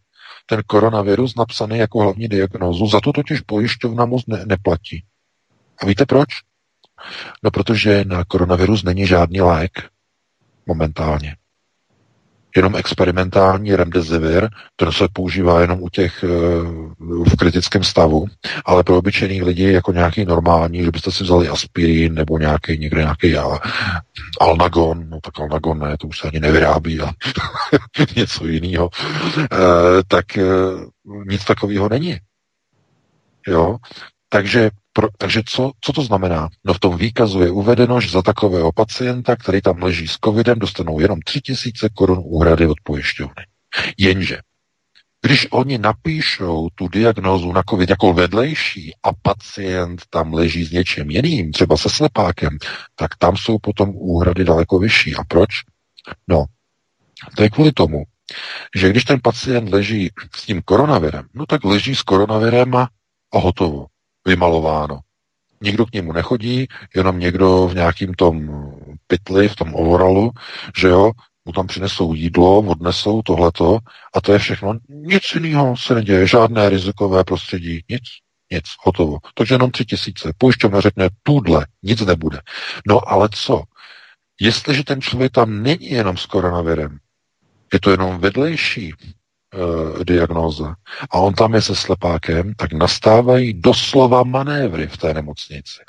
ten 0.46 0.62
koronavirus 0.66 1.36
napsaný 1.36 1.78
jako 1.78 2.00
hlavní 2.00 2.28
diagnózu, 2.28 2.86
za 2.86 3.00
to 3.00 3.12
totiž 3.12 3.40
pojišťovna 3.40 4.04
mu 4.04 4.18
ne, 4.26 4.44
neplatí. 4.46 5.04
A 5.82 5.86
víte 5.86 6.06
proč? 6.06 6.28
No 7.42 7.50
protože 7.50 8.04
na 8.06 8.24
koronavirus 8.24 8.82
není 8.82 9.06
žádný 9.06 9.40
lék 9.40 9.72
momentálně 10.66 11.36
jenom 12.58 12.76
experimentální 12.76 13.76
remdesivir, 13.76 14.48
ten 14.76 14.92
se 14.92 15.08
používá 15.12 15.60
jenom 15.60 15.82
u 15.82 15.88
těch 15.88 16.24
eh, 16.24 16.28
v 17.00 17.36
kritickém 17.38 17.84
stavu, 17.84 18.26
ale 18.64 18.84
pro 18.84 18.98
obyčejný 18.98 19.42
lidi 19.42 19.72
jako 19.72 19.92
nějaký 19.92 20.24
normální, 20.24 20.82
že 20.82 20.90
byste 20.90 21.12
si 21.12 21.24
vzali 21.24 21.48
aspirin 21.48 22.14
nebo 22.14 22.38
nějaký 22.38 22.78
někde 22.78 23.00
nějaký 23.00 23.36
alnagon, 24.40 25.08
no 25.08 25.20
tak 25.20 25.40
alnagon 25.40 25.78
ne, 25.78 25.96
to 25.98 26.06
už 26.06 26.18
se 26.18 26.28
ani 26.28 26.40
nevyrábí, 26.40 27.00
a 27.00 27.10
něco 28.16 28.46
jiného, 28.46 28.90
eh, 29.38 29.46
tak 30.08 30.38
eh, 30.38 30.44
nic 31.26 31.44
takového 31.44 31.88
není. 31.88 32.18
Jo? 33.46 33.76
Takže 34.28 34.70
pro, 34.92 35.08
takže 35.18 35.42
co, 35.46 35.72
co 35.80 35.92
to 35.92 36.02
znamená? 36.02 36.48
No 36.64 36.74
v 36.74 36.80
tom 36.80 36.96
výkazu 36.96 37.42
je 37.42 37.50
uvedeno, 37.50 38.00
že 38.00 38.10
za 38.10 38.22
takového 38.22 38.72
pacienta, 38.72 39.36
který 39.36 39.60
tam 39.60 39.82
leží 39.82 40.08
s 40.08 40.18
covidem, 40.24 40.58
dostanou 40.58 41.00
jenom 41.00 41.20
3000 41.20 41.88
korun 41.94 42.18
úhrady 42.22 42.66
od 42.66 42.78
pojišťovny. 42.84 43.44
Jenže 43.98 44.38
když 45.22 45.46
oni 45.50 45.78
napíšou 45.78 46.68
tu 46.74 46.88
diagnózu 46.88 47.52
na 47.52 47.62
COVID 47.70 47.90
jako 47.90 48.12
vedlejší 48.12 48.92
a 49.02 49.08
pacient 49.22 50.02
tam 50.10 50.34
leží 50.34 50.64
s 50.64 50.70
něčím 50.70 51.10
jiným, 51.10 51.52
třeba 51.52 51.76
se 51.76 51.90
slepákem, 51.90 52.58
tak 52.94 53.16
tam 53.18 53.36
jsou 53.36 53.58
potom 53.58 53.90
úhrady 53.94 54.44
daleko 54.44 54.78
vyšší. 54.78 55.14
A 55.16 55.24
proč? 55.28 55.48
No, 56.28 56.44
to 57.36 57.42
je 57.42 57.50
kvůli 57.50 57.72
tomu, 57.72 58.04
že 58.76 58.90
když 58.90 59.04
ten 59.04 59.20
pacient 59.22 59.68
leží 59.68 60.10
s 60.36 60.46
tím 60.46 60.62
koronavirem, 60.62 61.26
no 61.34 61.46
tak 61.46 61.64
leží 61.64 61.94
s 61.94 62.02
koronavirem 62.02 62.76
a, 62.76 62.88
a 63.32 63.38
hotovo 63.38 63.86
vymalováno. 64.28 65.00
Nikdo 65.62 65.86
k 65.86 65.92
němu 65.92 66.12
nechodí, 66.12 66.66
jenom 66.96 67.18
někdo 67.18 67.68
v 67.68 67.74
nějakým 67.74 68.14
tom 68.14 68.48
pytli, 69.06 69.48
v 69.48 69.56
tom 69.56 69.74
overallu, 69.74 70.30
že 70.76 70.88
jo, 70.88 71.10
mu 71.44 71.52
tam 71.52 71.66
přinesou 71.66 72.14
jídlo, 72.14 72.58
odnesou 72.58 73.22
tohleto 73.22 73.78
a 74.14 74.20
to 74.20 74.32
je 74.32 74.38
všechno. 74.38 74.74
Nic 74.88 75.22
jiného 75.34 75.76
se 75.76 75.94
neděje, 75.94 76.26
žádné 76.26 76.68
rizikové 76.68 77.24
prostředí, 77.24 77.84
nic, 77.88 78.02
nic, 78.52 78.64
hotovo. 78.84 79.18
Takže 79.34 79.54
jenom 79.54 79.70
tři 79.70 79.84
tisíce. 79.84 80.32
Pojišťovna 80.38 80.80
řekne, 80.80 81.08
tudle, 81.22 81.66
nic 81.82 82.00
nebude. 82.00 82.40
No 82.86 83.00
ale 83.08 83.28
co? 83.32 83.62
Jestliže 84.40 84.84
ten 84.84 85.00
člověk 85.00 85.32
tam 85.32 85.62
není 85.62 85.90
jenom 85.90 86.16
s 86.16 86.26
koronavirem, 86.26 86.98
je 87.72 87.80
to 87.80 87.90
jenom 87.90 88.18
vedlejší 88.18 88.92
e, 89.54 90.04
diagnóza 90.04 90.74
a 91.10 91.18
on 91.18 91.34
tam 91.34 91.54
je 91.54 91.62
se 91.62 91.76
slepákem, 91.76 92.54
tak 92.54 92.72
nastávají 92.72 93.54
doslova 93.54 94.22
manévry 94.22 94.86
v 94.86 94.96
té 94.96 95.14
nemocnici. 95.14 95.80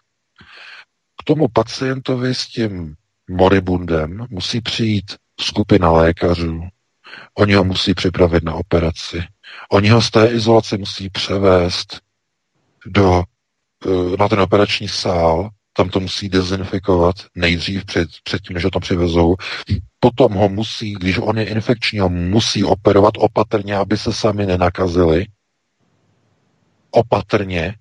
K 1.19 1.23
tomu 1.23 1.47
pacientovi 1.47 2.35
s 2.35 2.47
tím 2.47 2.95
moribundem 3.29 4.25
musí 4.29 4.61
přijít 4.61 5.15
skupina 5.39 5.91
lékařů, 5.91 6.67
oni 7.33 7.53
ho 7.53 7.63
musí 7.63 7.93
připravit 7.93 8.43
na 8.43 8.53
operaci, 8.53 9.23
oni 9.71 9.89
ho 9.89 10.01
z 10.01 10.11
té 10.11 10.27
izolace 10.27 10.77
musí 10.77 11.09
převést 11.09 12.01
do, 12.85 13.23
eh, 13.85 14.17
na 14.17 14.29
ten 14.29 14.39
operační 14.39 14.87
sál, 14.87 15.49
tam 15.79 15.89
to 15.89 15.99
musí 15.99 16.29
dezinfikovat 16.29 17.15
nejdřív 17.35 17.85
před, 17.85 18.09
předtím, 18.23 18.53
než 18.53 18.63
ho 18.63 18.71
tam 18.71 18.81
přivezou. 18.81 19.35
Potom 19.99 20.33
ho 20.33 20.49
musí, 20.49 20.93
když 20.93 21.17
on 21.17 21.37
je 21.37 21.45
infekční, 21.45 21.99
ho 21.99 22.09
musí 22.09 22.63
operovat 22.63 23.13
opatrně, 23.17 23.75
aby 23.75 23.97
se 23.97 24.13
sami 24.13 24.45
nenakazili. 24.45 25.25
Opatrně. 26.91 27.75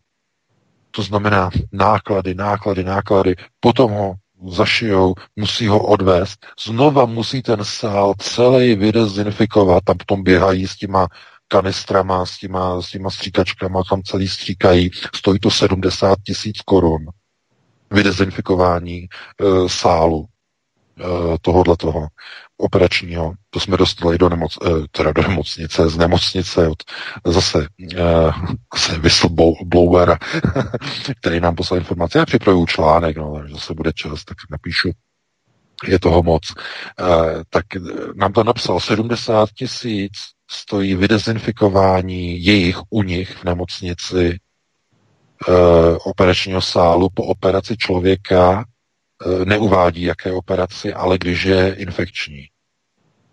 To 0.91 1.03
znamená 1.03 1.51
náklady, 1.73 2.35
náklady, 2.35 2.85
náklady. 2.85 3.37
Potom 3.61 3.93
ho 3.93 4.15
zašijou, 4.49 5.15
musí 5.37 5.67
ho 5.67 5.83
odvést. 5.83 6.47
Znova 6.67 7.07
musí 7.07 7.43
ten 7.43 7.65
sál 7.65 8.15
celý 8.19 8.75
vydezinfikovat, 8.75 9.85
tam 9.85 9.97
potom 9.97 10.23
běhají 10.23 10.67
s 10.69 10.77
těma 10.77 11.09
kanistrama, 11.49 12.27
s 12.27 12.39
těma, 12.39 12.83
s 12.83 12.91
těma 12.91 13.11
stříkačkama, 13.11 13.83
tam 13.91 14.03
celý 14.03 14.29
stříkají. 14.29 14.91
Stojí 15.15 15.39
to 15.39 15.51
70 15.51 16.19
tisíc 16.27 16.61
korun 16.61 17.07
vydezinfikování 17.91 18.99
e, 18.99 19.09
sálu 19.67 20.25
e, 20.25 21.05
tohohle 21.41 21.77
toho 21.77 22.09
operačního. 22.57 23.33
To 23.51 23.61
jsme 23.61 23.77
dostali 23.77 24.19
do, 24.19 24.29
nemoc, 24.29 24.59
e, 24.67 24.69
teda 24.91 25.13
do 25.13 25.23
nemocnice, 25.23 25.89
z 25.89 25.97
nemocnice 25.97 26.69
od 26.69 26.83
zase, 27.27 27.67
e, 27.97 28.31
zase 28.75 28.99
whistleblowera, 28.99 30.19
který 31.21 31.41
nám 31.41 31.55
poslal 31.55 31.79
informace. 31.81 32.19
Já 32.19 32.27
připravuju 32.27 32.67
článek, 32.67 33.17
no, 33.17 33.43
zase 33.53 33.75
bude 33.75 33.93
čas, 33.93 34.25
tak 34.25 34.37
napíšu 34.51 34.91
je 35.89 35.99
toho 35.99 36.23
moc, 36.23 36.55
tak 37.51 37.65
nám 38.15 38.33
to 38.33 38.45
napsal 38.45 38.81
70 38.81 39.51
tisíc 39.51 40.13
stojí 40.51 40.95
vydezinfikování 40.95 42.45
jejich 42.45 42.79
u 42.91 43.03
nich 43.03 43.37
v 43.37 43.45
nemocnici 43.45 44.39
Eh, 44.39 44.48
operačního 46.05 46.63
sálu 46.63 47.09
po 47.15 47.25
operaci 47.25 47.77
člověka 47.77 48.65
eh, 48.65 49.45
neuvádí, 49.45 50.03
jaké 50.03 50.33
operaci, 50.33 50.95
ale 50.95 51.19
když 51.19 51.45
je 51.45 51.75
infekční. 51.75 52.49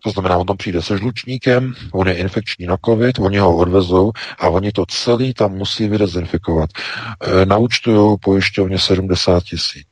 To 0.04 0.12
znamená, 0.12 0.38
on 0.38 0.46
tam 0.46 0.58
přijde 0.58 0.82
se 0.82 0.98
žlučníkem, 0.98 1.74
on 1.94 2.08
je 2.08 2.18
infekční 2.18 2.66
na 2.66 2.78
covid, 2.86 3.20
oni 3.20 3.38
ho 3.38 3.58
odvezou 3.58 4.12
a 4.40 4.50
oni 4.50 4.72
to 4.72 4.86
celý 4.86 5.34
tam 5.34 5.52
musí 5.52 5.88
vydezinfikovat. 5.88 6.70
E, 7.22 7.46
naučtují 7.46 8.18
pojišťovně 8.22 8.80
70 8.80 9.44
tisíc. 9.44 9.90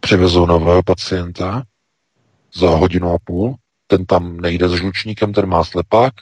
Přivezou 0.00 0.46
nového 0.46 0.82
pacienta 0.82 1.62
za 2.54 2.70
hodinu 2.70 3.12
a 3.12 3.18
půl, 3.24 3.54
ten 3.86 4.06
tam 4.06 4.36
nejde 4.40 4.68
s 4.68 4.72
žlučníkem, 4.72 5.32
ten 5.32 5.46
má 5.46 5.64
slepák, 5.64 6.12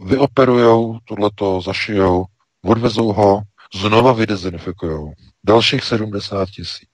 vyoperujou, 0.00 0.98
tohleto 1.04 1.60
zašijou, 1.60 2.24
odvezou 2.64 3.12
ho, 3.12 3.42
znova 3.74 4.12
vydezinfikují. 4.12 5.12
Dalších 5.44 5.84
70 5.84 6.48
tisíc. 6.50 6.90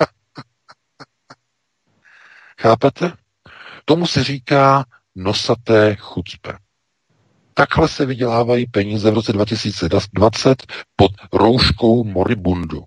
Chápete? 2.60 3.12
Tomu 3.84 4.06
se 4.06 4.24
říká 4.24 4.84
nosaté 5.14 5.96
chucpe. 5.96 6.58
Takhle 7.54 7.88
se 7.88 8.06
vydělávají 8.06 8.66
peníze 8.66 9.10
v 9.10 9.14
roce 9.14 9.32
2020 9.32 10.72
pod 10.96 11.12
rouškou 11.32 12.04
moribundu. 12.04 12.84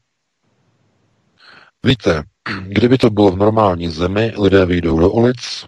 Víte, 1.83 2.23
kdyby 2.67 2.97
to 2.97 3.09
bylo 3.09 3.31
v 3.31 3.37
normální 3.37 3.89
zemi, 3.89 4.33
lidé 4.37 4.65
vyjdou 4.65 4.99
do 4.99 5.09
ulic, 5.09 5.65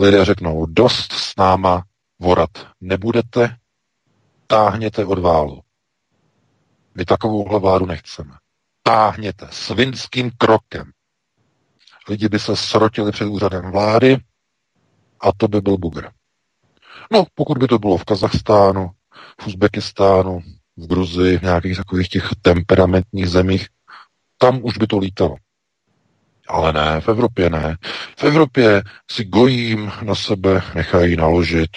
lidé 0.00 0.24
řeknou, 0.24 0.66
dost 0.66 1.12
s 1.12 1.36
náma 1.36 1.84
vorat 2.20 2.50
nebudete, 2.80 3.56
táhněte 4.46 5.04
od 5.04 5.18
válu. 5.18 5.60
My 6.94 7.04
takovouhle 7.04 7.60
vládu 7.60 7.86
nechceme. 7.86 8.34
Táhněte 8.82 9.48
svinským 9.50 10.30
krokem. 10.38 10.90
Lidi 12.08 12.28
by 12.28 12.38
se 12.38 12.56
srotili 12.56 13.12
před 13.12 13.26
úřadem 13.26 13.70
vlády 13.70 14.18
a 15.20 15.32
to 15.36 15.48
by 15.48 15.60
byl 15.60 15.78
bugr. 15.78 16.08
No, 17.12 17.24
pokud 17.34 17.58
by 17.58 17.66
to 17.66 17.78
bylo 17.78 17.96
v 17.96 18.04
Kazachstánu, 18.04 18.90
v 19.40 19.46
Uzbekistánu, 19.46 20.40
v 20.76 20.86
Gruzii, 20.86 21.38
v 21.38 21.42
nějakých 21.42 21.76
takových 21.76 22.08
těch 22.08 22.28
temperamentních 22.42 23.28
zemích, 23.28 23.68
tam 24.38 24.60
už 24.62 24.78
by 24.78 24.86
to 24.86 24.98
lítalo. 24.98 25.36
Ale 26.48 26.72
ne, 26.72 27.00
v 27.00 27.08
Evropě 27.08 27.50
ne. 27.50 27.76
V 28.18 28.24
Evropě 28.24 28.82
si 29.10 29.24
gojím 29.24 29.92
na 30.02 30.14
sebe 30.14 30.62
nechají 30.74 31.16
naložit, 31.16 31.70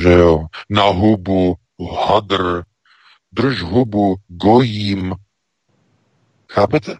že 0.00 0.12
jo, 0.12 0.46
na 0.70 0.82
hubu 0.82 1.56
hadr, 1.86 2.62
drž 3.32 3.62
hubu, 3.62 4.16
gojím. 4.28 5.14
Chápete? 6.50 6.96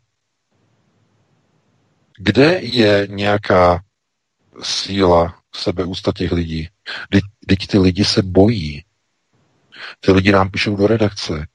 Kde 2.18 2.60
je 2.62 3.06
nějaká 3.10 3.82
síla 4.62 5.38
sebeústa 5.54 6.12
těch 6.12 6.32
lidí? 6.32 6.68
Teď 7.46 7.66
ty 7.66 7.78
lidi 7.78 8.04
se 8.04 8.22
bojí. 8.22 8.84
Ty 10.00 10.12
lidi 10.12 10.32
nám 10.32 10.50
píšou 10.50 10.76
do 10.76 10.86
redakce. 10.86 11.46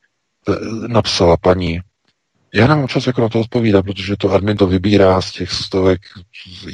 Napsala 0.88 1.38
paní, 1.38 1.80
já 2.54 2.68
nemám 2.68 2.88
čas 2.88 3.08
jako 3.08 3.22
na 3.22 3.30
to 3.30 3.40
odpovídat, 3.40 3.86
protože 3.86 4.16
to 4.18 4.32
admin 4.32 4.58
to 4.58 4.68
vybírá 4.68 5.22
z 5.22 5.32
těch 5.32 5.52
stovek 5.52 6.02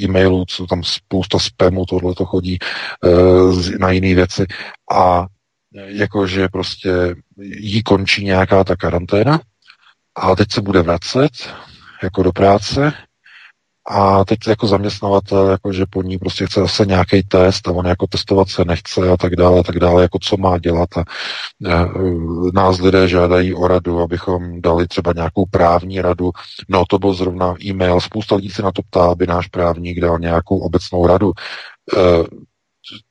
e-mailů, 0.02 0.44
co 0.44 0.66
tam 0.66 0.82
spousta 0.84 1.38
spamu, 1.38 1.86
tohle 1.86 2.14
to 2.14 2.24
chodí 2.24 2.58
uh, 3.04 3.70
na 3.78 3.90
jiné 3.90 4.14
věci. 4.14 4.46
A 4.92 5.26
jakože 5.74 6.48
prostě 6.48 7.14
jí 7.40 7.82
končí 7.82 8.24
nějaká 8.24 8.64
ta 8.64 8.76
karanténa 8.76 9.40
a 10.14 10.36
teď 10.36 10.52
se 10.52 10.60
bude 10.60 10.82
vracet 10.82 11.30
jako 12.02 12.22
do 12.22 12.32
práce 12.32 12.92
a 13.88 14.24
teď 14.24 14.38
jako 14.48 14.66
zaměstnavatel, 14.66 15.48
jako 15.48 15.72
že 15.72 15.84
po 15.90 16.02
ní 16.02 16.18
prostě 16.18 16.46
chce 16.46 16.60
zase 16.60 16.86
nějaký 16.86 17.22
test 17.22 17.68
a 17.68 17.70
on 17.70 17.86
jako 17.86 18.06
testovat 18.06 18.48
se 18.48 18.64
nechce 18.64 19.10
a 19.10 19.16
tak 19.16 19.36
dále, 19.36 19.60
a 19.60 19.62
tak 19.62 19.78
dále, 19.78 20.02
jako 20.02 20.18
co 20.22 20.36
má 20.36 20.58
dělat 20.58 20.88
a 20.96 21.04
e, 21.66 21.86
nás 22.54 22.78
lidé 22.78 23.08
žádají 23.08 23.54
o 23.54 23.68
radu, 23.68 24.00
abychom 24.00 24.60
dali 24.60 24.86
třeba 24.86 25.12
nějakou 25.12 25.46
právní 25.46 26.00
radu. 26.00 26.30
No 26.68 26.84
to 26.88 26.98
byl 26.98 27.14
zrovna 27.14 27.54
e-mail, 27.64 28.00
spousta 28.00 28.34
lidí 28.34 28.50
se 28.50 28.62
na 28.62 28.72
to 28.72 28.82
ptá, 28.82 29.04
aby 29.04 29.26
náš 29.26 29.46
právník 29.46 30.00
dal 30.00 30.18
nějakou 30.18 30.58
obecnou 30.58 31.06
radu. 31.06 31.32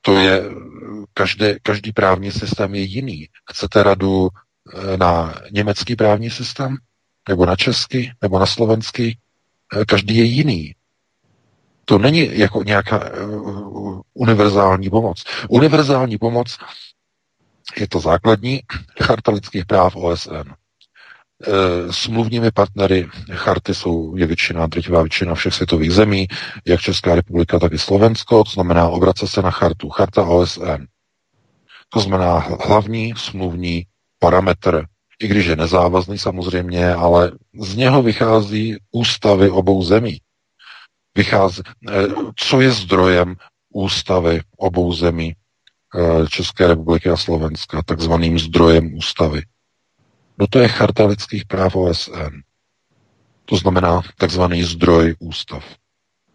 To 0.02 0.18
je, 0.18 0.44
každý, 1.14 1.46
každý 1.64 1.92
právní 1.92 2.32
systém 2.32 2.76
je 2.76 2.82
jiný. 2.82 3.28
Chcete 3.52 3.84
radu 3.84 4.28
e, 4.28 4.98
na 4.98 5.36
německý 5.52 5.96
právní 5.96 6.30
systém? 6.30 6.78
Nebo 7.30 7.46
na 7.46 7.56
český? 7.56 8.12
Nebo 8.22 8.40
na 8.40 8.46
slovenský? 8.46 9.18
Eh, 9.78 9.86
každý 9.86 10.18
je 10.18 10.24
jiný. 10.24 10.76
To 11.86 11.98
není 11.98 12.40
jako 12.40 12.64
nějaká 12.64 13.12
uh, 13.24 14.02
univerzální 14.14 14.90
pomoc. 14.90 15.24
Univerzální 15.50 16.18
pomoc 16.18 16.58
je 17.78 17.88
to 17.88 18.00
základní 18.00 18.62
charta 19.02 19.32
lidských 19.32 19.66
práv 19.66 19.96
OSN. 19.96 20.54
Eh, 21.48 21.94
smluvními 21.94 22.52
partnery 22.52 23.08
charty 23.32 23.74
jsou 23.74 24.16
je 24.16 24.26
většina, 24.26 24.68
drtivá 24.68 25.02
většina 25.02 25.36
všech 25.36 25.54
světových 25.54 25.92
zemí, 25.92 26.28
jak 26.68 26.82
Česká 26.82 27.16
republika, 27.16 27.60
tak 27.60 27.74
i 27.74 27.78
Slovensko, 27.78 28.44
to 28.44 28.52
znamená 28.52 28.88
obrace 28.90 29.28
se 29.28 29.42
na 29.42 29.52
chartu, 29.52 29.90
charta 29.90 30.24
OSN. 30.24 30.86
To 31.90 32.00
znamená 32.00 32.38
hlavní 32.40 33.14
smluvní 33.18 33.86
parametr 34.20 34.86
i 35.20 35.28
když 35.28 35.46
je 35.46 35.56
nezávazný 35.56 36.18
samozřejmě, 36.18 36.94
ale 36.94 37.32
z 37.62 37.76
něho 37.76 38.04
vychází 38.04 38.78
ústavy 38.92 39.50
obou 39.50 39.84
zemí. 39.84 40.18
Vychází, 41.18 41.62
eh, 41.90 41.94
co 42.36 42.62
je 42.62 42.72
zdrojem 42.72 43.36
ústavy 43.74 44.42
obou 44.58 44.94
zemí 44.94 45.34
eh, 45.34 46.28
České 46.28 46.68
republiky 46.68 47.10
a 47.10 47.18
Slovenska, 47.18 47.84
takzvaným 47.84 48.40
zdrojem 48.40 48.94
ústavy. 48.94 49.42
No 50.40 50.48
to 50.48 50.60
je 50.60 50.68
charta 50.68 51.06
lidských 51.06 51.46
práv 51.46 51.76
OSN. 51.76 52.42
To 53.46 53.56
znamená 53.58 54.02
takzvaný 54.18 54.64
zdroj 54.64 55.16
ústav. 55.20 55.64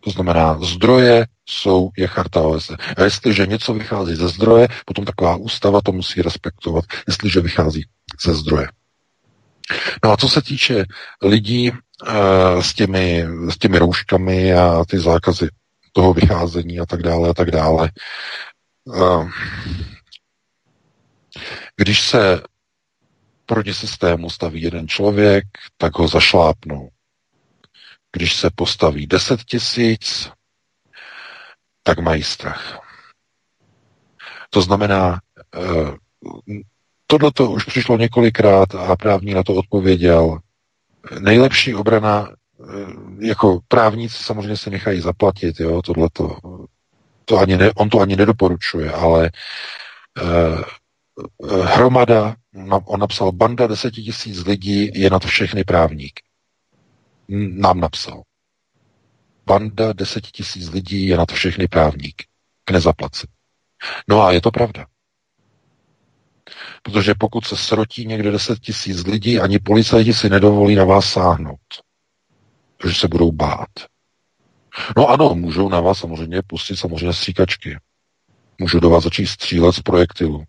To 0.01 0.10
znamená, 0.10 0.59
zdroje 0.60 1.26
jsou, 1.47 1.90
je 1.97 2.06
charta 2.06 2.40
OSN. 2.40 2.74
A 2.97 3.02
jestliže 3.02 3.47
něco 3.47 3.74
vychází 3.74 4.14
ze 4.14 4.28
zdroje, 4.28 4.68
potom 4.85 5.05
taková 5.05 5.36
ústava 5.36 5.81
to 5.81 5.93
musí 5.93 6.22
respektovat, 6.22 6.85
jestliže 7.06 7.40
vychází 7.40 7.86
ze 8.24 8.35
zdroje. 8.35 8.68
No 10.05 10.12
a 10.12 10.16
co 10.16 10.28
se 10.28 10.43
týče 10.43 10.85
lidí 11.22 11.70
uh, 11.70 11.78
s, 12.60 12.74
těmi, 12.74 13.24
s 13.48 13.59
těmi 13.59 13.78
rouškami 13.78 14.55
a 14.55 14.85
ty 14.85 14.98
zákazy 14.98 15.48
toho 15.93 16.12
vycházení 16.12 16.81
a 16.81 16.86
tak 16.86 17.02
dále 17.02 17.28
a 17.28 17.35
tak 17.35 17.51
dále, 17.51 17.90
uh, 18.85 19.31
když 21.76 22.01
se 22.01 22.43
proti 23.46 23.74
systému 23.74 24.30
staví 24.30 24.62
jeden 24.62 24.88
člověk, 24.88 25.44
tak 25.76 25.98
ho 25.98 26.08
zašlápnou. 26.08 26.88
Když 28.12 28.36
se 28.36 28.50
postaví 28.54 29.06
deset 29.06 29.44
tisíc, 29.44 30.30
tak 31.82 31.98
mají 31.98 32.22
strach. 32.22 32.80
To 34.50 34.62
znamená, 34.62 35.20
uh, 35.56 35.94
tohle 37.06 37.32
to 37.32 37.50
už 37.50 37.64
přišlo 37.64 37.96
několikrát 37.98 38.74
a 38.74 38.96
právní 38.96 39.34
na 39.34 39.42
to 39.42 39.54
odpověděl. 39.54 40.38
Nejlepší 41.20 41.74
obrana, 41.74 42.28
eh, 42.28 42.66
jako 43.18 43.60
právníci 43.68 44.24
samozřejmě 44.24 44.56
se 44.56 44.70
nechají 44.70 45.00
zaplatit, 45.00 45.60
jo, 45.60 45.82
tohle 45.82 46.08
to, 46.12 46.36
to 47.24 47.38
ani 47.38 47.56
ne, 47.56 47.72
on 47.76 47.88
to 47.88 48.00
ani 48.00 48.16
nedoporučuje, 48.16 48.92
ale 48.92 49.30
eh, 50.22 50.62
hromada, 51.64 52.36
on 52.84 53.00
napsal, 53.00 53.32
banda 53.32 53.66
deseti 53.66 54.02
tisíc 54.02 54.44
lidí 54.44 54.90
je 54.94 55.10
na 55.10 55.18
to 55.18 55.28
všechny 55.28 55.64
právník. 55.64 56.20
Nám 57.28 57.80
napsal. 57.80 58.22
Banda 59.46 59.92
deseti 59.92 60.30
tisíc 60.30 60.68
lidí 60.68 61.06
je 61.06 61.16
na 61.16 61.26
to 61.26 61.34
všechny 61.34 61.68
právník. 61.68 62.22
K 62.64 62.70
nezaplacení. 62.70 63.32
No 64.08 64.22
a 64.22 64.32
je 64.32 64.40
to 64.40 64.50
pravda. 64.50 64.86
Protože 66.82 67.14
pokud 67.18 67.46
se 67.46 67.56
srotí 67.56 68.06
někde 68.06 68.30
10 68.30 68.58
tisíc 68.58 69.04
lidí, 69.06 69.40
ani 69.40 69.58
policajti 69.58 70.14
si 70.14 70.28
nedovolí 70.30 70.74
na 70.74 70.84
vás 70.84 71.12
sáhnout. 71.12 71.60
Protože 72.76 72.94
se 72.94 73.08
budou 73.08 73.32
bát. 73.32 73.68
No 74.96 75.08
ano, 75.08 75.34
můžou 75.34 75.68
na 75.68 75.80
vás 75.80 75.98
samozřejmě 75.98 76.42
pustit 76.46 76.76
samozřejmě 76.76 77.12
stříkačky. 77.12 77.78
Můžou 78.58 78.80
do 78.80 78.90
vás 78.90 79.04
začít 79.04 79.26
střílet 79.26 79.72
z 79.72 79.80
projektilu. 79.80 80.44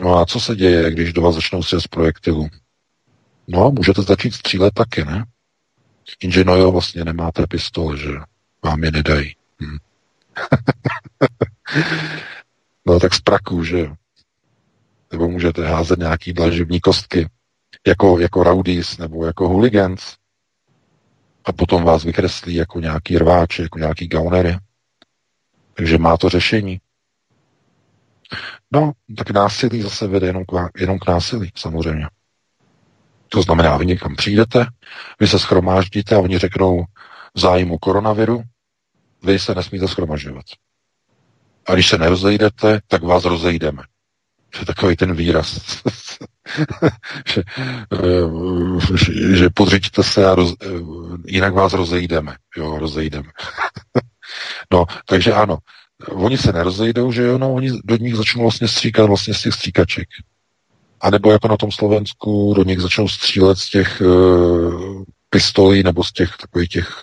No 0.00 0.18
a 0.18 0.26
co 0.26 0.40
se 0.40 0.56
děje, 0.56 0.90
když 0.90 1.12
do 1.12 1.22
vás 1.22 1.34
začnou 1.34 1.62
střílet 1.62 1.80
z 1.80 1.86
projektilu? 1.86 2.48
No, 3.48 3.70
můžete 3.70 4.02
začít 4.02 4.34
střílet 4.34 4.74
taky, 4.74 5.04
ne? 5.04 5.24
Jenže 6.22 6.44
no 6.44 6.56
jo, 6.56 6.72
vlastně 6.72 7.04
nemáte 7.04 7.46
pistole, 7.46 7.98
že 7.98 8.08
vám 8.64 8.84
je 8.84 8.90
nedají. 8.90 9.36
Hm. 9.62 9.76
no 12.86 13.00
tak 13.00 13.14
z 13.14 13.20
praku, 13.20 13.64
že 13.64 13.90
nebo 15.12 15.28
můžete 15.28 15.66
házet 15.66 15.98
nějaký 15.98 16.32
dlaživní 16.32 16.80
kostky, 16.80 17.28
jako, 17.86 18.18
jako 18.18 18.42
rowdies 18.42 18.98
nebo 18.98 19.26
jako 19.26 19.48
hooligans. 19.48 20.16
A 21.44 21.52
potom 21.52 21.84
vás 21.84 22.04
vykreslí 22.04 22.54
jako 22.54 22.80
nějaký 22.80 23.18
rváče, 23.18 23.62
jako 23.62 23.78
nějaký 23.78 24.08
gaunery. 24.08 24.58
Takže 25.74 25.98
má 25.98 26.16
to 26.16 26.28
řešení. 26.28 26.80
No, 28.72 28.92
tak 29.16 29.30
násilí 29.30 29.82
zase 29.82 30.06
vede 30.06 30.26
jenom 30.26 30.44
k, 30.44 30.80
jenom 30.80 30.98
k 30.98 31.08
násilí, 31.08 31.52
samozřejmě. 31.54 32.08
To 33.28 33.42
znamená, 33.42 33.76
vy 33.76 33.86
někam 33.86 34.16
přijdete, 34.16 34.66
vy 35.20 35.28
se 35.28 35.38
schromáždíte 35.38 36.14
a 36.14 36.18
oni 36.18 36.38
řeknou 36.38 36.84
zájmu 37.34 37.78
koronaviru, 37.78 38.42
vy 39.22 39.38
se 39.38 39.54
nesmíte 39.54 39.88
schromažďovat. 39.88 40.44
A 41.66 41.74
když 41.74 41.88
se 41.88 41.98
nerozejdete, 41.98 42.80
tak 42.86 43.02
vás 43.02 43.24
rozejdeme. 43.24 43.82
To 44.50 44.58
je 44.58 44.66
takový 44.66 44.96
ten 44.96 45.14
výraz. 45.14 45.60
že, 47.26 47.42
eh, 47.92 49.36
že 49.36 49.48
podřiďte 49.54 50.02
se 50.02 50.26
a 50.26 50.34
roz, 50.34 50.54
eh, 50.62 50.66
jinak 51.26 51.54
vás 51.54 51.72
rozejdeme. 51.72 52.36
Jo, 52.56 52.78
rozejdeme. 52.78 53.28
no, 54.72 54.84
takže 55.06 55.32
ano, 55.32 55.58
oni 56.06 56.38
se 56.38 56.52
nerozejdou, 56.52 57.12
že 57.12 57.22
jo, 57.22 57.38
no, 57.38 57.54
oni 57.54 57.70
do 57.84 57.96
nich 57.96 58.16
začnou 58.16 58.42
vlastně 58.42 58.68
stříkat 58.68 59.06
vlastně 59.06 59.34
z 59.34 59.42
těch 59.42 59.54
stříkaček. 59.54 60.08
A 61.00 61.10
nebo 61.10 61.32
jako 61.32 61.48
na 61.48 61.56
tom 61.56 61.72
Slovensku 61.72 62.54
do 62.56 62.64
nich 62.64 62.80
začnou 62.80 63.08
střílet 63.08 63.58
z 63.58 63.70
těch 63.70 64.00
uh, 64.00 65.04
pistolí 65.30 65.82
nebo 65.82 66.04
z 66.04 66.12
těch 66.12 66.36
takových 66.40 66.68
těch, 66.68 67.02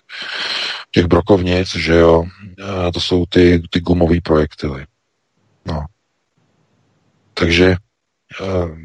těch 0.92 1.06
brokovnic, 1.06 1.76
že 1.76 1.96
jo, 1.96 2.20
uh, 2.20 2.92
to 2.94 3.00
jsou 3.00 3.26
ty, 3.26 3.62
ty 3.70 3.80
gumové 3.80 4.22
projektily. 4.24 4.86
No. 5.66 5.86
Takže 7.34 7.76
uh, 8.42 8.78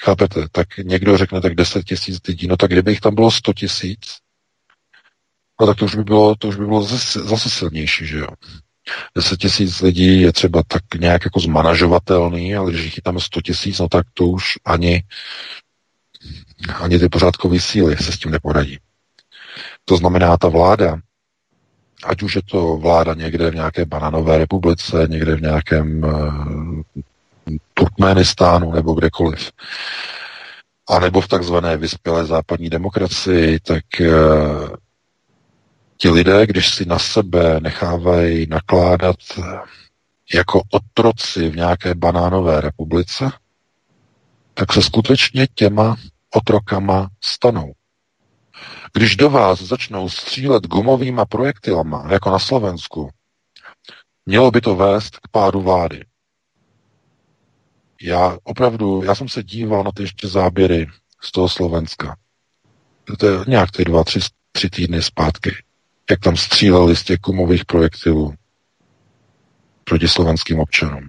chápete, 0.00 0.46
tak 0.52 0.76
někdo 0.76 1.18
řekne 1.18 1.40
tak 1.40 1.54
10 1.54 1.84
tisíc 1.84 2.26
lidí, 2.28 2.46
no 2.46 2.56
tak 2.56 2.70
kdyby 2.70 2.90
jich 2.90 3.00
tam 3.00 3.14
bylo 3.14 3.30
100 3.30 3.52
tisíc, 3.52 4.00
no 5.60 5.66
tak 5.66 5.76
to 5.76 5.84
už 5.84 5.94
by 5.94 6.04
bylo, 6.04 6.36
to 6.36 6.48
už 6.48 6.56
by 6.56 6.66
bylo 6.66 6.82
zase, 6.82 7.20
zase 7.20 7.50
silnější, 7.50 8.06
že 8.06 8.18
jo. 8.18 8.28
10 9.16 9.36
tisíc 9.36 9.80
lidí 9.80 10.20
je 10.20 10.32
třeba 10.32 10.62
tak 10.68 10.82
nějak 11.00 11.24
jako 11.24 11.40
zmanažovatelný, 11.40 12.56
ale 12.56 12.70
když 12.70 12.84
jich 12.84 12.96
je 12.96 13.02
tam 13.02 13.20
100 13.20 13.40
tisíc, 13.40 13.78
no 13.78 13.88
tak 13.88 14.06
to 14.14 14.24
už 14.24 14.44
ani, 14.64 15.02
ani 16.80 16.98
ty 16.98 17.08
pořádkové 17.08 17.60
síly 17.60 17.96
se 17.96 18.12
s 18.12 18.18
tím 18.18 18.30
neporadí. 18.30 18.78
To 19.84 19.96
znamená, 19.96 20.36
ta 20.36 20.48
vláda, 20.48 20.98
ať 22.04 22.22
už 22.22 22.36
je 22.36 22.42
to 22.42 22.76
vláda 22.76 23.14
někde 23.14 23.50
v 23.50 23.54
nějaké 23.54 23.84
bananové 23.84 24.38
republice, 24.38 25.06
někde 25.10 25.36
v 25.36 25.42
nějakém 25.42 26.04
eh, 26.04 27.02
Turkmenistánu 27.74 28.72
nebo 28.72 28.92
kdekoliv, 28.94 29.50
a 30.88 30.98
nebo 30.98 31.20
v 31.20 31.28
takzvané 31.28 31.76
vyspělé 31.76 32.26
západní 32.26 32.70
demokracii, 32.70 33.60
tak 33.60 33.84
uh, 34.00 34.76
ti 35.96 36.10
lidé, 36.10 36.46
když 36.46 36.74
si 36.74 36.84
na 36.84 36.98
sebe 36.98 37.60
nechávají 37.60 38.46
nakládat 38.46 39.16
jako 40.34 40.62
otroci 40.70 41.48
v 41.48 41.56
nějaké 41.56 41.94
banánové 41.94 42.60
republice, 42.60 43.30
tak 44.54 44.72
se 44.72 44.82
skutečně 44.82 45.46
těma 45.54 45.96
otrokama 46.34 47.08
stanou. 47.24 47.72
Když 48.94 49.16
do 49.16 49.30
vás 49.30 49.62
začnou 49.62 50.08
střílet 50.08 50.66
gumovýma 50.66 51.24
projektilama, 51.24 52.06
jako 52.10 52.30
na 52.30 52.38
Slovensku, 52.38 53.10
mělo 54.26 54.50
by 54.50 54.60
to 54.60 54.76
vést 54.76 55.16
k 55.16 55.28
pádu 55.30 55.60
vlády. 55.60 56.04
Já 58.02 58.38
opravdu, 58.42 59.02
já 59.04 59.14
jsem 59.14 59.28
se 59.28 59.42
díval 59.42 59.84
na 59.84 59.92
ty 59.92 60.02
ještě 60.02 60.28
záběry 60.28 60.86
z 61.22 61.32
toho 61.32 61.48
Slovenska. 61.48 62.16
To 63.18 63.26
je 63.26 63.44
nějak 63.48 63.70
ty 63.70 63.84
dva, 63.84 64.04
tři, 64.04 64.20
tři 64.52 64.70
týdny 64.70 65.02
zpátky, 65.02 65.50
jak 66.12 66.20
tam 66.20 66.36
stříleli 66.36 66.96
z 66.96 67.02
těch 67.02 67.18
kumových 67.18 67.64
projektilů 67.64 68.34
proti 69.84 70.08
slovenským 70.08 70.60
občanům. 70.60 71.08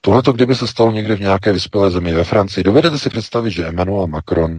Tohle 0.00 0.22
to, 0.22 0.32
kdyby 0.32 0.54
se 0.54 0.66
stalo 0.66 0.92
někde 0.92 1.16
v 1.16 1.20
nějaké 1.20 1.52
vyspělé 1.52 1.90
zemi 1.90 2.12
ve 2.12 2.24
Francii, 2.24 2.64
dovedete 2.64 2.98
si 2.98 3.10
představit, 3.10 3.50
že 3.50 3.66
Emmanuel 3.66 4.06
Macron 4.06 4.58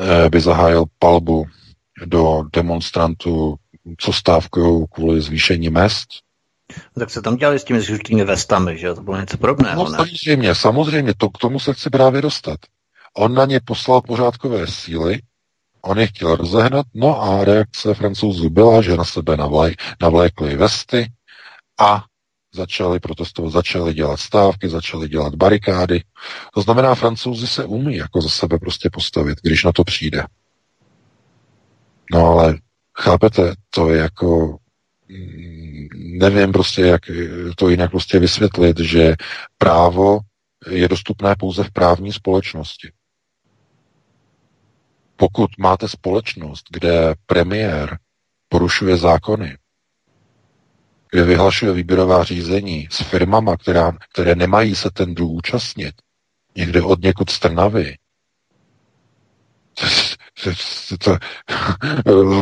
eh, 0.00 0.30
by 0.30 0.40
zahájil 0.40 0.84
palbu 0.98 1.46
do 2.06 2.42
demonstrantů, 2.52 3.54
co 3.98 4.12
stávkují 4.12 4.86
kvůli 4.92 5.20
zvýšení 5.20 5.70
mest? 5.70 6.08
No, 6.96 7.00
tak 7.00 7.10
se 7.10 7.22
tam 7.22 7.36
dělali 7.36 7.58
s 7.58 7.64
těmi 7.64 7.82
žlutými 7.82 8.24
vestami, 8.24 8.78
že 8.78 8.94
to 8.94 9.02
bylo 9.02 9.20
něco 9.20 9.38
podobného, 9.38 9.84
no, 9.84 9.90
samozřejmě, 9.90 10.54
samozřejmě, 10.54 11.14
to 11.16 11.30
k 11.30 11.38
tomu 11.38 11.60
se 11.60 11.74
chci 11.74 11.90
právě 11.90 12.22
dostat. 12.22 12.60
On 13.16 13.34
na 13.34 13.44
ně 13.44 13.60
poslal 13.64 14.00
pořádkové 14.00 14.66
síly, 14.66 15.20
on 15.82 15.98
je 15.98 16.06
chtěl 16.06 16.36
rozehnat, 16.36 16.86
no 16.94 17.22
a 17.22 17.44
reakce 17.44 17.94
francouzů 17.94 18.50
byla, 18.50 18.82
že 18.82 18.96
na 18.96 19.04
sebe 19.04 19.36
navlej, 19.36 19.76
navlékli 20.02 20.56
vesty 20.56 21.12
a 21.80 22.04
začali 22.54 23.00
protestovat, 23.00 23.52
začali 23.52 23.94
dělat 23.94 24.20
stávky, 24.20 24.68
začali 24.68 25.08
dělat 25.08 25.34
barikády. 25.34 26.02
To 26.54 26.62
znamená, 26.62 26.94
francouzi 26.94 27.46
se 27.46 27.64
umí 27.64 27.96
jako 27.96 28.20
za 28.20 28.28
sebe 28.28 28.58
prostě 28.58 28.90
postavit, 28.92 29.38
když 29.42 29.64
na 29.64 29.72
to 29.72 29.84
přijde. 29.84 30.24
No 32.12 32.26
ale 32.26 32.58
chápete, 32.98 33.54
to 33.70 33.90
je 33.90 33.98
jako 33.98 34.58
mm, 35.08 35.88
nevím 36.18 36.52
prostě, 36.52 36.82
jak 36.82 37.00
to 37.56 37.68
jinak 37.68 37.90
prostě 37.90 38.18
vysvětlit, 38.18 38.78
že 38.80 39.14
právo 39.58 40.18
je 40.70 40.88
dostupné 40.88 41.34
pouze 41.38 41.64
v 41.64 41.70
právní 41.70 42.12
společnosti. 42.12 42.90
Pokud 45.22 45.50
máte 45.58 45.88
společnost, 45.88 46.64
kde 46.70 47.14
premiér 47.26 47.98
porušuje 48.48 48.96
zákony, 48.96 49.58
kde 51.10 51.24
vyhlašuje 51.24 51.72
výběrová 51.72 52.24
řízení 52.24 52.88
s 52.90 53.02
firmama, 53.02 53.56
která, 53.56 53.92
které 54.12 54.34
nemají 54.34 54.74
se 54.74 54.90
ten 54.90 55.14
druh 55.14 55.30
účastnit, 55.30 55.94
někde 56.56 56.82
od 56.82 57.02
někud 57.02 57.30
z 57.30 57.38
Trnavy, 57.38 57.96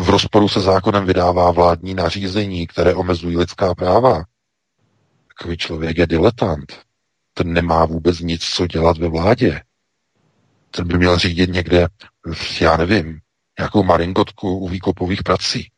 v 0.00 0.08
rozporu 0.08 0.48
se 0.48 0.60
zákonem 0.60 1.06
vydává 1.06 1.50
vládní 1.50 1.94
nařízení, 1.94 2.66
které 2.66 2.94
omezují 2.94 3.36
lidská 3.36 3.74
práva. 3.74 4.24
Takový 5.28 5.56
člověk 5.56 5.98
je 5.98 6.06
diletant. 6.06 6.80
Ten 7.34 7.52
nemá 7.52 7.84
vůbec 7.84 8.18
nic, 8.20 8.44
co 8.44 8.66
dělat 8.66 8.98
ve 8.98 9.08
vládě. 9.08 9.60
Ten 10.70 10.88
by 10.88 10.98
měl 10.98 11.18
řídit 11.18 11.50
někde, 11.50 11.86
já 12.60 12.76
nevím, 12.76 13.18
nějakou 13.58 13.82
maringotku 13.82 14.58
u 14.58 14.68
výkopových 14.68 15.22
prací. 15.22 15.70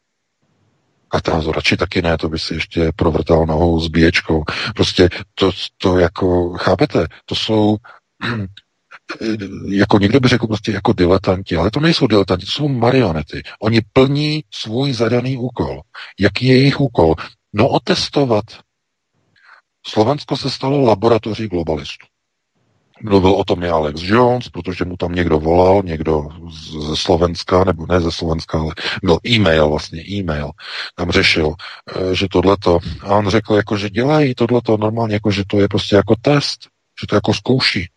A 1.11 1.21
to 1.21 1.53
radši 1.53 1.77
taky 1.77 2.03
ne, 2.03 2.19
to 2.19 2.29
by 2.29 2.39
si 2.39 2.55
ještě 2.55 2.93
provrtal 2.97 3.47
nohou 3.47 3.81
s 3.81 3.89
bíječkou. 3.89 4.45
Prostě 4.75 5.09
to, 5.35 5.51
to 5.79 5.99
jako, 5.99 6.53
chápete, 6.53 7.07
to 7.27 7.35
jsou 7.35 7.77
jako 9.69 9.99
někdo 9.99 10.21
by 10.21 10.29
řekl 10.29 10.47
prostě 10.47 10.73
jako 10.73 10.93
diletanti, 10.93 11.57
ale 11.57 11.71
to 11.71 11.81
nejsou 11.81 12.07
diletanti, 12.07 12.47
to 12.47 12.53
jsou 12.53 12.69
marionety. 12.69 13.43
Oni 13.61 13.81
plní 13.93 14.45
svůj 14.51 14.93
zadaný 14.93 15.37
úkol. 15.37 15.81
Jaký 16.21 16.47
je 16.47 16.57
jejich 16.57 16.81
úkol? 16.81 17.15
No 17.53 17.69
otestovat. 17.69 18.45
Slovensko 19.87 20.37
se 20.37 20.51
stalo 20.51 20.81
laboratoří 20.81 21.49
globalistů. 21.49 22.07
Mluvil 23.03 23.31
o 23.31 23.45
tom 23.45 23.63
i 23.63 23.69
Alex 23.69 24.01
Jones, 24.03 24.49
protože 24.49 24.85
mu 24.85 24.97
tam 24.97 25.13
někdo 25.13 25.39
volal, 25.39 25.83
někdo 25.85 26.29
ze 26.89 26.97
Slovenska, 26.97 27.65
nebo 27.65 27.87
ne 27.87 28.01
ze 28.01 28.13
Slovenska, 28.13 28.59
ale 28.59 28.75
byl 29.03 29.19
e-mail 29.27 29.69
vlastně, 29.69 30.03
e-mail, 30.09 30.51
tam 30.95 31.11
řešil, 31.11 31.55
eh, 31.91 32.15
že 32.15 32.29
tohleto, 32.29 32.79
a 33.01 33.15
on 33.15 33.29
řekl, 33.29 33.55
jako, 33.55 33.77
že 33.77 33.91
dělají 33.91 34.35
tohleto 34.35 34.77
normálně, 34.77 35.15
jako, 35.15 35.31
že 35.31 35.43
to 35.47 35.61
je 35.61 35.69
prostě 35.69 35.97
jako 35.97 36.15
test, 36.23 36.69
že 37.01 37.07
to 37.07 37.15
jako 37.15 37.35
zkouší. 37.35 37.89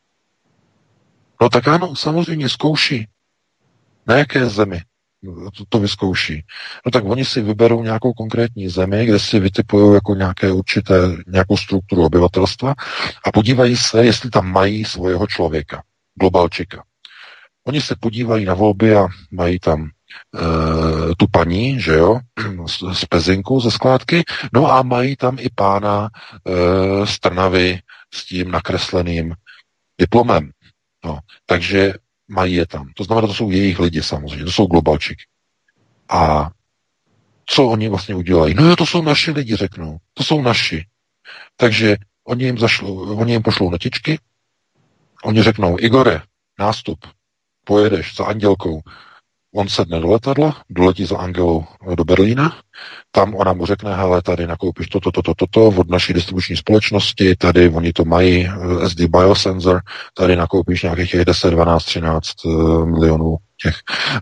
No 1.42 1.50
tak 1.50 1.68
ano, 1.68 1.96
samozřejmě 1.96 2.50
zkouší. 2.50 3.08
Na 4.08 4.18
jaké 4.18 4.50
zemi 4.50 4.82
to, 5.26 5.64
to 5.70 5.80
vyzkouší? 5.80 6.44
No 6.86 6.92
tak 6.92 7.06
oni 7.06 7.26
si 7.26 7.42
vyberou 7.42 7.84
nějakou 7.84 8.14
konkrétní 8.14 8.70
zemi, 8.70 9.06
kde 9.06 9.20
si 9.20 9.40
vytipují 9.40 9.94
jako 9.94 10.16
nějaké 10.16 10.52
určité, 10.52 10.96
nějakou 11.28 11.58
strukturu 11.58 12.06
obyvatelstva 12.06 12.74
a 13.26 13.32
podívají 13.32 13.78
se, 13.78 14.06
jestli 14.06 14.30
tam 14.30 14.52
mají 14.52 14.86
svého 14.86 15.28
člověka, 15.28 15.84
globalčika. 16.20 16.84
Oni 17.68 17.82
se 17.82 17.96
podívají 18.00 18.46
na 18.46 18.54
volby 18.54 18.96
a 18.96 19.08
mají 19.32 19.60
tam 19.60 19.84
e, 19.84 19.90
tu 21.18 21.26
paní, 21.32 21.82
že 21.82 21.94
jo, 21.94 22.20
z, 22.68 22.84
z 22.94 23.06
Pezinku, 23.06 23.60
ze 23.60 23.72
skládky, 23.72 24.24
no 24.54 24.72
a 24.72 24.84
mají 24.84 25.16
tam 25.16 25.38
i 25.40 25.48
pána 25.56 26.10
e, 26.48 27.08
z 27.08 27.20
Trnavy 27.20 27.80
s 28.14 28.26
tím 28.26 28.52
nakresleným 28.52 29.34
diplomem. 30.00 30.52
No, 31.06 31.20
takže 31.46 31.94
mají 32.28 32.54
je 32.54 32.68
tam. 32.68 32.90
To 32.96 33.04
znamená, 33.04 33.28
to 33.28 33.34
jsou 33.34 33.52
jejich 33.52 33.80
lidi 33.80 34.04
samozřejmě, 34.04 34.46
to 34.46 34.52
jsou 34.52 34.66
globalčiky. 34.66 35.24
A 36.10 36.50
co 37.46 37.68
oni 37.68 37.90
vlastně 37.90 38.16
udělají? 38.16 38.54
No 38.54 38.70
jo, 38.70 38.76
to 38.76 38.86
jsou 38.86 39.02
naši 39.02 39.32
lidi, 39.32 39.56
řeknou. 39.56 39.98
To 40.14 40.24
jsou 40.24 40.42
naši. 40.42 40.86
Takže 41.58 41.98
oni 42.24 42.46
jim, 42.46 42.58
zašlou, 42.58 43.18
oni 43.18 43.32
jim 43.32 43.44
pošlou 43.44 43.70
netičky, 43.70 44.20
oni 45.24 45.44
řeknou, 45.44 45.78
Igore, 45.80 46.22
nástup, 46.60 47.00
pojedeš 47.64 48.16
za 48.16 48.26
andělkou, 48.26 48.82
On 49.56 49.70
sedne 49.70 50.00
do 50.00 50.12
letadla, 50.12 50.62
doletí 50.70 51.06
za 51.06 51.18
Angelou 51.18 51.64
do 51.96 52.04
Berlína, 52.04 52.60
tam 53.12 53.36
ona 53.36 53.54
mu 53.54 53.66
řekne, 53.66 53.96
hele, 53.96 54.22
tady 54.22 54.48
nakoupíš 54.48 54.88
toto, 54.88 55.12
toto, 55.12 55.34
toto 55.36 55.68
od 55.68 55.90
naší 55.90 56.14
distribuční 56.14 56.58
společnosti, 56.58 57.36
tady 57.36 57.70
oni 57.70 57.94
to 57.94 58.06
mají, 58.06 58.48
eh, 58.48 58.90
SD 58.90 59.08
Biosensor, 59.08 59.82
tady 60.14 60.36
nakoupíš 60.36 60.84
nějakých 60.84 61.16
10, 61.26 61.52
12, 61.52 61.84
13 61.84 62.46
milionů 62.86 63.38
těch 63.64 63.76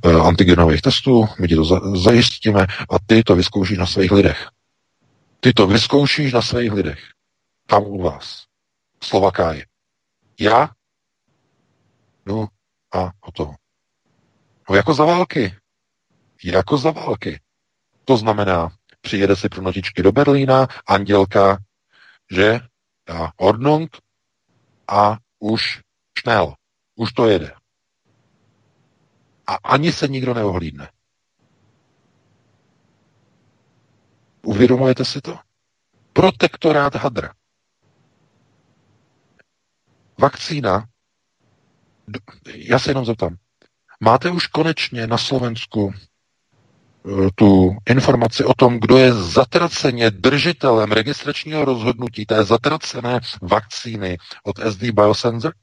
uh, 0.06 0.28
antigenových 0.28 0.82
testů, 0.82 1.28
my 1.40 1.48
ti 1.48 1.56
to 1.56 1.66
za, 1.66 1.80
zajistíme 1.96 2.62
a 2.90 2.96
ty 3.06 3.24
to 3.24 3.36
vyzkoušíš 3.36 3.78
na 3.78 3.86
svých 3.86 4.12
lidech. 4.12 4.48
Ty 5.40 5.54
to 5.54 5.68
vyzkoušíš 5.68 6.34
na 6.34 6.42
svých 6.42 6.74
lidech. 6.74 7.00
Tam 7.68 7.84
u 7.84 8.02
vás. 8.02 8.44
Slovakáje. 9.04 9.66
Já 10.40 10.70
jdu 12.26 12.48
a 12.94 13.12
hotovo. 13.22 13.63
No 14.70 14.76
jako 14.76 14.94
za 14.94 15.06
války. 15.06 15.56
Jako 16.44 16.78
za 16.78 16.92
války. 16.92 17.42
To 18.06 18.18
znamená, 18.18 18.70
přijede 19.02 19.36
si 19.36 19.50
pro 19.50 19.62
notičky 19.62 20.04
do 20.04 20.12
Berlína, 20.12 20.68
andělka, 20.88 21.58
že 22.32 22.60
dá 23.08 23.32
Ordnung 23.38 23.98
a 24.88 25.18
už 25.40 25.82
šnel. 26.20 26.54
Už 26.96 27.14
to 27.14 27.28
jede. 27.28 27.54
A 29.48 29.56
ani 29.56 29.92
se 29.92 30.08
nikdo 30.08 30.34
neohlídne. 30.34 30.92
Uvědomujete 34.46 35.06
si 35.06 35.22
to? 35.22 35.40
Protektorát 36.14 36.96
hadra. 36.96 37.34
Vakcína, 40.18 40.88
já 42.46 42.80
se 42.80 42.92
jenom 42.92 43.06
zeptám, 43.06 43.38
Máte 44.04 44.32
už 44.32 44.48
konečně 44.48 45.08
na 45.08 45.18
Slovensku 45.18 45.94
eh, 45.94 47.30
tu 47.36 47.78
informaci 47.90 48.44
o 48.44 48.54
tom, 48.54 48.80
kdo 48.80 48.98
je 48.98 49.14
zatraceně 49.14 50.12
držitelem 50.12 50.92
registračního 50.92 51.66
rozhodnutí 51.66 52.26
té 52.26 52.44
zatracené 52.44 53.20
vakcíny 53.42 54.18
od 54.44 54.60
SD 54.72 54.84
Biosensor? 54.84 55.54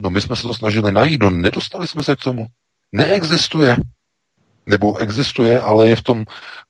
No 0.00 0.10
my 0.10 0.20
jsme 0.20 0.36
se 0.36 0.42
to 0.42 0.54
snažili 0.54 0.92
najít, 0.92 1.22
no 1.22 1.30
nedostali 1.30 1.88
jsme 1.88 2.02
se 2.02 2.16
k 2.16 2.20
tomu. 2.20 2.46
Neexistuje. 2.92 3.76
Nebo 4.66 4.96
existuje, 4.96 5.60
ale 5.60 5.88
je 5.88 5.96
v, 5.96 6.02
tom, 6.02 6.24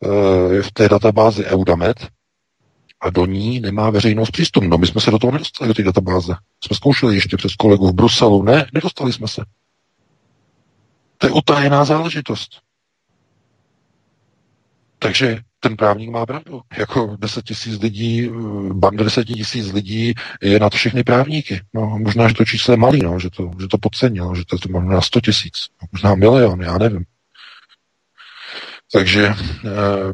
eh, 0.05 0.55
je 0.55 0.62
v 0.62 0.72
té 0.72 0.89
databázi 0.89 1.44
Eudamed 1.44 2.09
a 3.01 3.10
do 3.10 3.26
ní 3.26 3.60
nemá 3.60 3.90
veřejnost 3.90 4.30
přístup. 4.30 4.64
No 4.64 4.78
my 4.78 4.86
jsme 4.86 5.01
se 5.01 5.10
do 5.10 5.18
toho 5.18 5.32
nedostali, 5.32 5.68
do 5.68 5.74
té 5.74 5.82
databáze. 5.82 6.35
Jsme 6.64 6.76
zkoušeli 6.76 7.14
ještě 7.14 7.36
přes 7.36 7.55
kolegu 7.55 7.89
v 7.89 7.94
Bruselu. 7.94 8.43
Ne, 8.43 8.66
nedostali 8.74 9.12
jsme 9.12 9.28
se. 9.28 9.44
To 11.19 11.27
je 11.27 11.32
utajená 11.32 11.85
záležitost. 11.85 12.61
Takže 14.99 15.39
ten 15.61 15.77
právník 15.77 16.11
má 16.11 16.27
pravdu. 16.27 16.61
Jako 16.78 17.16
10 17.20 17.45
tisíc 17.45 17.81
lidí, 17.81 18.31
banda 18.73 19.05
10 19.05 19.24
tisíc 19.24 19.73
lidí 19.73 20.15
je 20.43 20.61
nad 20.61 20.73
všechny 20.73 21.05
právníky. 21.05 21.61
No, 21.74 21.99
možná, 21.99 22.28
že 22.28 22.35
to 22.35 22.45
číslo 22.45 22.73
je 22.73 22.78
malý, 22.78 23.03
no, 23.03 23.19
že, 23.19 23.31
to, 23.31 23.51
že 23.61 23.69
to 23.69 23.78
podcenil, 23.78 24.35
že 24.35 24.45
to 24.45 24.57
je 24.57 24.73
možná 24.73 25.01
100 25.01 25.20
tisíc, 25.20 25.55
možná 25.93 26.15
milion, 26.15 26.62
já 26.62 26.78
nevím. 26.78 27.05
Takže 28.93 29.27
e, 29.27 29.35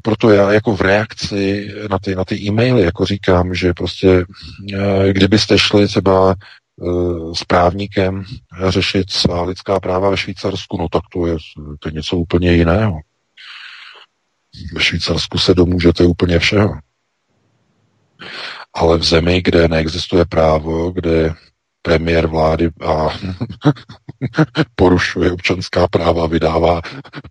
proto 0.02 0.30
já 0.30 0.52
jako 0.52 0.76
v 0.76 0.80
reakci 0.80 1.70
na 1.90 1.98
ty, 1.98 2.14
na 2.14 2.24
ty 2.24 2.36
e-maily 2.36 2.82
jako 2.82 3.04
říkám, 3.04 3.54
že 3.54 3.74
prostě 3.74 4.24
e, 4.74 5.12
kdybyste 5.12 5.58
šli 5.58 5.86
třeba 5.86 6.34
s 7.34 7.44
právníkem 7.44 8.24
řešit 8.68 9.10
svá 9.10 9.42
lidská 9.42 9.80
práva 9.80 10.10
ve 10.10 10.16
Švýcarsku, 10.16 10.76
no 10.76 10.88
tak 10.88 11.02
to 11.12 11.26
je, 11.26 11.36
to 11.78 11.88
je 11.88 11.92
něco 11.92 12.16
úplně 12.16 12.52
jiného. 12.52 13.00
Ve 14.74 14.80
Švýcarsku 14.80 15.38
se 15.38 15.54
domůžete 15.54 16.04
úplně 16.04 16.38
všeho. 16.38 16.78
Ale 18.74 18.98
v 18.98 19.04
zemi, 19.04 19.42
kde 19.42 19.68
neexistuje 19.68 20.24
právo, 20.24 20.90
kde 20.90 21.34
premiér 21.82 22.26
vlády 22.26 22.70
a 22.86 23.08
porušuje 24.74 25.32
občanská 25.32 25.88
práva, 25.88 26.26
vydává 26.26 26.80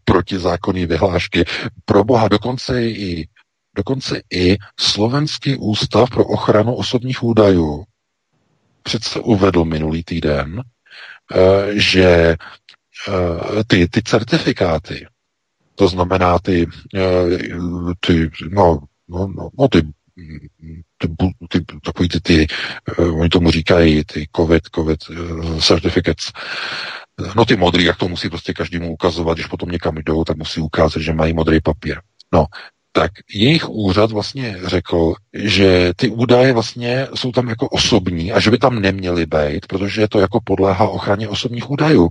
protizákonní 0.06 0.86
vyhlášky. 0.86 1.45
Pro 1.86 2.03
boha 2.03 2.28
dokonce 2.28 2.84
i, 2.84 3.28
dokonce 3.76 4.22
i 4.34 4.57
Slovenský 4.80 5.57
ústav 5.57 6.10
pro 6.10 6.26
ochranu 6.26 6.76
osobních 6.76 7.24
údajů 7.24 7.84
přece 8.84 9.19
uvedl 9.19 9.65
minulý 9.65 10.03
týden, 10.03 10.61
eh, 11.31 11.72
že 11.72 12.35
eh, 13.07 13.64
ty, 13.68 13.88
ty 13.88 14.01
certifikáty, 14.01 15.07
to 15.76 15.88
znamená 15.88 16.39
ty, 16.39 16.68
eh, 16.95 17.38
ty 17.99 18.30
no, 18.51 18.80
no, 19.07 19.27
no, 19.27 19.49
no 19.60 19.68
ty 19.68 19.81
ty, 20.97 21.07
ty, 21.49 21.65
takový 21.84 22.10
ty, 22.10 22.19
ty 22.19 22.47
oni 22.97 23.30
tomu 23.30 23.51
říkají, 23.51 24.03
ty 24.03 24.27
COVID, 24.35 24.64
COVID 24.76 24.99
certificates, 25.60 26.31
no 27.35 27.45
ty 27.45 27.55
modrý, 27.55 27.84
jak 27.84 27.97
to 27.97 28.07
musí 28.07 28.30
prostě 28.30 28.53
každému 28.53 28.93
ukazovat, 28.93 29.34
když 29.34 29.47
potom 29.47 29.69
někam 29.69 29.95
jdou, 29.97 30.23
tak 30.23 30.38
musí 30.38 30.61
ukázat, 30.61 30.99
že 31.01 31.14
mají 31.14 31.34
modrý 31.34 31.61
papír. 31.61 31.99
No, 32.34 32.45
tak 32.95 33.11
jejich 33.34 33.70
úřad 33.70 34.11
vlastně 34.11 34.57
řekl, 34.65 35.14
že 35.34 35.91
ty 35.95 36.10
údaje 36.10 36.53
vlastně 36.53 37.07
jsou 37.15 37.32
tam 37.32 37.49
jako 37.49 37.70
osobní 37.70 38.32
a 38.32 38.40
že 38.40 38.52
by 38.52 38.57
tam 38.57 38.80
neměly 38.80 39.26
být, 39.26 39.68
protože 39.68 40.07
to 40.07 40.20
jako 40.20 40.40
podléhá 40.44 40.88
ochraně 40.88 41.28
osobních 41.28 41.70
údajů. 41.70 42.10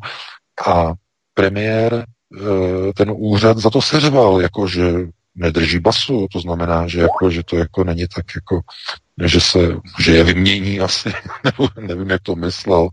A 0.66 0.92
premiér 1.34 2.04
eh, 2.04 2.92
ten 2.92 3.12
úřad 3.16 3.58
za 3.58 3.70
to 3.70 3.82
seřval, 3.82 4.40
jako 4.40 4.68
že 4.68 4.92
nedrží 5.34 5.78
basu, 5.78 6.26
to 6.32 6.40
znamená, 6.40 6.86
že, 6.86 7.00
jako, 7.00 7.30
že 7.30 7.42
to 7.42 7.56
jako 7.56 7.84
není 7.84 8.06
tak 8.14 8.24
jako, 8.34 8.60
že 9.26 9.40
se, 9.40 9.58
že 10.00 10.14
je 10.14 10.24
vymění 10.24 10.80
asi, 10.80 11.12
nevím, 11.80 12.10
jak 12.10 12.22
to 12.22 12.36
myslel, 12.36 12.88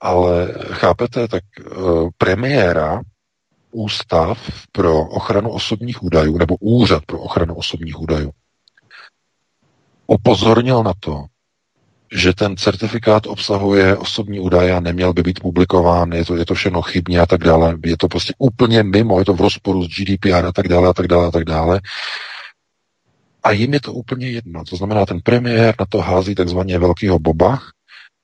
ale 0.00 0.54
chápete, 0.72 1.28
tak 1.28 1.42
uh, 1.76 2.08
premiéra 2.18 3.00
Ústav 3.70 4.38
pro 4.72 5.00
ochranu 5.00 5.50
osobních 5.50 6.02
údajů, 6.02 6.38
nebo 6.38 6.56
Úřad 6.60 7.06
pro 7.06 7.20
ochranu 7.20 7.54
osobních 7.54 8.00
údajů, 8.00 8.30
upozornil 10.06 10.82
na 10.82 10.92
to, 11.00 11.24
že 12.12 12.34
ten 12.34 12.56
certifikát 12.56 13.26
obsahuje 13.26 13.96
osobní 13.96 14.40
údaje 14.40 14.74
a 14.74 14.80
neměl 14.80 15.12
by 15.12 15.22
být 15.22 15.40
publikován, 15.40 16.12
je 16.12 16.24
to, 16.24 16.36
je 16.36 16.46
to 16.46 16.54
všechno 16.54 16.82
chybně 16.82 17.20
a 17.20 17.26
tak 17.26 17.44
dále, 17.44 17.78
je 17.84 17.96
to 17.96 18.08
prostě 18.08 18.34
úplně 18.38 18.82
mimo, 18.82 19.18
je 19.18 19.24
to 19.24 19.34
v 19.34 19.40
rozporu 19.40 19.84
s 19.84 19.88
GDPR 19.88 20.46
a 20.46 20.52
tak 20.52 20.68
dále 20.68 20.88
a 20.88 20.92
tak 20.92 21.08
dále 21.08 21.26
a 21.26 21.30
tak 21.30 21.44
dále. 21.44 21.80
A 23.42 23.50
jim 23.50 23.74
je 23.74 23.80
to 23.80 23.92
úplně 23.92 24.30
jedno. 24.30 24.64
To 24.64 24.76
znamená, 24.76 25.06
ten 25.06 25.20
premiér 25.20 25.74
na 25.80 25.86
to 25.86 25.98
hází 25.98 26.34
takzvaně 26.34 26.78
velkýho 26.78 27.18
boba 27.18 27.58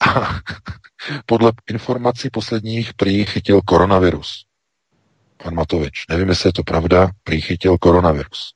a 0.07 0.41
podle 1.27 1.53
informací 1.71 2.31
posledních 2.31 2.95
prý 2.95 3.25
chytil 3.25 3.61
koronavirus. 3.63 4.46
Pan 5.43 5.55
Matovič. 5.55 6.05
Nevím, 6.11 6.29
jestli 6.29 6.49
je 6.49 6.53
to 6.53 6.63
pravda, 6.63 7.11
prý 7.25 7.41
chytil 7.41 7.79
koronavirus. 7.79 8.53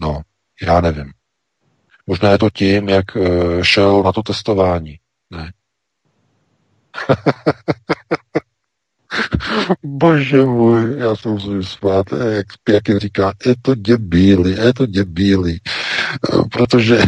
No, 0.00 0.22
já 0.62 0.80
nevím. 0.80 1.12
Možná 2.06 2.30
je 2.30 2.38
to 2.38 2.50
tím, 2.50 2.88
jak 2.88 3.16
eh, 3.16 3.64
šel 3.64 4.02
na 4.02 4.12
to 4.12 4.22
testování. 4.22 4.98
Ne. 5.30 5.52
Bože 9.82 10.44
můj, 10.44 10.98
já 10.98 11.16
se 11.16 11.28
musím 11.28 11.62
spát, 11.62 12.06
jak, 12.12 12.46
jak 12.68 12.98
říká, 12.98 13.32
je 13.46 13.54
to 13.62 13.74
děbíli, 13.74 14.50
je 14.50 14.74
to 14.74 14.86
děbíli. 14.86 15.58
Eh, 15.58 16.42
protože 16.52 16.98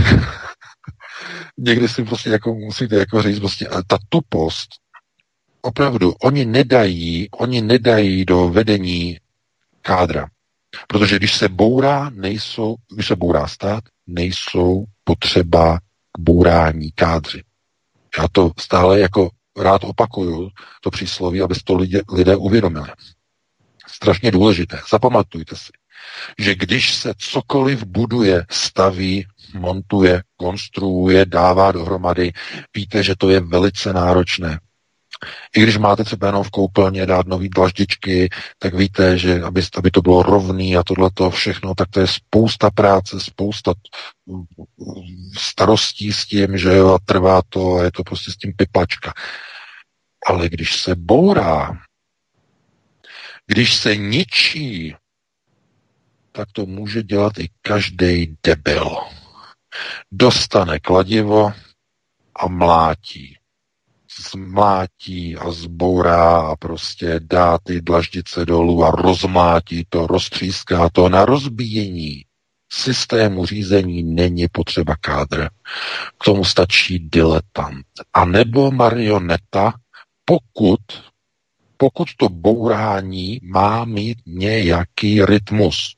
někdy 1.58 1.88
si 1.88 2.04
prostě 2.04 2.30
jako 2.30 2.54
musíte 2.54 2.96
jako 2.96 3.22
říct 3.22 3.38
prostě, 3.38 3.68
ta 3.86 3.98
tupost, 4.08 4.68
opravdu, 5.62 6.12
oni 6.22 6.44
nedají, 6.44 7.28
oni 7.30 7.60
nedají 7.60 8.24
do 8.24 8.48
vedení 8.48 9.18
kádra. 9.82 10.26
Protože 10.88 11.16
když 11.16 11.34
se 11.34 11.48
bourá, 11.48 12.10
nejsou, 12.10 12.76
když 12.94 13.06
se 13.06 13.16
bourá 13.16 13.46
stát, 13.46 13.84
nejsou 14.06 14.84
potřeba 15.04 15.78
k 16.12 16.18
bourání 16.18 16.90
kádři. 16.94 17.42
Já 18.18 18.28
to 18.32 18.50
stále 18.58 19.00
jako 19.00 19.30
rád 19.58 19.84
opakuju, 19.84 20.50
to 20.80 20.90
přísloví, 20.90 21.42
aby 21.42 21.54
to 21.64 21.74
lidé, 21.74 22.00
lidé 22.12 22.36
uvědomili. 22.36 22.88
Strašně 23.86 24.30
důležité. 24.30 24.80
Zapamatujte 24.90 25.56
si, 25.56 25.72
že 26.38 26.54
když 26.54 26.94
se 26.94 27.12
cokoliv 27.18 27.84
buduje, 27.84 28.46
staví, 28.50 29.26
montuje, 29.54 30.22
konstruuje, 30.36 31.26
dává 31.26 31.72
dohromady, 31.72 32.32
víte, 32.74 33.02
že 33.02 33.16
to 33.16 33.30
je 33.30 33.40
velice 33.40 33.92
náročné. 33.92 34.58
I 35.56 35.62
když 35.62 35.76
máte 35.76 36.04
třeba 36.04 36.26
jenom 36.26 36.42
v 36.42 36.50
koupelně 36.50 37.06
dát 37.06 37.26
nový 37.26 37.48
dlaždičky, 37.48 38.28
tak 38.58 38.74
víte, 38.74 39.18
že 39.18 39.42
aby, 39.42 39.62
aby 39.76 39.90
to 39.90 40.02
bylo 40.02 40.22
rovný 40.22 40.76
a 40.76 40.82
tohle 40.82 41.10
to 41.14 41.30
všechno, 41.30 41.74
tak 41.74 41.88
to 41.90 42.00
je 42.00 42.06
spousta 42.06 42.70
práce, 42.70 43.20
spousta 43.20 43.74
starostí 45.38 46.12
s 46.12 46.26
tím, 46.26 46.58
že 46.58 46.68
jo, 46.68 46.94
a 46.94 46.98
trvá 47.04 47.42
to 47.48 47.74
a 47.74 47.84
je 47.84 47.92
to 47.92 48.02
prostě 48.02 48.32
s 48.32 48.36
tím 48.36 48.52
pipačka. 48.56 49.12
Ale 50.26 50.48
když 50.48 50.82
se 50.82 50.94
bourá, 50.94 51.78
když 53.46 53.74
se 53.74 53.96
ničí, 53.96 54.94
tak 56.32 56.48
to 56.52 56.66
může 56.66 57.02
dělat 57.02 57.38
i 57.38 57.48
každý 57.62 58.36
debil. 58.42 58.96
Dostane 60.12 60.80
kladivo 60.80 61.52
a 62.36 62.48
mlátí 62.48 63.39
zmlátí 64.30 65.36
a 65.36 65.50
zbourá 65.50 66.40
a 66.40 66.56
prostě 66.56 67.20
dá 67.22 67.58
ty 67.58 67.80
dlaždice 67.80 68.44
dolů 68.46 68.84
a 68.84 68.90
rozmlátí 68.90 69.86
to, 69.88 70.06
roztříská 70.06 70.88
to. 70.92 71.08
Na 71.08 71.24
rozbíjení 71.24 72.24
systému 72.72 73.46
řízení 73.46 74.02
není 74.02 74.48
potřeba 74.52 74.96
kádr. 75.00 75.48
K 76.20 76.24
tomu 76.24 76.44
stačí 76.44 76.98
diletant. 76.98 77.86
A 78.14 78.24
nebo 78.24 78.70
marioneta, 78.70 79.72
pokud, 80.24 80.80
pokud 81.76 82.08
to 82.16 82.28
bourání 82.28 83.40
má 83.42 83.84
mít 83.84 84.18
nějaký 84.26 85.24
rytmus. 85.24 85.96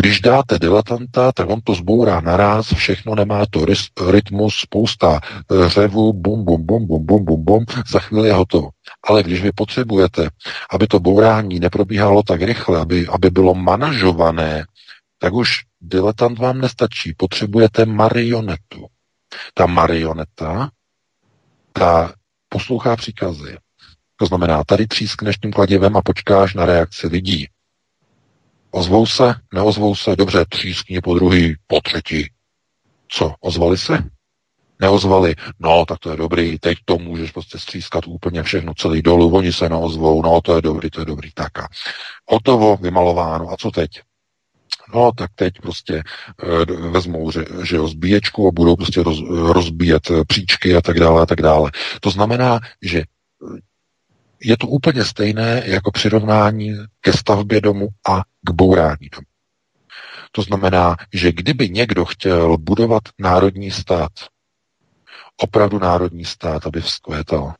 Když 0.00 0.20
dáte 0.20 0.58
diletanta, 0.58 1.32
tak 1.32 1.48
on 1.48 1.60
to 1.60 1.74
zbourá 1.74 2.20
naraz, 2.20 2.72
všechno 2.72 3.14
nemá 3.14 3.44
to 3.50 3.66
rytmus, 4.10 4.54
spousta 4.54 5.20
eh, 5.24 5.68
řevu, 5.68 6.12
bum, 6.12 6.44
bum, 6.44 6.66
bum, 6.66 6.86
bum, 6.86 7.06
bum, 7.06 7.24
bum, 7.24 7.44
bum, 7.44 7.64
za 7.90 7.98
chvíli 7.98 8.28
je 8.28 8.34
hotovo. 8.34 8.68
Ale 9.08 9.22
když 9.22 9.42
vy 9.42 9.52
potřebujete, 9.52 10.30
aby 10.70 10.86
to 10.86 11.00
bourání 11.00 11.60
neprobíhalo 11.60 12.22
tak 12.22 12.42
rychle, 12.42 12.80
aby, 12.80 13.06
aby 13.06 13.30
bylo 13.30 13.54
manažované, 13.54 14.64
tak 15.18 15.32
už 15.32 15.64
diletant 15.80 16.38
vám 16.38 16.60
nestačí. 16.60 17.14
Potřebujete 17.16 17.86
marionetu. 17.86 18.86
Ta 19.54 19.66
marioneta, 19.66 20.70
ta 21.72 22.12
poslouchá 22.48 22.96
příkazy. 22.96 23.56
To 24.16 24.26
znamená, 24.26 24.64
tady 24.64 24.86
třískneš 24.86 25.36
tím 25.36 25.52
kladivem 25.52 25.96
a 25.96 26.02
počkáš 26.02 26.54
na 26.54 26.66
reakci 26.66 27.06
lidí. 27.06 27.48
Ozvou 28.70 29.06
se? 29.06 29.34
Neozvou 29.54 29.94
se? 29.94 30.16
Dobře, 30.16 30.44
třískni 30.48 31.00
po 31.00 31.14
druhý, 31.14 31.54
po 31.66 31.80
třetí. 31.80 32.30
Co, 33.08 33.34
ozvali 33.40 33.78
se? 33.78 33.98
Neozvali? 34.80 35.34
No, 35.58 35.84
tak 35.86 35.98
to 35.98 36.10
je 36.10 36.16
dobrý, 36.16 36.58
teď 36.58 36.78
to 36.84 36.98
můžeš 36.98 37.30
prostě 37.30 37.58
střískat 37.58 38.06
úplně 38.06 38.42
všechno 38.42 38.74
celý 38.74 39.02
dolů, 39.02 39.36
oni 39.36 39.52
se 39.52 39.68
neozvou, 39.68 40.22
no, 40.22 40.40
to 40.40 40.56
je 40.56 40.62
dobrý, 40.62 40.90
to 40.90 41.00
je 41.00 41.04
dobrý, 41.04 41.30
tak 41.34 41.58
a 41.58 41.68
hotovo, 42.28 42.76
vymalováno, 42.76 43.50
a 43.50 43.56
co 43.56 43.70
teď? 43.70 43.90
No, 44.94 45.10
tak 45.16 45.30
teď 45.34 45.54
prostě 45.62 45.94
e, 46.42 46.64
vezmou, 46.90 47.30
že, 47.30 47.44
že 47.64 47.76
jo, 47.76 47.88
zbíječku 47.88 48.48
a 48.48 48.50
budou 48.50 48.76
prostě 48.76 49.02
roz, 49.02 49.18
rozbíjet 49.28 50.02
příčky 50.28 50.76
a 50.76 50.80
tak 50.80 51.00
dále 51.00 51.22
a 51.22 51.26
tak 51.26 51.42
dále. 51.42 51.70
To 52.00 52.10
znamená, 52.10 52.60
že 52.82 53.02
je 54.40 54.56
to 54.56 54.66
úplně 54.66 55.04
stejné 55.04 55.62
jako 55.66 55.90
přirovnání 55.90 56.76
ke 57.00 57.12
stavbě 57.12 57.60
domu 57.60 57.88
a 58.08 58.22
k 58.42 58.50
bourání 58.50 59.08
domu. 59.12 59.26
To 60.32 60.42
znamená, 60.42 60.96
že 61.14 61.32
kdyby 61.32 61.68
někdo 61.68 62.04
chtěl 62.04 62.58
budovat 62.58 63.02
národní 63.18 63.70
stát, 63.70 64.12
opravdu 65.36 65.78
národní 65.78 66.24
stát, 66.24 66.66
aby 66.66 66.80
vzkvétal, 66.80 67.54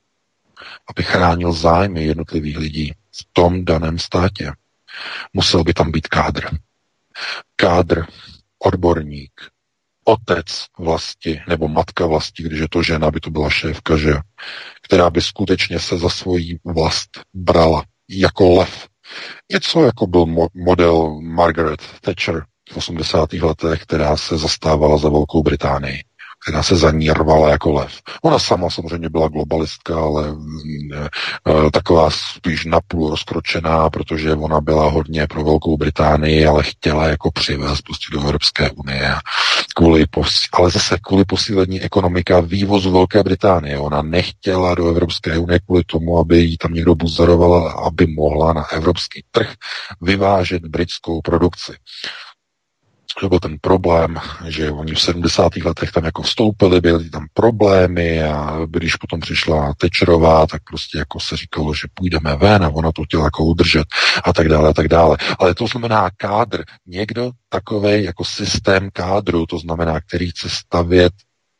aby 0.90 1.02
chránil 1.02 1.52
zájmy 1.52 2.04
jednotlivých 2.04 2.58
lidí 2.58 2.92
v 3.12 3.26
tom 3.32 3.64
daném 3.64 3.98
státě, 3.98 4.52
musel 5.32 5.64
by 5.64 5.74
tam 5.74 5.90
být 5.92 6.08
kádr. 6.08 6.48
Kádr, 7.56 8.06
odborník, 8.58 9.32
otec 10.04 10.66
vlasti, 10.78 11.42
nebo 11.48 11.68
matka 11.68 12.06
vlasti, 12.06 12.42
když 12.42 12.60
je 12.60 12.68
to 12.68 12.82
žena, 12.82 13.10
by 13.10 13.20
to 13.20 13.30
byla 13.30 13.50
šéfka, 13.50 13.96
že 13.96 14.14
která 14.88 15.10
by 15.10 15.20
skutečně 15.22 15.80
se 15.80 15.98
za 15.98 16.08
svoji 16.08 16.58
vlast 16.64 17.10
brala 17.34 17.84
jako 18.10 18.54
lev. 18.54 18.86
Něco 19.52 19.84
jako 19.84 20.06
byl 20.06 20.26
model 20.54 21.20
Margaret 21.20 21.80
Thatcher 22.00 22.44
v 22.72 22.76
80. 22.76 23.32
letech, 23.32 23.82
která 23.82 24.16
se 24.16 24.38
zastávala 24.38 24.98
za 24.98 25.08
Velkou 25.08 25.42
Británii 25.42 26.02
která 26.42 26.62
se 26.62 26.76
za 26.76 26.90
ní 26.90 27.10
rvala 27.10 27.50
jako 27.50 27.72
lev. 27.72 27.92
Ona 28.22 28.38
sama 28.38 28.70
samozřejmě 28.70 29.08
byla 29.08 29.28
globalistka, 29.28 29.96
ale 29.96 30.34
ne, 30.90 31.08
e, 31.66 31.70
taková 31.70 32.10
spíš 32.10 32.64
napůl 32.64 33.10
rozkročená, 33.10 33.90
protože 33.90 34.34
ona 34.34 34.60
byla 34.60 34.90
hodně 34.90 35.26
pro 35.26 35.44
Velkou 35.44 35.76
Británii, 35.76 36.46
ale 36.46 36.62
chtěla 36.62 37.06
jako 37.08 37.30
přivést 37.30 37.82
prostě 37.82 38.06
do 38.12 38.20
Evropské 38.20 38.70
unie. 38.70 39.14
Kvůli 39.76 40.04
pos- 40.04 40.48
ale 40.52 40.70
zase 40.70 40.96
kvůli 41.02 41.24
posílení 41.24 41.80
ekonomika 41.80 42.40
vývozu 42.40 42.92
Velké 42.92 43.22
Británie. 43.22 43.78
Ona 43.78 44.02
nechtěla 44.02 44.74
do 44.74 44.88
Evropské 44.88 45.38
unie 45.38 45.58
kvůli 45.66 45.82
tomu, 45.86 46.18
aby 46.18 46.38
jí 46.38 46.58
tam 46.58 46.72
někdo 46.74 46.94
buzeroval, 46.94 47.68
aby 47.86 48.06
mohla 48.06 48.52
na 48.52 48.64
evropský 48.72 49.24
trh 49.30 49.52
vyvážet 50.00 50.62
britskou 50.66 51.20
produkci 51.20 51.72
to 53.20 53.28
byl 53.28 53.38
ten 53.38 53.56
problém, 53.60 54.16
že 54.48 54.70
oni 54.70 54.94
v 54.94 55.00
70. 55.00 55.56
letech 55.56 55.92
tam 55.92 56.04
jako 56.04 56.22
vstoupili, 56.22 56.80
byly 56.80 57.10
tam 57.10 57.26
problémy 57.32 58.22
a 58.22 58.58
když 58.66 58.96
potom 58.96 59.20
přišla 59.20 59.74
Tečerová, 59.76 60.46
tak 60.46 60.62
prostě 60.64 60.98
jako 60.98 61.20
se 61.20 61.36
říkalo, 61.36 61.74
že 61.74 61.88
půjdeme 61.94 62.36
ven 62.36 62.64
a 62.64 62.68
ona 62.68 62.92
to 62.92 63.02
chtěla 63.04 63.24
jako 63.24 63.44
udržet 63.44 63.86
a 64.24 64.32
tak 64.32 64.48
dále 64.48 64.68
a 64.68 64.72
tak 64.72 64.88
dále. 64.88 65.16
Ale 65.38 65.54
to 65.54 65.66
znamená 65.66 66.10
kádr, 66.16 66.64
někdo 66.86 67.30
takový 67.48 68.04
jako 68.04 68.24
systém 68.24 68.90
kádru, 68.92 69.46
to 69.46 69.58
znamená, 69.58 70.00
který 70.00 70.30
chce 70.30 70.50
stavět, 70.50 71.12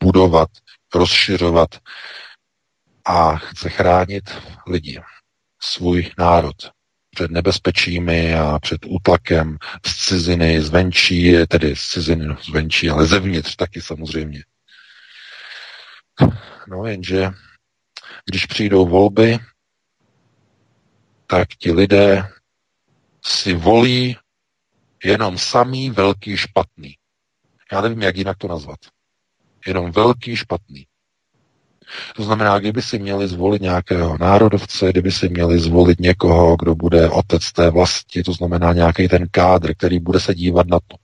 budovat, 0.03 0.49
rozšiřovat 0.95 1.69
a 3.05 3.35
chce 3.35 3.69
chránit 3.69 4.23
lidi, 4.67 5.01
svůj 5.61 6.11
národ, 6.17 6.55
před 7.09 7.31
nebezpečími 7.31 8.35
a 8.35 8.59
před 8.59 8.85
útlakem 8.85 9.57
z 9.85 10.05
ciziny, 10.07 10.61
zvenčí, 10.61 11.33
tedy 11.47 11.75
z 11.75 11.81
ciziny 11.81 12.25
no, 12.25 12.37
zvenčí, 12.43 12.89
ale 12.89 13.05
zevnitř 13.05 13.55
taky 13.55 13.81
samozřejmě. 13.81 14.43
No 16.67 16.85
jenže, 16.85 17.29
když 18.25 18.45
přijdou 18.45 18.87
volby, 18.87 19.39
tak 21.27 21.47
ti 21.49 21.71
lidé 21.71 22.29
si 23.25 23.53
volí 23.53 24.17
jenom 25.03 25.37
samý 25.37 25.89
velký 25.89 26.37
špatný. 26.37 26.95
Já 27.71 27.81
nevím, 27.81 28.01
jak 28.01 28.17
jinak 28.17 28.37
to 28.37 28.47
nazvat. 28.47 28.79
Jenom 29.67 29.91
velký 29.91 30.35
špatný. 30.35 30.87
To 32.15 32.23
znamená, 32.23 32.59
kdyby 32.59 32.81
si 32.81 32.99
měli 32.99 33.27
zvolit 33.27 33.61
nějakého 33.61 34.17
národovce, 34.19 34.89
kdyby 34.89 35.11
si 35.11 35.29
měli 35.29 35.59
zvolit 35.59 35.99
někoho, 35.99 36.55
kdo 36.59 36.75
bude 36.75 37.09
otec 37.09 37.51
té 37.51 37.69
vlasti, 37.69 38.23
to 38.23 38.33
znamená 38.33 38.73
nějaký 38.73 39.07
ten 39.07 39.27
kádr, 39.31 39.73
který 39.73 39.99
bude 39.99 40.19
se 40.19 40.35
dívat 40.35 40.67
na 40.67 40.79
to, 40.87 40.97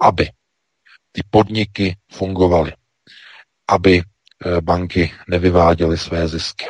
aby 0.00 0.28
ty 1.12 1.22
podniky 1.30 1.96
fungovaly, 2.12 2.72
aby 3.68 4.02
eh, 4.02 4.60
banky 4.60 5.12
nevyváděly 5.28 5.98
své 5.98 6.28
zisky, 6.28 6.64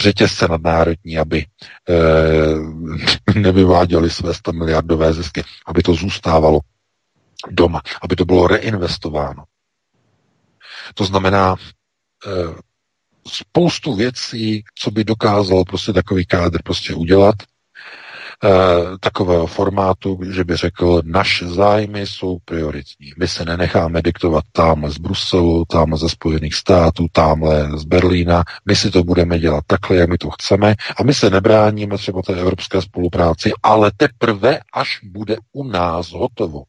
řetězce 0.00 0.48
nadnárodní, 0.48 1.18
aby 1.18 1.46
e, 1.88 3.34
nevyváděly 3.40 4.10
své 4.10 4.34
100 4.34 4.52
miliardové 4.52 5.12
zisky, 5.12 5.44
aby 5.66 5.82
to 5.82 5.94
zůstávalo 5.94 6.60
doma, 7.50 7.82
aby 8.02 8.16
to 8.16 8.24
bylo 8.24 8.46
reinvestováno. 8.46 9.44
To 10.94 11.04
znamená, 11.04 11.56
e, 11.56 12.30
spoustu 13.28 13.94
věcí, 13.94 14.64
co 14.74 14.90
by 14.90 15.04
dokázal 15.04 15.64
prostě 15.64 15.92
takový 15.92 16.26
kádr 16.26 16.62
prostě 16.62 16.94
udělat, 16.94 17.34
e, 18.44 18.48
takového 19.00 19.46
formátu, 19.46 20.18
že 20.30 20.44
by 20.44 20.56
řekl, 20.56 21.02
naše 21.04 21.46
zájmy 21.46 22.06
jsou 22.06 22.38
prioritní. 22.44 23.12
My 23.18 23.28
se 23.28 23.44
nenecháme 23.44 24.02
diktovat 24.02 24.44
tamhle 24.52 24.90
z 24.90 24.98
Bruselu, 24.98 25.64
tamhle 25.64 25.98
ze 25.98 26.08
Spojených 26.08 26.54
států, 26.54 27.06
tamhle 27.12 27.78
z 27.78 27.84
Berlína. 27.84 28.44
My 28.66 28.76
si 28.76 28.90
to 28.90 29.04
budeme 29.04 29.38
dělat 29.38 29.64
takhle, 29.66 29.96
jak 29.96 30.08
my 30.08 30.18
to 30.18 30.30
chceme 30.30 30.74
a 30.96 31.02
my 31.02 31.14
se 31.14 31.30
nebráníme 31.30 31.98
třeba 31.98 32.22
té 32.22 32.36
evropské 32.40 32.82
spolupráci, 32.82 33.52
ale 33.62 33.92
teprve, 33.96 34.60
až 34.74 35.00
bude 35.02 35.36
u 35.52 35.64
nás 35.64 36.12
hotovo. 36.12 36.62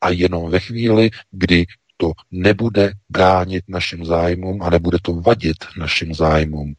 A 0.00 0.10
jenom 0.10 0.50
ve 0.50 0.60
chvíli, 0.60 1.10
kdy 1.30 1.66
to 1.96 2.12
nebude 2.30 2.92
bránit 3.08 3.64
našim 3.68 4.04
zájmům 4.04 4.62
a 4.62 4.70
nebude 4.70 4.98
to 5.02 5.12
vadit 5.12 5.56
našim 5.78 6.14
zájmům. 6.14 6.74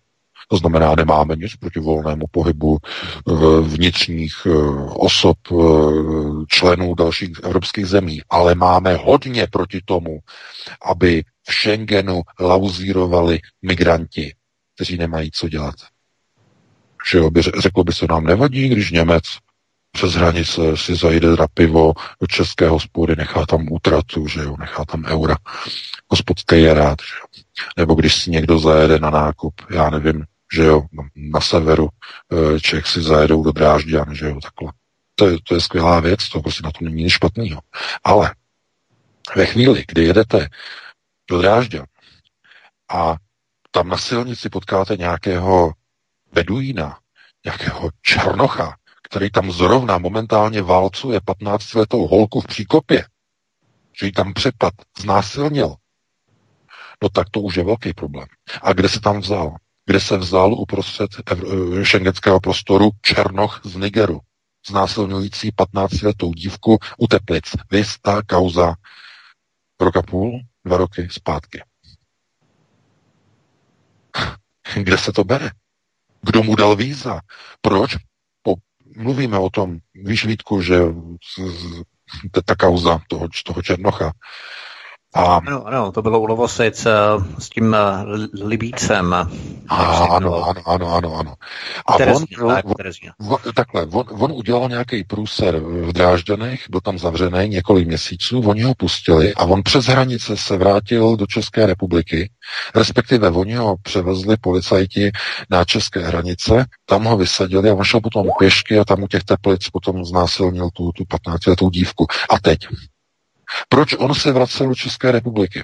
To 0.50 0.58
znamená, 0.58 0.96
nemáme 0.96 1.36
nic 1.36 1.56
proti 1.56 1.80
volnému 1.80 2.26
pohybu 2.32 2.78
eh, 2.84 3.32
vnitřních 3.62 4.34
eh, 4.46 4.50
osob, 4.90 5.38
eh, 5.52 5.56
členů 6.48 6.96
dalších 6.96 7.32
evropských 7.44 7.86
zemí, 7.86 8.22
ale 8.30 8.56
máme 8.56 8.96
hodně 8.96 9.48
proti 9.52 9.82
tomu, 9.86 10.20
aby 10.92 11.24
v 11.50 11.54
Schengenu 11.54 12.22
lauzírovali 12.40 13.40
migranti, 13.62 14.36
kteří 14.76 14.98
nemají 14.98 15.32
co 15.32 15.50
dělat. 15.50 15.76
Že 17.12 17.18
jo, 17.18 17.30
by, 17.32 17.42
řeklo 17.42 17.84
by 17.84 17.94
se 17.94 18.06
nám 18.10 18.24
nevadí, 18.24 18.70
když 18.70 18.92
Němec 18.92 19.24
přes 19.98 20.14
hranice 20.14 20.62
si 20.76 20.96
zajde 20.96 21.28
na 21.28 21.48
pivo 21.54 21.94
do 22.22 22.28
české 22.28 22.68
hospody, 22.70 23.16
nechá 23.16 23.46
tam 23.46 23.72
útratu, 23.72 24.28
že 24.28 24.40
jo, 24.40 24.56
nechá 24.60 24.86
tam 24.86 25.06
eura. 25.06 25.36
Hospodský 26.08 26.56
je 26.62 26.74
rád, 26.74 26.98
že 27.02 27.14
jo. 27.22 27.44
Nebo 27.78 27.96
když 27.96 28.16
si 28.16 28.32
někdo 28.32 28.60
zajede 28.60 29.00
na 29.00 29.10
nákup, 29.10 29.54
já 29.70 29.90
nevím, 29.90 30.26
že 30.54 30.64
jo, 30.64 30.82
na 31.16 31.42
severu 31.42 31.90
eh, 31.90 32.60
Čech 32.60 32.88
si 32.88 33.02
zajedou 33.02 33.44
do 33.44 33.52
Drážďan, 33.52 34.16
že 34.16 34.26
jo, 34.26 34.40
takhle. 34.44 34.74
To 35.16 35.28
je, 35.28 35.38
to 35.44 35.56
je 35.56 35.62
skvělá 35.62 36.00
věc, 36.00 36.30
to 36.30 36.42
prostě 36.42 36.62
na 36.64 36.72
to 36.72 36.86
není 36.86 37.04
nic 37.04 37.14
špatného. 37.14 37.62
Ale 38.04 38.36
ve 39.36 39.46
chvíli, 39.46 39.84
kdy 39.88 40.04
jedete 40.04 40.50
do 41.30 41.42
Drážďan 41.42 41.86
a 42.90 43.16
tam 43.72 43.90
na 43.90 43.98
silnici 43.98 44.50
potkáte 44.50 44.98
nějakého 44.98 45.74
beduína, 46.34 47.00
nějakého 47.46 47.90
černocha, 48.02 48.78
který 49.10 49.30
tam 49.30 49.52
zrovna 49.52 49.98
momentálně 49.98 50.62
válcuje 50.62 51.20
15-letou 51.20 52.08
holku 52.08 52.42
v 52.42 52.48
příkopě, 52.48 53.06
že 54.00 54.06
ji 54.06 54.12
tam 54.12 54.34
přepad 54.34 54.74
znásilnil, 55.00 55.76
no 57.04 57.10
tak 57.10 57.30
to 57.30 57.42
už 57.42 57.56
je 57.56 57.64
velký 57.64 57.94
problém. 57.94 58.28
A 58.62 58.74
kde 58.74 58.90
se 58.90 59.00
tam 59.00 59.20
vzal? 59.20 59.56
Kde 59.86 60.00
se 60.00 60.18
vzal 60.18 60.54
uprostřed 60.54 61.10
ev- 61.26 61.84
šengenského 61.84 62.40
prostoru 62.40 62.90
Černoch 63.02 63.62
z 63.64 63.76
Nigeru, 63.76 64.20
znásilňující 64.70 65.52
15-letou 65.52 66.34
dívku 66.34 66.78
u 66.98 67.08
Teplic. 67.08 67.44
Vys 67.72 68.00
ta 68.02 68.22
kauza 68.22 68.76
roka 69.80 70.02
půl, 70.02 70.42
dva 70.66 70.78
roky 70.78 71.08
zpátky. 71.12 71.64
Kde 74.76 74.98
se 74.98 75.14
to 75.14 75.24
bere? 75.24 75.50
Kdo 76.22 76.44
mu 76.44 76.56
dal 76.56 76.76
víza? 76.76 77.22
Proč? 77.62 77.96
Mluvíme 78.98 79.40
o 79.40 79.50
tom, 79.50 79.78
víš 79.96 80.26
Vítku, 80.26 80.62
že 80.62 80.82
ta 82.46 82.56
kauza 82.56 83.02
toho, 83.08 83.28
toho 83.46 83.62
Černocha, 83.62 84.12
a... 85.14 85.36
Ano, 85.36 85.68
ano, 85.68 85.92
to 85.92 86.02
bylo 86.02 86.20
u 86.20 86.26
Lovosic 86.26 86.86
eh, 86.86 86.92
s 87.40 87.50
tím 87.50 87.76
uh, 88.14 88.48
Libícem. 88.48 89.14
Ano, 89.70 90.44
ano, 90.44 90.62
ano, 90.66 90.94
ano, 90.96 91.16
ano. 91.16 91.34
A 91.86 91.98
Terezín, 91.98 92.28
on, 92.42 92.50
tak, 92.50 92.66
on, 92.66 92.74
on, 93.30 93.54
takhle, 93.56 93.86
on, 93.86 94.06
on 94.10 94.32
udělal 94.32 94.70
nějaký 94.70 95.04
průser 95.04 95.60
v 95.60 95.94
Drážďanech, 95.94 96.64
byl 96.70 96.82
tam 96.82 97.00
zavřený 97.00 97.50
několik 97.50 97.88
měsíců, 97.88 98.40
oni 98.40 98.62
ho 98.62 98.74
pustili 98.76 99.34
a 99.34 99.44
on 99.44 99.64
přes 99.64 99.86
hranice 99.86 100.38
se 100.38 100.58
vrátil 100.58 101.16
do 101.16 101.26
České 101.26 101.66
republiky, 101.66 102.30
respektive 102.76 103.30
oni 103.30 103.56
ho 103.56 103.76
převezli 103.82 104.38
policajti 104.38 105.12
na 105.50 105.64
české 105.64 106.00
hranice, 106.00 106.66
tam 106.86 107.04
ho 107.04 107.18
vysadili 107.18 107.70
a 107.70 107.74
on 107.74 107.84
šel 107.84 108.02
potom 108.02 108.28
pěšky 108.40 108.80
a 108.80 108.86
tam 108.86 109.04
u 109.04 109.08
těch 109.08 109.24
teplic 109.24 109.70
potom 109.70 110.06
znásilnil 110.06 110.70
tu, 110.74 110.92
tu 110.92 111.04
15-letou 111.04 111.70
dívku. 111.70 112.06
A 112.30 112.40
teď, 112.40 112.60
proč 113.70 113.94
on 113.94 114.16
se 114.16 114.32
vracel 114.32 114.68
do 114.68 114.76
České 114.76 115.12
republiky? 115.12 115.64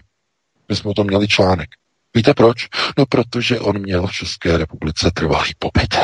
My 0.69 0.76
jsme 0.76 0.91
o 0.91 0.93
tom 0.93 1.07
měli 1.07 1.27
článek. 1.27 1.69
Víte 2.15 2.34
proč? 2.34 2.68
No, 2.97 3.05
protože 3.05 3.60
on 3.60 3.80
měl 3.81 4.07
v 4.07 4.14
České 4.14 4.57
republice 4.57 5.11
trvalý 5.14 5.51
pobyt. 5.60 5.95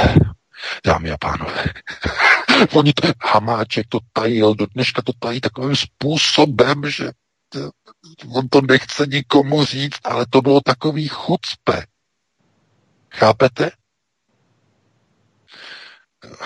Dámy 0.85 1.11
a 1.11 1.17
pánové. 1.17 1.65
Oni 2.73 2.93
to, 2.93 3.07
Hamáček 3.23 3.87
to 3.89 3.99
tajil, 4.13 4.55
do 4.55 4.65
dneška 4.65 5.01
to 5.01 5.11
tají 5.19 5.41
takovým 5.41 5.75
způsobem, 5.75 6.81
že 6.89 7.11
on 8.33 8.49
to 8.49 8.61
nechce 8.61 9.05
nikomu 9.07 9.65
říct, 9.65 9.99
ale 10.03 10.25
to 10.29 10.41
bylo 10.41 10.61
takový 10.61 11.07
chucpe. 11.07 11.85
Chápete? 13.11 13.71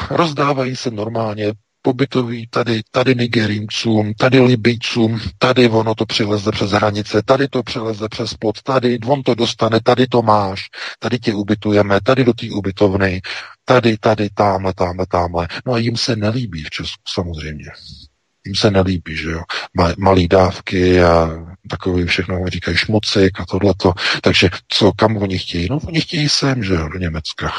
Rozdávají 0.10 0.76
se 0.76 0.92
normálně 0.92 1.54
pobytový, 1.86 2.48
tady, 2.48 2.82
tady 2.92 3.16
Nigeríncům, 3.16 4.14
tady 4.14 4.40
Libijcům, 4.40 5.20
tady 5.38 5.70
ono 5.70 5.96
to 5.96 6.06
přileze 6.06 6.52
přes 6.52 6.72
hranice, 6.72 7.22
tady 7.26 7.48
to 7.48 7.64
přileze 7.64 8.10
přes 8.10 8.34
plot, 8.34 8.62
tady 8.62 9.00
on 9.06 9.24
to 9.24 9.36
dostane, 9.36 9.80
tady 9.84 10.08
to 10.08 10.22
máš, 10.22 10.70
tady 11.00 11.20
tě 11.20 11.34
ubytujeme, 11.34 12.00
tady 12.04 12.24
do 12.24 12.34
té 12.34 12.48
ubytovny, 12.52 13.22
tady, 13.66 13.98
tady, 13.98 14.30
tamhle, 14.30 14.74
tamhle, 14.74 15.06
tamhle. 15.06 15.48
No 15.66 15.74
a 15.74 15.78
jim 15.78 15.98
se 15.98 16.16
nelíbí 16.16 16.64
v 16.64 16.70
Česku 16.70 17.02
samozřejmě. 17.08 17.72
Jim 18.46 18.56
se 18.56 18.72
nelíbí, 18.72 19.16
že 19.18 19.32
jo. 19.32 19.42
Malý 19.98 20.28
dávky 20.28 21.04
a 21.04 21.30
takový 21.70 22.06
všechno 22.06 22.48
říkají 22.48 22.78
šmocik 22.78 23.40
a 23.40 23.46
tohleto. 23.46 23.94
Takže 24.22 24.50
co, 24.68 24.92
kam 24.92 25.18
oni 25.18 25.40
chtějí? 25.40 25.68
No 25.70 25.80
oni 25.88 26.02
chtějí 26.02 26.30
sem, 26.30 26.64
že 26.64 26.74
jo, 26.74 26.90
do 26.90 27.00
Německa. 27.00 27.52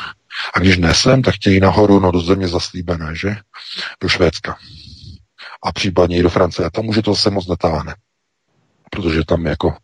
A 0.54 0.58
když 0.60 0.78
nesem, 0.78 1.22
tak 1.22 1.34
chtějí 1.34 1.60
nahoru, 1.60 2.00
no 2.00 2.10
do 2.10 2.20
země 2.20 2.48
zaslíbené, 2.48 3.16
že? 3.16 3.36
Do 4.02 4.08
Švédska. 4.08 4.56
A 5.62 5.72
případně 5.72 6.16
i 6.16 6.22
do 6.22 6.30
Francie. 6.30 6.66
A 6.66 6.70
tam 6.70 6.88
už 6.88 6.98
to 7.04 7.16
se 7.16 7.30
moc 7.30 7.46
netáhne. 7.46 7.94
Protože 8.90 9.24
tam 9.24 9.46
jako 9.46 9.76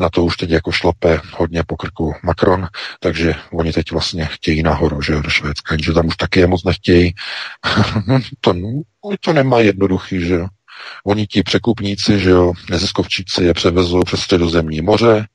na 0.00 0.10
to 0.10 0.24
už 0.24 0.36
teď 0.36 0.50
jako 0.50 0.72
šlape 0.72 1.20
hodně 1.32 1.62
po 1.66 1.76
krku 1.76 2.14
Macron, 2.22 2.68
takže 3.00 3.34
oni 3.52 3.72
teď 3.72 3.90
vlastně 3.92 4.24
chtějí 4.24 4.62
nahoru, 4.62 5.02
že 5.02 5.22
do 5.22 5.30
Švédska, 5.30 5.74
jenže 5.74 5.92
tam 5.92 6.06
už 6.06 6.16
taky 6.16 6.40
je 6.40 6.46
moc 6.46 6.64
nechtějí. 6.64 7.14
to, 8.40 8.54
to 9.20 9.32
nemá 9.32 9.60
jednoduchý, 9.60 10.20
že 10.20 10.34
jo. 10.34 10.46
Oni 11.06 11.26
ti 11.26 11.42
překupníci, 11.42 12.20
že 12.20 12.30
jo, 12.30 12.52
neziskovčíci 12.70 13.44
je 13.44 13.54
převezou 13.54 14.02
přes 14.02 14.20
středozemní 14.20 14.80
moře, 14.80 15.26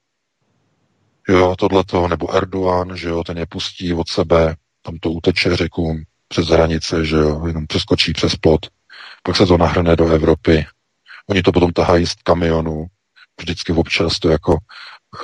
jo, 1.30 1.56
tohleto, 1.56 2.08
nebo 2.08 2.36
Erdogan, 2.36 2.98
že 2.98 3.10
jo, 3.10 3.24
ten 3.24 3.38
je 3.38 3.46
pustí 3.46 3.94
od 3.94 4.10
sebe, 4.10 4.56
tam 4.82 4.98
to 4.98 5.12
uteče 5.12 5.56
řekům 5.56 6.04
přes 6.28 6.48
hranice, 6.48 7.06
že 7.06 7.16
jo, 7.16 7.48
jenom 7.48 7.68
přeskočí 7.68 8.14
přes 8.14 8.36
plot, 8.36 8.66
pak 9.24 9.36
se 9.36 9.46
to 9.46 9.58
nahrne 9.58 9.96
do 9.96 10.08
Evropy, 10.08 10.66
oni 11.30 11.42
to 11.42 11.52
potom 11.52 11.74
tahají 11.74 12.08
z 12.08 12.14
kamionu, 12.24 12.86
vždycky 13.42 13.72
občas 13.72 14.20
to 14.20 14.30
jako 14.30 14.58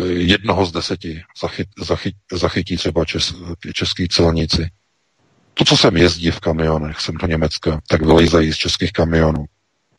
eh, 0.02 0.06
jednoho 0.06 0.66
z 0.66 0.72
deseti 0.72 1.24
zachyt, 1.42 1.68
zachyt, 1.80 2.16
zachytí 2.34 2.78
třeba 2.78 3.06
čes, 3.06 3.34
český 3.74 4.08
celníci. 4.08 4.70
To, 5.54 5.66
co 5.66 5.78
sem 5.78 5.98
jezdí 5.98 6.32
v 6.32 6.40
kamionech, 6.40 7.00
jsem 7.00 7.16
do 7.16 7.28
Německa, 7.28 7.82
tak 7.88 8.02
vylejzají 8.02 8.54
z 8.54 8.58
českých 8.58 8.92
kamionů. 8.92 9.46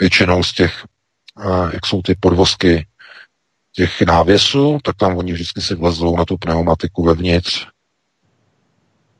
Většinou 0.00 0.42
z 0.42 0.52
těch, 0.52 0.84
eh, 1.40 1.70
jak 1.72 1.86
jsou 1.86 2.02
ty 2.02 2.14
podvozky 2.20 2.86
těch 3.72 4.02
návěsů, 4.02 4.78
tak 4.84 4.96
tam 4.96 5.16
oni 5.16 5.32
vždycky 5.32 5.60
si 5.60 5.74
vlezou 5.74 6.16
na 6.16 6.24
tu 6.24 6.36
pneumatiku 6.36 7.02
vevnitř 7.02 7.66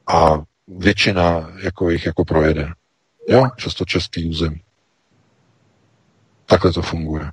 a 0.07 0.43
většina 0.69 1.51
jako 1.63 1.91
jich 1.91 2.07
jako 2.07 2.25
projede. 2.25 2.69
Jo, 3.29 3.47
často 3.57 3.85
český 3.85 4.31
území. 4.31 4.63
Takhle 6.47 6.73
to 6.73 6.83
funguje. 6.83 7.31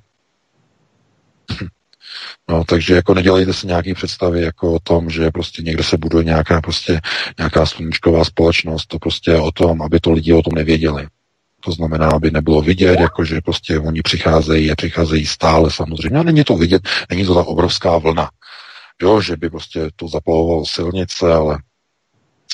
No, 2.50 2.64
takže 2.64 2.94
jako 2.94 3.14
nedělejte 3.14 3.54
si 3.54 3.66
nějaké 3.66 3.94
představy 3.94 4.42
jako 4.42 4.72
o 4.72 4.78
tom, 4.78 5.10
že 5.10 5.30
prostě 5.30 5.62
někde 5.62 5.84
se 5.84 5.96
buduje 5.96 6.24
nějaká 6.24 6.60
prostě 6.60 7.00
nějaká 7.38 7.66
sluníčková 7.66 8.24
společnost, 8.24 8.86
to 8.86 8.98
prostě 8.98 9.30
je 9.30 9.40
o 9.40 9.52
tom, 9.52 9.82
aby 9.82 10.00
to 10.00 10.12
lidi 10.12 10.32
o 10.32 10.42
tom 10.42 10.52
nevěděli. 10.54 11.08
To 11.68 11.72
znamená, 11.72 12.08
aby 12.08 12.30
nebylo 12.30 12.60
vidět, 12.60 13.00
jako 13.00 13.24
že 13.24 13.40
prostě 13.40 13.78
oni 13.78 14.02
přicházejí 14.02 14.70
a 14.70 14.74
přicházejí 14.76 15.26
stále 15.26 15.70
samozřejmě. 15.70 16.18
A 16.18 16.22
není 16.22 16.44
to 16.44 16.56
vidět, 16.56 16.82
není 17.10 17.24
to 17.24 17.34
ta 17.34 17.44
obrovská 17.44 17.98
vlna. 17.98 18.30
Jo, 19.02 19.20
že 19.20 19.36
by 19.36 19.50
prostě 19.50 19.90
to 19.96 20.08
zaplavovalo 20.08 20.66
silnice, 20.66 21.32
ale 21.32 21.58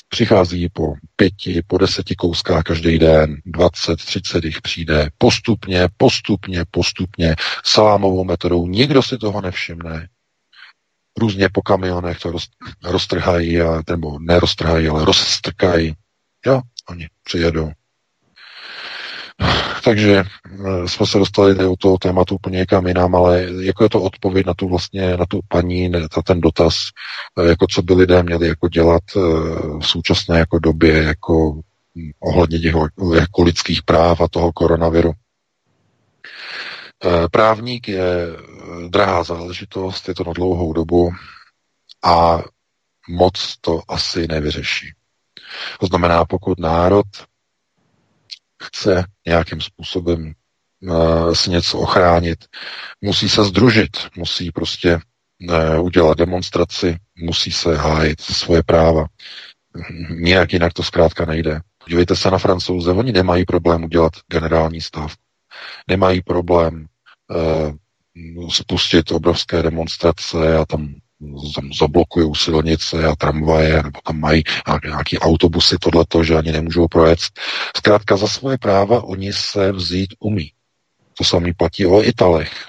přichází 0.08 0.68
po 0.68 0.94
pěti, 1.16 1.62
po 1.66 1.78
deseti 1.78 2.14
kouskách 2.14 2.62
každý 2.62 2.98
den, 2.98 3.36
20, 3.46 3.96
30 3.96 4.44
jich 4.44 4.60
přijde 4.60 5.08
postupně, 5.18 5.88
postupně, 5.96 6.64
postupně, 6.70 7.36
salámovou 7.64 8.24
metodou, 8.24 8.66
nikdo 8.66 9.02
si 9.02 9.18
toho 9.18 9.40
nevšimne. 9.40 10.08
Různě 11.18 11.48
po 11.52 11.62
kamionech 11.62 12.18
to 12.18 12.30
roz, 12.30 12.46
roztrhají, 12.84 13.60
a, 13.60 13.82
nebo 13.90 14.18
neroztrhají, 14.18 14.88
ale 14.88 15.04
rozstrkají. 15.04 15.94
Jo, 16.46 16.60
oni 16.88 17.08
přijedou. 17.24 17.72
Takže 19.84 20.22
eh, 20.24 20.88
jsme 20.88 21.06
se 21.06 21.18
dostali 21.18 21.66
od 21.66 21.78
toho 21.78 21.98
tématu 21.98 22.34
úplně 22.34 22.58
někam 22.58 22.86
jinam, 22.86 23.14
ale 23.14 23.46
jako 23.60 23.84
je 23.84 23.90
to 23.90 24.02
odpověď 24.02 24.46
na 24.46 24.54
tu 24.54 24.68
vlastně, 24.68 25.16
na 25.16 25.26
tu 25.26 25.40
paní, 25.48 25.88
na 25.88 26.08
ten 26.24 26.40
dotaz, 26.40 26.74
eh, 27.38 27.48
jako 27.48 27.66
co 27.70 27.82
by 27.82 27.94
lidé 27.94 28.22
měli 28.22 28.48
jako 28.48 28.68
dělat 28.68 29.02
eh, 29.16 29.20
v 29.80 29.82
současné 29.82 30.38
jako 30.38 30.58
době, 30.58 31.02
jako 31.02 31.52
hm, 31.96 32.10
ohledně 32.20 32.58
těch 32.58 32.74
jako 33.14 33.42
lidských 33.42 33.82
práv 33.82 34.20
a 34.20 34.28
toho 34.28 34.52
koronaviru. 34.52 35.12
Právník 37.30 37.88
je 37.88 38.26
drahá 38.88 39.22
záležitost, 39.22 40.08
je 40.08 40.14
to 40.14 40.24
na 40.24 40.32
dlouhou 40.32 40.72
dobu 40.72 41.10
a 42.04 42.42
moc 43.08 43.56
to 43.60 43.80
asi 43.88 44.26
nevyřeší. 44.28 44.92
To 45.80 45.86
znamená, 45.86 46.24
pokud 46.24 46.58
národ 46.58 47.06
chce 48.64 49.04
nějakým 49.26 49.60
způsobem 49.60 50.32
uh, 50.82 51.32
si 51.32 51.50
něco 51.50 51.78
ochránit, 51.78 52.44
musí 53.00 53.28
se 53.28 53.44
združit, 53.44 53.96
musí 54.16 54.50
prostě 54.50 54.98
uh, 55.50 55.84
udělat 55.84 56.18
demonstraci, 56.18 56.96
musí 57.18 57.52
se 57.52 57.76
hájit 57.76 58.20
svoje 58.20 58.62
práva. 58.62 59.06
Nějak 60.10 60.52
jinak 60.52 60.72
to 60.72 60.82
zkrátka 60.82 61.24
nejde. 61.24 61.60
Podívejte 61.78 62.16
se 62.16 62.30
na 62.30 62.38
francouze, 62.38 62.92
oni 62.92 63.12
nemají 63.12 63.44
problém 63.44 63.84
udělat 63.84 64.12
generální 64.30 64.80
stav. 64.80 65.14
Nemají 65.88 66.22
problém 66.22 66.86
uh, 67.30 67.72
spustit 68.50 69.12
obrovské 69.12 69.62
demonstrace 69.62 70.56
a 70.58 70.64
tam 70.64 70.94
zablokují 71.78 72.34
silnice 72.34 73.04
a 73.04 73.16
tramvaje, 73.16 73.82
nebo 73.82 74.00
tam 74.04 74.20
mají 74.20 74.42
nějaký 74.84 75.18
autobusy, 75.18 75.76
tohleto, 75.80 76.24
že 76.24 76.36
ani 76.36 76.52
nemůžou 76.52 76.88
projet. 76.88 77.18
Zkrátka 77.76 78.16
za 78.16 78.26
svoje 78.26 78.58
práva 78.58 79.02
oni 79.02 79.32
se 79.32 79.72
vzít 79.72 80.14
umí. 80.18 80.52
To 81.18 81.24
samý 81.24 81.52
platí 81.52 81.86
o 81.86 82.02
Italech. 82.02 82.66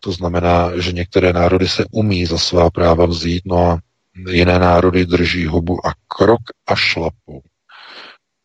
To 0.00 0.12
znamená, 0.12 0.70
že 0.80 0.92
některé 0.92 1.32
národy 1.32 1.68
se 1.68 1.84
umí 1.90 2.26
za 2.26 2.38
svá 2.38 2.70
práva 2.70 3.06
vzít, 3.06 3.42
no 3.44 3.56
a 3.56 3.78
jiné 4.30 4.58
národy 4.58 5.06
drží 5.06 5.46
hubu 5.46 5.86
a 5.86 5.92
krok 6.08 6.40
a 6.66 6.74
šlapu. 6.74 7.42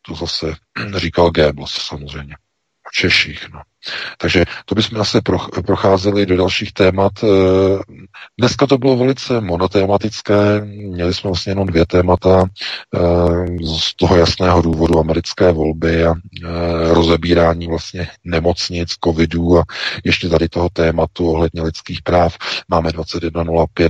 To 0.01 0.15
zase 0.15 0.55
říkal 0.97 1.31
Goebbels 1.31 1.71
samozřejmě. 1.71 2.35
O 2.89 2.91
Češích, 2.93 3.49
no. 3.53 3.61
Takže 4.17 4.45
to 4.65 4.75
bychom 4.75 4.97
zase 4.97 5.21
procházeli 5.65 6.25
do 6.25 6.37
dalších 6.37 6.73
témat. 6.73 7.11
Eh, 7.23 7.27
dneska 8.39 8.67
to 8.67 8.77
bylo 8.77 8.97
velice 8.97 9.41
monotématické, 9.41 10.61
měli 10.65 11.13
jsme 11.13 11.27
vlastně 11.27 11.51
jenom 11.51 11.67
dvě 11.67 11.85
témata 11.85 12.45
eh, 12.95 12.99
z 13.79 13.95
toho 13.95 14.17
jasného 14.17 14.61
důvodu 14.61 14.99
americké 14.99 15.51
volby 15.51 16.05
a 16.05 16.13
eh, 16.13 16.47
rozebírání 16.93 17.67
vlastně 17.67 18.07
nemocnic, 18.23 18.89
covidů 19.03 19.59
a 19.59 19.63
ještě 20.03 20.29
tady 20.29 20.49
toho 20.49 20.69
tématu 20.69 21.31
ohledně 21.31 21.61
lidských 21.61 22.01
práv. 22.01 22.37
Máme 22.67 22.89
21.05, 22.89 23.89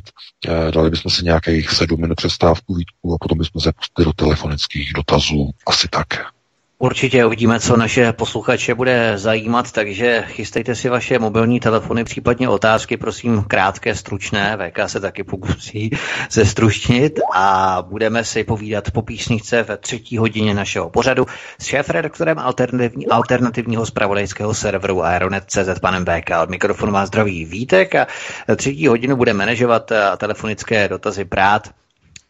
dali 0.71 0.89
bychom 0.89 1.11
si 1.11 1.25
nějakých 1.25 1.69
sedm 1.71 2.01
minut 2.01 2.15
přestávku 2.15 2.73
výtku 2.73 3.13
a 3.13 3.17
potom 3.19 3.37
bychom 3.37 3.61
se 3.61 3.71
pustili 3.71 4.05
do 4.05 4.13
telefonických 4.13 4.93
dotazů. 4.93 5.49
Asi 5.67 5.87
tak. 5.87 6.38
Určitě 6.81 7.25
uvidíme, 7.25 7.59
co 7.59 7.77
naše 7.77 8.13
posluchače 8.13 8.75
bude 8.75 9.13
zajímat, 9.15 9.71
takže 9.71 10.23
chystejte 10.27 10.75
si 10.75 10.89
vaše 10.89 11.19
mobilní 11.19 11.59
telefony, 11.59 12.03
případně 12.03 12.49
otázky, 12.49 12.97
prosím, 12.97 13.43
krátké, 13.43 13.95
stručné. 13.95 14.57
VK 14.57 14.89
se 14.89 14.99
taky 14.99 15.23
pokusí 15.23 15.89
zestručnit 16.31 17.19
a 17.33 17.77
budeme 17.89 18.23
si 18.23 18.43
povídat 18.43 18.91
po 18.91 19.01
písničce 19.01 19.63
ve 19.63 19.77
třetí 19.77 20.17
hodině 20.17 20.53
našeho 20.53 20.89
pořadu 20.89 21.25
s 21.59 21.65
šéf-redaktorem 21.65 22.39
alternativní, 22.39 23.07
alternativního 23.07 23.85
spravodajského 23.85 24.53
serveru 24.53 25.03
Aeronet.cz 25.03 25.79
panem 25.81 26.05
VK. 26.05 26.29
Od 26.43 26.49
mikrofonu 26.49 26.91
má 26.91 27.05
zdraví 27.05 27.45
Vítek 27.45 27.95
a 27.95 28.07
třetí 28.55 28.87
hodinu 28.87 29.15
bude 29.15 29.33
manažovat 29.33 29.91
telefonické 30.17 30.87
dotazy 30.87 31.23
brát 31.23 31.69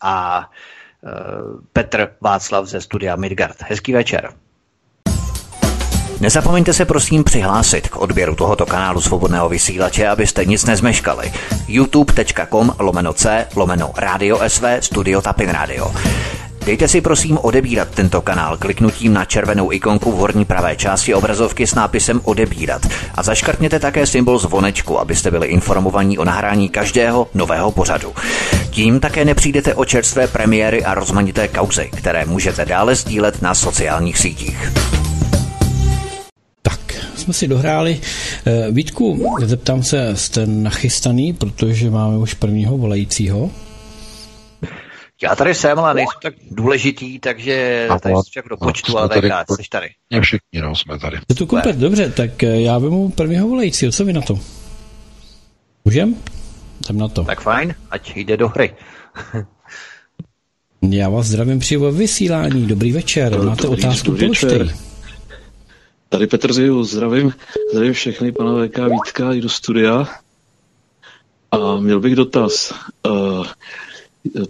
a 0.01 0.45
Eh, 0.45 0.78
Petr 1.73 2.07
Václav 2.21 2.65
ze 2.65 2.81
studia 2.81 3.15
Midgard. 3.15 3.55
Hezký 3.69 3.93
večer. 3.93 4.29
Nezapomeňte 6.19 6.73
se 6.73 6.85
prosím 6.85 7.23
přihlásit 7.23 7.87
k 7.87 7.97
odběru 7.97 8.35
tohoto 8.35 8.65
kanálu 8.65 9.01
svobodného 9.01 9.49
vysílače, 9.49 10.07
abyste 10.07 10.45
nic 10.45 10.65
nezmeškali. 10.65 11.31
youtube.com 11.67 12.75
lomeno 12.79 13.13
c 13.13 13.47
lomeno 13.55 13.91
radio 13.95 14.39
sv 14.47 14.65
studio 14.79 15.21
tapin 15.21 15.49
radio. 15.49 15.91
Dejte 16.69 16.87
si 16.87 17.01
prosím 17.01 17.37
odebírat 17.41 17.89
tento 17.89 18.21
kanál 18.21 18.57
kliknutím 18.57 19.13
na 19.13 19.25
červenou 19.25 19.71
ikonku 19.71 20.11
v 20.11 20.15
horní 20.15 20.45
pravé 20.45 20.75
části 20.75 21.13
obrazovky 21.13 21.67
s 21.67 21.75
nápisem 21.75 22.21
odebírat 22.23 22.87
a 23.15 23.23
zaškrtněte 23.23 23.79
také 23.79 24.05
symbol 24.05 24.39
zvonečku, 24.39 24.99
abyste 24.99 25.31
byli 25.31 25.47
informovaní 25.47 26.17
o 26.17 26.25
nahrání 26.25 26.69
každého 26.69 27.27
nového 27.33 27.71
pořadu. 27.71 28.13
Tím 28.69 28.99
také 28.99 29.25
nepřijdete 29.25 29.75
o 29.75 29.85
čerstvé 29.85 30.27
premiéry 30.27 30.83
a 30.85 30.93
rozmanité 30.93 31.47
kauzy, 31.47 31.89
které 31.97 32.25
můžete 32.25 32.65
dále 32.65 32.95
sdílet 32.95 33.41
na 33.41 33.55
sociálních 33.55 34.17
sítích. 34.17 34.71
jsme 37.15 37.33
si 37.33 37.47
dohráli. 37.47 37.99
Eh, 38.45 38.71
Vítku, 38.71 39.25
zeptám 39.45 39.83
se, 39.83 40.15
jste 40.15 40.45
nachystaný, 40.45 41.33
protože 41.33 41.89
máme 41.89 42.17
už 42.17 42.33
prvního 42.33 42.77
volajícího? 42.77 43.49
Já 45.23 45.35
tady 45.35 45.55
jsem, 45.55 45.79
ale 45.79 45.93
nejsem 45.93 46.19
tak 46.21 46.33
důležitý, 46.51 47.19
takže 47.19 47.87
a 47.89 47.99
tady 47.99 48.15
jsem 48.15 48.43
do 48.49 48.57
počtu, 48.57 48.97
ale 48.97 49.09
tady, 49.09 49.29
jsi 49.29 49.69
tady. 49.69 49.89
Ne 50.11 50.21
všichni, 50.21 50.61
no, 50.61 50.75
jsme 50.75 50.99
tady. 50.99 51.17
Je 51.29 51.35
to 51.35 51.45
komplet, 51.45 51.75
dobře, 51.75 52.11
tak 52.11 52.43
eh, 52.43 52.61
já 52.61 52.77
vemu 52.77 53.09
prvního 53.09 53.47
volajícího, 53.47 53.91
co 53.91 54.05
vy 54.05 54.13
na 54.13 54.21
to? 54.21 54.39
Můžem? 55.85 56.15
Jsem 56.85 56.97
na 56.97 57.07
to. 57.07 57.23
Tak 57.23 57.41
fajn, 57.41 57.75
ať 57.91 58.17
jde 58.17 58.37
do 58.37 58.47
hry. 58.47 58.75
já 60.89 61.09
vás 61.09 61.25
zdravím 61.25 61.59
při 61.59 61.77
vysílání, 61.77 62.67
dobrý 62.67 62.91
večer, 62.91 63.31
dobrý, 63.31 63.47
máte 63.47 63.63
dobrý, 63.63 63.83
otázku, 63.83 64.15
položte 64.15 64.67
Tady 66.09 66.27
Petr 66.27 66.53
Ziju, 66.53 66.83
zdravím, 66.83 67.33
zdravím 67.71 67.93
všechny, 67.93 68.31
pana 68.31 68.65
VK 68.65 68.77
Vítka 68.77 69.33
i 69.33 69.41
do 69.41 69.49
studia. 69.49 70.07
A 71.51 71.75
měl 71.75 71.99
bych 71.99 72.15
dotaz. 72.15 72.73
Uh, 73.07 73.45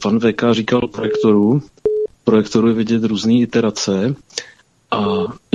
pan 0.04 0.20
VK 0.20 0.44
říkal 0.52 0.88
projektoru, 0.88 1.62
projektoru 2.24 2.68
je 2.68 2.74
vidět 2.74 3.04
různé 3.04 3.34
iterace 3.34 4.16
a 4.92 5.06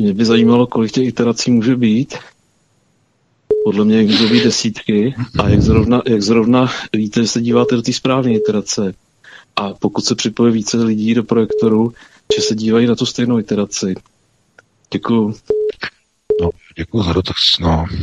mě 0.01 0.15
by 0.15 0.24
zajímalo, 0.24 0.66
kolik 0.66 0.93
těch 0.93 1.07
iterací 1.09 1.51
může 1.51 1.77
být. 1.77 2.15
Podle 3.65 3.85
mě 3.85 4.03
můžou 4.03 4.28
být 4.28 4.45
desítky 4.45 5.15
a 5.39 5.49
jak 5.49 5.62
zrovna, 5.62 6.03
jak 6.07 6.23
zrovna 6.23 6.70
víte, 6.93 7.23
že 7.23 7.28
se 7.28 7.41
díváte 7.41 7.74
do 7.77 7.82
té 7.82 7.93
správné 7.93 8.32
iterace. 8.32 8.95
A 9.57 9.74
pokud 9.74 10.05
se 10.05 10.15
připojí 10.15 10.53
více 10.53 10.77
lidí 10.77 11.15
do 11.15 11.24
projektoru, 11.24 11.93
že 12.36 12.43
se 12.43 12.55
dívají 12.55 12.86
na 12.86 12.95
tu 12.95 13.07
stejnou 13.07 13.39
iteraci. 13.39 13.95
Děkuju. 14.93 15.35
No, 16.41 16.51
děkuji 16.77 17.03
za 17.03 17.12
dotaz. 17.12 17.36
No. 17.61 17.85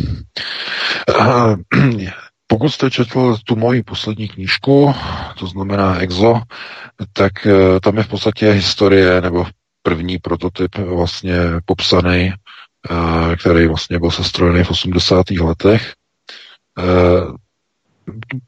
Uh, 1.20 1.56
pokud 2.52 2.70
jste 2.70 2.90
četl 2.92 3.38
tu 3.46 3.56
moji 3.56 3.84
poslední 3.84 4.28
knížku, 4.28 4.94
to 5.40 5.48
znamená 5.48 6.00
EXO, 6.02 6.42
tak 7.14 7.32
uh, 7.46 7.80
tam 7.80 7.98
je 7.98 8.04
v 8.04 8.08
podstatě 8.08 8.52
historie 8.52 9.22
nebo 9.22 9.46
první 9.84 10.18
prototyp 10.18 10.78
vlastně 10.78 11.36
popsaný, 11.66 12.34
uh, 12.92 13.36
který 13.36 13.68
vlastně 13.68 14.00
byl 14.00 14.12
sestrojený 14.12 14.64
v 14.64 14.72
80. 14.72 15.32
letech. 15.32 15.94
Uh, 16.80 17.36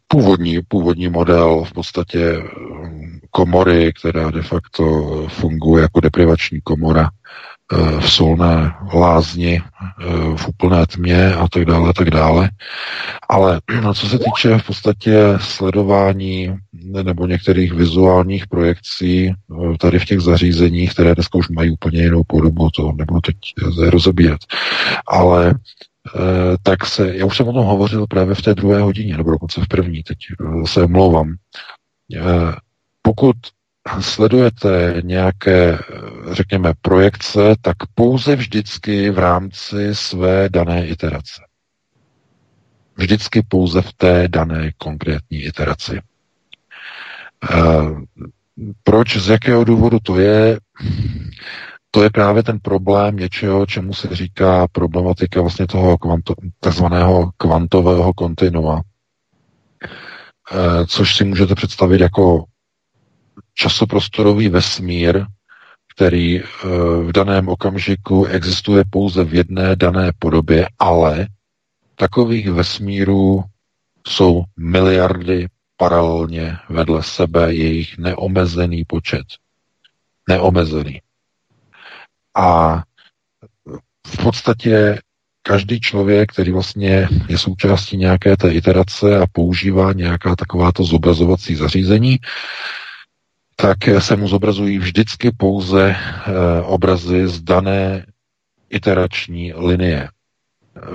původní, 0.07 0.59
původní 0.67 1.09
model 1.09 1.63
v 1.63 1.73
podstatě 1.73 2.43
komory, 3.31 3.93
která 3.93 4.31
de 4.31 4.41
facto 4.41 4.83
funguje 5.27 5.81
jako 5.81 5.99
deprivační 5.99 6.61
komora 6.61 7.09
Eh, 7.09 7.52
v 7.99 8.09
solné 8.11 8.75
lázni, 8.93 9.61
eh, 9.61 10.05
v 10.35 10.47
úplné 10.47 10.85
tmě 10.87 11.33
a 11.33 11.47
tak 11.47 11.65
dále, 11.65 11.93
tak 11.93 12.09
dále. 12.09 12.49
Ale 13.29 13.61
co 13.93 14.09
se 14.09 14.19
týče 14.19 14.57
v 14.57 14.65
podstatě 14.65 15.23
sledování 15.37 16.55
nebo 17.03 17.27
některých 17.27 17.73
vizuálních 17.73 18.47
projekcí 18.47 19.29
eh, 19.29 19.77
tady 19.79 19.99
v 19.99 20.05
těch 20.05 20.19
zařízeních, 20.19 20.91
které 20.91 21.15
dneska 21.15 21.37
už 21.37 21.49
mají 21.49 21.71
úplně 21.71 22.01
jinou 22.01 22.23
podobu, 22.27 22.69
to 22.69 22.91
nebudu 22.91 23.21
teď 23.21 23.35
rozebíjet. 23.89 24.39
Ale 25.07 25.55
tak 26.63 26.85
se, 26.85 27.15
já 27.15 27.25
už 27.25 27.37
jsem 27.37 27.47
o 27.47 27.53
tom 27.53 27.65
hovořil 27.65 28.07
právě 28.07 28.35
v 28.35 28.41
té 28.41 28.53
druhé 28.53 28.81
hodině, 28.81 29.17
nebo 29.17 29.31
dokonce 29.31 29.61
v 29.61 29.67
první, 29.67 30.03
teď 30.03 30.17
se 30.65 30.83
omlouvám. 30.83 31.35
Pokud 33.01 33.35
sledujete 33.99 35.01
nějaké, 35.03 35.79
řekněme, 36.31 36.73
projekce, 36.81 37.55
tak 37.61 37.75
pouze 37.95 38.35
vždycky 38.35 39.09
v 39.09 39.19
rámci 39.19 39.95
své 39.95 40.49
dané 40.49 40.87
iterace. 40.87 41.41
Vždycky 42.95 43.41
pouze 43.47 43.81
v 43.81 43.93
té 43.93 44.27
dané 44.27 44.71
konkrétní 44.77 45.41
iteraci. 45.43 46.01
Proč, 48.83 49.17
z 49.17 49.29
jakého 49.29 49.63
důvodu 49.63 49.99
to 50.03 50.19
je? 50.19 50.59
To 51.91 52.03
je 52.03 52.09
právě 52.09 52.43
ten 52.43 52.59
problém 52.59 53.15
něčeho, 53.15 53.65
čemu 53.65 53.93
se 53.93 54.15
říká 54.15 54.67
problematika 54.71 55.41
vlastně 55.41 55.67
toho 55.67 55.97
kvanto, 55.97 56.33
takzvaného 56.59 57.31
kvantového 57.37 58.13
kontinua, 58.13 58.81
což 60.87 61.15
si 61.15 61.23
můžete 61.23 61.55
představit 61.55 62.01
jako 62.01 62.45
časoprostorový 63.53 64.49
vesmír, 64.49 65.25
který 65.95 66.39
eh, 66.39 66.45
v 67.03 67.11
daném 67.11 67.49
okamžiku 67.49 68.25
existuje 68.25 68.83
pouze 68.89 69.23
v 69.23 69.33
jedné 69.33 69.75
dané 69.75 70.11
podobě, 70.19 70.69
ale 70.79 71.27
takových 71.95 72.51
vesmírů 72.51 73.43
jsou 74.07 74.43
miliardy 74.57 75.47
paralelně 75.77 76.57
vedle 76.69 77.03
sebe, 77.03 77.53
jejich 77.53 77.97
neomezený 77.97 78.85
počet. 78.85 79.25
Neomezený. 80.29 81.01
A 82.35 82.77
v 84.07 84.23
podstatě 84.23 85.01
každý 85.41 85.79
člověk, 85.79 86.31
který 86.31 86.51
vlastně 86.51 87.09
je 87.29 87.37
součástí 87.37 87.97
nějaké 87.97 88.37
té 88.37 88.51
iterace 88.51 89.17
a 89.19 89.25
používá 89.31 89.93
nějaká 89.93 90.35
takováto 90.35 90.83
zobrazovací 90.83 91.55
zařízení, 91.55 92.19
tak 93.55 93.77
se 93.99 94.15
mu 94.15 94.27
zobrazují 94.27 94.77
vždycky 94.77 95.31
pouze 95.31 95.95
eh, 95.95 96.61
obrazy 96.61 97.27
z 97.27 97.41
dané 97.41 98.05
iterační 98.69 99.53
linie. 99.53 100.09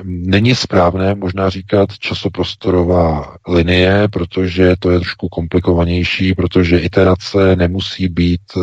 Není 0.05 0.55
správné 0.55 1.15
možná 1.15 1.51
říkat 1.51 1.99
časoprostorová 1.99 3.37
linie, 3.49 4.09
protože 4.13 4.75
to 4.79 4.91
je 4.91 4.99
trošku 4.99 5.29
komplikovanější, 5.29 6.35
protože 6.35 6.79
iterace 6.79 7.57
nemusí 7.57 8.09
být 8.09 8.41
e, 8.57 8.61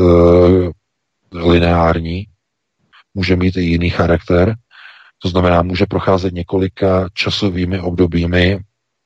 lineární, 1.38 2.26
může 3.14 3.36
mít 3.36 3.58
i 3.58 3.62
jiný 3.62 3.90
charakter. 3.90 4.56
To 5.22 5.30
znamená, 5.30 5.62
může 5.62 5.86
procházet 5.86 6.34
několika 6.34 7.08
časovými 7.14 7.80
obdobími 7.80 8.60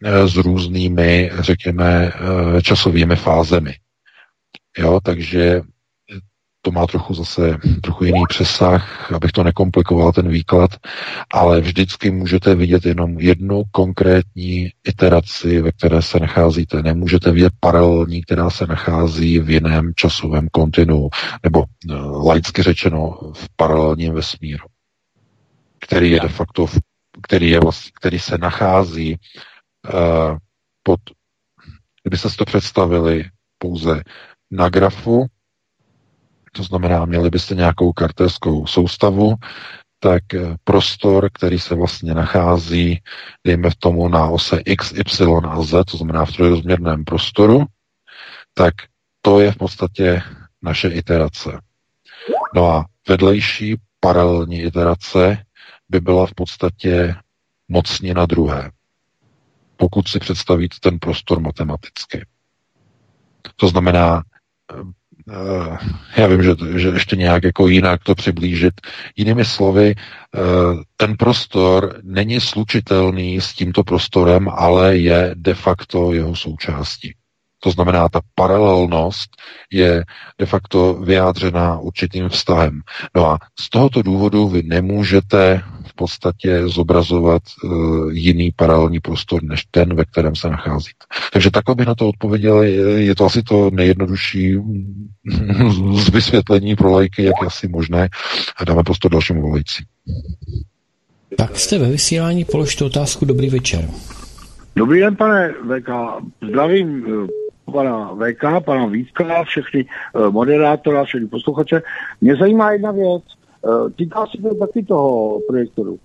e, 0.03 0.27
s 0.27 0.35
různými, 0.35 1.31
řekněme, 1.39 2.11
časovými 2.63 3.15
fázemi. 3.15 3.73
Jo, 4.79 4.99
takže 5.03 5.61
to 6.61 6.71
má 6.71 6.87
trochu 6.87 7.13
zase 7.13 7.57
trochu 7.83 8.03
jiný 8.03 8.23
přesah, 8.29 9.11
abych 9.11 9.31
to 9.31 9.43
nekomplikoval 9.43 10.11
ten 10.11 10.27
výklad, 10.27 10.71
ale 11.33 11.61
vždycky 11.61 12.11
můžete 12.11 12.55
vidět 12.55 12.85
jenom 12.85 13.19
jednu 13.19 13.63
konkrétní 13.71 14.69
iteraci, 14.87 15.61
ve 15.61 15.71
které 15.71 16.01
se 16.01 16.19
nacházíte. 16.19 16.83
Nemůžete 16.83 17.31
vidět 17.31 17.53
paralelní, 17.59 18.21
která 18.21 18.49
se 18.49 18.65
nachází 18.65 19.39
v 19.39 19.49
jiném 19.49 19.91
časovém 19.95 20.47
kontinu, 20.51 21.09
nebo 21.43 21.59
uh, 21.63 22.27
laicky 22.27 22.63
řečeno 22.63 23.19
v 23.33 23.47
paralelním 23.55 24.13
vesmíru, 24.13 24.67
který 25.79 26.11
je 26.11 26.19
de 26.19 26.29
facto, 26.29 26.65
který, 27.23 27.49
je 27.49 27.59
vlastně, 27.59 27.91
který 27.95 28.19
se 28.19 28.37
nachází 28.37 29.17
uh, 29.93 30.37
pod, 30.83 30.99
kdyby 32.03 32.17
se 32.17 32.37
to 32.37 32.45
představili 32.45 33.25
pouze 33.57 34.01
na 34.51 34.69
grafu, 34.69 35.25
to 36.51 36.63
znamená, 36.63 37.05
měli 37.05 37.29
byste 37.29 37.55
nějakou 37.55 37.93
kartelskou 37.93 38.65
soustavu, 38.67 39.35
tak 39.99 40.33
eh, 40.33 40.55
prostor, 40.63 41.29
který 41.33 41.59
se 41.59 41.75
vlastně 41.75 42.13
nachází, 42.13 43.01
dejme 43.45 43.69
v 43.69 43.75
tomu 43.75 44.07
na 44.07 44.25
ose 44.27 44.61
x, 44.65 44.91
y 44.91 45.45
a 45.49 45.61
z, 45.61 45.83
to 45.91 45.97
znamená 45.97 46.25
v 46.25 46.31
trojrozměrném 46.31 47.03
prostoru, 47.05 47.65
tak 48.53 48.73
to 49.21 49.39
je 49.39 49.51
v 49.51 49.57
podstatě 49.57 50.21
naše 50.61 50.87
iterace. 50.89 51.61
No 52.55 52.67
a 52.71 52.85
vedlejší 53.07 53.75
paralelní 53.99 54.61
iterace 54.61 55.37
by 55.89 55.99
byla 55.99 56.25
v 56.25 56.33
podstatě 56.33 57.15
mocnina 57.67 58.25
druhé, 58.25 58.71
pokud 59.77 60.07
si 60.07 60.19
představíte 60.19 60.77
ten 60.81 60.99
prostor 60.99 61.39
matematicky. 61.39 62.25
To 63.55 63.67
znamená, 63.67 64.23
já 66.17 66.27
vím, 66.27 66.43
že, 66.43 66.55
že 66.75 66.87
ještě 66.87 67.15
nějak 67.15 67.43
jako 67.43 67.67
jinak 67.67 68.03
to 68.03 68.15
přiblížit. 68.15 68.73
Jinými 69.15 69.45
slovy, 69.45 69.95
eh, 69.95 70.39
ten 70.97 71.17
prostor 71.17 71.99
není 72.03 72.39
slučitelný 72.39 73.41
s 73.41 73.53
tímto 73.53 73.83
prostorem, 73.83 74.49
ale 74.49 74.97
je 74.97 75.31
de 75.35 75.53
facto 75.53 76.13
jeho 76.13 76.35
součástí. 76.35 77.13
To 77.59 77.71
znamená, 77.71 78.09
ta 78.09 78.19
paralelnost 78.35 79.29
je 79.71 80.03
de 80.37 80.45
facto 80.45 80.93
vyjádřena 80.93 81.79
určitým 81.79 82.29
vztahem. 82.29 82.81
No 83.15 83.27
a 83.27 83.37
z 83.59 83.69
tohoto 83.69 84.01
důvodu 84.01 84.47
vy 84.47 84.63
nemůžete 84.63 85.61
v 85.99 86.07
podstatě 86.07 86.67
zobrazovat 86.67 87.41
uh, 87.63 88.11
jiný 88.11 88.51
paralelní 88.55 88.99
prostor 88.99 89.43
než 89.43 89.65
ten, 89.71 89.95
ve 89.95 90.05
kterém 90.05 90.35
se 90.35 90.49
nacházíte. 90.49 91.05
Takže 91.33 91.51
takhle 91.51 91.75
bych 91.75 91.87
na 91.87 91.95
to 91.95 92.07
odpověděl. 92.07 92.61
Je, 92.63 93.15
to 93.15 93.25
asi 93.25 93.43
to 93.43 93.69
nejjednodušší 93.73 94.55
z 95.93 96.09
vysvětlení 96.09 96.75
pro 96.75 96.91
lajky, 96.91 97.23
jak 97.23 97.35
je 97.41 97.47
asi 97.47 97.67
možné. 97.67 98.09
A 98.57 98.65
dáme 98.65 98.83
prostor 98.83 99.11
dalšímu 99.11 99.41
volající. 99.41 99.83
Tak 101.37 101.59
jste 101.59 101.77
ve 101.77 101.89
vysílání, 101.89 102.45
položte 102.45 102.85
otázku. 102.85 103.25
Dobrý 103.25 103.49
večer. 103.49 103.89
Dobrý 104.75 104.99
den, 104.99 105.15
pane 105.15 105.49
VK. 105.49 105.89
Zdravím 106.49 107.05
eh, 107.07 107.71
pana 107.71 108.15
VK, 108.15 108.65
pana 108.65 108.85
Vítka, 108.85 109.43
všechny 109.43 109.85
eh, 109.85 110.29
moderátora, 110.29 111.03
všechny 111.03 111.27
posluchače. 111.27 111.81
Mě 112.21 112.35
zajímá 112.35 112.71
jedna 112.71 112.91
věc. 112.91 113.23
Eh, 113.65 113.89
týká 113.95 114.27
se 114.27 114.41
to 114.41 114.55
taky 114.55 114.83
toho 114.83 115.39
projektoru. 115.47 115.99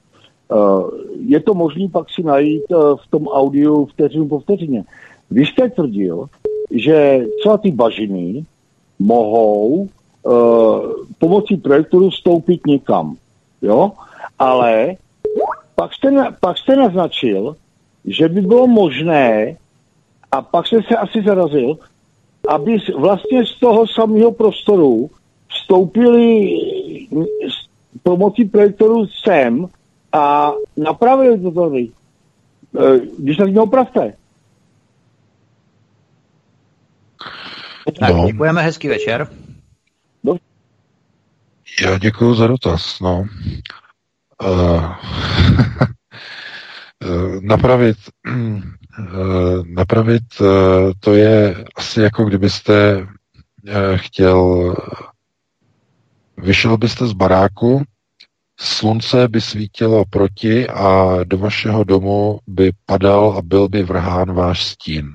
Je 1.19 1.41
to 1.41 1.55
možné 1.55 1.89
pak 1.89 2.11
si 2.11 2.23
najít 2.23 2.63
v 2.71 3.11
tom 3.11 3.29
audiu 3.29 3.87
vteřinu 3.87 4.29
po 4.29 4.39
vteřině. 4.39 4.85
Vy 5.31 5.47
jste 5.47 5.71
tvrdil, 5.71 6.27
že 6.71 7.27
třeba 7.41 7.59
ty 7.59 7.71
bažiny 7.71 8.45
mohou 8.99 9.89
pomocí 11.19 11.57
projektoru 11.57 12.11
vstoupit 12.11 12.67
někam. 12.67 13.17
Jo? 13.63 13.93
Ale 14.39 14.95
pak 15.75 15.95
jste, 15.95 16.11
pak 16.41 16.59
jste 16.59 16.77
naznačil, 16.77 17.57
že 18.05 18.29
by 18.29 18.41
bylo 18.41 18.67
možné, 18.67 19.57
a 20.33 20.43
pak 20.43 20.67
jsem 20.67 20.83
se 20.83 20.97
asi 20.97 21.23
zarazil, 21.23 21.79
aby 22.49 22.79
vlastně 22.99 23.47
z 23.47 23.61
toho 23.61 23.87
samého 23.87 24.33
prostoru 24.33 25.11
vstoupili 25.55 26.49
pomocí 28.03 28.45
projektoru 28.45 29.07
sem 29.07 29.67
a 30.13 30.53
napravili 30.77 31.41
to 31.41 31.51
tady. 31.51 31.89
E, 32.79 33.01
když 33.19 33.37
tak 33.37 33.49
mě 33.51 33.61
opravte. 33.61 34.13
Tak, 38.01 38.15
no. 38.15 38.27
děkujeme, 38.27 38.63
hezký 38.63 38.89
večer. 38.89 39.29
Dobře. 40.25 40.43
Já 41.83 41.99
děkuji 41.99 42.35
za 42.35 42.47
dotaz. 42.47 43.01
No. 43.01 43.25
Uh, 44.45 44.95
napravit, 47.43 47.97
napravit 49.67 50.23
to 51.01 51.15
je 51.15 51.65
asi 51.77 52.01
jako 52.01 52.25
kdybyste 52.25 53.07
chtěl, 53.97 54.75
vyšel 56.37 56.77
byste 56.77 57.07
z 57.07 57.13
baráku, 57.13 57.83
slunce 58.61 59.29
by 59.29 59.41
svítilo 59.41 60.05
proti 60.11 60.69
a 60.69 61.19
do 61.25 61.39
vašeho 61.39 61.85
domu 61.85 62.39
by 62.47 62.73
padal 62.87 63.35
a 63.39 63.43
byl 63.43 63.69
by 63.69 63.83
vrhán 63.83 64.33
váš 64.33 64.65
stín. 64.65 65.15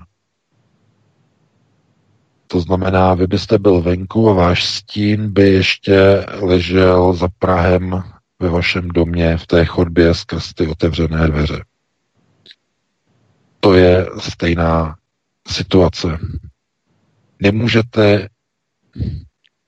To 2.48 2.62
znamená, 2.62 3.14
vy 3.14 3.28
byste 3.28 3.58
byl 3.58 3.82
venku 3.82 4.30
a 4.30 4.34
váš 4.34 4.66
stín 4.66 5.34
by 5.34 5.50
ještě 5.50 6.26
ležel 6.42 7.14
za 7.14 7.28
Prahem 7.40 8.04
ve 8.40 8.50
vašem 8.50 8.88
domě 8.88 9.38
v 9.38 9.48
té 9.48 9.66
chodbě 9.66 10.14
skrz 10.14 10.54
ty 10.54 10.68
otevřené 10.68 11.28
dveře. 11.28 11.64
To 13.60 13.74
je 13.74 14.06
stejná 14.20 14.96
situace. 15.48 16.20
Nemůžete 17.40 18.30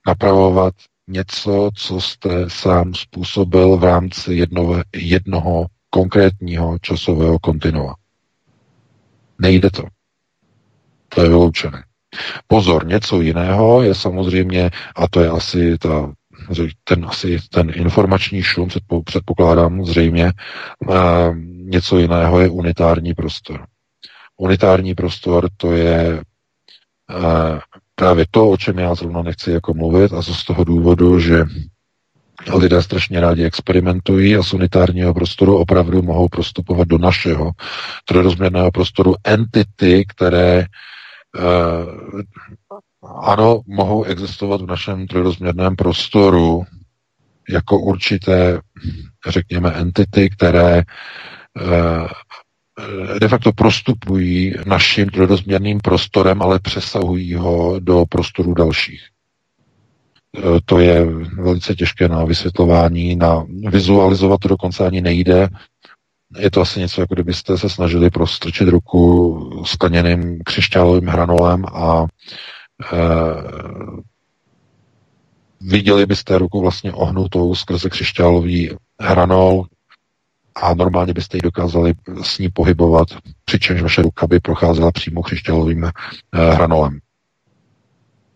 napravovat 0.08 0.74
něco, 1.08 1.70
co 1.76 2.02
jste 2.02 2.50
sám 2.50 2.94
způsobil 2.94 3.78
v 3.78 3.84
rámci 3.84 4.34
jednoho, 4.34 4.84
jednoho 4.96 5.66
konkrétního 5.90 6.80
časového 6.82 7.40
kontinua. 7.40 7.96
Nejde 9.40 9.72
to. 9.72 9.84
To 11.10 11.22
je 11.22 11.30
vyloučené. 11.30 11.84
Pozor, 12.48 12.88
něco 12.88 13.22
jiného 13.22 13.84
je 13.84 13.96
samozřejmě, 13.96 14.70
a 14.96 15.08
to 15.08 15.22
je 15.22 15.30
asi 15.30 15.78
ta 15.78 16.14
ten 16.84 17.06
asi 17.06 17.40
ten 17.50 17.72
informační 17.76 18.42
šum, 18.42 18.70
předpokládám 19.06 19.86
zřejmě, 19.86 20.34
něco 21.46 21.98
jiného 21.98 22.40
je 22.40 22.50
unitární 22.50 23.14
prostor. 23.14 23.66
Unitární 24.38 24.96
prostor 24.96 25.50
to 25.58 25.72
je 25.72 26.24
právě 28.02 28.26
to, 28.32 28.50
o 28.50 28.58
čem 28.58 28.80
já 28.80 28.96
zrovna 28.96 29.22
nechci 29.22 29.52
jako 29.52 29.74
mluvit 29.74 30.14
a 30.14 30.16
to 30.16 30.34
z 30.34 30.44
toho 30.46 30.64
důvodu, 30.64 31.20
že 31.20 31.46
lidé 32.54 32.82
strašně 32.84 33.20
rádi 33.20 33.44
experimentují 33.44 34.36
a 34.36 34.44
z 34.44 34.54
unitárního 34.54 35.14
prostoru 35.14 35.58
opravdu 35.58 36.02
mohou 36.02 36.28
prostupovat 36.28 36.88
do 36.88 36.98
našeho 36.98 37.52
trojrozměrného 38.06 38.72
prostoru 38.72 39.16
entity, 39.24 40.06
které 40.08 40.66
ano, 43.22 43.62
mohou 43.68 44.04
existovat 44.04 44.62
v 44.62 44.66
našem 44.66 45.08
trojrozměrném 45.08 45.76
prostoru 45.76 46.64
jako 47.50 47.80
určité, 47.80 48.60
řekněme, 49.28 49.72
entity, 49.72 50.30
které 50.30 50.78
eh, 50.78 52.08
de 53.20 53.28
facto 53.28 53.52
prostupují 53.52 54.54
naším 54.66 55.10
trojrozměrným 55.10 55.80
prostorem, 55.80 56.42
ale 56.42 56.60
přesahují 56.60 57.34
ho 57.34 57.80
do 57.80 58.06
prostoru 58.10 58.54
dalších. 58.54 59.02
Eh, 60.38 60.42
to 60.66 60.80
je 60.80 61.06
velice 61.42 61.76
těžké 61.76 62.08
na 62.08 62.26
vysvětlování, 62.26 63.16
na 63.16 63.46
vizualizovat 63.68 64.40
to 64.40 64.48
dokonce 64.48 64.86
ani 64.86 65.02
nejde. 65.02 65.50
Je 66.40 66.52
to 66.52 66.62
asi 66.62 66.80
něco, 66.80 67.02
jako 67.02 67.14
kdybyste 67.14 67.58
se 67.58 67.70
snažili 67.70 68.10
prostrčit 68.10 68.68
ruku 68.68 69.64
skleněným 69.66 70.40
křišťálovým 70.46 71.08
hranolem 71.08 71.66
a 71.74 72.06
Eh, 72.94 74.02
viděli 75.62 76.06
byste 76.06 76.38
ruku 76.38 76.62
vlastně 76.62 76.94
ohnutou 76.94 77.56
skrze 77.56 77.90
křišťálový 77.90 78.70
hranol 79.00 79.66
a 80.56 80.74
normálně 80.74 81.14
byste 81.14 81.38
ji 81.38 81.42
dokázali 81.42 81.94
s 82.22 82.40
ní 82.40 82.50
pohybovat, 82.50 83.08
přičemž 83.46 83.82
vaše 83.82 84.02
ruka 84.02 84.28
by 84.28 84.40
procházela 84.40 84.92
přímo 84.92 85.22
křišťálovým 85.24 85.86
eh, 85.86 85.92
hranolem. 86.52 87.00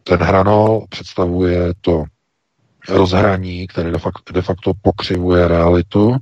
Ten 0.04 0.20
hranol 0.20 0.86
představuje 0.90 1.74
to 1.82 2.04
rozhraní, 2.90 3.68
které 3.68 3.92
de 4.34 4.42
facto, 4.42 4.72
pokřivuje 4.82 5.48
realitu 5.48 6.16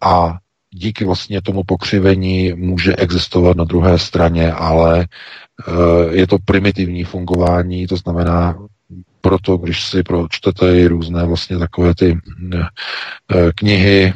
a 0.00 0.38
díky 0.70 1.04
vlastně 1.04 1.42
tomu 1.42 1.62
pokřivení 1.66 2.52
může 2.52 2.96
existovat 2.96 3.56
na 3.56 3.64
druhé 3.64 3.98
straně, 3.98 4.52
ale 4.52 5.06
Eh, 5.68 6.16
je 6.16 6.26
to 6.26 6.38
primitivní 6.44 7.04
fungování, 7.04 7.86
to 7.86 7.96
znamená, 7.96 8.58
proto, 9.20 9.56
když 9.56 9.86
si 9.86 10.02
pročtete 10.02 10.78
i 10.78 10.86
různé 10.86 11.24
vlastně 11.24 11.58
takové 11.58 11.94
ty 11.94 12.18
eh, 12.54 13.52
knihy, 13.54 14.14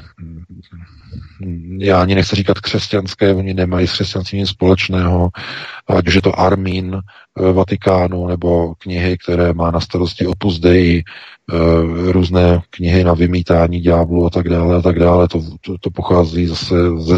já 1.79 2.03
ani 2.03 2.15
nechci 2.15 2.37
říkat 2.37 2.61
křesťanské, 2.61 3.35
oni 3.35 3.55
nemají 3.55 3.87
s 3.87 3.93
křesťanstvím 3.93 4.41
nic 4.41 4.49
společného, 4.51 5.31
ať 5.89 6.09
už 6.09 6.15
je 6.15 6.23
to 6.23 6.41
Armín 6.41 6.97
eh, 6.97 7.53
Vatikánu, 7.53 8.27
nebo 8.27 8.75
knihy, 8.75 9.19
které 9.19 9.53
má 9.53 9.71
na 9.71 9.81
starosti 9.81 10.27
Opus 10.27 10.59
Dei, 10.59 11.03
různé 12.11 12.61
knihy 12.71 13.05
na 13.05 13.15
vymítání 13.15 13.81
ďáblu 13.81 14.27
a 14.27 14.31
tak 14.31 14.49
dále 14.49 14.77
a 14.77 14.83
tak 14.83 14.99
dále. 14.99 15.29
To, 15.29 15.43
to, 15.61 15.79
to 15.81 15.91
pochází 15.91 16.47
zase 16.47 16.75
ze, 16.99 17.17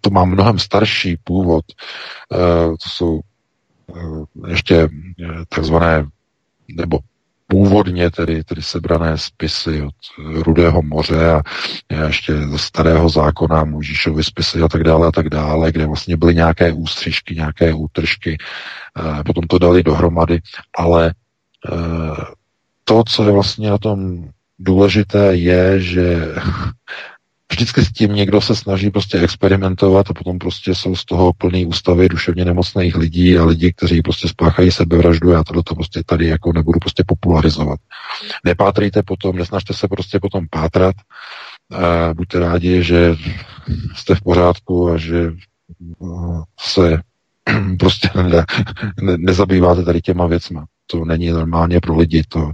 to 0.00 0.10
má 0.10 0.24
mnohem 0.24 0.58
starší 0.58 1.16
původ. 1.24 1.64
To 2.82 2.88
jsou 2.88 3.20
Eh, 3.96 4.50
ještě 4.50 4.76
eh, 4.76 4.88
takzvané, 5.48 6.06
nebo 6.68 6.98
původně 7.46 8.10
tedy, 8.10 8.44
tedy 8.44 8.62
sebrané 8.62 9.18
spisy 9.18 9.82
od 9.82 9.94
Rudého 10.42 10.82
moře 10.82 11.30
a 11.30 11.42
ještě 12.06 12.36
ze 12.36 12.58
starého 12.58 13.08
zákona 13.08 13.64
Můžišovy 13.64 14.24
spisy 14.24 14.62
a 14.62 14.68
tak 14.68 14.84
dále 14.84 15.08
a 15.08 15.12
tak 15.12 15.28
dále, 15.28 15.72
kde 15.72 15.86
vlastně 15.86 16.16
byly 16.16 16.34
nějaké 16.34 16.72
ústřižky, 16.72 17.34
nějaké 17.34 17.74
útržky, 17.74 18.38
eh, 18.38 19.24
potom 19.24 19.44
to 19.44 19.58
dali 19.58 19.82
dohromady, 19.82 20.40
ale 20.78 21.14
to, 22.84 23.02
co 23.08 23.24
je 23.24 23.32
vlastně 23.32 23.70
na 23.70 23.78
tom 23.78 24.28
důležité, 24.58 25.34
je, 25.36 25.80
že 25.80 26.34
vždycky 27.52 27.84
s 27.84 27.92
tím 27.92 28.14
někdo 28.14 28.40
se 28.40 28.56
snaží 28.56 28.90
prostě 28.90 29.18
experimentovat 29.18 30.10
a 30.10 30.14
potom 30.14 30.38
prostě 30.38 30.74
jsou 30.74 30.96
z 30.96 31.04
toho 31.04 31.32
plný 31.32 31.66
ústavy 31.66 32.08
duševně 32.08 32.44
nemocných 32.44 32.96
lidí 32.96 33.38
a 33.38 33.44
lidi, 33.44 33.72
kteří 33.72 34.02
prostě 34.02 34.28
spáchají 34.28 34.70
sebevraždu. 34.70 35.30
Já 35.30 35.44
to 35.44 35.74
prostě 35.74 36.02
tady 36.06 36.26
jako 36.26 36.52
nebudu 36.52 36.78
prostě 36.78 37.04
popularizovat. 37.06 37.80
Nepátrejte 38.44 39.02
potom, 39.02 39.36
nesnažte 39.36 39.74
se 39.74 39.88
prostě 39.88 40.18
potom 40.20 40.46
pátrat. 40.50 40.94
A 41.72 42.14
buďte 42.14 42.38
rádi, 42.38 42.82
že 42.82 43.14
jste 43.94 44.14
v 44.14 44.20
pořádku 44.20 44.90
a 44.90 44.96
že 44.96 45.32
uh, 45.98 46.42
se 46.60 47.00
prostě 47.78 48.10
ne, 48.14 48.44
ne, 49.02 49.16
nezabýváte 49.18 49.84
tady 49.84 50.00
těma 50.00 50.26
věcma. 50.26 50.64
To 50.86 51.04
není 51.04 51.30
normálně 51.30 51.80
pro 51.80 51.96
lidi. 51.96 52.22
To, 52.28 52.52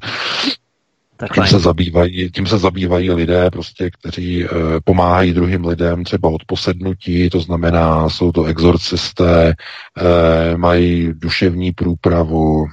tak 1.19 1.35
tím, 1.35 1.47
se 1.47 1.59
zabývají, 1.59 2.31
tím 2.31 2.47
se 2.47 2.59
zabývají 2.59 3.11
lidé, 3.11 3.51
prostě, 3.51 3.90
kteří 3.90 4.45
e, 4.45 4.49
pomáhají 4.85 5.32
druhým 5.32 5.66
lidem 5.66 6.05
třeba 6.05 6.28
od 6.28 6.45
posednutí, 6.47 7.31
to 7.31 7.40
znamená, 7.40 8.09
jsou 8.09 8.32
to 8.32 8.45
exorcisté, 8.45 9.49
e, 9.49 10.57
mají 10.57 11.12
duševní 11.15 11.73
průpravu, 11.73 12.66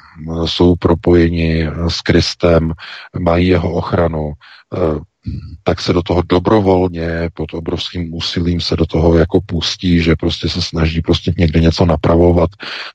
jsou 0.46 0.76
propojeni 0.76 1.70
s 1.88 2.02
Kristem, 2.02 2.74
mají 3.20 3.48
jeho 3.48 3.74
ochranu. 3.74 4.32
E, 4.32 5.15
tak 5.64 5.82
se 5.82 5.94
do 5.94 6.02
toho 6.02 6.22
dobrovolně, 6.22 7.30
pod 7.34 7.54
obrovským 7.54 8.14
úsilím 8.14 8.62
se 8.62 8.76
do 8.76 8.86
toho 8.86 9.18
jako 9.18 9.42
pustí, 9.42 10.02
že 10.02 10.16
prostě 10.16 10.50
se 10.50 10.62
snaží 10.62 11.02
prostě 11.02 11.34
někde 11.38 11.60
něco 11.60 11.86
napravovat, 11.86 12.50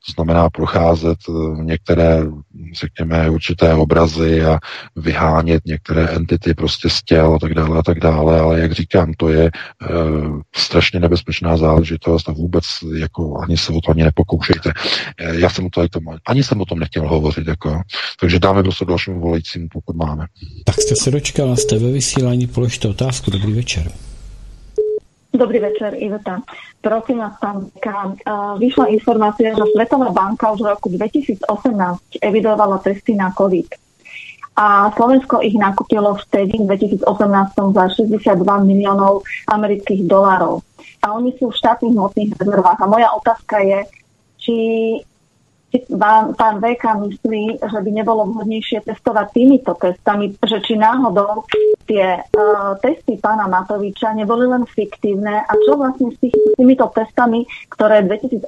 to 0.05 0.11
znamená 0.15 0.49
procházet 0.49 1.17
eh, 1.29 1.63
některé, 1.63 2.23
řekněme, 2.73 3.29
určité 3.29 3.73
obrazy 3.73 4.45
a 4.45 4.59
vyhánět 4.95 5.65
některé 5.65 6.07
entity 6.07 6.53
prostě 6.53 6.89
z 6.89 7.03
těl 7.03 7.33
a 7.35 7.39
tak 7.39 7.53
dále 7.53 7.79
a 7.79 7.81
tak 7.81 7.99
dále, 7.99 8.39
ale 8.39 8.59
jak 8.59 8.71
říkám, 8.71 9.13
to 9.17 9.29
je 9.29 9.45
e, 9.45 9.51
strašně 10.55 10.99
nebezpečná 10.99 11.57
záležitost 11.57 12.29
a 12.29 12.31
vůbec 12.31 12.63
jako 12.97 13.41
ani 13.43 13.57
se 13.57 13.73
o 13.73 13.81
to 13.81 13.91
ani 13.91 14.03
nepokoušejte. 14.03 14.71
E, 15.17 15.39
já 15.39 15.49
jsem 15.49 15.65
o 15.65 15.69
to, 15.69 15.85
ani 16.27 16.43
jsem 16.43 16.61
o 16.61 16.65
tom 16.65 16.79
nechtěl 16.79 17.07
hovořit, 17.07 17.47
jako, 17.47 17.81
takže 18.19 18.39
dáme 18.39 18.63
do 18.63 18.71
dalšímu 18.87 19.19
volajícímu, 19.19 19.67
pokud 19.73 19.95
máme. 19.95 20.25
Tak 20.65 20.75
jste 20.75 20.95
se 20.95 21.11
dočkala, 21.11 21.55
jste 21.55 21.79
ve 21.79 21.91
vysílání, 21.91 22.20
položte 22.47 22.87
otázku. 22.87 23.31
Dobrý 23.31 23.53
večer. 23.53 23.91
Dobrý 25.31 25.59
večer, 25.59 25.95
Iveta. 25.95 26.43
Prosím 26.81 27.17
vás, 27.23 27.39
pán 27.39 27.71
vyšla 28.59 28.91
informácia, 28.91 29.55
že 29.55 29.63
Svetová 29.73 30.11
banka 30.11 30.51
už 30.51 30.59
v 30.59 30.71
roku 30.75 30.87
2018 30.91 31.47
evidovala 32.21 32.77
testy 32.83 33.15
na 33.15 33.31
COVID. 33.31 33.67
A 34.59 34.91
Slovensko 34.91 35.39
ich 35.39 35.55
nakúpilo 35.55 36.19
vtedy 36.27 36.59
v 36.59 36.75
2018 36.75 37.07
za 37.55 37.85
62 37.95 38.43
miliónov 38.67 39.23
amerických 39.47 40.03
dolárov. 40.03 40.59
A 41.01 41.15
oni 41.15 41.31
sú 41.39 41.49
v 41.49 41.57
štátnych 41.57 41.95
hmotných 41.95 42.35
rezervách. 42.35 42.79
A 42.83 42.91
moja 42.91 43.09
otázka 43.15 43.63
je, 43.63 43.79
či 44.35 44.55
pán, 45.95 46.35
pán 46.35 46.59
VK 46.59 46.83
myslí, 46.99 47.63
že 47.63 47.79
by 47.79 47.89
nebolo 47.91 48.27
vhodnejšie 48.27 48.83
testovať 48.83 49.27
týmito 49.31 49.71
testami, 49.79 50.35
že 50.43 50.59
či 50.59 50.75
náhodou 50.75 51.47
tie 51.87 52.19
uh, 52.19 52.75
testy 52.83 53.15
pána 53.15 53.47
Matoviča 53.47 54.11
neboli 54.11 54.47
len 54.47 54.67
fiktívne 54.67 55.47
a 55.47 55.51
čo 55.63 55.79
vlastne 55.79 56.11
s, 56.11 56.17
tých, 56.19 56.35
s 56.35 56.53
týmito 56.59 56.91
testami, 56.91 57.47
ktoré 57.71 58.03
v 58.03 58.19
2018 58.19 58.47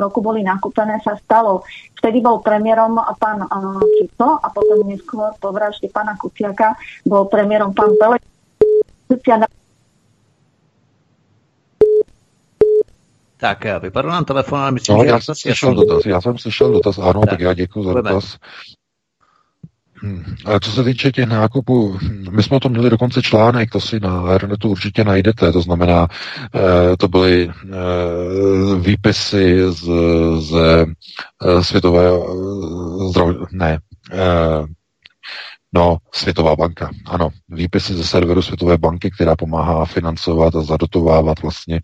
roku 0.00 0.24
boli 0.24 0.40
nakúpené, 0.40 0.96
sa 1.04 1.16
stalo. 1.20 1.64
Vtedy 2.00 2.24
bol 2.24 2.40
premiérom 2.40 2.96
pán 3.20 3.44
uh, 3.44 4.40
a 4.40 4.48
potom 4.48 4.84
neskôr 4.88 5.32
po 5.36 5.52
vražde 5.52 5.92
pána 5.92 6.16
Kuciaka 6.16 6.76
bol 7.04 7.28
premiérom 7.28 7.76
pán 7.76 7.92
Pele. 8.00 8.16
Tak 13.36 13.66
vypadl 13.82 14.08
nám 14.08 14.24
telefon, 14.24 14.58
ale 14.58 14.72
myslím, 14.72 14.96
no, 14.96 15.04
že... 15.04 15.10
Já 15.10 15.20
jsem 15.20 15.34
slyšel 15.34 15.74
dotaz, 15.74 16.06
já 16.06 16.20
jsem 16.20 16.38
slyšel 16.38 16.72
dotaz, 16.72 16.98
ano, 16.98 17.20
tak, 17.20 17.30
tak 17.30 17.40
já 17.40 17.54
děkuji 17.54 17.84
za 17.84 17.92
dotaz. 17.92 18.36
Hmm. 20.02 20.24
A 20.44 20.60
co 20.60 20.70
se 20.70 20.84
týče 20.84 21.12
těch 21.12 21.26
nákupů, 21.26 21.98
my 22.30 22.42
jsme 22.42 22.56
o 22.56 22.60
tom 22.60 22.72
měli 22.72 22.90
dokonce 22.90 23.22
článek, 23.22 23.70
to 23.70 23.80
si 23.80 24.00
na 24.00 24.32
internetu 24.32 24.68
určitě 24.68 25.04
najdete, 25.04 25.52
to 25.52 25.60
znamená, 25.60 26.08
eh, 26.54 26.96
to 26.96 27.08
byly 27.08 27.50
eh, 27.50 27.76
výpisy 28.80 29.72
z, 29.72 29.88
z 30.38 30.54
eh, 31.42 31.64
světové 31.64 32.04
eh, 32.06 33.08
zdrav, 33.08 33.28
ne, 33.52 33.78
eh, 34.12 34.64
No, 35.74 35.96
Světová 36.12 36.56
banka, 36.56 36.90
ano. 37.06 37.28
Výpisy 37.48 37.94
ze 37.94 38.04
serveru 38.04 38.42
Světové 38.42 38.78
banky, 38.78 39.10
která 39.10 39.36
pomáhá 39.36 39.84
financovat 39.84 40.56
a 40.56 40.62
zadotovávat 40.62 41.42
vlastně 41.42 41.76
e, 41.76 41.80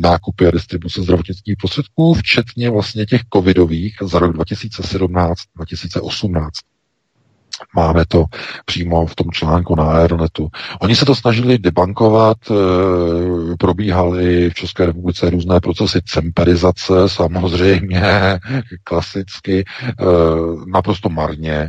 nákupy 0.00 0.46
a 0.46 0.50
distribuce 0.50 1.02
zdravotnických 1.02 1.56
prostředků, 1.56 2.14
včetně 2.14 2.70
vlastně 2.70 3.06
těch 3.06 3.20
covidových 3.34 3.96
za 4.02 4.18
rok 4.18 4.36
2017-2018. 4.36 6.48
Máme 7.76 8.04
to 8.08 8.24
přímo 8.64 9.06
v 9.06 9.14
tom 9.14 9.30
článku 9.30 9.74
na 9.74 9.84
Aeronetu. 9.84 10.48
Oni 10.80 10.96
se 10.96 11.04
to 11.04 11.14
snažili 11.14 11.58
debankovat, 11.58 12.36
e, 12.50 12.54
probíhaly 13.58 14.50
v 14.50 14.54
České 14.54 14.86
republice 14.86 15.30
různé 15.30 15.60
procesy 15.60 16.00
cemperizace, 16.04 16.94
samozřejmě 17.06 18.02
klasicky, 18.84 19.60
e, 19.60 19.64
naprosto 20.66 21.08
marně, 21.08 21.68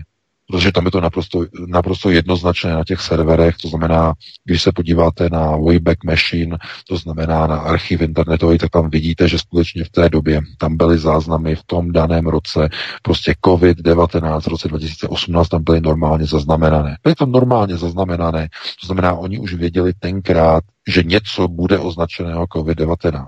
protože 0.52 0.72
tam 0.72 0.86
je 0.86 0.92
to 0.92 1.02
naprosto, 1.02 1.46
naprosto 1.68 2.10
jednoznačné 2.10 2.74
na 2.74 2.84
těch 2.84 3.02
serverech, 3.02 3.58
to 3.58 3.68
znamená, 3.68 4.14
když 4.44 4.62
se 4.62 4.72
podíváte 4.72 5.30
na 5.30 5.58
Wayback 5.58 6.04
Machine, 6.04 6.58
to 6.88 6.98
znamená 6.98 7.48
na 7.48 7.58
archiv 7.58 8.02
internetový, 8.02 8.58
tak 8.58 8.70
tam 8.70 8.90
vidíte, 8.90 9.28
že 9.28 9.40
skutečně 9.40 9.84
v 9.84 9.90
té 9.90 10.10
době 10.10 10.42
tam 10.58 10.78
byly 10.78 10.98
záznamy 10.98 11.56
v 11.56 11.64
tom 11.64 11.92
daném 11.92 12.28
roce, 12.28 12.70
prostě 13.02 13.36
COVID-19 13.46 14.42
v 14.42 14.48
roce 14.48 14.68
2018 14.68 15.48
tam 15.48 15.64
byly 15.64 15.82
normálně 15.82 16.26
zaznamenané. 16.26 16.98
Byly 17.04 17.16
tam 17.16 17.32
normálně 17.32 17.78
zaznamenané, 17.78 18.50
to 18.82 18.86
znamená, 18.86 19.14
oni 19.14 19.40
už 19.40 19.54
věděli 19.54 19.94
tenkrát, 19.94 20.64
že 20.88 21.04
něco 21.04 21.48
bude 21.48 21.80
označeného 21.80 22.46
COVID-19. 22.46 23.28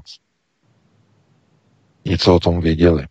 Něco 2.06 2.36
o 2.36 2.40
tom 2.40 2.62
věděli. 2.62 3.06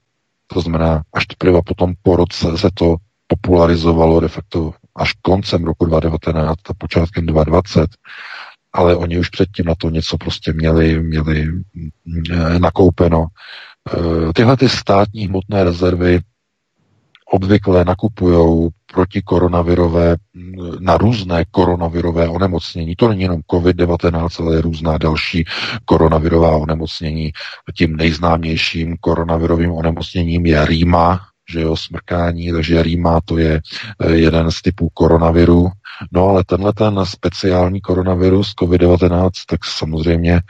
To 0.47 0.61
znamená, 0.61 1.03
až 1.15 1.27
teprve 1.27 1.61
potom 1.63 1.95
po 2.03 2.17
roce 2.17 2.59
se 2.59 2.69
to 2.75 2.97
popularizovalo 3.33 4.21
de 4.21 4.29
facto 4.29 4.73
až 4.97 5.13
koncem 5.23 5.65
roku 5.65 5.85
2019 5.85 6.59
a 6.69 6.75
počátkem 6.79 7.27
2020, 7.27 7.91
ale 8.73 8.97
oni 8.97 9.19
už 9.19 9.29
předtím 9.29 9.67
na 9.67 9.75
to 9.75 9.91
něco 9.91 10.19
prostě 10.19 10.53
měli, 10.53 11.03
měli 11.03 11.47
mm, 11.47 11.91
nakoupeno. 12.59 13.27
E, 13.27 14.33
tyhle 14.33 14.57
ty 14.57 14.69
státní 14.69 15.27
hmotné 15.27 15.65
rezervy 15.65 16.21
obvykle 17.33 17.85
nakupují 17.85 18.69
proti 18.93 19.23
koronavirové, 19.23 20.17
mm, 20.35 20.55
na 20.81 20.97
různé 20.97 21.45
koronavirové 21.51 22.29
onemocnění. 22.29 22.97
To 22.97 23.09
není 23.09 23.23
jenom 23.23 23.41
COVID-19, 23.51 24.45
ale 24.45 24.61
různá 24.61 24.99
další 24.99 25.45
koronavirová 25.85 26.57
onemocnění. 26.57 27.33
Tím 27.77 27.97
nejznámějším 27.97 28.97
koronavirovým 29.01 29.73
onemocněním 29.73 30.47
je 30.47 30.67
rýma, 30.67 31.32
že 31.53 31.61
jo, 31.61 31.77
smrkání, 31.77 32.53
takže 32.53 32.83
rýma 32.83 33.21
to 33.25 33.39
je 33.39 33.61
eh, 34.01 34.13
jeden 34.15 34.51
z 34.51 34.63
typů 34.63 34.89
koronaviru. 34.95 35.71
No 36.13 36.29
ale 36.29 36.45
tenhle 36.45 36.73
ten 36.73 37.01
speciální 37.05 37.81
koronavirus 37.81 38.55
COVID-19, 38.61 39.31
tak 39.47 39.65
samozřejmě 39.65 40.41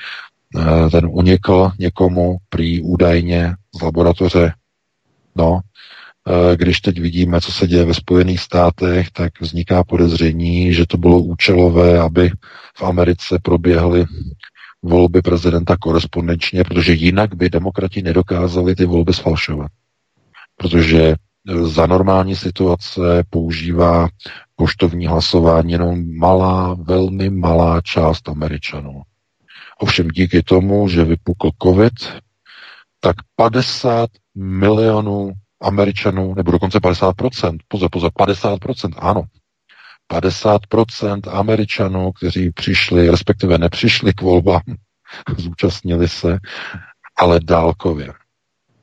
eh, 0.56 0.90
ten 0.90 1.06
unikl 1.10 1.70
někomu 1.78 2.36
prý 2.48 2.82
údajně 2.82 3.54
z 3.78 3.82
laboratoře. 3.82 4.52
No, 5.36 5.60
eh, 6.28 6.56
když 6.56 6.80
teď 6.80 7.00
vidíme, 7.00 7.40
co 7.40 7.52
se 7.52 7.66
děje 7.66 7.84
ve 7.84 7.94
Spojených 7.94 8.40
státech, 8.40 9.10
tak 9.10 9.40
vzniká 9.40 9.84
podezření, 9.84 10.74
že 10.74 10.86
to 10.86 10.96
bylo 10.96 11.18
účelové, 11.18 12.00
aby 12.00 12.30
v 12.76 12.82
Americe 12.82 13.38
proběhly 13.42 14.04
volby 14.82 15.22
prezidenta 15.22 15.76
korespondenčně, 15.76 16.64
protože 16.64 16.92
jinak 16.92 17.34
by 17.34 17.50
demokrati 17.50 18.02
nedokázali 18.02 18.74
ty 18.74 18.84
volby 18.84 19.14
sfalšovat 19.14 19.70
protože 20.62 21.02
e, 21.02 21.14
za 21.66 21.86
normální 21.86 22.36
situace 22.36 23.24
používá 23.30 24.08
poštovní 24.56 25.06
hlasování 25.06 25.72
jenom 25.72 26.18
malá, 26.18 26.74
velmi 26.74 27.30
malá 27.30 27.80
část 27.80 28.28
Američanů. 28.28 29.02
Ovšem 29.78 30.08
díky 30.08 30.42
tomu, 30.42 30.88
že 30.88 31.04
vypukl 31.04 31.50
COVID, 31.62 31.92
tak 33.00 33.16
50 33.36 34.10
milionů 34.34 35.32
Američanů, 35.62 36.34
nebo 36.34 36.50
dokonce 36.52 36.78
50%, 36.78 37.58
pozor, 37.68 37.88
pozor, 37.92 38.10
50%, 38.10 38.92
ano, 38.98 39.22
50% 40.12 41.20
Američanů, 41.38 42.12
kteří 42.12 42.50
přišli, 42.50 43.10
respektive 43.10 43.58
nepřišli 43.58 44.12
k 44.12 44.22
volbám, 44.22 44.62
zúčastnili 45.36 46.08
se, 46.08 46.38
ale 47.18 47.40
dálkově 47.40 48.12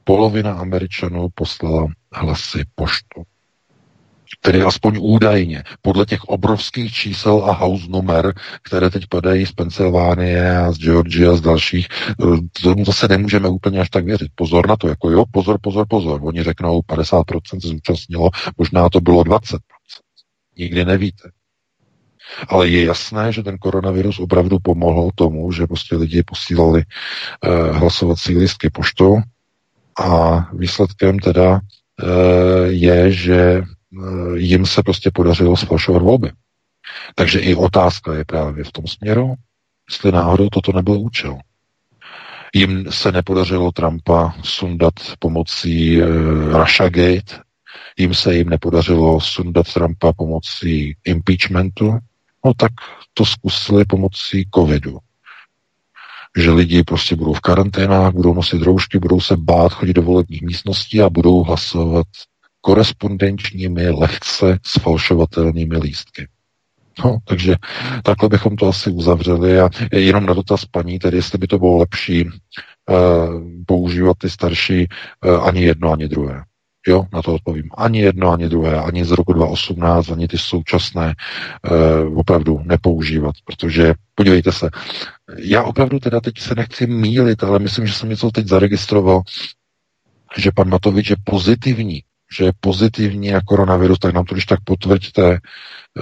polovina 0.04 0.54
Američanů 0.54 1.28
poslala 1.36 1.88
hlasy 2.14 2.64
poštou. 2.76 3.24
Tedy 4.42 4.62
aspoň 4.62 4.98
údajně, 5.02 5.64
podle 5.82 6.06
těch 6.06 6.24
obrovských 6.24 6.94
čísel 6.94 7.46
a 7.46 7.52
house 7.54 7.88
numer, 7.90 8.34
které 8.64 8.90
teď 8.90 9.08
padají 9.10 9.46
z 9.46 9.52
Pensylvánie 9.52 10.58
a 10.58 10.72
z 10.72 10.78
Georgia 10.78 11.32
a 11.32 11.36
z 11.36 11.42
dalších, 11.42 11.88
eh, 12.12 12.26
tomu 12.64 12.86
zase 12.86 13.08
nemůžeme 13.08 13.50
úplně 13.50 13.80
až 13.80 13.90
tak 13.90 14.06
věřit. 14.06 14.32
Pozor 14.36 14.68
na 14.68 14.78
to, 14.78 14.88
jako 14.88 15.10
jo, 15.10 15.24
pozor, 15.32 15.58
pozor, 15.62 15.86
pozor. 15.90 16.20
Oni 16.24 16.44
řeknou, 16.44 16.82
50% 16.82 17.62
se 17.62 17.68
zúčastnilo, 17.68 18.30
možná 18.58 18.90
to 18.90 19.02
bylo 19.02 19.24
20%. 19.24 19.60
Nikdy 20.58 20.86
nevíte. 20.86 21.30
Ale 22.48 22.70
je 22.70 22.86
jasné, 22.86 23.32
že 23.32 23.44
ten 23.44 23.58
koronavirus 23.58 24.20
opravdu 24.20 24.60
pomohl 24.60 25.10
tomu, 25.16 25.52
že 25.52 25.68
prostě 25.68 25.96
lidi 25.96 26.24
posílali 26.24 26.84
uh, 26.84 27.78
hlasovací 27.78 28.38
listky 28.38 28.70
poštou, 28.70 29.18
a 30.00 30.40
výsledkem 30.54 31.20
teda 31.20 31.60
eh, 31.60 32.68
je, 32.68 33.12
že 33.12 33.40
eh, 33.42 33.64
jim 34.36 34.66
se 34.66 34.84
prostě 34.84 35.12
podařilo 35.14 35.58
sfalšovat 35.58 36.02
volby. 36.02 36.32
Takže 37.16 37.40
i 37.40 37.56
otázka 37.56 38.14
je 38.14 38.26
právě 38.26 38.64
v 38.64 38.72
tom 38.72 38.88
směru, 38.88 39.34
jestli 39.90 40.12
náhodou 40.12 40.50
toto 40.50 40.72
nebyl 40.74 41.00
účel. 41.00 41.38
Jim 42.56 42.92
se 42.92 43.12
nepodařilo 43.12 43.72
Trumpa 43.72 44.34
sundat 44.44 44.94
pomocí 45.20 46.02
uh, 46.02 46.08
Russiagate, 46.60 47.44
jim 47.98 48.14
se 48.14 48.36
jim 48.36 48.50
nepodařilo 48.50 49.22
sundat 49.22 49.74
Trumpa 49.74 50.14
pomocí 50.14 50.96
impeachmentu, 51.06 52.00
No 52.46 52.54
tak 52.54 52.72
to 53.14 53.26
zkusili 53.26 53.86
pomocí 53.86 54.48
covidu. 54.56 54.98
Že 56.38 56.51
lidi 56.51 56.84
prostě 56.84 57.15
budou 57.15 57.34
v 57.34 57.39
karanténách, 57.39 58.14
budou 58.14 58.34
nosit 58.34 58.61
roušky, 58.61 58.99
budou 58.99 59.22
se 59.22 59.38
bát 59.38 59.73
chodit 59.73 59.93
do 59.93 60.01
volebních 60.01 60.41
místností 60.41 61.01
a 61.01 61.10
budou 61.10 61.43
hlasovat 61.43 62.07
korespondenčními, 62.61 63.89
lehce 63.89 64.60
sfalšovatelnými 64.65 65.77
lístky. 65.77 66.27
No, 67.06 67.18
takže 67.23 67.56
takhle 68.03 68.30
bychom 68.30 68.56
to 68.56 68.68
asi 68.68 68.91
uzavřeli 68.91 69.60
a 69.60 69.69
jenom 69.91 70.26
na 70.26 70.34
dotaz 70.34 70.65
paní, 70.65 70.99
tedy 70.99 71.18
jestli 71.18 71.38
by 71.38 71.47
to 71.47 71.60
bylo 71.60 71.77
lepší 71.77 72.26
uh, 72.26 72.31
používat 73.65 74.18
ty 74.18 74.30
starší 74.30 74.88
uh, 75.26 75.47
ani 75.47 75.64
jedno, 75.64 75.91
ani 75.91 76.07
druhé. 76.07 76.43
Jo, 76.88 77.06
na 77.14 77.22
to 77.22 77.34
odpovím. 77.34 77.69
Ani 77.77 77.99
jedno, 77.99 78.31
ani 78.31 78.49
druhé, 78.49 78.81
ani 78.81 79.06
z 79.06 79.11
roku 79.11 79.34
2018, 79.34 80.10
ani 80.10 80.27
ty 80.27 80.38
současné 80.38 81.15
uh, 82.06 82.19
opravdu 82.19 82.61
nepoužívat, 82.64 83.35
protože 83.45 83.93
podívejte 84.15 84.51
se, 84.51 84.69
já 85.38 85.64
opravdu 85.64 85.99
teda 85.99 86.19
teď 86.22 86.39
se 86.39 86.56
nechci 86.56 86.88
mílit, 86.88 87.43
ale 87.43 87.60
myslím, 87.60 87.88
že 87.88 87.93
jsem 87.93 88.10
něco 88.10 88.31
teď 88.31 88.47
zaregistroval, 88.47 89.22
že 90.38 90.51
pan 90.56 90.69
Matovič 90.69 91.10
je 91.10 91.15
pozitivní, 91.23 92.03
že 92.38 92.45
je 92.45 92.51
pozitivní 92.60 93.35
a 93.35 93.41
koronavirus, 93.41 93.99
tak 93.99 94.14
nám 94.14 94.26
to 94.26 94.35
když 94.35 94.45
tak 94.45 94.60
potvrďte, 94.64 95.39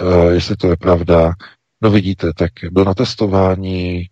uh, 0.01 0.31
jestli 0.31 0.55
to 0.55 0.67
je 0.67 0.77
pravda. 0.77 1.33
No 1.81 1.91
vidíte, 1.91 2.33
tak 2.33 2.51
byl 2.71 2.85
na 2.85 2.93
testování, 2.93 4.05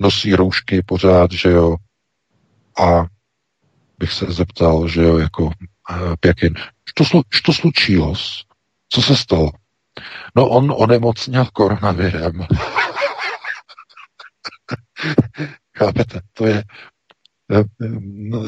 nosí 0.00 0.34
roušky 0.34 0.82
pořád, 0.82 1.32
že 1.32 1.50
jo, 1.50 1.76
a 2.82 3.06
bych 3.98 4.12
se 4.12 4.26
zeptal, 4.26 4.88
že 4.88 5.02
jo, 5.02 5.18
jako 5.18 5.50
Pěkin. 6.20 6.54
Što, 6.84 7.04
slu, 7.04 7.22
što 7.30 7.52
slučilo? 7.52 8.14
Co 8.88 9.02
se 9.02 9.16
stalo? 9.16 9.50
No 10.36 10.48
on 10.48 10.72
onemocněl 10.76 11.46
koronavirem. 11.52 12.46
Chápete? 15.78 16.20
To 16.32 16.46
je... 16.46 16.64
No, 18.00 18.42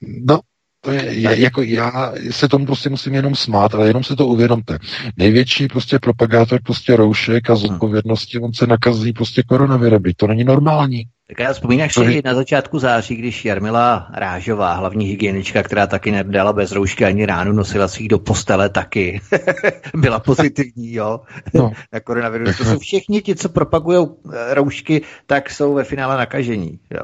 no 0.00 0.40
to 0.84 0.90
je, 0.90 1.04
je, 1.04 1.40
jako 1.40 1.62
já 1.62 2.12
se 2.30 2.48
tomu 2.48 2.66
prostě 2.66 2.90
musím 2.90 3.14
jenom 3.14 3.34
smát, 3.34 3.74
ale 3.74 3.86
jenom 3.86 4.04
si 4.04 4.16
to 4.16 4.26
uvědomte. 4.26 4.78
Největší 5.16 5.68
prostě 5.68 5.98
propagátor 5.98 6.60
prostě 6.62 6.96
roušek 6.96 7.50
a 7.50 7.56
zodpovědnosti, 7.56 8.38
on 8.38 8.52
se 8.52 8.66
nakazí 8.66 9.12
prostě 9.12 9.42
koronavirem. 9.42 10.02
To 10.16 10.26
není 10.26 10.44
normální. 10.44 11.04
Tak 11.32 11.44
já 11.44 11.52
vzpomínáš 11.52 11.94
si 11.94 12.22
na 12.24 12.34
začátku 12.34 12.78
září, 12.78 13.16
když 13.16 13.44
Jarmila 13.44 14.08
Rážová, 14.14 14.74
hlavní 14.74 15.06
hygienička, 15.06 15.62
která 15.62 15.86
taky 15.86 16.10
nedala 16.10 16.52
bez 16.52 16.72
roušky 16.72 17.04
ani 17.04 17.26
ránu, 17.26 17.52
nosila 17.52 17.88
si 17.88 18.08
do 18.08 18.18
postele 18.18 18.68
taky. 18.68 19.20
Byla 19.94 20.18
pozitivní, 20.18 20.92
jo, 20.92 21.20
no. 21.54 21.72
na 21.92 22.00
koronavirus. 22.00 22.56
To 22.56 22.64
jsou 22.64 22.78
všichni 22.78 23.22
ti, 23.22 23.34
co 23.34 23.48
propagují 23.48 24.06
eh, 24.32 24.54
roušky, 24.54 25.02
tak 25.26 25.50
jsou 25.50 25.74
ve 25.74 25.84
finále 25.84 26.16
nakažení. 26.16 26.78
Jo. 26.90 27.02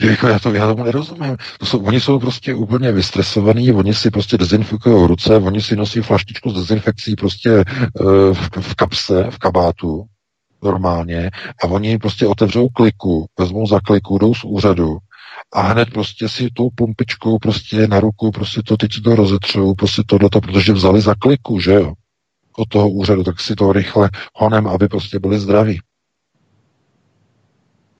jako 0.10 0.28
já, 0.28 0.38
to, 0.38 0.54
já 0.54 0.66
tomu 0.66 0.84
nerozumím. 0.84 1.36
To 1.58 1.66
jsou, 1.66 1.84
oni 1.84 2.00
jsou 2.00 2.18
prostě 2.18 2.54
úplně 2.54 2.92
vystresovaní, 2.92 3.72
oni 3.72 3.94
si 3.94 4.10
prostě 4.10 4.38
dezinfikují 4.38 5.06
ruce, 5.06 5.36
oni 5.36 5.62
si 5.62 5.76
nosí 5.76 6.00
flaštičku 6.00 6.50
s 6.50 6.54
dezinfekcí 6.54 7.16
prostě 7.16 7.50
uh, 7.50 8.34
v, 8.34 8.50
v 8.60 8.74
kapse, 8.74 9.26
v 9.30 9.38
kabátu, 9.38 10.06
normálně 10.62 11.30
a 11.62 11.66
oni 11.66 11.98
prostě 11.98 12.26
otevřou 12.26 12.68
kliku, 12.68 13.26
vezmou 13.38 13.66
za 13.66 13.80
kliku, 13.80 14.18
jdou 14.18 14.34
z 14.34 14.44
úřadu 14.44 14.98
a 15.52 15.60
hned 15.60 15.90
prostě 15.90 16.28
si 16.28 16.48
tou 16.50 16.70
pumpičkou 16.74 17.38
prostě 17.38 17.86
na 17.86 18.00
ruku, 18.00 18.30
prostě 18.30 18.62
to 18.62 18.76
teď 18.76 18.92
si 18.92 19.00
to 19.00 19.16
rozetřou, 19.16 19.74
prostě 19.74 20.02
tohleto, 20.06 20.40
protože 20.40 20.72
vzali 20.72 21.00
za 21.00 21.14
kliku, 21.14 21.60
že 21.60 21.72
jo, 21.72 21.92
od 22.56 22.68
toho 22.68 22.90
úřadu, 22.90 23.24
tak 23.24 23.40
si 23.40 23.54
to 23.54 23.72
rychle 23.72 24.10
honem, 24.34 24.66
aby 24.66 24.88
prostě 24.88 25.18
byli 25.18 25.38
zdraví. 25.38 25.80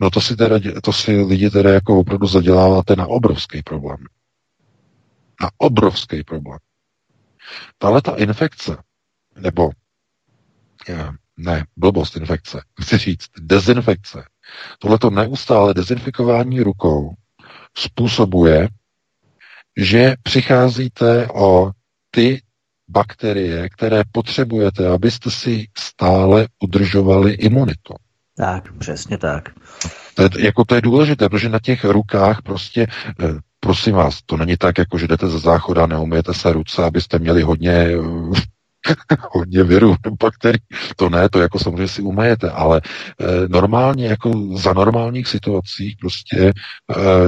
No 0.01 0.11
to 0.11 0.21
si, 0.21 0.37
teda, 0.37 0.57
to 0.83 0.93
si 0.93 1.21
lidi 1.21 1.51
teda 1.51 1.71
jako 1.71 1.99
opravdu 1.99 2.27
zaděláváte 2.27 2.97
na 2.97 3.07
obrovský 3.07 3.63
problém. 3.63 3.99
Na 5.43 5.51
obrovský 5.59 6.25
problém. 6.25 6.59
Tahle 7.79 8.03
ta 8.03 8.17
infekce, 8.17 8.77
nebo 9.37 9.71
ne, 11.41 11.65
blbost 11.77 12.17
infekce. 12.17 12.61
Chci 12.83 12.99
říct, 12.99 13.27
dezinfekce. 13.41 14.25
Tohleto 14.79 15.11
neustále 15.11 15.75
dezinfikování 15.75 16.61
rukou 16.61 17.15
způsobuje, 17.77 18.69
že 19.77 20.15
přicházíte 20.23 21.29
o 21.35 21.71
ty 22.11 22.43
bakterie, 22.89 23.69
které 23.69 24.03
potřebujete, 24.13 24.89
abyste 24.89 25.31
si 25.31 25.67
stále 25.79 26.49
udržovali 26.63 27.33
imunitu. 27.33 27.95
Tak, 28.37 28.73
přesně 28.79 29.19
tak. 29.19 29.49
To 30.15 30.23
je, 30.23 30.29
jako 30.39 30.65
to 30.65 30.75
je 30.75 30.81
důležité, 30.81 31.29
protože 31.29 31.49
na 31.49 31.59
těch 31.59 31.85
rukách 31.85 32.43
prostě, 32.43 32.87
eh, 33.21 33.35
prosím 33.61 33.95
vás, 33.95 34.23
to 34.27 34.37
není 34.37 34.57
tak, 34.57 34.79
jako 34.79 34.99
že 34.99 35.07
jdete 35.09 35.29
ze 35.29 35.39
záchoda, 35.39 35.87
neumíte 35.87 36.35
se 36.35 36.53
ruce, 36.53 36.85
abyste 36.85 37.19
měli 37.19 37.43
hodně 37.43 37.73
eh, 37.73 37.97
hodně 39.31 39.63
virů, 39.63 39.95
bakterií. 40.23 40.63
To 40.97 41.09
ne, 41.09 41.29
to 41.29 41.41
jako 41.41 41.59
samozřejmě 41.59 41.89
si 41.89 42.03
umejete, 42.03 42.51
ale 42.51 42.81
e, 43.21 43.49
normálně, 43.49 44.07
jako 44.07 44.57
za 44.57 44.73
normálních 44.73 45.29
situací 45.29 45.97
prostě 46.01 46.39
e, 46.39 46.53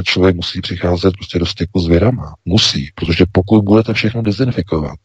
člověk 0.03 0.37
musí 0.37 0.61
přicházet 0.61 1.15
prostě 1.15 1.39
do 1.39 1.47
styku 1.47 1.81
s 1.81 1.89
virama. 1.89 2.35
Musí, 2.45 2.91
protože 2.95 3.25
pokud 3.33 3.63
budete 3.63 3.95
všechno 3.95 4.23
dezinfikovat, 4.23 4.99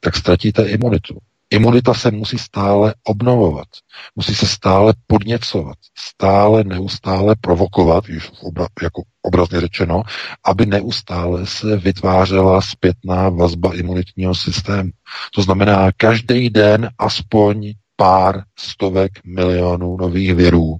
tak 0.00 0.16
ztratíte 0.16 0.62
imunitu. 0.62 1.18
Imunita 1.56 1.94
se 1.94 2.10
musí 2.10 2.38
stále 2.38 2.94
obnovovat, 3.04 3.68
musí 4.16 4.34
se 4.34 4.46
stále 4.46 4.94
podněcovat, 5.06 5.76
stále, 5.98 6.64
neustále 6.64 7.34
provokovat, 7.40 8.08
již 8.08 8.30
obra, 8.42 8.66
jako 8.82 9.02
obrazně 9.22 9.60
řečeno, 9.60 10.02
aby 10.44 10.66
neustále 10.66 11.46
se 11.46 11.76
vytvářela 11.76 12.60
zpětná 12.60 13.28
vazba 13.28 13.74
imunitního 13.74 14.34
systému. 14.34 14.90
To 15.34 15.42
znamená, 15.42 15.92
každý 15.96 16.50
den 16.50 16.88
aspoň 16.98 17.72
pár 17.96 18.42
stovek 18.58 19.12
milionů 19.24 19.96
nových 19.96 20.34
virů 20.34 20.76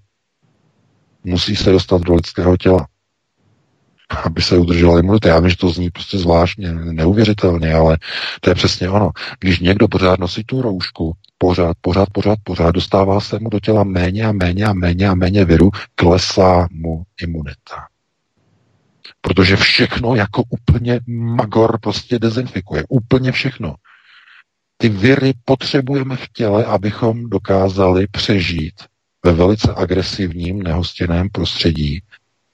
musí 1.24 1.57
se 1.57 1.70
dostat 1.70 2.03
do 2.03 2.15
lidského 2.15 2.57
těla 2.57 2.86
aby 4.24 4.42
se 4.42 4.58
udržela 4.58 4.98
imunita. 4.98 5.28
Já 5.28 5.40
vím, 5.40 5.50
že 5.50 5.56
to 5.56 5.68
zní 5.68 5.90
prostě 5.90 6.18
zvláštně, 6.18 6.72
neuvěřitelně, 6.72 7.74
ale 7.74 7.98
to 8.40 8.50
je 8.50 8.54
přesně 8.54 8.90
ono. 8.90 9.10
Když 9.40 9.60
někdo 9.60 9.88
pořád 9.88 10.20
nosí 10.20 10.44
tu 10.44 10.62
roušku, 10.62 11.12
pořád, 11.38 11.76
pořád, 11.80 12.08
pořád, 12.12 12.38
pořád, 12.44 12.70
dostává 12.70 13.20
se 13.20 13.38
mu 13.38 13.50
do 13.50 13.60
těla 13.60 13.84
méně 13.84 14.24
a 14.24 14.32
méně 14.32 14.64
a 14.64 14.72
méně 14.72 15.08
a 15.08 15.14
méně 15.14 15.44
viru, 15.44 15.70
klesá 15.94 16.68
mu 16.70 17.02
imunita. 17.22 17.86
Protože 19.20 19.56
všechno 19.56 20.14
jako 20.14 20.42
úplně 20.48 21.00
magor 21.06 21.78
prostě 21.80 22.18
dezinfikuje. 22.18 22.84
Úplně 22.88 23.32
všechno. 23.32 23.74
Ty 24.76 24.88
viry 24.88 25.32
potřebujeme 25.44 26.16
v 26.16 26.28
těle, 26.32 26.64
abychom 26.64 27.30
dokázali 27.30 28.06
přežít 28.06 28.74
ve 29.24 29.32
velice 29.32 29.74
agresivním, 29.76 30.62
nehostinném 30.62 31.28
prostředí 31.28 32.02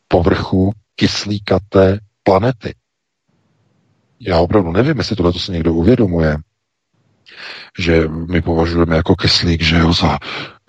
povrchu 0.09 0.73
kyslíkaté 1.03 1.99
planety. 2.23 2.75
Já 4.21 4.39
opravdu 4.39 4.73
nevím, 4.73 4.99
jestli 4.99 5.17
tohle 5.17 5.33
se 5.33 5.53
někdo 5.53 5.75
uvědomuje, 5.75 6.37
že 7.79 8.09
my 8.09 8.43
považujeme 8.43 8.97
jako 8.97 9.17
kyslík, 9.17 9.63
že 9.63 9.77
jo, 9.77 9.93
za 9.93 10.19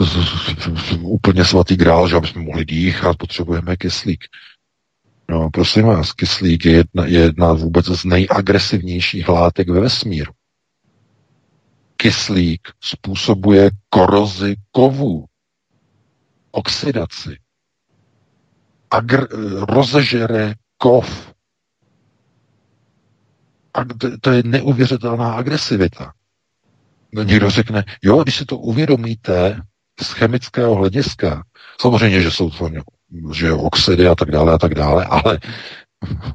z, 0.02 0.08
z, 0.08 0.90
z, 0.90 0.98
úplně 1.02 1.46
svatý 1.46 1.76
grál, 1.76 2.10
že 2.10 2.16
aby 2.16 2.28
jsme 2.28 2.42
mohli 2.42 2.66
dýchat, 2.66 3.18
potřebujeme 3.18 3.78
kyslík. 3.78 4.24
No, 5.30 5.50
prosím 5.50 5.86
vás, 5.86 6.14
kyslík 6.14 6.66
je 6.66 6.72
jedna, 6.72 7.06
je 7.06 7.20
jedna 7.20 7.54
vůbec 7.54 7.86
z 7.86 8.06
nejagresivnějších 8.06 9.30
látek 9.30 9.70
ve 9.70 9.80
vesmíru. 9.80 10.34
Kyslík 11.98 12.68
způsobuje 12.82 13.70
korozi 13.90 14.56
kovů, 14.72 15.26
oxidaci, 16.52 17.43
agr- 18.94 19.28
rozežere 19.70 20.54
kov. 20.78 21.34
A 23.74 23.80
to 24.22 24.32
je 24.32 24.44
neuvěřitelná 24.46 25.34
agresivita. 25.34 26.14
No, 27.14 27.24
někdo 27.24 27.50
řekne, 27.50 27.84
jo, 28.04 28.24
když 28.24 28.36
si 28.36 28.46
to 28.46 28.58
uvědomíte 28.58 29.62
z 30.02 30.12
chemického 30.12 30.76
hlediska, 30.76 31.44
samozřejmě, 31.82 32.22
že 32.22 32.32
jsou 32.32 32.50
to 32.50 32.70
že 33.34 33.54
oxidy 33.54 34.08
a 34.08 34.16
tak 34.16 34.32
dále 34.32 34.54
a 34.54 34.58
tak 34.58 34.76
dále, 34.76 35.06
ale 35.06 35.40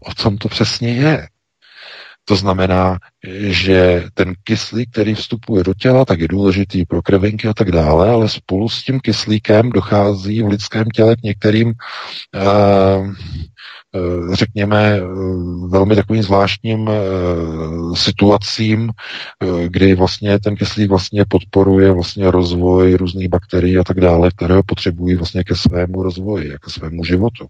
o 0.00 0.14
tom 0.22 0.38
to 0.38 0.48
přesně 0.48 0.88
je. 0.94 1.28
To 2.28 2.36
znamená, 2.36 2.98
že 3.40 4.04
ten 4.14 4.34
kyslík, 4.44 4.90
který 4.90 5.14
vstupuje 5.14 5.64
do 5.64 5.74
těla, 5.74 6.04
tak 6.04 6.20
je 6.20 6.28
důležitý 6.28 6.84
pro 6.84 7.02
krvinky 7.02 7.48
a 7.48 7.54
tak 7.54 7.72
dále, 7.72 8.10
ale 8.10 8.28
spolu 8.28 8.68
s 8.68 8.84
tím 8.84 9.00
kyslíkem 9.00 9.70
dochází 9.70 10.42
v 10.42 10.46
lidském 10.46 10.84
těle 10.84 11.16
k 11.16 11.22
některým 11.22 11.68
uh, 11.68 13.14
řekněme, 14.32 15.00
velmi 15.68 15.96
takovým 15.96 16.22
zvláštním 16.22 16.90
situacím, 17.94 18.90
kdy 19.66 19.94
vlastně 19.94 20.38
ten 20.38 20.56
kyslík 20.56 20.90
vlastně 20.90 21.24
podporuje 21.28 21.92
vlastně 21.92 22.30
rozvoj 22.30 22.94
různých 22.94 23.28
bakterií 23.28 23.78
a 23.78 23.84
tak 23.84 24.00
dále, 24.00 24.30
které 24.30 24.54
ho 24.54 24.62
potřebují 24.62 25.14
vlastně 25.14 25.44
ke 25.44 25.56
svému 25.56 26.02
rozvoji, 26.02 26.50
ke 26.50 26.70
svému 26.70 27.04
životu. 27.04 27.46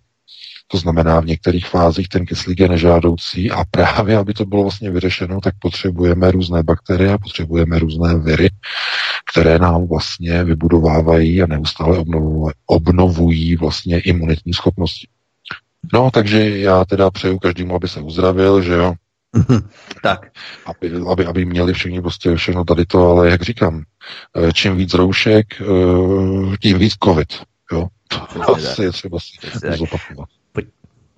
To 0.70 0.78
znamená, 0.78 1.20
v 1.20 1.26
některých 1.26 1.66
fázích 1.66 2.08
ten 2.08 2.26
kyslík 2.26 2.60
je 2.60 2.68
nežádoucí 2.68 3.50
a 3.50 3.64
právě, 3.70 4.16
aby 4.16 4.34
to 4.34 4.44
bylo 4.44 4.62
vlastně 4.62 4.90
vyřešeno, 4.90 5.40
tak 5.40 5.54
potřebujeme 5.58 6.30
různé 6.30 6.62
bakterie 6.62 7.12
a 7.12 7.18
potřebujeme 7.18 7.78
různé 7.78 8.18
viry, 8.18 8.50
které 9.30 9.58
nám 9.58 9.86
vlastně 9.86 10.44
vybudovávají 10.44 11.42
a 11.42 11.46
neustále 11.46 12.04
obnovují, 12.66 13.56
vlastně 13.56 14.00
imunitní 14.00 14.54
schopnosti. 14.54 15.08
No, 15.92 16.10
takže 16.10 16.58
já 16.58 16.84
teda 16.84 17.10
přeju 17.10 17.38
každému, 17.38 17.74
aby 17.74 17.88
se 17.88 18.00
uzdravil, 18.00 18.62
že 18.62 18.72
jo. 18.72 18.94
tak. 20.02 20.20
Aby, 20.66 20.92
aby, 21.10 21.26
aby 21.26 21.44
měli 21.44 21.72
všichni 21.72 22.02
prostě 22.02 22.36
všechno 22.36 22.64
tady 22.64 22.86
to, 22.86 23.10
ale 23.10 23.30
jak 23.30 23.42
říkám, 23.42 23.82
eh, 24.36 24.52
čím 24.52 24.76
víc 24.76 24.94
roušek, 24.94 25.46
eh, 25.60 26.56
tím 26.62 26.78
víc 26.78 26.94
covid, 27.04 27.28
jo. 27.72 27.88
To 28.08 28.54
asi 28.54 28.82
je 28.82 28.92
třeba 28.92 29.20
si 29.20 29.36
zopakovat. 29.76 30.28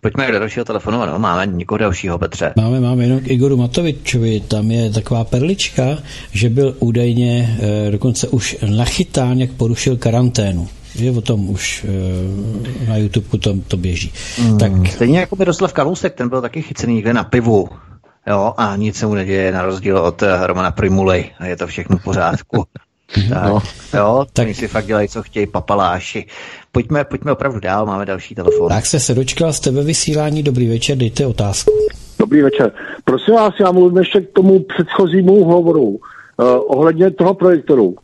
Pojďme 0.01 0.33
do 0.33 0.39
dalšího 0.39 0.65
telefonu, 0.65 1.03
ano, 1.03 1.19
máme 1.19 1.47
někoho 1.47 1.79
dalšího, 1.79 2.19
Petře. 2.19 2.53
Máme, 2.57 2.81
máme 2.81 3.05
jenom 3.05 3.21
k 3.21 3.29
Igoru 3.29 3.57
Matovičovi, 3.57 4.41
tam 4.41 4.71
je 4.71 4.91
taková 4.91 5.25
perlička, 5.25 5.83
že 6.33 6.51
byl 6.51 6.77
údajně 6.79 7.59
e, 7.61 7.91
dokonce 7.91 8.29
už 8.29 8.57
nachytán, 8.77 9.41
jak 9.41 9.51
porušil 9.51 9.97
karanténu. 9.97 10.69
Je 10.95 11.11
o 11.11 11.21
tom 11.21 11.51
už 11.51 11.85
e, 11.85 12.89
na 12.89 12.97
YouTube 12.97 13.39
to, 13.39 13.55
to 13.69 13.77
běží. 13.77 14.13
Hmm. 14.39 14.59
Tak... 14.59 14.73
Stejně 14.93 15.19
jako 15.19 15.37
Miroslav 15.37 15.73
Kalousek, 15.73 16.15
ten 16.15 16.29
byl 16.29 16.41
taky 16.41 16.63
chycený 16.63 16.95
někde 16.95 17.13
na 17.13 17.25
pivu. 17.25 17.69
Jo, 18.27 18.55
a 18.57 18.77
nic 18.77 18.97
se 18.97 19.07
mu 19.07 19.15
neděje 19.15 19.53
na 19.53 19.63
rozdíl 19.63 19.99
od 19.99 20.23
eh, 20.23 20.47
Romana 20.47 20.71
Primuly 20.71 21.31
a 21.39 21.47
je 21.47 21.57
to 21.57 21.67
všechno 21.67 21.97
v 21.99 22.05
pořádku. 22.05 22.65
tak, 23.29 23.49
no. 23.49 23.63
jo, 23.95 24.27
tak 24.33 24.55
si 24.55 24.69
fakt 24.69 24.87
dělají, 24.87 25.09
co 25.09 25.23
chtějí 25.23 25.47
papaláši. 25.47 26.27
Pojďme, 26.73 27.05
pojďme 27.05 27.33
opravdu 27.33 27.61
dál, 27.61 27.87
máme 27.87 28.07
další 28.07 28.35
telefon. 28.35 28.69
Tak 28.69 28.87
se 28.87 29.01
se 29.01 29.15
dočkal 29.15 29.53
z 29.53 29.61
tebe 29.61 29.83
vysílání, 29.83 30.43
dobrý 30.43 30.69
večer, 30.69 30.99
dejte 30.99 31.27
otázku. 31.27 31.73
Dobrý 32.19 32.43
večer. 32.43 32.73
Prosím 33.05 33.35
vás, 33.35 33.55
já 33.61 33.73
mluvím 33.73 33.99
ještě 33.99 34.21
k 34.21 34.33
tomu 34.33 34.61
předchozímu 34.61 35.45
hovoru 35.45 35.83
uh, 35.83 35.99
ohledně 36.67 37.11
toho 37.11 37.35
projektoru. 37.35 37.87
Uh, 37.87 37.97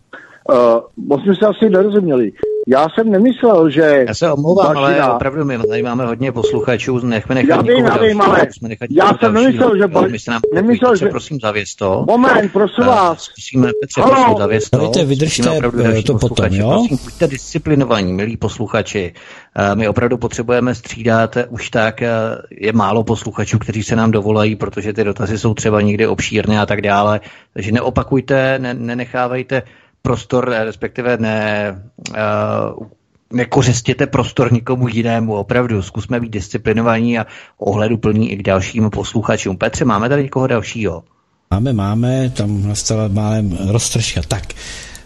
moc 0.96 1.22
jsme 1.22 1.36
se 1.36 1.46
asi 1.46 1.70
nerozuměli. 1.70 2.32
Já 2.68 2.86
jsem 2.88 3.10
nemyslel, 3.10 3.70
že... 3.70 4.04
Já 4.08 4.14
se 4.14 4.32
omlouvám, 4.32 4.74
Bačina... 4.74 5.04
ale 5.04 5.14
opravdu 5.14 5.44
my 5.44 5.58
tady 5.58 5.82
máme 5.82 6.06
hodně 6.06 6.32
posluchačů, 6.32 6.98
nechme 6.98 7.34
nechat 7.34 7.56
já 7.56 7.62
vím, 7.62 7.84
já 7.84 7.98
vím, 7.98 8.20
ale 8.20 8.46
já 8.90 9.18
jsem 9.18 9.34
nemyslel, 9.34 9.78
že... 9.78 9.86
Ba... 9.86 10.00
My 10.00 10.18
se 10.18 10.30
nám 10.30 10.40
nemyslel, 10.54 10.90
Petře, 10.90 11.04
že... 11.04 11.10
prosím, 11.10 11.38
zavěz 11.40 11.74
to. 11.74 12.04
Moment, 12.08 12.52
prosím 12.52 12.84
vás. 12.84 13.28
Prosíme, 13.28 13.70
Petře, 13.80 14.02
prosím, 14.02 14.38
zavěz 14.38 14.70
to. 14.70 14.78
Dejte, 14.78 15.04
vydržte 15.04 15.50
eh, 15.98 16.02
to 16.02 16.18
potom, 16.18 16.46
jo? 16.50 16.70
Prosím, 16.70 16.98
buďte 17.04 17.26
disciplinovaní, 17.26 18.12
milí 18.12 18.36
posluchači. 18.36 19.14
Eh, 19.56 19.74
my 19.74 19.88
opravdu 19.88 20.18
potřebujeme 20.18 20.74
střídat, 20.74 21.36
už 21.48 21.70
tak 21.70 22.02
eh, 22.02 22.10
je 22.50 22.72
málo 22.72 23.04
posluchačů, 23.04 23.58
kteří 23.58 23.82
se 23.82 23.96
nám 23.96 24.10
dovolají, 24.10 24.56
protože 24.56 24.92
ty 24.92 25.04
dotazy 25.04 25.38
jsou 25.38 25.54
třeba 25.54 25.80
někdy 25.80 26.06
obšírné 26.06 26.60
a 26.60 26.66
tak 26.66 26.82
dále. 26.82 27.20
Takže 27.52 27.72
neopakujte, 27.72 28.58
ne, 28.58 28.74
nenechávejte 28.74 29.62
prostor, 30.06 30.46
respektive 30.48 31.18
ne, 31.18 31.74
uh, 32.14 32.86
nekořistěte 33.32 34.06
prostor 34.06 34.52
nikomu 34.52 34.88
jinému, 34.88 35.34
opravdu. 35.34 35.82
Zkusme 35.82 36.20
být 36.20 36.32
disciplinovaní 36.32 37.18
a 37.18 37.26
ohledu 37.58 37.98
plní 37.98 38.32
i 38.32 38.36
k 38.36 38.42
dalším 38.42 38.90
posluchačům. 38.90 39.56
Petře, 39.58 39.84
máme 39.84 40.08
tady 40.08 40.22
někoho 40.22 40.46
dalšího? 40.46 41.02
Máme, 41.50 41.72
máme, 41.72 42.30
tam 42.30 42.68
nastala 42.68 43.08
málem 43.08 43.58
roztržka. 43.70 44.20
Tak, 44.28 44.42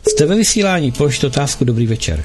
jste 0.09 0.27
ve 0.27 0.35
vysílání, 0.35 0.93
položte 0.93 1.27
otázku, 1.27 1.65
dobrý 1.65 1.87
večer. 1.87 2.23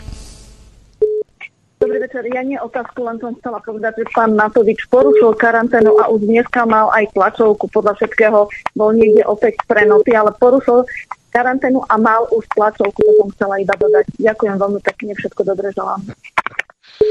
Dobrý 1.76 2.00
večer, 2.00 2.24
ja 2.34 2.42
nie 2.42 2.56
otázku, 2.56 3.04
len 3.04 3.20
som 3.20 3.36
chcela 3.36 3.60
povedať, 3.60 4.00
že 4.00 4.06
pán 4.16 4.32
Matovič 4.34 4.88
porušil 4.88 5.36
karanténu 5.36 6.00
a 6.02 6.08
už 6.08 6.24
dneska 6.24 6.64
mal 6.66 6.88
aj 6.96 7.12
tlačovku, 7.14 7.68
podľa 7.68 7.94
všetkého 8.00 8.48
bol 8.80 8.90
niekde 8.96 9.28
opäť 9.28 9.60
v 9.60 9.66
prenoty, 9.70 10.12
ale 10.16 10.32
porušil 10.40 10.88
karanténu 11.36 11.84
a 11.92 12.00
mal 12.00 12.24
už 12.32 12.48
tlačovku, 12.56 13.00
to 13.04 13.12
som 13.20 13.30
chcela 13.36 13.60
iba 13.60 13.76
dodať. 13.76 14.06
Ďakujem 14.16 14.56
veľmi 14.56 14.80
pekne, 14.80 15.12
všetko 15.20 15.42
dobre 15.44 15.68
želám. 15.76 16.02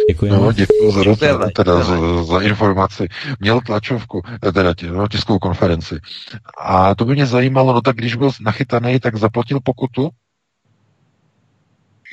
Děkuji. 0.08 0.30
No, 0.32 0.52
děkuji 0.52 0.90
za, 0.92 1.04
dotaz, 1.04 1.52
teda 1.52 1.84
za, 1.84 2.24
za 2.24 2.40
informaci. 2.40 3.08
Měl 3.40 3.60
tlačovku, 3.60 4.22
teda 4.54 4.74
no, 4.92 5.08
tiskovou 5.08 5.38
konferenci. 5.38 6.00
A 6.58 6.94
to 6.94 7.04
by 7.04 7.12
mě 7.14 7.26
zajímalo, 7.26 7.72
no 7.72 7.80
tak 7.80 7.96
když 7.96 8.14
byl 8.14 8.30
nachytaný, 8.40 9.00
tak 9.00 9.16
zaplatil 9.16 9.60
pokutu? 9.60 10.10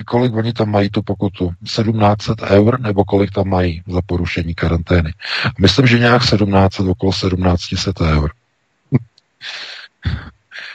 Kolik 0.08 0.36
oni 0.36 0.54
tam 0.54 0.70
mají 0.70 0.90
tu 0.90 1.02
pokutu? 1.02 1.52
1700 1.64 2.42
eur, 2.42 2.80
nebo 2.80 3.04
kolik 3.04 3.32
tam 3.32 3.48
mají 3.48 3.84
za 3.88 4.02
porušení 4.06 4.54
karantény? 4.54 5.14
Myslím, 5.60 5.88
že 5.88 6.00
nějak 6.00 6.22
1700, 6.22 6.88
okolo 6.88 7.12
1700 7.12 8.02
eur. 8.02 8.32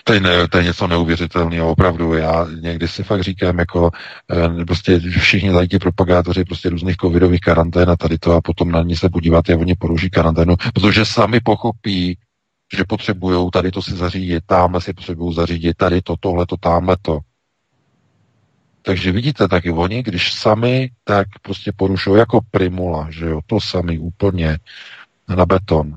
To 0.07 0.13
je, 0.13 0.21
ne, 0.21 0.49
to 0.49 0.59
je 0.59 0.65
něco 0.65 0.87
neuvěřitelného, 0.87 1.71
opravdu. 1.71 2.15
Já 2.15 2.47
někdy 2.61 2.89
si 2.89 3.03
fakt 3.03 3.23
říkám, 3.23 3.59
jako 3.59 3.91
e, 4.61 4.65
prostě 4.65 5.01
všichni 5.01 5.53
tady 5.53 5.69
ti 5.69 5.79
propagátoři 5.79 6.45
prostě 6.45 6.69
různých 6.69 6.97
covidových 6.97 7.41
karantén 7.41 7.91
a 7.91 7.97
tady 7.97 8.19
to 8.19 8.33
a 8.33 8.41
potom 8.41 8.71
na 8.71 8.83
ní 8.83 8.97
se 8.97 9.09
podívat, 9.09 9.49
jak 9.49 9.61
oni 9.61 9.75
poruší 9.75 10.11
karanténu, 10.11 10.57
protože 10.75 11.05
sami 11.05 11.41
pochopí, 11.41 12.19
že 12.77 12.85
potřebují 12.89 13.51
tady 13.51 13.71
to 13.71 13.83
si 13.83 13.97
zařídit, 13.97 14.45
tamhle 14.47 14.81
si 14.81 14.93
potřebují 14.93 15.35
zařídit, 15.35 15.77
tady 15.77 16.03
to, 16.03 16.15
tohle 16.21 16.47
to, 16.47 16.57
tamhle 16.57 16.97
to. 17.03 17.19
Takže 18.83 19.13
vidíte, 19.13 19.49
taky 19.49 19.71
oni, 19.71 20.03
když 20.03 20.33
sami, 20.33 20.91
tak 21.05 21.27
prostě 21.43 21.73
porušují 21.77 22.19
jako 22.19 22.41
primula, 22.51 23.09
že 23.11 23.27
jo, 23.27 23.41
to 23.47 23.61
sami 23.61 23.99
úplně 23.99 24.59
na 25.37 25.47
beton. 25.47 25.97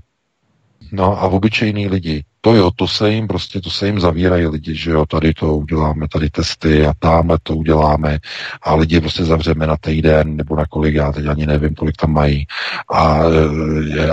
No 0.91 1.21
a 1.23 1.27
v 1.27 1.33
obyčejní 1.33 1.87
lidi, 1.87 2.25
to 2.41 2.55
jo, 2.55 2.71
to 2.71 2.87
se 2.87 3.11
jim 3.11 3.27
prostě, 3.27 3.61
to 3.61 3.69
se 3.69 3.85
jim 3.85 3.99
zavírají 3.99 4.47
lidi, 4.47 4.75
že 4.75 4.91
jo, 4.91 5.05
tady 5.05 5.33
to 5.33 5.57
uděláme, 5.57 6.07
tady 6.07 6.29
testy 6.29 6.85
a 6.85 6.93
tamhle 6.99 7.37
to 7.43 7.55
uděláme 7.55 8.19
a 8.61 8.75
lidi 8.75 9.01
prostě 9.01 9.23
zavřeme 9.25 9.67
na 9.67 9.77
týden 9.77 10.35
nebo 10.35 10.55
na 10.55 10.65
kolik, 10.65 10.95
já 10.95 11.11
teď 11.11 11.27
ani 11.27 11.45
nevím, 11.45 11.75
kolik 11.75 11.95
tam 11.95 12.13
mají 12.13 12.45
a, 12.93 13.21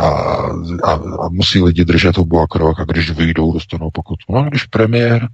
a, 0.00 0.08
a, 0.84 0.92
a 1.20 1.28
musí 1.28 1.62
lidi 1.62 1.84
držet 1.84 2.16
hubu 2.16 2.40
a 2.40 2.46
krok 2.46 2.80
a 2.80 2.84
když 2.84 3.10
vyjdou, 3.10 3.52
dostanou 3.52 3.90
pokud. 3.90 4.18
No 4.28 4.42
když 4.42 4.64
premiér, 4.64 5.28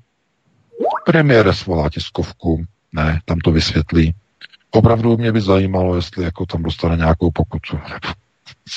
premiér 1.06 1.52
svolá 1.52 1.90
tiskovku, 1.90 2.64
ne, 2.92 3.20
tam 3.24 3.38
to 3.38 3.52
vysvětlí. 3.52 4.14
Opravdu 4.70 5.16
mě 5.16 5.32
by 5.32 5.40
zajímalo, 5.40 5.96
jestli 5.96 6.24
jako 6.24 6.46
tam 6.46 6.62
dostane 6.62 6.96
nějakou 6.96 7.30
pokutu 7.30 7.78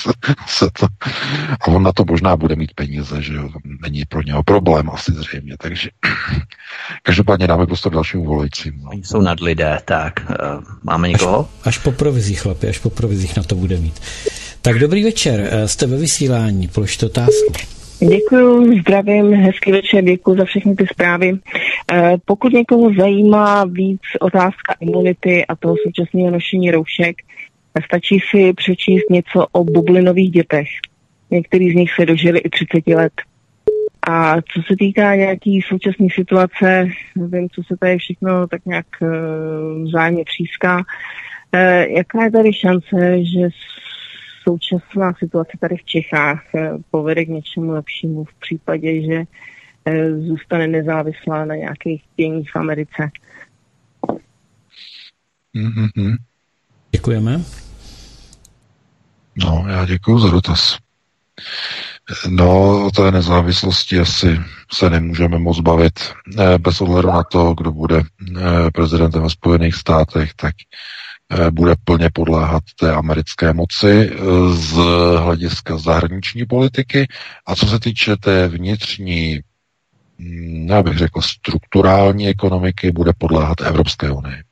se 0.47 0.65
to, 0.79 0.87
a 1.61 1.67
on 1.67 1.83
na 1.83 1.91
to 1.91 2.05
možná 2.09 2.37
bude 2.37 2.55
mít 2.55 2.73
peníze, 2.73 3.21
že 3.21 3.33
jo, 3.33 3.49
není 3.81 4.03
pro 4.09 4.21
něho 4.21 4.43
problém 4.43 4.89
asi 4.89 5.11
zřejmě, 5.11 5.55
takže 5.59 5.89
každopádně 7.03 7.47
dáme 7.47 7.65
prostě 7.65 7.89
dalším 7.89 8.21
volajícím. 8.21 8.73
No. 8.83 8.89
Oni 8.89 9.03
jsou 9.03 9.21
nad 9.21 9.39
lidé, 9.39 9.79
tak 9.85 10.13
uh, 10.29 10.63
máme 10.83 11.09
někoho? 11.09 11.49
Až, 11.61 11.67
až 11.67 11.77
po 11.77 11.91
provizích, 11.91 12.41
chlapi, 12.41 12.67
až 12.67 12.79
po 12.79 12.89
provizích 12.89 13.37
na 13.37 13.43
to 13.43 13.55
bude 13.55 13.77
mít. 13.77 14.01
Tak 14.61 14.79
dobrý 14.79 15.03
večer, 15.03 15.49
eh, 15.51 15.67
jste 15.67 15.87
ve 15.87 15.97
vysílání, 15.97 16.67
položte 16.67 17.05
otázku. 17.05 17.53
Děkuji, 17.99 18.79
zdravím, 18.79 19.33
hezký 19.33 19.71
večer, 19.71 20.03
děkuji 20.03 20.37
za 20.37 20.45
všechny 20.45 20.75
ty 20.75 20.87
zprávy. 20.87 21.33
Eh, 21.93 22.17
pokud 22.25 22.53
někomu 22.53 22.95
zajímá 22.99 23.65
víc 23.65 24.01
otázka 24.21 24.75
imunity 24.79 25.45
a 25.45 25.55
toho 25.55 25.75
současného 25.85 26.31
nošení 26.31 26.71
roušek, 26.71 27.15
Stačí 27.83 28.19
si 28.29 28.53
přečíst 28.53 29.09
něco 29.09 29.47
o 29.51 29.63
bublinových 29.63 30.31
dětech. 30.31 30.67
Některý 31.31 31.71
z 31.71 31.75
nich 31.75 31.91
se 31.93 32.05
dožili 32.05 32.39
i 32.39 32.49
30 32.49 32.87
let. 32.87 33.13
A 34.09 34.35
co 34.41 34.61
se 34.67 34.75
týká 34.79 35.15
nějaký 35.15 35.61
současné 35.61 36.07
situace, 36.15 36.89
nevím, 37.15 37.49
co 37.49 37.63
se 37.63 37.77
tady 37.77 37.97
všechno 37.97 38.47
tak 38.47 38.65
nějak 38.65 38.85
uh, 39.01 39.09
vzájemně 39.83 40.25
tříská, 40.25 40.77
uh, 40.77 40.81
jaká 41.97 42.23
je 42.23 42.31
tady 42.31 42.53
šance, 42.53 43.23
že 43.23 43.49
současná 44.43 45.13
situace 45.19 45.57
tady 45.59 45.77
v 45.77 45.83
Čechách 45.83 46.43
uh, 46.53 46.61
povede 46.91 47.25
k 47.25 47.29
něčemu 47.29 47.71
lepšímu 47.71 48.23
v 48.23 48.33
případě, 48.33 49.01
že 49.01 49.23
zůstane 50.27 50.67
nezávislá 50.67 51.45
na 51.45 51.55
nějakých 51.55 52.03
děních 52.17 52.51
v 52.51 52.55
Americe? 52.55 53.09
Mm-hmm. 55.55 56.15
Děkujeme. 56.91 57.64
No, 59.37 59.65
já 59.67 59.85
děkuji 59.85 60.19
za 60.19 60.29
dotaz. 60.29 60.77
No, 62.29 62.85
o 62.85 62.91
té 62.91 63.11
nezávislosti 63.11 63.99
asi 63.99 64.39
se 64.73 64.89
nemůžeme 64.89 65.39
moc 65.39 65.59
bavit. 65.59 65.99
Bez 66.57 66.81
ohledu 66.81 67.07
na 67.07 67.23
to, 67.23 67.53
kdo 67.57 67.71
bude 67.71 68.01
prezidentem 68.73 69.23
ve 69.23 69.29
Spojených 69.29 69.75
státech, 69.75 70.33
tak 70.33 70.55
bude 71.51 71.73
plně 71.83 72.09
podléhat 72.13 72.63
té 72.79 72.93
americké 72.93 73.53
moci 73.53 74.11
z 74.53 74.73
hlediska 75.19 75.77
zahraniční 75.77 76.45
politiky. 76.45 77.07
A 77.45 77.55
co 77.55 77.65
se 77.65 77.79
týče 77.79 78.17
té 78.17 78.47
vnitřní, 78.47 79.39
hm, 80.19 80.67
já 80.69 80.83
bych 80.83 80.97
řekl, 80.97 81.21
strukturální 81.21 82.27
ekonomiky, 82.27 82.91
bude 82.91 83.11
podléhat 83.17 83.61
Evropské 83.61 84.11
unii. 84.11 84.43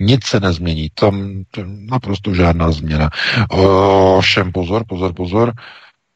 Nic 0.00 0.24
se 0.24 0.40
nezmění, 0.40 0.90
tam 0.94 1.44
naprosto 1.90 2.34
žádná 2.34 2.72
změna. 2.72 3.10
Všem 4.20 4.52
pozor, 4.52 4.84
pozor, 4.88 5.14
pozor. 5.14 5.52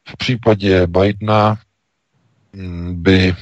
V 0.08 0.16
případě 0.16 0.86
Bidena 0.86 1.58
hm, 2.56 3.02
by 3.02 3.34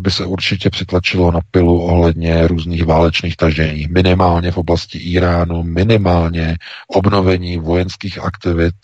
by 0.00 0.10
se 0.10 0.26
určitě 0.26 0.70
přitlačilo 0.70 1.32
na 1.32 1.40
pilu 1.50 1.82
ohledně 1.82 2.46
různých 2.46 2.84
válečných 2.84 3.36
tažení. 3.36 3.86
Minimálně 3.90 4.50
v 4.52 4.56
oblasti 4.58 4.98
Iránu, 4.98 5.62
minimálně 5.62 6.56
obnovení 6.88 7.58
vojenských 7.58 8.18
aktivit 8.18 8.74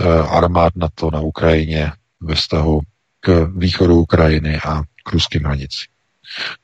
eh, 0.00 0.04
armád 0.28 0.76
NATO 0.76 1.10
na 1.10 1.20
Ukrajině 1.20 1.92
ve 2.20 2.34
vztahu 2.34 2.80
k 3.20 3.50
východu 3.56 4.00
Ukrajiny 4.00 4.58
a 4.58 4.82
k 5.04 5.12
ruským 5.12 5.44
hranicím. 5.44 5.92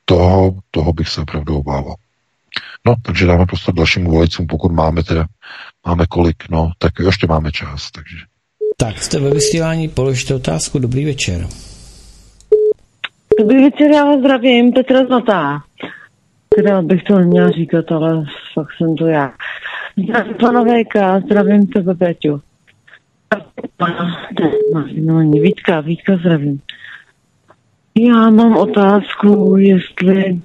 Toho, 0.05 0.59
toho 0.71 0.93
bych 0.93 1.09
se 1.09 1.21
opravdu 1.21 1.57
obával. 1.57 1.95
No, 2.87 2.95
takže 3.01 3.25
dáme 3.25 3.45
prostě 3.45 3.71
dalším 3.71 4.05
voličům, 4.05 4.47
pokud 4.47 4.71
máme 4.71 5.03
teda, 5.03 5.25
máme 5.87 6.05
kolik, 6.09 6.49
no, 6.49 6.71
tak 6.77 6.91
ještě 7.05 7.27
máme 7.27 7.51
čas, 7.51 7.91
takže. 7.91 8.17
Tak, 8.77 8.97
jste 8.97 9.19
ve 9.19 9.29
vysílání, 9.29 9.89
položte 9.89 10.35
otázku, 10.35 10.79
dobrý 10.79 11.05
večer. 11.05 11.47
Dobrý 13.39 13.63
večer, 13.63 13.91
já 13.91 14.05
vás 14.05 14.19
zdravím, 14.19 14.73
Petra 14.73 15.05
Zlatá. 15.05 15.63
Teda 16.55 16.81
bych 16.81 17.03
to 17.03 17.19
neměla 17.19 17.51
říkat, 17.51 17.91
ale 17.91 18.25
fakt 18.53 18.69
jsem 18.77 18.95
to 18.95 19.07
já. 19.07 19.33
Zdravím 20.03 20.33
pana 20.33 20.63
Vejka, 20.63 21.19
zdravím 21.19 21.67
tebe, 21.67 21.95
Peťu. 21.95 22.41
Pana, 23.77 24.27
ne, 24.73 24.83
no, 25.01 25.31
Vítka, 25.31 25.81
Vítka, 25.81 26.17
zdravím. 26.17 26.61
Já 27.99 28.29
mám 28.29 28.57
otázku, 28.57 29.57
jestli 29.57 30.41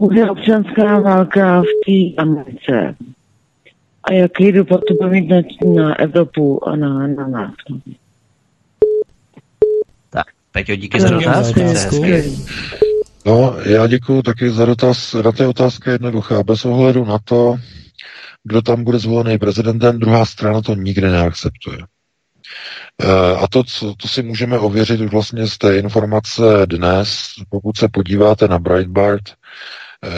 bude 0.00 0.30
občanská 0.30 0.98
válka 1.00 1.62
v 1.62 1.66
té 1.86 2.22
Americe 2.22 2.96
a 4.04 4.12
jaký 4.12 4.52
dopad 4.52 4.80
to 4.88 4.94
bude 4.94 5.10
mít 5.10 5.28
na, 5.28 5.36
na 5.74 5.98
Evropu 5.98 6.68
a 6.68 6.76
na, 6.76 7.06
na 7.06 7.28
nás. 7.28 7.54
Peťo, 10.52 10.76
díky 10.76 11.00
za 11.00 11.10
dotaz. 11.10 11.52
No, 13.26 13.56
já 13.64 13.86
děkuji 13.86 14.22
taky 14.22 14.50
za 14.50 14.64
dotaz. 14.64 15.14
Na 15.14 15.32
té 15.32 15.46
otázka 15.46 15.90
je 15.90 15.94
jednoduchá. 15.94 16.42
Bez 16.42 16.64
ohledu 16.64 17.04
na 17.04 17.18
to, 17.24 17.56
kdo 18.44 18.62
tam 18.62 18.84
bude 18.84 18.98
zvolený 18.98 19.38
prezidentem, 19.38 19.98
druhá 19.98 20.26
strana 20.26 20.62
to 20.62 20.74
nikdy 20.74 21.10
neakceptuje. 21.10 21.78
Eh, 23.02 23.36
a 23.36 23.46
to, 23.46 23.64
co, 23.64 23.94
to 23.94 24.08
si 24.08 24.22
můžeme 24.22 24.58
ověřit 24.58 25.00
vlastně 25.00 25.46
z 25.46 25.58
té 25.58 25.78
informace 25.78 26.42
dnes, 26.66 27.26
pokud 27.48 27.76
se 27.76 27.88
podíváte 27.88 28.48
na 28.48 28.58
Breitbart, 28.58 29.22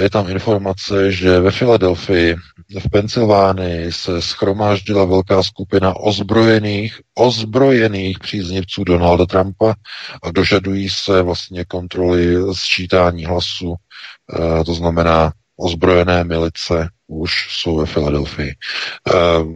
je 0.01 0.11
tam 0.11 0.31
informace, 0.31 1.13
že 1.13 1.41
ve 1.41 1.51
Filadelfii, 1.51 2.37
v 2.81 2.91
Pensylvánii 2.91 3.93
se 3.93 4.23
schromáždila 4.23 5.05
velká 5.05 5.43
skupina 5.43 5.97
ozbrojených, 5.97 7.01
ozbrojených 7.15 8.19
příznivců 8.19 8.85
Donalda 8.85 9.27
Trumpa 9.27 9.75
a 10.23 10.31
dožadují 10.31 10.91
se 10.91 11.23
vlastně 11.23 11.65
kontroly 11.65 12.55
sčítání 12.55 13.25
hlasu, 13.25 13.75
e, 13.75 14.65
to 14.65 14.75
znamená 14.75 15.33
ozbrojené 15.57 16.25
milice 16.25 16.89
už 17.07 17.33
jsou 17.51 17.77
ve 17.77 17.87
Filadelfii. 17.87 18.51
E, 18.51 18.55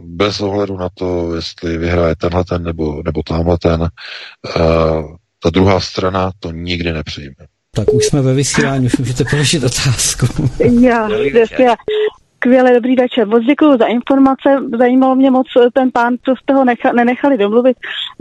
bez 0.03 0.41
ohledu 0.41 0.77
na 0.77 0.89
to, 0.93 1.35
jestli 1.35 1.77
vyhraje 1.77 2.15
tenhle 2.15 2.43
ten 2.43 2.63
nebo, 2.63 3.01
nebo 3.05 3.23
tamhle 3.23 3.57
ten, 3.57 3.83
e, 3.83 3.89
ta 5.39 5.49
druhá 5.49 5.79
strana 5.79 6.31
to 6.39 6.51
nikdy 6.51 6.93
nepřijme. 6.93 7.56
Tak 7.77 7.93
už 7.93 8.05
jsme 8.05 8.21
ve 8.21 8.33
vysílání, 8.33 8.85
už 8.85 8.97
můžete 8.97 9.23
položit 9.29 9.63
otázku. 9.63 10.25
Já, 10.81 11.09
Skvěle, 12.35 12.73
dobrý 12.73 12.95
večer. 12.95 13.27
Moc 13.27 13.43
děkuji 13.43 13.77
za 13.77 13.85
informace. 13.85 14.49
Zajímalo 14.77 15.15
mě 15.15 15.31
moc 15.31 15.47
ten 15.73 15.91
pán, 15.91 16.15
co 16.25 16.35
jste 16.35 16.53
ho 16.53 16.65
necha, 16.65 16.91
nenechali 16.91 17.37
domluvit 17.37 17.77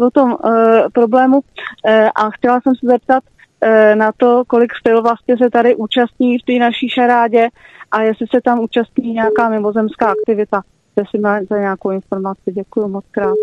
o 0.07 0.10
tom 0.10 0.31
uh, 0.33 0.51
problému. 0.93 1.36
Uh, 1.36 2.09
a 2.15 2.31
chtěla 2.31 2.60
jsem 2.60 2.75
se 2.75 2.86
zeptat 2.86 3.23
uh, 3.25 3.97
na 3.99 4.12
to, 4.17 4.43
kolik 4.47 4.73
styl 4.75 5.02
vlastně 5.02 5.36
se 5.43 5.51
tady 5.51 5.76
účastní 5.76 6.39
v 6.39 6.43
té 6.43 6.52
naší 6.52 6.89
šarádě 6.89 7.49
a 7.91 8.02
jestli 8.02 8.26
se 8.35 8.41
tam 8.44 8.60
účastní 8.60 9.12
nějaká 9.12 9.49
mimozemská 9.49 10.07
aktivita. 10.07 10.62
Jestli 10.97 11.18
máte 11.18 11.59
nějakou 11.59 11.91
informaci. 11.91 12.52
Děkuji 12.52 12.89
moc 12.89 13.05
krát. 13.10 13.35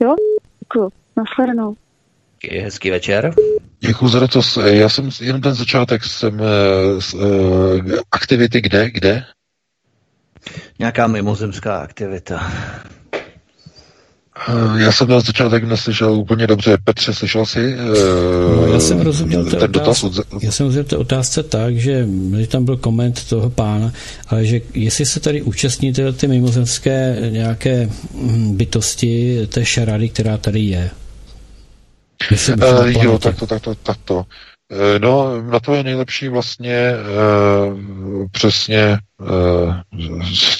Jo? 0.00 0.16
Děkuji. 0.60 0.90
Nasledanou. 1.16 1.74
Hezký 2.48 2.90
večer. 2.90 3.34
Děkuji 3.80 4.08
za 4.08 4.26
to. 4.26 4.40
Já 4.66 4.88
jsem 4.88 5.10
jenom 5.20 5.40
ten 5.40 5.54
začátek 5.54 6.04
jsem 6.04 6.40
uh, 6.40 7.20
uh, 7.22 7.80
aktivity 8.10 8.60
kde, 8.60 8.90
kde? 8.90 9.24
Nějaká 10.78 11.06
mimozemská 11.06 11.78
aktivita. 11.78 12.52
Uh, 14.48 14.80
já 14.80 14.92
jsem 14.92 15.08
na 15.08 15.20
začátek 15.20 15.64
neslyšel 15.64 16.12
úplně 16.12 16.46
dobře. 16.46 16.78
Petře, 16.84 17.14
slyšel 17.14 17.46
jsi? 17.46 17.76
Uh, 17.76 18.56
no, 18.56 18.72
já 18.72 18.80
jsem 18.80 19.00
rozuměl 19.00 19.44
ten 19.44 19.54
otázce, 19.54 19.68
dotaz 19.68 20.04
od... 20.04 20.12
Já 20.42 20.52
jsem 20.52 20.66
rozuměl 20.66 20.84
té 20.84 20.96
otázce 20.96 21.42
tak, 21.42 21.76
že 21.76 22.06
tam 22.48 22.64
byl 22.64 22.76
koment 22.76 23.28
toho 23.28 23.50
pána, 23.50 23.92
ale 24.26 24.44
že 24.44 24.60
jestli 24.74 25.06
se 25.06 25.20
tady 25.20 25.42
účastní 25.42 25.92
ty, 25.92 26.12
ty 26.12 26.28
mimozemské 26.28 27.16
nějaké 27.30 27.90
hm, 28.14 28.56
bytosti 28.56 29.46
té 29.46 29.64
šarady, 29.64 30.08
která 30.08 30.36
tady 30.36 30.60
je. 30.60 30.90
Uh, 32.32 32.86
jo, 32.86 33.18
tak 33.18 33.36
to, 33.38 33.46
tak 33.46 33.62
to, 33.62 33.74
tak 33.74 33.96
to. 34.04 34.16
Uh, 34.16 34.24
no, 34.98 35.42
na 35.42 35.60
to 35.60 35.74
je 35.74 35.82
nejlepší 35.82 36.28
vlastně 36.28 36.92
uh, 36.92 38.26
přesně 38.32 38.98
uh, 39.20 39.74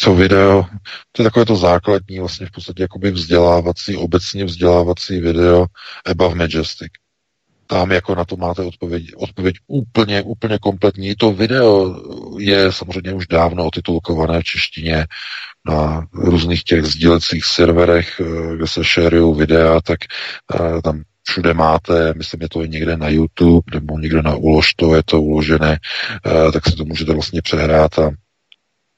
to 0.05 0.15
video, 0.15 0.67
to 1.13 1.23
je 1.23 1.25
takové 1.25 1.47
to 1.47 1.57
základní 1.57 2.19
vlastně 2.19 2.47
v 2.47 2.51
podstatě 2.51 2.83
jakoby 2.83 3.11
vzdělávací, 3.11 3.97
obecně 3.97 4.45
vzdělávací 4.45 5.21
video 5.21 5.67
Above 6.07 6.35
Majestic. 6.35 6.93
Tam 7.67 7.93
jako 7.93 8.15
na 8.15 8.25
to 8.25 8.37
máte 8.37 8.63
odpověď, 8.63 9.11
odpověď 9.17 9.57
úplně, 9.67 10.23
úplně 10.23 10.59
kompletní. 10.59 11.15
To 11.15 11.33
video 11.33 11.97
je 12.39 12.73
samozřejmě 12.73 13.13
už 13.13 13.27
dávno 13.27 13.67
otitulkované 13.67 14.41
v 14.41 14.45
češtině 14.45 15.07
na 15.69 16.07
různých 16.13 16.65
těch 16.65 16.85
sdílecích 16.85 17.45
serverech, 17.45 18.21
kde 18.57 18.67
se 18.67 18.85
šerují 18.85 19.39
videa, 19.39 19.81
tak 19.81 19.99
tam 20.85 21.03
všude 21.29 21.55
máte, 21.55 22.15
myslím, 22.15 22.43
je 22.43 22.49
to 22.49 22.65
i 22.65 22.69
někde 22.69 22.97
na 22.97 23.09
YouTube 23.09 23.73
nebo 23.75 23.99
někde 23.99 24.23
na 24.23 24.37
to 24.77 24.95
je 24.95 25.03
to 25.03 25.23
uložené, 25.23 25.79
eh, 26.27 26.53
tak 26.53 26.69
si 26.69 26.77
to 26.77 26.85
můžete 26.85 27.13
vlastně 27.13 27.43
přehrát 27.43 27.99
a 27.99 28.11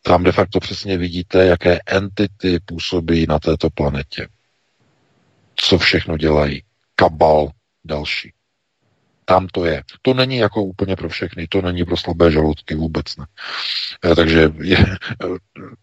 tam 0.02 0.22
de 0.24 0.32
facto 0.32 0.60
přesně 0.60 0.98
vidíte, 0.98 1.46
jaké 1.46 1.78
entity 1.86 2.58
působí 2.64 3.26
na 3.28 3.38
této 3.38 3.70
planetě. 3.70 4.28
Co 5.56 5.78
všechno 5.78 6.16
dělají. 6.16 6.62
Kabal 6.94 7.48
další. 7.84 8.32
Tam 9.24 9.46
to 9.46 9.64
je. 9.64 9.82
To 10.02 10.14
není 10.14 10.36
jako 10.36 10.62
úplně 10.62 10.96
pro 10.96 11.08
všechny, 11.08 11.46
to 11.46 11.62
není 11.62 11.84
pro 11.84 11.96
slabé 11.96 12.30
žaludky 12.30 12.74
vůbec 12.74 13.16
ne. 13.16 13.26
Eh, 14.04 14.14
takže 14.14 14.52
je, 14.62 14.78
eh, 14.78 15.26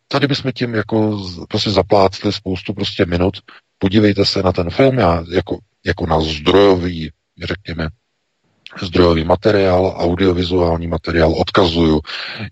tady 0.07 0.27
bychom 0.27 0.51
tím 0.51 0.73
jako 0.73 1.25
prostě 1.49 1.69
zaplácli 1.69 2.33
spoustu 2.33 2.73
prostě 2.73 3.05
minut. 3.05 3.37
Podívejte 3.79 4.25
se 4.25 4.43
na 4.43 4.51
ten 4.51 4.69
film, 4.69 4.97
já 4.97 5.23
jako 5.31 5.57
jako 5.85 6.05
na 6.05 6.21
zdrojový, 6.21 7.11
řekněme, 7.43 7.89
zdrojový 8.81 9.23
materiál, 9.23 9.95
audiovizuální 9.97 10.87
materiál 10.87 11.33
odkazuju 11.33 12.01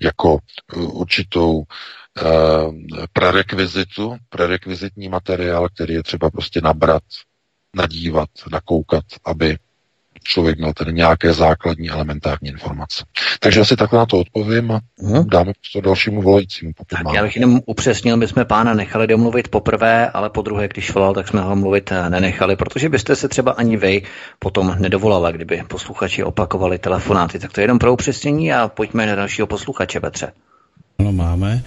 jako 0.01 0.39
eh, 0.73 0.79
určitou 0.79 1.57
uh, 1.57 1.65
prerekvizitu, 3.13 4.17
prerekvizitní 4.29 5.09
materiál, 5.09 5.69
který 5.69 5.93
je 5.93 6.03
třeba 6.03 6.29
prostě 6.29 6.61
nabrat, 6.61 7.03
nadívat, 7.75 8.29
nakoukat, 8.51 9.03
aby 9.25 9.57
člověk 10.23 10.57
měl 10.57 10.73
tedy 10.73 10.93
nějaké 10.93 11.33
základní 11.33 11.89
elementární 11.89 12.49
informace. 12.49 13.03
Takže 13.39 13.61
asi 13.61 13.75
takhle 13.75 13.99
na 13.99 14.05
to 14.05 14.19
odpovím 14.19 14.71
a 14.71 14.79
hmm. 14.99 15.29
dáme 15.29 15.51
to 15.73 15.81
dalšímu 15.81 16.21
volajícímu. 16.21 16.71
Tak 16.87 17.03
máme. 17.03 17.17
já 17.17 17.23
bych 17.23 17.35
jenom 17.35 17.59
upřesnil, 17.65 18.17
my 18.17 18.27
jsme 18.27 18.45
pána 18.45 18.73
nechali 18.73 19.07
domluvit 19.07 19.47
poprvé, 19.47 20.09
ale 20.09 20.29
po 20.29 20.41
druhé, 20.41 20.67
když 20.67 20.93
volal, 20.93 21.13
tak 21.13 21.27
jsme 21.27 21.41
ho 21.41 21.55
mluvit 21.55 21.91
eh, 21.91 22.09
nenechali, 22.09 22.55
protože 22.55 22.89
byste 22.89 23.15
se 23.15 23.27
třeba 23.27 23.51
ani 23.51 23.77
vy 23.77 24.01
potom 24.39 24.75
nedovolala, 24.79 25.31
kdyby 25.31 25.63
posluchači 25.67 26.23
opakovali 26.23 26.77
telefonáty. 26.77 27.39
Tak 27.39 27.53
to 27.53 27.61
je 27.61 27.63
jenom 27.63 27.79
pro 27.79 27.93
upřesnění 27.93 28.53
a 28.53 28.67
pojďme 28.67 29.05
na 29.05 29.15
dalšího 29.15 29.47
posluchače, 29.47 29.99
Petře. 29.99 30.31
Ano, 30.99 31.11
máme. 31.11 31.61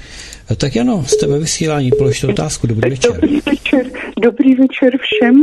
Eh, 0.51 0.57
tak 0.57 0.77
ano, 0.77 1.05
jste 1.05 1.27
ve 1.27 1.39
vysílání, 1.39 1.91
položte 1.91 2.27
otázku. 2.27 2.67
Dobrý 2.67 2.91
večer. 2.91 3.13
Dobrý 3.13 3.41
večer, 3.41 3.87
dobrý 4.23 4.55
večer 4.55 4.99
všem. 5.01 5.35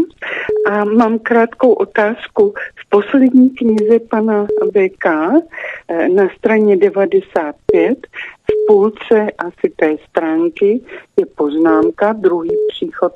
A 0.71 0.83
mám 0.83 1.19
krátkou 1.19 1.73
otázku. 1.73 2.53
Poslední 2.90 3.49
knize 3.49 3.99
pana 3.99 4.48
VK 4.72 5.06
eh, 5.06 6.09
na 6.09 6.30
straně 6.38 6.77
95 6.77 8.07
v 8.51 8.67
půlce 8.67 9.32
asi 9.38 9.74
té 9.75 9.95
stránky 10.09 10.82
je 11.17 11.25
poznámka 11.25 12.14
druhý 12.14 12.56
příchod 12.69 13.14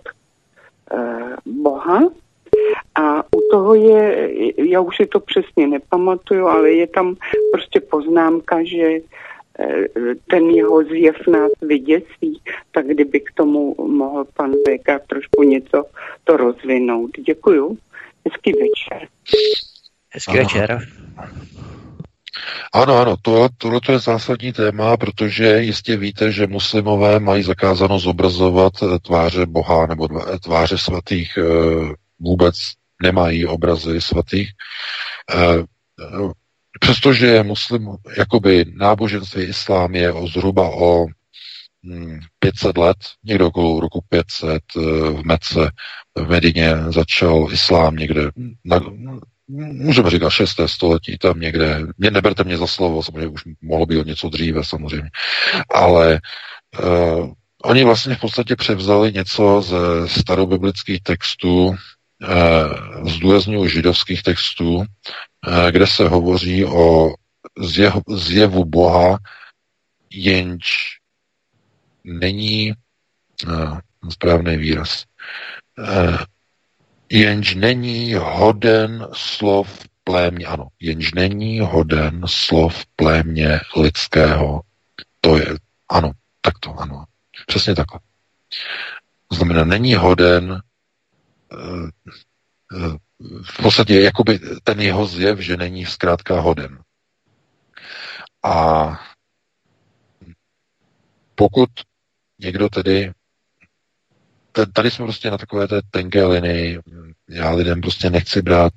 eh, 0.94 1.36
Boha 1.46 2.00
a 2.96 3.24
u 3.24 3.42
toho 3.52 3.76
je, 3.76 4.32
já 4.58 4.82
už 4.82 4.98
si 4.98 5.06
to 5.06 5.20
přesně 5.20 5.68
nepamatuju, 5.68 6.46
ale 6.46 6.72
je 6.72 6.88
tam 6.88 7.16
prostě 7.52 7.80
poznámka, 7.80 8.64
že 8.64 9.00
eh, 9.60 9.86
ten 10.30 10.50
jeho 10.50 10.84
zjev 10.84 11.28
nás 11.28 11.52
vyděsí, 11.62 12.42
tak 12.72 12.88
kdyby 12.88 13.20
k 13.20 13.32
tomu 13.36 13.76
mohl 13.88 14.26
pan 14.34 14.52
VK 14.52 15.08
trošku 15.08 15.44
něco 15.44 15.84
to 16.24 16.38
rozvinout. 16.38 17.12
Děkuju. 17.18 17.78
Hezký 18.26 18.52
večer. 18.52 19.08
Hezký 20.10 20.32
Aha. 20.32 20.40
večer. 20.40 20.88
Ano, 22.74 22.98
ano, 22.98 23.16
tohle, 23.22 23.50
tohle 23.58 23.80
je 23.92 24.00
zásadní 24.00 24.54
téma, 24.54 24.98
protože 24.98 25.62
jistě 25.62 25.98
víte, 25.98 26.32
že 26.32 26.48
muslimové 26.48 27.20
mají 27.20 27.44
zakázáno 27.44 28.00
zobrazovat 28.00 28.74
tváře 29.02 29.46
Boha 29.46 29.86
nebo 29.86 30.08
tváře 30.44 30.78
svatých 30.78 31.38
eh, 31.38 31.44
vůbec 32.20 32.56
nemají 33.04 33.46
obrazy 33.46 34.02
svatých. 34.02 34.50
Eh, 35.36 35.64
přestože 36.80 37.44
muslim, 37.44 37.90
jakoby 38.18 38.66
náboženství 38.76 39.44
islám 39.44 39.96
je 39.96 40.12
o 40.12 40.28
zhruba 40.28 40.70
o 40.70 41.06
500 42.40 42.78
hm, 42.78 42.80
let, 42.82 42.98
někdo 43.24 43.48
okolo 43.48 43.80
roku 43.80 44.02
500 44.10 44.50
eh, 44.50 44.80
v 45.10 45.24
Mece, 45.26 45.72
v 46.16 46.30
Medině 46.30 46.76
začal 46.88 47.48
islám 47.52 47.96
někde 47.96 48.32
na, 48.66 48.80
můžeme 49.48 50.10
říkat 50.10 50.30
6. 50.30 50.56
století, 50.66 51.18
tam 51.18 51.40
někde, 51.40 51.80
mě 51.98 52.12
neberte 52.12 52.44
mě 52.44 52.58
za 52.58 52.68
slovo, 52.68 53.04
samozřejmě 53.04 53.28
už 53.28 53.42
mohlo 53.62 53.86
být 53.86 54.06
něco 54.06 54.30
dříve 54.30 54.64
samozřejmě, 54.64 55.10
ale 55.70 56.20
uh, 56.84 57.32
oni 57.64 57.84
vlastně 57.84 58.16
v 58.16 58.20
podstatě 58.20 58.56
převzali 58.56 59.14
něco 59.14 59.62
ze 59.62 60.08
starobiblických 60.08 61.02
textů, 61.04 61.76
Eh, 62.24 63.10
zdůraznuju 63.10 63.68
židovských 63.68 64.24
textů, 64.24 64.84
eh, 65.48 65.72
kde 65.72 65.88
se 65.88 66.08
hovoří 66.08 66.66
o 66.66 67.14
zjevu, 67.60 68.02
zjevu 68.10 68.66
Boha, 68.66 69.18
jenž 70.12 70.98
není 72.04 72.72
eh, 72.72 73.80
správný 74.10 74.58
výraz, 74.58 75.06
jenž 77.10 77.56
není 77.56 78.14
hoden 78.14 79.08
slov 79.14 79.88
plémě, 80.04 80.46
ano, 80.46 80.68
jenž 80.80 81.14
není 81.14 81.60
hoden 81.60 82.22
slov 82.26 82.86
plémě 82.96 83.60
lidského. 83.76 84.62
To 85.22 85.38
je, 85.38 85.46
ano, 85.90 86.12
takto, 86.42 86.80
ano, 86.80 87.06
přesně 87.48 87.76
takhle. 87.76 88.00
To 89.28 89.36
znamená, 89.36 89.64
není 89.64 89.96
hoden 89.96 90.62
v 93.44 93.62
podstatě 93.64 94.02
jakoby 94.02 94.40
ten 94.64 94.82
jeho 94.82 95.06
zjev, 95.06 95.40
že 95.40 95.58
není 95.58 95.86
zkrátka 95.86 96.40
hoden. 96.40 96.80
A 98.44 98.88
pokud 101.36 101.70
někdo 102.42 102.70
tedy 102.70 103.12
tady 104.74 104.92
jsme 104.92 105.06
prostě 105.06 105.32
na 105.32 105.38
takové 105.38 105.68
té 105.68 105.82
tenké 105.92 106.26
linii, 106.26 106.80
já 107.30 107.52
lidem 107.52 107.82
prostě 107.82 108.10
nechci 108.10 108.42
brát 108.42 108.74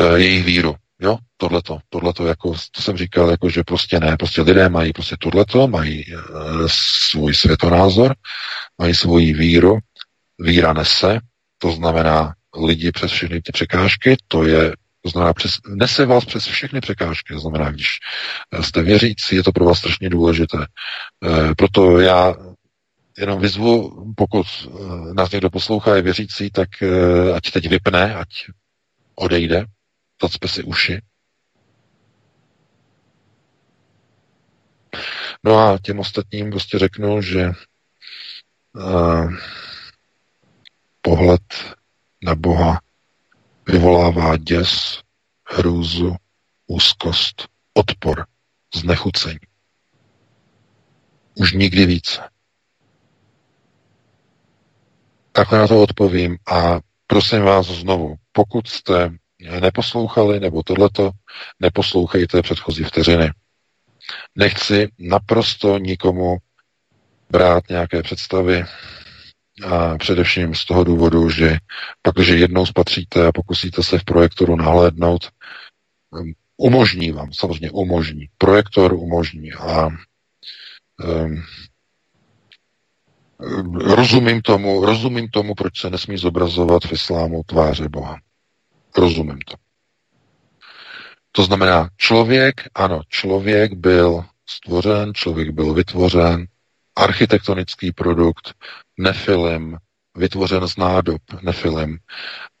uh, 0.00 0.14
jejich 0.14 0.44
víru, 0.44 0.74
jo, 1.00 1.18
tohleto, 1.36 1.78
tohleto, 1.88 2.26
jako, 2.26 2.54
to 2.70 2.82
jsem 2.82 2.96
říkal, 2.96 3.30
jako, 3.30 3.50
že 3.50 3.64
prostě 3.64 4.00
ne, 4.00 4.16
prostě 4.16 4.42
lidé 4.42 4.68
mají 4.68 4.92
prostě 4.92 5.16
tohleto, 5.20 5.68
mají 5.68 6.04
uh, 6.14 6.22
svůj 7.10 7.34
světonázor, 7.34 8.14
mají 8.78 8.94
svoji 8.94 9.34
víru, 9.34 9.78
víra 10.38 10.72
nese, 10.72 11.18
to 11.58 11.72
znamená 11.72 12.34
lidi 12.66 12.92
přes 12.92 13.12
všechny 13.12 13.42
ty 13.42 13.52
překážky, 13.52 14.16
to 14.28 14.44
je 14.44 14.72
to 15.04 15.10
znamená, 15.10 15.32
přes, 15.32 15.52
nese 15.68 16.06
vás 16.06 16.24
přes 16.24 16.44
všechny 16.44 16.80
překážky. 16.80 17.34
To 17.34 17.40
znamená, 17.40 17.70
když 17.70 17.86
jste 18.60 18.82
věřící, 18.82 19.36
je 19.36 19.42
to 19.42 19.52
pro 19.52 19.64
vás 19.64 19.78
strašně 19.78 20.10
důležité. 20.10 20.58
E, 20.58 21.54
proto 21.54 22.00
já 22.00 22.34
jenom 23.18 23.40
vyzvu, 23.40 24.04
pokud 24.16 24.46
e, 24.46 25.14
nás 25.14 25.30
někdo 25.30 25.50
poslouchá, 25.50 25.96
je 25.96 26.02
věřící, 26.02 26.50
tak 26.50 26.82
e, 26.82 26.88
ať 27.32 27.50
teď 27.50 27.68
vypne, 27.68 28.14
ať 28.14 28.28
odejde, 29.14 29.66
zacpe 30.22 30.48
si 30.48 30.62
uši. 30.62 31.00
No 35.44 35.58
a 35.58 35.78
těm 35.78 35.98
ostatním 35.98 36.50
prostě 36.50 36.78
řeknu, 36.78 37.22
že 37.22 37.50
uh, 38.72 39.34
pohled 41.00 41.76
na 42.22 42.34
Boha 42.34 42.80
vyvolává 43.66 44.36
děs, 44.36 45.00
hrůzu, 45.48 46.16
úzkost, 46.66 47.48
odpor, 47.74 48.26
znechucení. 48.74 49.38
Už 51.34 51.52
nikdy 51.52 51.86
více. 51.86 52.33
Takhle 55.36 55.58
na 55.58 55.68
to 55.68 55.82
odpovím 55.82 56.36
a 56.52 56.80
prosím 57.06 57.42
vás 57.42 57.66
znovu, 57.66 58.14
pokud 58.32 58.68
jste 58.68 59.10
neposlouchali 59.60 60.40
nebo 60.40 60.62
tohleto, 60.62 61.10
neposlouchejte 61.60 62.42
předchozí 62.42 62.84
vteřiny. 62.84 63.30
Nechci 64.36 64.88
naprosto 64.98 65.78
nikomu 65.78 66.36
brát 67.30 67.64
nějaké 67.70 68.02
představy, 68.02 68.64
a 69.62 69.98
především 69.98 70.54
z 70.54 70.64
toho 70.64 70.84
důvodu, 70.84 71.30
že 71.30 71.58
pak, 72.02 72.14
když 72.14 72.28
jednou 72.28 72.66
spatříte 72.66 73.26
a 73.26 73.32
pokusíte 73.32 73.82
se 73.82 73.98
v 73.98 74.04
projektoru 74.04 74.56
nahlédnout, 74.56 75.30
um, 76.10 76.32
umožní 76.56 77.12
vám, 77.12 77.32
samozřejmě 77.32 77.70
umožní. 77.70 78.28
Projektor 78.38 78.92
umožní 78.92 79.52
a 79.52 79.86
um, 79.86 81.42
rozumím 83.74 84.42
tomu, 84.42 84.84
rozumím 84.84 85.28
tomu, 85.28 85.54
proč 85.54 85.80
se 85.80 85.90
nesmí 85.90 86.18
zobrazovat 86.18 86.84
v 86.84 86.92
islámu 86.92 87.42
tváře 87.46 87.88
Boha. 87.88 88.16
Rozumím 88.96 89.38
to. 89.38 89.54
To 91.32 91.42
znamená, 91.42 91.88
člověk, 91.96 92.54
ano, 92.74 93.00
člověk 93.08 93.72
byl 93.72 94.24
stvořen, 94.48 95.14
člověk 95.14 95.50
byl 95.50 95.74
vytvořen, 95.74 96.46
architektonický 96.96 97.92
produkt, 97.92 98.54
nefilm, 98.98 99.76
vytvořen 100.16 100.68
z 100.68 100.76
nádob, 100.76 101.22
nefilm, 101.42 101.98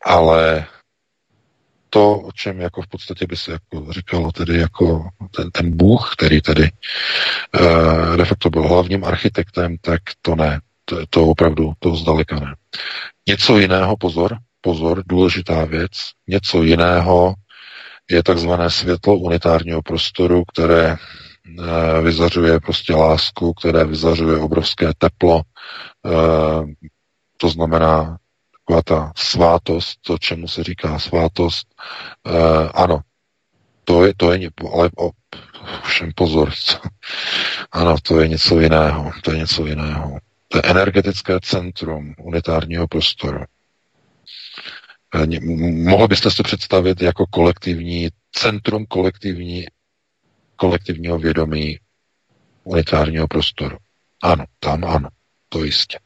ale 0.04 0.66
to, 1.90 2.18
o 2.18 2.32
čem 2.32 2.60
jako 2.60 2.82
v 2.82 2.86
podstatě 2.86 3.26
by 3.26 3.36
se 3.36 3.52
jako 3.52 3.92
říkalo 3.92 4.32
tedy 4.32 4.58
jako 4.58 5.08
ten, 5.36 5.50
ten 5.50 5.76
Bůh, 5.76 6.10
který 6.16 6.40
tedy 6.40 6.70
uh, 7.60 8.16
de 8.16 8.24
facto 8.24 8.50
byl 8.50 8.68
hlavním 8.68 9.04
architektem, 9.04 9.76
tak 9.80 10.00
to 10.22 10.36
ne. 10.36 10.60
To, 10.84 11.06
to 11.10 11.26
opravdu, 11.26 11.72
to 11.78 11.96
zdaleka 11.96 12.40
ne. 12.40 12.54
Něco 13.28 13.58
jiného, 13.58 13.96
pozor, 13.96 14.36
pozor, 14.60 15.02
důležitá 15.06 15.64
věc, 15.64 15.90
něco 16.28 16.62
jiného 16.62 17.34
je 18.10 18.22
takzvané 18.22 18.70
světlo 18.70 19.16
unitárního 19.16 19.82
prostoru, 19.82 20.42
které 20.52 20.96
Eh, 21.46 22.00
vyzařuje 22.02 22.60
prostě 22.60 22.94
lásku, 22.94 23.52
které 23.54 23.84
vyzařuje 23.84 24.38
obrovské 24.38 24.92
teplo. 24.98 25.42
Eh, 26.06 26.64
to 27.36 27.48
znamená 27.48 28.18
taková 28.52 28.82
ta 28.82 29.12
svátost, 29.16 29.98
to, 30.02 30.18
čemu 30.18 30.48
se 30.48 30.64
říká 30.64 30.98
svátost. 30.98 31.66
Eh, 32.26 32.68
ano, 32.74 33.00
to 33.84 34.04
je, 34.04 34.14
to 34.16 34.32
je, 34.32 34.50
ale 34.74 34.90
o, 34.98 35.10
všem 35.82 36.12
pozor, 36.16 36.50
ano, 37.72 37.96
to 38.02 38.20
je 38.20 38.28
něco 38.28 38.60
jiného, 38.60 39.10
to 39.22 39.32
je 39.32 39.38
něco 39.38 39.66
jiného. 39.66 40.18
To 40.54 40.58
je 40.58 40.70
energetické 40.70 41.40
centrum 41.40 42.14
unitárního 42.18 42.88
prostoru. 42.88 43.44
Mohl 45.72 46.08
byste 46.08 46.30
si 46.30 46.42
představit 46.42 47.02
jako 47.02 47.26
kolektivní 47.26 48.08
centrum 48.32 48.86
kolektivní 48.86 49.66
kolektivního 50.56 51.18
vědomí 51.18 51.78
unitárního 52.64 53.28
prostoru. 53.28 53.76
Ano, 54.22 54.44
tam 54.60 54.84
ano, 54.84 55.08
to 55.48 55.64
jistě. 55.64 55.98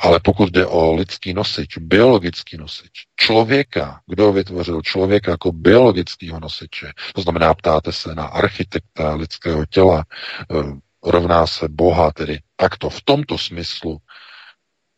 Ale 0.00 0.20
pokud 0.20 0.50
jde 0.52 0.66
o 0.66 0.94
lidský 0.94 1.34
nosič, 1.34 1.78
biologický 1.78 2.56
nosič, 2.56 2.90
člověka, 3.16 4.00
kdo 4.06 4.32
vytvořil 4.32 4.82
člověka 4.82 5.30
jako 5.30 5.52
biologického 5.52 6.40
nosiče, 6.40 6.92
to 7.14 7.20
znamená, 7.20 7.54
ptáte 7.54 7.92
se 7.92 8.14
na 8.14 8.24
architekta 8.24 9.14
lidského 9.14 9.66
těla, 9.66 10.04
eh, 10.50 10.54
rovná 11.10 11.46
se 11.46 11.68
Boha, 11.68 12.12
tedy 12.12 12.38
takto 12.56 12.90
v 12.90 13.02
tomto 13.02 13.38
smyslu, 13.38 13.98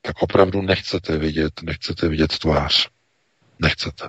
tak 0.03 0.23
opravdu 0.23 0.63
nechcete 0.63 1.19
vidět, 1.19 1.63
nechcete 1.63 2.09
vidět 2.09 2.39
tvář. 2.39 2.89
nechcete. 3.59 4.09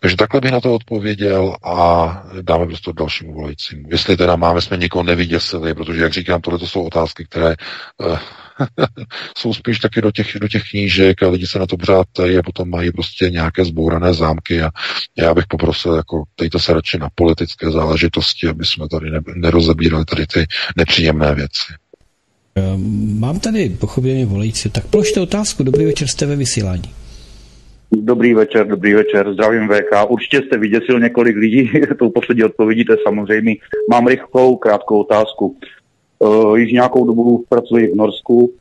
Takže 0.00 0.16
takhle 0.16 0.40
bych 0.40 0.50
na 0.50 0.60
to 0.60 0.74
odpověděl 0.74 1.56
a 1.64 2.06
dáme 2.42 2.66
prostě 2.66 2.92
dalšímu 2.92 3.34
volajícímu. 3.34 3.88
Jestli 3.90 4.16
teda 4.16 4.36
máme, 4.36 4.60
jsme 4.60 4.76
někoho 4.76 5.02
nevyděsili, 5.02 5.74
protože, 5.74 6.02
jak 6.02 6.12
říkám, 6.12 6.40
tohle 6.40 6.58
to 6.58 6.66
jsou 6.66 6.86
otázky, 6.86 7.24
které 7.24 7.54
uh, 7.98 8.18
jsou 9.38 9.54
spíš 9.54 9.78
taky 9.78 10.00
do 10.00 10.12
těch, 10.12 10.38
do 10.40 10.48
těch 10.48 10.70
knížek 10.70 11.22
a 11.22 11.28
lidi 11.28 11.46
se 11.46 11.58
na 11.58 11.66
to 11.66 11.76
pořád 11.76 12.06
a 12.20 12.42
potom 12.44 12.70
mají 12.70 12.92
prostě 12.92 13.30
nějaké 13.30 13.64
zbourané 13.64 14.14
zámky 14.14 14.62
a 14.62 14.70
já 15.18 15.34
bych 15.34 15.46
poprosil, 15.46 15.94
jako 15.94 16.22
dejte 16.40 16.58
se 16.58 16.72
radši 16.72 16.98
na 16.98 17.08
politické 17.14 17.70
záležitosti, 17.70 18.48
aby 18.48 18.64
jsme 18.64 18.88
tady 18.88 19.10
ne, 19.10 19.20
nerozebírali 19.34 20.04
tady 20.04 20.26
ty 20.26 20.46
nepříjemné 20.76 21.34
věci. 21.34 21.74
Ehm, 22.58 23.20
mám 23.20 23.40
tady 23.40 23.68
pochopitelně 23.68 24.26
volající, 24.26 24.70
tak 24.70 24.86
položte 24.86 25.20
otázku. 25.20 25.62
Dobrý 25.62 25.84
večer, 25.84 26.08
jste 26.08 26.26
ve 26.26 26.36
vysílání. 26.36 26.82
Dobrý 27.92 28.34
večer, 28.34 28.66
dobrý 28.66 28.94
večer, 28.94 29.32
zdravím 29.32 29.68
VK. 29.68 30.10
Určitě 30.10 30.42
jste 30.42 30.58
vyděsil 30.58 31.00
několik 31.00 31.36
lidí, 31.36 31.70
tou 31.98 32.10
poslední 32.10 32.44
odpovědí, 32.44 32.84
to 32.84 32.92
je 32.92 32.98
samozřejmě. 33.02 33.56
Mám 33.90 34.06
rychlou, 34.06 34.56
krátkou 34.56 35.00
otázku. 35.00 35.56
Uh, 36.18 36.58
již 36.58 36.72
nějakou 36.72 37.06
dobu 37.06 37.44
pracuji 37.48 37.92
v 37.92 37.96
Norsku. 37.96 38.52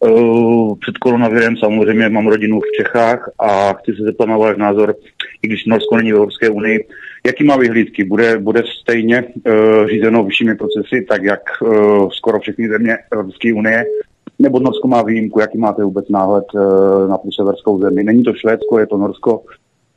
Uh, 0.00 0.78
před 0.80 0.98
koronavirem 0.98 1.56
samozřejmě 1.56 2.08
mám 2.08 2.26
rodinu 2.26 2.60
v 2.60 2.76
Čechách 2.76 3.30
a 3.38 3.72
chci 3.72 3.92
se 3.92 4.02
zeptat 4.02 4.26
na 4.26 4.36
váš 4.36 4.56
názor, 4.56 4.94
i 5.42 5.48
když 5.48 5.64
Norsko 5.64 5.96
není 5.96 6.12
v 6.12 6.16
Evropské 6.16 6.48
unii, 6.50 6.86
jaký 7.26 7.44
má 7.44 7.56
vyhlídky? 7.56 8.04
Bude, 8.04 8.38
bude 8.38 8.62
stejně 8.82 9.24
uh, 9.24 9.86
řízeno 9.86 10.24
vyššími 10.24 10.54
procesy, 10.56 11.06
tak 11.08 11.22
jak 11.22 11.40
uh, 11.62 12.10
skoro 12.10 12.40
všechny 12.40 12.68
země 12.68 12.98
Evropské 13.12 13.54
unie, 13.54 13.84
nebo 14.38 14.60
Norsko 14.60 14.88
má 14.88 15.02
výjimku, 15.02 15.40
jaký 15.40 15.58
máte 15.58 15.84
vůbec 15.84 16.08
náhled 16.08 16.44
uh, 16.54 17.08
na 17.08 17.18
tu 17.18 17.30
severskou 17.32 17.80
zemi? 17.80 18.04
Není 18.04 18.22
to 18.22 18.34
Švédsko, 18.34 18.78
je 18.78 18.86
to 18.86 18.96
Norsko. 18.96 19.40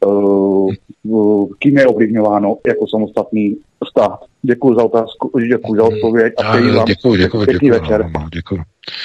Uh, 0.05 0.71
uh, 1.03 1.49
kým 1.59 1.77
je 1.77 1.87
ovlivňováno 1.87 2.57
jako 2.67 2.87
samostatný 2.87 3.57
stát? 3.89 4.19
Děkuji 4.41 4.75
za 4.75 4.83
otázku, 4.83 5.31
děkuji 5.39 5.75
za 5.75 5.83
odpověď 5.83 6.33
a 6.37 6.51
přeji 6.51 6.71
vám 6.71 6.85
děkuji, 6.85 7.15
děkuji, 7.15 7.45
pěkný 7.45 7.69
děkuji, 7.69 7.79
večer. 7.79 8.05
No, 8.13 8.27
děkuji. 8.33 8.61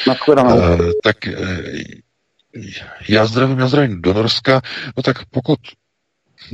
Nashledanou. 0.09 0.57
Uh, 0.57 0.79
tak 1.05 1.17
uh, 1.29 1.35
já 3.09 3.27
zdravím, 3.27 3.59
já 3.59 3.67
zdravím 3.67 4.03
do 4.03 4.15
Norska. 4.15 4.61
No 4.97 5.03
tak 5.03 5.17
pokud 5.31 5.59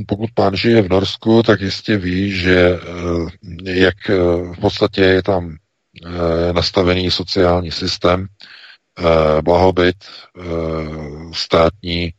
pokud 0.07 0.29
pán 0.33 0.55
žije 0.55 0.81
v 0.81 0.89
Norsku, 0.89 1.43
tak 1.43 1.61
jistě 1.61 1.97
ví, 1.97 2.31
že 2.31 2.79
jak 3.63 4.07
v 4.55 4.59
podstatě 4.61 5.01
je 5.01 5.23
tam 5.23 5.55
nastavený 6.51 7.11
sociální 7.11 7.71
systém, 7.71 8.27
blahobyt, 9.43 9.95
státní 11.33 12.13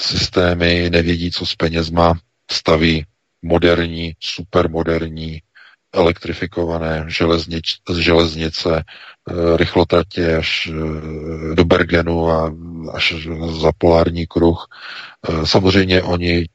systémy 0.00 0.90
nevědí, 0.90 1.30
co 1.30 1.46
s 1.46 1.54
penězma, 1.54 2.14
staví 2.50 3.04
moderní, 3.42 4.12
supermoderní, 4.20 5.42
elektrifikované 5.94 7.04
železnic, 7.08 7.64
železnice, 7.98 8.84
rychlotratě 9.56 10.36
až 10.36 10.70
do 11.54 11.64
Bergenu 11.64 12.30
a 12.30 12.54
až 12.92 13.14
za 13.60 13.72
polární 13.78 14.26
kruh. 14.26 14.66
Samozřejmě 15.44 16.02
oni 16.02 16.46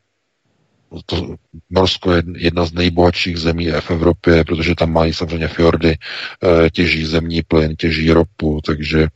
to 1.05 1.35
Norsko 1.69 2.11
je 2.11 2.23
jedna 2.37 2.65
z 2.65 2.73
nejbohatších 2.73 3.37
zemí 3.37 3.67
v 3.79 3.91
Evropě, 3.91 4.43
protože 4.43 4.75
tam 4.75 4.91
mají 4.93 5.13
samozřejmě 5.13 5.47
fjordy, 5.47 5.97
eh, 6.43 6.69
těží 6.69 7.05
zemní 7.05 7.41
plyn, 7.41 7.75
těží 7.75 8.11
ropu, 8.11 8.61
takže 8.65 9.07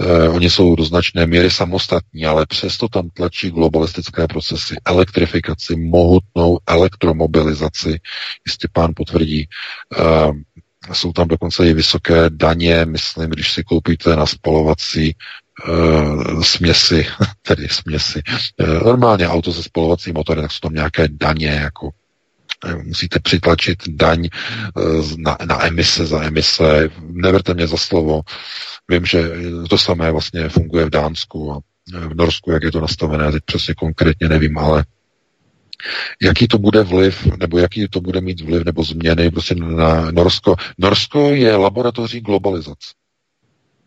eh, 0.00 0.28
oni 0.28 0.50
jsou 0.50 0.76
do 0.76 0.84
značné 0.84 1.26
míry 1.26 1.50
samostatní, 1.50 2.26
ale 2.26 2.46
přesto 2.46 2.88
tam 2.88 3.10
tlačí 3.10 3.50
globalistické 3.50 4.26
procesy, 4.26 4.74
elektrifikaci, 4.86 5.76
mohutnou 5.76 6.58
elektromobilizaci, 6.66 8.00
jistě 8.46 8.68
pán 8.72 8.92
potvrdí. 8.96 9.48
Eh, 9.98 10.32
jsou 10.94 11.12
tam 11.12 11.28
dokonce 11.28 11.68
i 11.68 11.72
vysoké 11.72 12.30
daně, 12.30 12.84
myslím, 12.84 13.30
když 13.30 13.52
si 13.52 13.64
koupíte 13.64 14.16
na 14.16 14.26
spalovací 14.26 15.14
uh, 15.68 16.42
směsi, 16.42 17.06
tedy 17.42 17.68
směsi. 17.68 18.22
Uh, 18.56 18.82
normálně 18.84 19.28
auto 19.28 19.52
se 19.52 19.62
spalovacím 19.62 20.14
motorem, 20.14 20.44
tak 20.44 20.52
jsou 20.52 20.58
tam 20.62 20.74
nějaké 20.74 21.08
daně, 21.10 21.48
jako 21.48 21.90
eh, 22.66 22.74
musíte 22.74 23.18
přitlačit 23.20 23.78
daň 23.88 24.28
na, 25.16 25.36
na 25.46 25.66
emise 25.66 26.06
za 26.06 26.22
emise. 26.22 26.88
Neberte 27.00 27.54
mě 27.54 27.66
za 27.66 27.76
slovo. 27.76 28.20
Vím, 28.88 29.06
že 29.06 29.30
to 29.70 29.78
samé 29.78 30.12
vlastně 30.12 30.48
funguje 30.48 30.84
v 30.84 30.90
Dánsku 30.90 31.52
a 31.52 31.60
v 32.08 32.14
Norsku, 32.14 32.50
jak 32.50 32.62
je 32.62 32.72
to 32.72 32.80
nastavené, 32.80 33.32
teď 33.32 33.42
přesně 33.44 33.74
konkrétně 33.74 34.28
nevím, 34.28 34.58
ale 34.58 34.84
jaký 36.22 36.48
to 36.48 36.58
bude 36.58 36.82
vliv, 36.82 37.26
nebo 37.36 37.58
jaký 37.58 37.88
to 37.88 38.00
bude 38.00 38.20
mít 38.20 38.40
vliv, 38.40 38.64
nebo 38.64 38.84
změny 38.84 39.30
prostě 39.30 39.54
na 39.54 40.10
Norsko. 40.10 40.56
Norsko 40.78 41.30
je 41.30 41.56
laboratoří 41.56 42.20
globalizace 42.20 42.97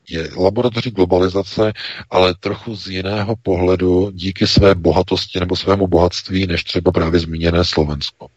je 0.09 0.30
laboratoří 0.38 0.91
globalizace, 0.91 1.73
ale 2.09 2.35
trochu 2.39 2.75
z 2.75 2.88
jiného 2.88 3.35
pohledu 3.43 4.11
díky 4.11 4.47
své 4.47 4.75
bohatosti 4.75 5.39
nebo 5.39 5.55
svému 5.55 5.88
bohatství, 5.88 6.47
než 6.47 6.63
třeba 6.63 6.91
právě 6.91 7.19
zmíněné 7.19 7.65
Slovensko. 7.65 8.27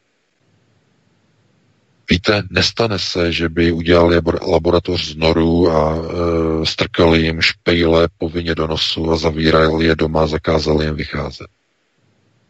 Víte, 2.11 2.43
nestane 2.51 2.99
se, 2.99 3.33
že 3.33 3.49
by 3.49 3.73
udělali 3.73 4.21
laboratoř 4.43 5.05
z 5.05 5.17
noru 5.17 5.71
a 5.71 5.97
e, 5.97 6.67
strkali 6.67 7.23
jim 7.23 7.41
špejle 7.41 8.09
povinně 8.19 8.55
do 8.55 8.67
nosu 8.67 9.11
a 9.11 9.17
zavírali 9.17 9.87
je 9.87 9.97
doma 9.97 10.23
a 10.23 10.27
zakázali 10.27 10.85
jim 10.85 10.95
vycházet. 10.95 11.47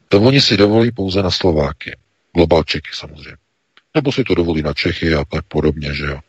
To 0.09 0.21
oni 0.21 0.41
si 0.41 0.57
dovolí 0.57 0.93
pouze 0.93 1.23
na 1.23 1.31
Slováky. 1.31 1.97
Globalčeky 2.35 2.91
samozřejmě. 2.93 3.37
Nebo 3.95 4.13
si 4.13 4.25
to 4.25 4.35
dovolí 4.35 4.63
na 4.63 4.73
Čechy 4.73 5.15
a 5.15 5.25
tak 5.25 5.45
podobně, 5.49 5.95
že 5.95 6.05
jo. 6.05 6.21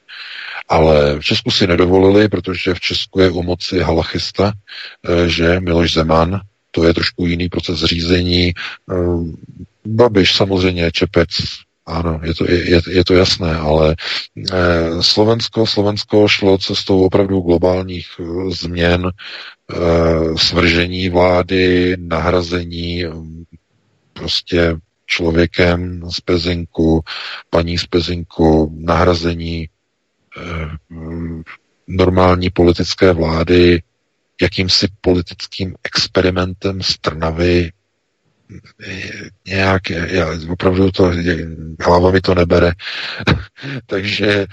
Ale 0.70 1.20
v 1.20 1.24
Česku 1.24 1.52
si 1.52 1.68
nedovolili, 1.68 2.30
protože 2.30 2.74
v 2.74 2.80
Česku 2.80 3.20
je 3.20 3.32
u 3.32 3.44
moci 3.44 3.80
halachista, 3.80 4.54
eh, 4.54 5.30
že 5.30 5.60
Miloš 5.60 5.94
Zeman, 5.94 6.42
to 6.72 6.84
je 6.84 6.94
trošku 6.94 7.26
jiný 7.26 7.50
proces 7.50 7.80
řízení. 7.80 8.54
Eh, 8.92 8.96
Babiš 9.86 10.36
samozřejmě, 10.36 10.92
Čepec, 10.92 11.30
ano, 11.86 12.20
je 12.24 12.34
to, 12.34 12.52
je, 12.52 12.82
je 12.90 13.06
to 13.06 13.14
jasné, 13.14 13.56
ale 13.56 13.96
eh, 14.54 15.04
Slovensko, 15.04 15.68
Slovensko 15.68 16.28
šlo 16.28 16.58
cestou 16.58 17.06
opravdu 17.06 17.40
globálních 17.40 18.08
změn, 18.50 19.12
svržení 20.38 21.10
vlády, 21.10 21.96
nahrazení 22.00 23.04
prostě 24.14 24.78
člověkem 25.06 26.02
z 26.12 26.22
Pezinku, 26.22 27.02
paní 27.50 27.78
z 27.78 27.86
Pezinku, 27.86 28.76
nahrazení 28.80 29.70
normální 31.88 32.50
politické 32.50 33.14
vlády 33.14 33.82
jakýmsi 34.42 34.88
politickým 35.02 35.76
experimentem 35.84 36.82
z 36.84 36.98
Trnavy 36.98 37.72
eh, 38.84 39.30
nějak, 39.48 39.90
já, 39.90 40.28
opravdu 40.50 40.92
to, 40.92 41.12
hlava 41.80 42.12
mi 42.12 42.22
to 42.22 42.36
nebere. 42.36 42.72
Takže 43.86 44.46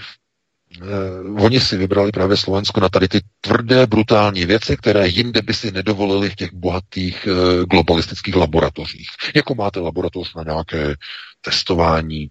Uh, 0.81 1.43
oni 1.45 1.59
si 1.59 1.77
vybrali 1.77 2.11
právě 2.11 2.37
Slovensko 2.37 2.79
na 2.79 2.89
tady 2.89 3.07
ty 3.07 3.21
tvrdé, 3.41 3.87
brutální 3.87 4.45
věci, 4.45 4.77
které 4.77 5.07
jinde 5.07 5.41
by 5.41 5.53
si 5.53 5.71
nedovolili 5.71 6.29
v 6.29 6.35
těch 6.35 6.53
bohatých 6.53 7.27
uh, 7.27 7.63
globalistických 7.63 8.35
laboratořích. 8.35 9.07
Jako 9.35 9.55
máte 9.55 9.79
laboratoř 9.79 10.35
na 10.35 10.43
nějaké 10.43 10.95
testování 11.41 12.29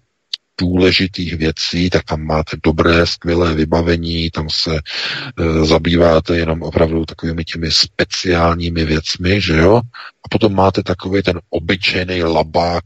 důležitých 0.63 1.35
věcí, 1.35 1.91
tak 1.91 2.05
tam 2.05 2.23
máte 2.23 2.57
dobré, 2.63 3.07
skvělé 3.07 3.55
vybavení, 3.55 4.31
tam 4.31 4.51
se 4.51 4.75
e, 4.77 5.65
zabýváte 5.65 6.37
jenom 6.37 6.63
opravdu 6.63 7.05
takovými 7.05 7.45
těmi 7.45 7.71
speciálními 7.71 8.85
věcmi, 8.85 9.41
že 9.41 9.57
jo? 9.57 9.77
A 10.25 10.29
potom 10.31 10.55
máte 10.55 10.83
takový 10.83 11.23
ten 11.23 11.41
obyčejný 11.51 12.23
labák, 12.23 12.85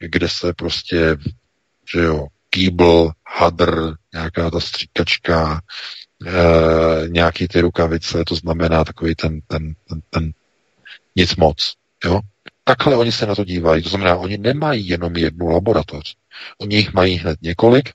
kde 0.00 0.28
se 0.28 0.54
prostě, 0.54 1.16
že 1.92 2.00
jo, 2.00 2.26
kýbl, 2.50 3.10
hadr, 3.38 3.94
nějaká 4.12 4.50
ta 4.50 4.60
stříkačka, 4.60 5.60
e, 6.26 7.08
nějaký 7.08 7.48
ty 7.48 7.60
rukavice, 7.60 8.24
to 8.24 8.34
znamená 8.34 8.84
takový 8.84 9.14
ten, 9.14 9.40
ten, 9.46 9.74
ten, 9.88 10.00
ten 10.10 10.32
nic 11.16 11.36
moc, 11.36 11.74
jo? 12.04 12.20
Takhle 12.68 12.96
oni 12.96 13.12
se 13.12 13.26
na 13.26 13.34
to 13.34 13.44
dívají. 13.44 13.82
To 13.82 13.88
znamená, 13.88 14.16
oni 14.16 14.38
nemají 14.38 14.88
jenom 14.88 15.16
jednu 15.16 15.48
laboratoř. 15.48 16.16
Oni 16.58 16.76
jich 16.76 16.92
mají 16.92 17.14
hned 17.14 17.42
několik. 17.42 17.90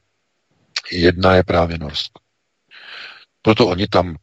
Jedna 0.92 1.36
je 1.36 1.44
právě 1.44 1.78
Norsko. 1.78 2.22
Proto 3.42 3.68
oni 3.68 3.88
tam 3.88 4.16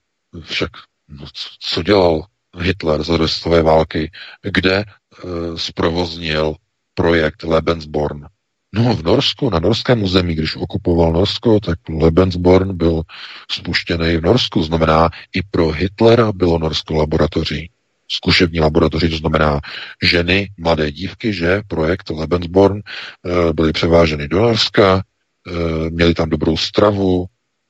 však, 0.43 0.71
no, 1.09 1.27
co 1.61 1.83
dělal 1.83 2.27
Hitler 2.59 3.03
za 3.03 3.17
druhé 3.17 3.63
války, 3.63 4.11
kde 4.43 4.85
uh, 4.85 5.57
zprovoznil 5.57 6.55
projekt 6.95 7.43
Lebensborn. 7.43 8.27
No 8.75 8.97
v 8.97 9.03
Norsku, 9.03 9.51
na 9.51 9.59
norském 9.59 10.03
území, 10.03 10.35
když 10.35 10.57
okupoval 10.57 11.13
Norsko, 11.13 11.61
tak 11.61 11.79
Lebensborn 11.89 12.77
byl 12.77 13.03
spuštěný 13.51 14.17
v 14.17 14.23
Norsku. 14.23 14.63
Znamená, 14.63 15.11
i 15.35 15.43
pro 15.43 15.71
Hitlera 15.71 16.33
bylo 16.33 16.59
Norsko 16.59 16.95
laboratoří. 16.95 17.71
Zkušební 18.13 18.61
laboratoři, 18.61 19.09
to 19.09 19.17
znamená 19.17 19.61
ženy, 20.03 20.51
mladé 20.59 20.93
dívky, 20.93 21.33
že 21.33 21.63
projekt 21.69 22.11
Lebensborn 22.11 22.79
eh, 22.81 23.53
byly 23.53 23.73
převáženy 23.73 24.29
do 24.29 24.41
Norska, 24.41 25.03
eh, 25.03 25.91
měli 25.91 26.15
tam 26.15 26.31
dobrou 26.31 26.57
stravu, 26.57 27.27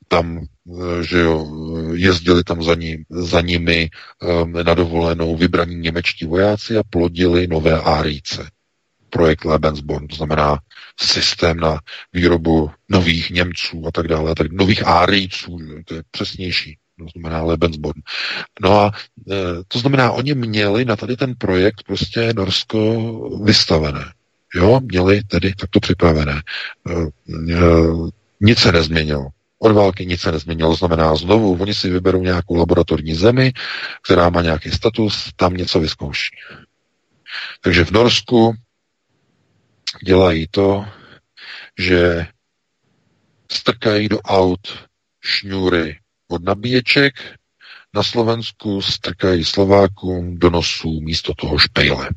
tam, 0.09 0.41
že 1.03 1.19
jo, 1.19 1.47
jezdili 1.95 2.45
tam 2.45 2.63
za, 2.63 2.75
ní, 2.75 2.97
za 3.11 3.41
nimi 3.41 3.91
na 4.63 4.75
dovolenou 4.75 5.37
vybraní 5.37 5.77
němečtí 5.77 6.27
vojáci 6.27 6.79
a 6.79 6.83
plodili 6.91 7.47
nové 7.47 7.81
árice 7.81 8.51
projekt 9.11 9.45
Lebensborn, 9.45 10.07
to 10.07 10.17
znamená 10.17 10.59
systém 11.01 11.57
na 11.57 11.81
výrobu 12.13 12.71
nových 12.89 13.31
Němců 13.31 13.87
a 13.87 13.91
tak 13.91 14.09
dále, 14.09 14.35
tak 14.35 14.53
nových 14.53 14.87
árijců, 14.87 15.59
to 15.85 15.95
je 15.95 16.03
přesnější, 16.11 16.79
to 17.05 17.19
znamená 17.19 17.43
Lebensborn. 17.43 18.01
No 18.61 18.81
a 18.81 18.93
e, 19.31 19.35
to 19.69 19.79
znamená, 19.79 20.13
oni 20.13 20.35
měli 20.35 20.85
na 20.85 20.97
tady 20.97 21.17
ten 21.17 21.35
projekt 21.39 21.83
prostě 21.87 22.33
Norsko 22.37 23.01
vystavené. 23.45 24.05
Jo, 24.55 24.81
měli 24.81 25.23
tedy 25.23 25.55
takto 25.55 25.81
připravené. 25.81 26.43
E, 26.89 26.93
e, 27.53 27.61
nic 28.41 28.59
se 28.59 28.73
nezměnilo. 28.73 29.27
Od 29.59 29.73
války 29.73 30.07
nic 30.07 30.21
se 30.21 30.33
nezměnilo, 30.33 30.75
znamená 30.75 31.17
znovu, 31.17 31.57
oni 31.61 31.75
si 31.75 31.91
vyberou 31.91 32.23
nějakou 32.23 32.55
laboratorní 32.55 33.15
zemi, 33.15 33.53
která 34.05 34.31
má 34.31 34.43
nějaký 34.43 34.71
status, 34.71 35.31
tam 35.37 35.55
něco 35.55 35.81
vyzkouší. 35.81 36.37
Takže 37.61 37.85
v 37.85 37.91
Norsku 37.91 38.55
dělají 40.05 40.47
to, 40.51 40.87
že 41.79 42.27
strkají 43.53 44.09
do 44.09 44.21
aut 44.21 44.89
šňůry 45.21 45.99
od 46.31 46.45
nabíječek, 46.45 47.15
na 47.95 48.03
Slovensku 48.03 48.83
strkají 48.83 49.45
Slovákům 49.45 50.39
do 50.39 50.51
nosů 50.51 51.01
místo 51.01 51.35
toho 51.35 51.59
špejle. 51.59 52.09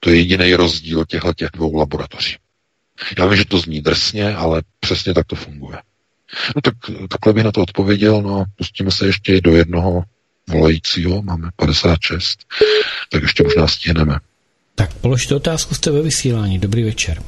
To 0.00 0.10
je 0.10 0.16
jediný 0.16 0.54
rozdíl 0.54 1.04
těchto 1.04 1.34
těch 1.34 1.48
dvou 1.52 1.76
laboratoří. 1.76 2.36
Já 3.18 3.26
vím, 3.26 3.36
že 3.36 3.44
to 3.44 3.58
zní 3.58 3.80
drsně, 3.80 4.34
ale 4.34 4.62
přesně 4.80 5.14
tak 5.14 5.26
to 5.26 5.36
funguje. 5.36 5.78
No 6.56 6.62
tak 6.62 6.74
takhle 7.08 7.32
bych 7.32 7.44
na 7.44 7.52
to 7.52 7.62
odpověděl, 7.62 8.22
no 8.22 8.40
a 8.40 8.44
pustíme 8.56 8.90
se 8.90 9.06
ještě 9.06 9.40
do 9.40 9.56
jednoho 9.56 10.02
volajícího, 10.48 11.22
máme 11.22 11.48
56, 11.56 12.38
tak 13.12 13.22
ještě 13.22 13.42
možná 13.42 13.68
stihneme. 13.68 14.18
Tak 14.74 14.94
položte 14.94 15.34
otázku, 15.34 15.74
jste 15.74 15.90
ve 15.90 16.02
vysílání. 16.02 16.58
Dobrý 16.58 16.82
večer. 16.82 17.22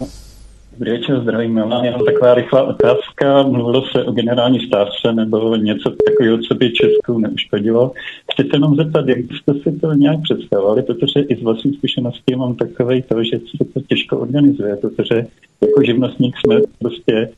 Dobrý 0.79 0.91
večer, 0.91 1.21
zdravím. 1.21 1.55
Mám 1.55 1.85
jenom 1.85 2.05
taková 2.05 2.35
rychlá 2.35 2.63
otázka. 2.63 3.43
Mluvilo 3.43 3.87
se 3.87 4.05
o 4.05 4.13
generální 4.13 4.61
stávce 4.61 5.13
nebo 5.13 5.57
něco 5.57 5.91
takového, 5.91 6.39
co 6.39 6.55
by 6.55 6.73
Česku 6.73 7.19
neuškodilo. 7.19 7.93
Chci 8.33 8.43
se 8.43 8.57
jenom 8.57 8.77
zeptat, 8.77 9.09
jak 9.09 9.19
jste 9.19 9.55
si 9.55 9.79
to 9.79 9.93
nějak 9.93 10.21
představovali, 10.23 10.83
protože 10.83 11.21
i 11.21 11.37
z 11.37 11.43
vlastní 11.43 11.75
zkušenosti 11.75 12.37
mám 12.37 12.55
takové 12.55 13.03
to, 13.03 13.25
že 13.25 13.39
se 13.39 13.65
to 13.75 13.81
těžko 13.81 14.19
organizuje, 14.19 14.77
protože 14.77 15.27
jako 15.61 15.83
živnostník 15.83 16.35
jsme 16.37 16.61
prostě 16.79 17.29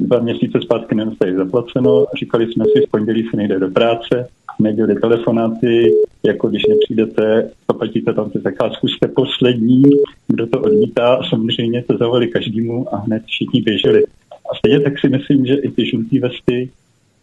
dva 0.00 0.18
měsíce 0.20 0.60
zpátky 0.62 0.94
nedostali 0.94 1.36
zaplaceno, 1.36 2.06
říkali 2.18 2.52
jsme 2.52 2.64
si, 2.64 2.86
v 2.86 2.90
pondělí 2.90 3.28
se 3.30 3.36
nejde 3.36 3.58
do 3.58 3.70
práce, 3.70 4.28
nebyly 4.58 4.94
telefonáty, 4.94 5.92
jako 6.22 6.48
když 6.48 6.62
nepřijdete, 6.66 7.50
zaplatíte 7.70 8.12
tam 8.12 8.30
ty 8.30 8.38
zakázku, 8.38 8.88
jste 8.88 9.08
poslední, 9.08 9.82
kdo 10.28 10.46
to 10.46 10.60
odmítá 10.60 11.20
samozřejmě 11.28 11.82
to 11.82 11.96
zavolali 11.96 12.28
každému 12.28 12.94
a 12.94 12.96
hned 12.96 13.22
všichni 13.26 13.62
běželi. 13.62 14.04
A 14.52 14.54
stejně 14.58 14.80
tak 14.80 14.98
si 14.98 15.08
myslím, 15.08 15.46
že 15.46 15.54
i 15.54 15.70
ty 15.70 15.86
žlutý 15.86 16.18
vesty, 16.18 16.70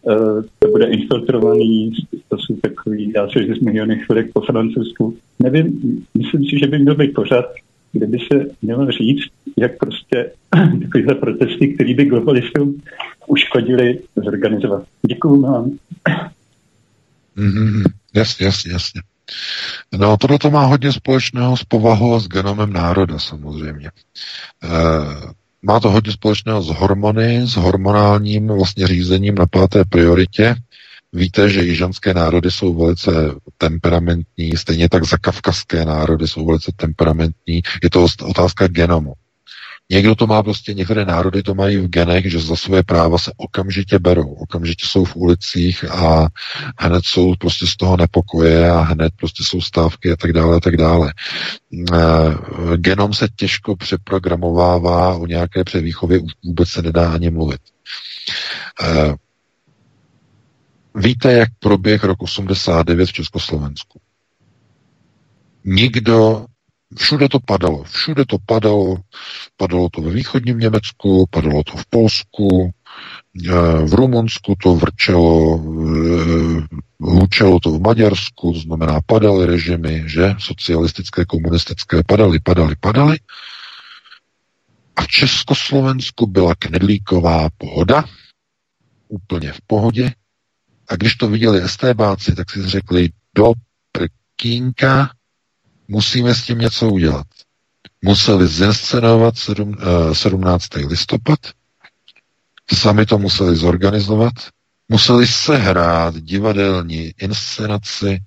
uh, 0.02 0.42
to 0.58 0.68
bude 0.68 0.86
infiltrovaný, 0.86 1.92
to 2.28 2.38
jsou 2.38 2.56
takový, 2.56 3.12
já 3.16 3.28
si 3.28 3.46
že 3.46 3.54
z 3.54 3.60
milionech 3.60 4.04
chvilek 4.04 4.32
po 4.32 4.40
Francouzsku. 4.40 5.16
Nevím, 5.42 5.80
myslím 6.18 6.44
si, 6.44 6.58
že 6.58 6.66
by 6.66 6.78
měl 6.78 6.94
být 6.94 7.14
pořád, 7.14 7.44
kde 7.94 8.06
by 8.06 8.18
se 8.18 8.46
mělo 8.62 8.90
říct, 8.90 9.30
jak 9.56 9.78
prostě 9.78 10.30
takovéhle 10.82 11.14
protesty, 11.14 11.74
které 11.74 11.94
by 11.94 12.04
globalistům 12.04 12.82
uškodili, 13.26 13.98
zorganizovat. 14.16 14.84
Děkuju 15.08 15.40
vám. 15.40 15.70
Mm-hmm. 17.36 17.82
Jasně, 18.14 18.46
jasně, 18.46 18.72
jasně. 18.72 19.02
No, 19.98 20.16
tohle 20.16 20.38
to 20.38 20.50
má 20.50 20.64
hodně 20.64 20.92
společného 20.92 21.56
s 21.56 21.64
povahou 21.64 22.14
a 22.14 22.20
s 22.20 22.28
genomem 22.28 22.72
národa 22.72 23.18
samozřejmě. 23.18 23.88
E, 23.88 23.90
má 25.62 25.80
to 25.80 25.90
hodně 25.90 26.12
společného 26.12 26.62
s 26.62 26.66
hormony, 26.66 27.46
s 27.46 27.56
hormonálním 27.56 28.46
vlastně 28.46 28.86
řízením 28.86 29.34
na 29.34 29.46
páté 29.46 29.84
prioritě. 29.84 30.54
Víte, 31.14 31.50
že 31.50 31.62
jižanské 31.62 32.14
národy 32.14 32.50
jsou 32.50 32.74
velice 32.74 33.10
temperamentní, 33.58 34.56
stejně 34.56 34.88
tak 34.88 35.04
zakavkazské 35.04 35.84
národy 35.84 36.28
jsou 36.28 36.46
velice 36.46 36.72
temperamentní. 36.76 37.62
Je 37.82 37.90
to 37.90 38.06
otázka 38.22 38.68
genomu. 38.68 39.12
Někdo 39.90 40.14
to 40.14 40.26
má 40.26 40.42
prostě, 40.42 40.74
některé 40.74 41.04
národy 41.04 41.42
to 41.42 41.54
mají 41.54 41.76
v 41.76 41.88
genech, 41.88 42.30
že 42.30 42.40
za 42.40 42.56
své 42.56 42.82
práva 42.82 43.18
se 43.18 43.32
okamžitě 43.36 43.98
berou, 43.98 44.32
okamžitě 44.32 44.86
jsou 44.86 45.04
v 45.04 45.16
ulicích 45.16 45.84
a 45.90 46.28
hned 46.78 47.04
jsou 47.04 47.34
prostě 47.34 47.66
z 47.66 47.76
toho 47.76 47.96
nepokoje 47.96 48.70
a 48.70 48.80
hned 48.80 49.12
prostě 49.16 49.44
jsou 49.44 49.60
stávky 49.60 50.12
a 50.12 50.16
tak 50.16 50.32
dále 50.32 50.56
a 50.56 50.60
tak 50.60 50.76
dále. 50.76 51.12
E, 51.92 52.76
genom 52.76 53.14
se 53.14 53.28
těžko 53.36 53.76
přeprogramovává, 53.76 55.14
o 55.14 55.26
nějaké 55.26 55.64
převýchově 55.64 56.20
vůbec 56.44 56.68
se 56.68 56.82
nedá 56.82 57.12
ani 57.12 57.30
mluvit. 57.30 57.60
Víte, 60.94 61.32
jak 61.32 61.48
proběh 61.58 62.04
rok 62.04 62.22
89 62.22 63.06
v 63.06 63.12
Československu? 63.12 64.00
Nikdo 65.64 66.46
Všude 66.96 67.28
to 67.28 67.40
padalo, 67.40 67.84
všude 67.84 68.24
to 68.24 68.38
padalo, 68.46 68.96
padalo 69.56 69.88
to 69.88 70.00
ve 70.00 70.10
východním 70.10 70.58
Německu, 70.58 71.26
padalo 71.30 71.62
to 71.62 71.76
v 71.76 71.86
Polsku, 71.86 72.70
eh, 73.48 73.50
v 73.86 73.94
Rumunsku 73.94 74.54
to 74.62 74.74
vrčelo, 74.74 75.58
eh, 75.58 76.66
hučelo 76.98 77.60
to 77.60 77.70
v 77.70 77.80
Maďarsku, 77.80 78.52
to 78.52 78.58
znamená 78.58 79.00
padaly 79.06 79.46
režimy, 79.46 80.02
že 80.06 80.34
socialistické, 80.38 81.24
komunistické, 81.24 82.02
padaly, 82.06 82.38
padaly, 82.40 82.74
padaly. 82.80 83.18
A 84.96 85.02
v 85.02 85.08
Československu 85.08 86.26
byla 86.26 86.54
knedlíková 86.54 87.48
pohoda, 87.58 88.04
úplně 89.08 89.52
v 89.52 89.60
pohodě. 89.66 90.12
A 90.88 90.96
když 90.96 91.14
to 91.14 91.28
viděli 91.28 91.68
STBáci, 91.68 92.34
tak 92.34 92.50
si 92.50 92.68
řekli, 92.68 93.08
do 93.34 93.52
prkínka, 93.92 95.10
musíme 95.88 96.34
s 96.34 96.42
tím 96.44 96.58
něco 96.58 96.88
udělat. 96.88 97.26
Museli 98.02 98.46
zinscenovat 98.48 99.38
7, 99.38 99.76
17. 100.12 100.76
Eh, 100.76 100.86
listopad, 100.86 101.38
sami 102.74 103.06
to 103.06 103.18
museli 103.18 103.56
zorganizovat, 103.56 104.32
museli 104.88 105.26
sehrát 105.26 106.14
divadelní 106.16 107.12
inscenaci 107.18 108.18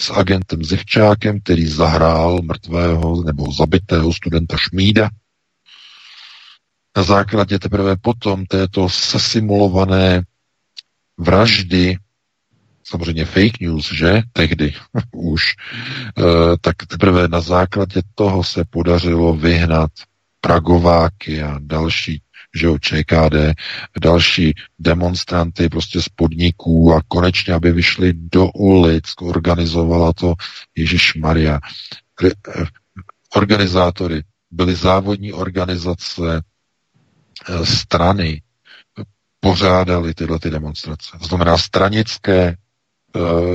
s 0.00 0.10
agentem 0.10 0.64
Zivčákem, 0.64 1.40
který 1.40 1.66
zahrál 1.66 2.42
mrtvého 2.42 3.22
nebo 3.24 3.52
zabitého 3.52 4.12
studenta 4.12 4.56
Šmída. 4.56 5.10
Na 6.96 7.02
základě 7.02 7.58
teprve 7.58 7.96
potom 7.96 8.46
této 8.46 8.88
sesimulované 8.88 10.22
vraždy 11.18 11.96
samozřejmě 12.84 13.24
fake 13.24 13.60
news, 13.60 13.92
že? 13.92 14.22
Tehdy 14.32 14.74
už. 15.12 15.42
E, 15.52 16.22
tak 16.60 16.76
teprve 16.88 17.28
na 17.28 17.40
základě 17.40 18.02
toho 18.14 18.44
se 18.44 18.64
podařilo 18.70 19.34
vyhnat 19.34 19.90
Pragováky 20.40 21.42
a 21.42 21.58
další 21.60 22.22
že 22.56 22.66
jo, 22.66 22.78
ČKD, 22.78 23.56
další 24.00 24.54
demonstranty 24.78 25.68
prostě 25.68 26.02
z 26.02 26.08
podniků 26.08 26.94
a 26.94 27.00
konečně, 27.08 27.54
aby 27.54 27.72
vyšli 27.72 28.12
do 28.14 28.46
ulic, 28.46 29.04
organizovala 29.20 30.12
to 30.12 30.34
Ježíš 30.76 31.14
Maria. 31.14 31.60
Eh, 32.24 32.30
organizátory 33.36 34.22
byly 34.50 34.74
závodní 34.74 35.32
organizace 35.32 36.42
eh, 37.48 37.66
strany, 37.66 38.42
pořádali 39.40 40.14
tyhle 40.14 40.38
ty 40.38 40.50
demonstrace. 40.50 41.18
To 41.18 41.24
znamená 41.26 41.58
stranické 41.58 42.48
Eh, 42.48 42.61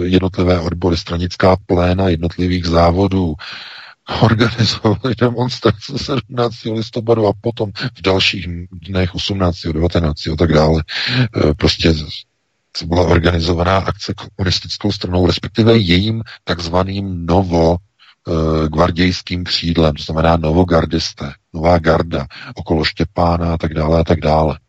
jednotlivé 0.04 0.60
odbory, 0.60 0.98
stranická 0.98 1.58
pléna 1.66 2.10
jednotlivých 2.10 2.66
závodů, 2.66 3.36
organizovali 4.22 5.16
demonstrace 5.20 5.98
17. 5.98 6.56
listopadu 6.66 7.28
a 7.28 7.34
potom 7.42 7.72
v 7.98 8.02
dalších 8.02 8.48
dnech 8.72 9.16
18. 9.16 9.62
19. 9.62 10.28
a 10.28 10.36
tak 10.36 10.54
dále. 10.54 10.84
Eh, 11.38 11.54
prostě 11.54 11.94
to 12.80 12.86
byla 12.86 13.08
organizovaná 13.08 13.78
akce 13.78 14.14
komunistickou 14.14 14.92
stranou, 14.92 15.28
respektive 15.28 15.78
jejím 15.78 16.24
takzvaným 16.44 17.26
novo 17.26 17.78
eh, 17.78 18.68
gvardějským 18.70 19.44
křídlem, 19.44 19.96
to 19.96 20.04
znamená 20.04 20.38
novogardisté, 20.38 21.34
nová 21.54 21.80
garda, 21.80 22.28
okolo 22.56 22.84
Štěpána 22.84 23.54
a 23.54 23.58
tak 23.58 23.74
dále 23.74 24.00
a 24.00 24.04
tak 24.04 24.20
dále. 24.20 24.60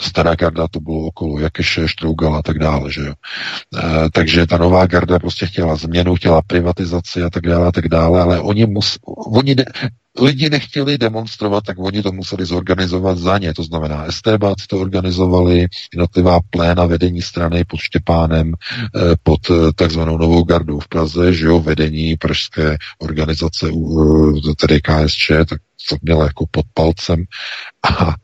Stará 0.00 0.34
garda 0.34 0.68
to 0.68 0.80
bylo 0.80 1.06
okolo 1.06 1.38
Jakeše, 1.38 1.88
Štrougal 1.88 2.36
a 2.36 2.42
tak 2.42 2.58
dále, 2.58 2.92
že 2.92 3.00
jo. 3.00 3.12
E, 3.12 4.10
takže 4.12 4.46
ta 4.46 4.58
nová 4.58 4.86
garda 4.86 5.18
prostě 5.18 5.46
chtěla 5.46 5.76
změnu, 5.76 6.14
chtěla 6.14 6.42
privatizaci 6.42 7.22
a 7.22 7.30
tak 7.30 7.42
dále 7.42 7.66
a 7.66 7.72
tak 7.72 7.88
dále, 7.88 8.22
ale 8.22 8.40
oni, 8.40 8.66
mus, 8.66 8.98
oni 9.34 9.54
ne, 9.54 9.64
lidi 10.20 10.50
nechtěli 10.50 10.98
demonstrovat, 10.98 11.64
tak 11.64 11.78
oni 11.78 12.02
to 12.02 12.12
museli 12.12 12.46
zorganizovat 12.46 13.18
za 13.18 13.38
ně. 13.38 13.54
To 13.54 13.62
znamená, 13.62 14.06
STBáci 14.10 14.66
to 14.68 14.78
organizovali, 14.78 15.66
jednotlivá 15.92 16.38
pléna 16.50 16.86
vedení 16.86 17.22
strany 17.22 17.64
pod 17.64 17.80
Štěpánem, 17.80 18.52
eh, 18.52 19.14
pod 19.22 19.40
eh, 19.50 19.72
takzvanou 19.74 20.18
Novou 20.18 20.44
gardou 20.44 20.80
v 20.80 20.88
Praze, 20.88 21.32
že 21.32 21.46
jo, 21.46 21.60
vedení 21.60 22.16
pražské 22.16 22.76
organizace, 22.98 23.66
tedy 24.60 24.80
KSČ, 24.80 25.30
tak 25.48 25.58
to 25.88 25.96
měla 26.02 26.24
jako 26.24 26.44
pod 26.50 26.66
palcem 26.74 27.24
a 27.98 28.14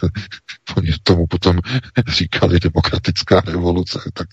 oni 0.76 0.92
tomu 1.02 1.26
potom 1.26 1.58
říkali 2.08 2.60
demokratická 2.60 3.40
revoluce, 3.40 3.98
tak 4.12 4.28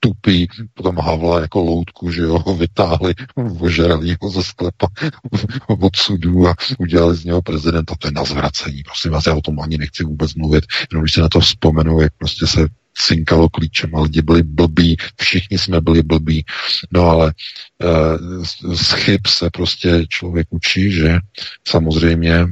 tupý, 0.00 0.48
potom 0.74 0.98
Havla 0.98 1.40
jako 1.40 1.60
loutku, 1.60 2.10
že 2.10 2.22
jo, 2.22 2.38
ho 2.46 2.56
vytáhli, 2.56 3.14
ožrali 3.60 4.16
ho 4.20 4.30
ze 4.30 4.42
sklepa 4.42 4.86
od 5.68 5.96
sudu 5.96 6.48
a 6.48 6.54
udělali 6.78 7.16
z 7.16 7.24
něho 7.24 7.42
prezidenta. 7.42 7.94
To 7.98 8.08
je 8.08 8.12
na 8.12 8.24
zvracení, 8.24 8.82
prosím 8.82 9.10
vás, 9.10 9.26
já 9.26 9.34
o 9.34 9.40
tom 9.40 9.60
ani 9.60 9.78
nechci 9.78 10.04
vůbec 10.04 10.34
mluvit, 10.34 10.64
jenom 10.90 11.02
když 11.02 11.12
se 11.12 11.20
na 11.20 11.28
to 11.28 11.40
vzpomenu, 11.40 12.00
jak 12.00 12.12
prostě 12.18 12.46
se 12.46 12.68
cinkalo 12.94 13.48
klíčem 13.48 13.94
a 13.94 14.00
lidi 14.00 14.22
byli 14.22 14.42
blbí, 14.42 14.96
všichni 15.20 15.58
jsme 15.58 15.80
byli 15.80 16.02
blbí, 16.02 16.44
no 16.90 17.02
ale 17.02 17.34
e, 17.82 18.76
z 18.76 18.92
chyb 18.92 19.20
se 19.26 19.50
prostě 19.50 20.06
člověk 20.08 20.46
učí, 20.50 20.92
že 20.92 21.18
samozřejmě 21.68 22.46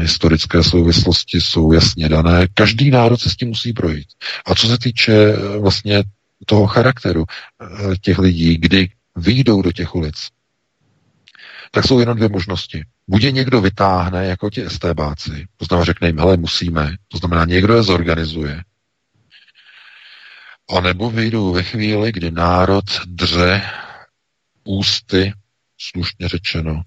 historické 0.00 0.62
souvislosti 0.62 1.40
jsou 1.40 1.72
jasně 1.72 2.08
dané. 2.08 2.46
Každý 2.54 2.90
národ 2.90 3.20
se 3.20 3.30
s 3.30 3.36
tím 3.36 3.48
musí 3.48 3.72
projít. 3.72 4.08
A 4.46 4.54
co 4.54 4.66
se 4.66 4.78
týče 4.78 5.12
eh, 5.12 5.58
vlastně 5.58 6.02
toho 6.46 6.66
charakteru 6.66 7.24
eh, 7.24 7.96
těch 7.96 8.18
lidí, 8.18 8.56
kdy 8.58 8.88
vyjdou 9.16 9.62
do 9.62 9.72
těch 9.72 9.94
ulic, 9.94 10.28
tak 11.70 11.84
jsou 11.84 12.00
jenom 12.00 12.16
dvě 12.16 12.28
možnosti. 12.28 12.84
Buď 13.08 13.22
je 13.22 13.32
někdo 13.32 13.60
vytáhne, 13.60 14.26
jako 14.26 14.50
ti 14.50 14.64
STBáci, 14.68 15.46
to 15.56 15.64
znamená 15.64 15.84
řekne 15.84 16.08
jim, 16.08 16.18
hele, 16.18 16.36
musíme, 16.36 16.96
to 17.08 17.18
znamená 17.18 17.44
někdo 17.44 17.74
je 17.74 17.82
zorganizuje, 17.82 18.62
a 20.70 20.80
nebo 20.80 21.10
vyjdou 21.10 21.52
ve 21.52 21.62
chvíli, 21.62 22.12
kdy 22.12 22.30
národ 22.30 22.84
dře 23.06 23.62
ústy, 24.64 25.32
slušně 25.78 26.28
řečeno, 26.28 26.82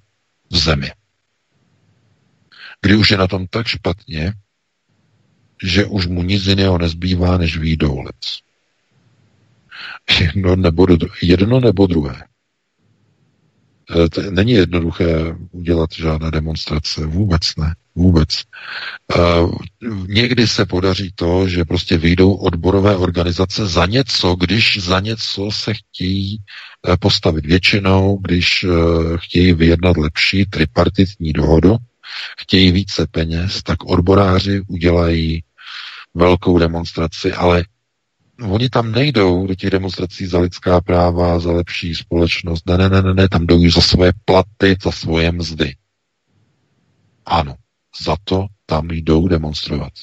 v 0.51 0.57
zemi. 0.57 0.91
Kdy 2.88 2.95
už 2.95 3.11
je 3.11 3.17
na 3.17 3.27
tom 3.27 3.48
tak 3.48 3.67
špatně, 3.67 4.33
že 5.64 5.85
už 5.85 6.07
mu 6.07 6.24
nic 6.24 6.45
jiného 6.45 6.77
nezbývá, 6.77 7.38
než 7.38 7.57
výjít 7.57 7.80
do 7.80 7.93
ulic. 7.93 8.40
Jedno 10.19 10.56
nebo, 10.56 10.88
jedno 11.22 11.59
nebo 11.59 11.88
druhé. 11.88 12.24
E, 14.25 14.32
není 14.32 14.51
jednoduché 14.51 15.35
udělat 15.51 15.90
žádné 15.93 16.32
demonstrace, 16.32 17.06
vůbec 17.06 17.41
ne, 17.57 17.75
vůbec. 17.95 18.30
E, 18.40 18.43
někdy 20.07 20.48
se 20.48 20.66
podaří 20.66 21.11
to, 21.16 21.48
že 21.48 21.66
prostě 21.66 21.98
vyjdou 21.98 22.33
odborové 22.33 22.98
organizace 22.98 23.67
za 23.67 23.85
něco, 23.85 24.35
když 24.35 24.77
za 24.83 24.99
něco 24.99 25.51
se 25.51 25.74
chtějí 25.74 26.35
e, 26.35 26.98
postavit 26.98 27.45
většinou, 27.45 28.17
když 28.17 28.66
chtějí 29.16 29.53
vyjednat 29.53 29.98
lepší 29.98 30.45
tripartitní 30.45 31.33
dohodu, 31.33 31.77
chtějí 32.40 32.72
více 32.72 33.08
peněz, 33.11 33.64
tak 33.64 33.84
odboráři 33.84 34.61
udělají 34.68 35.44
velkou 36.14 36.60
demonstraci, 36.60 37.34
ale 37.34 37.64
oni 38.44 38.69
tam 38.69 38.92
nejdou 38.92 39.48
do 39.48 39.56
těch 39.56 39.69
demonstrací 39.69 40.26
za 40.26 40.40
lidská 40.40 40.82
práva, 40.82 41.40
za 41.40 41.52
lepší 41.52 41.95
společnost. 41.95 42.64
Ne, 42.66 42.77
ne, 42.77 42.90
ne, 42.90 43.02
ne, 43.02 43.14
ne 43.14 43.30
tam 43.30 43.45
jdou 43.45 43.69
za 43.69 43.82
svoje 43.82 44.14
platy, 44.26 44.76
za 44.84 44.92
svoje 44.92 45.32
mzdy. 45.32 45.76
Ano, 47.26 47.56
za 48.06 48.16
to 48.24 48.45
tam 48.66 48.92
jdou 48.92 49.27
demonstrovat. 49.27 49.94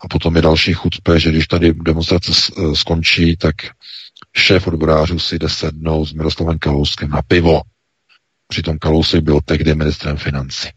A 0.00 0.08
potom 0.08 0.36
je 0.36 0.42
další 0.42 0.72
chucpe, 0.72 1.20
že 1.20 1.30
když 1.30 1.46
tady 1.46 1.74
demonstrace 1.74 2.32
e, 2.32 2.76
skončí, 2.76 3.36
tak 3.36 3.54
šéf 4.36 4.66
odborářů 4.66 5.18
si 5.18 5.38
jde 5.38 5.48
sednout 5.48 6.06
s 6.06 6.12
Miroslavem 6.12 6.58
Kalouskem 6.58 7.10
na 7.10 7.22
pivo. 7.22 7.60
Přitom 8.50 8.78
Kalousek 8.78 9.24
byl 9.24 9.40
tehdy 9.44 9.74
ministrem 9.74 10.16
financí, 10.16 10.68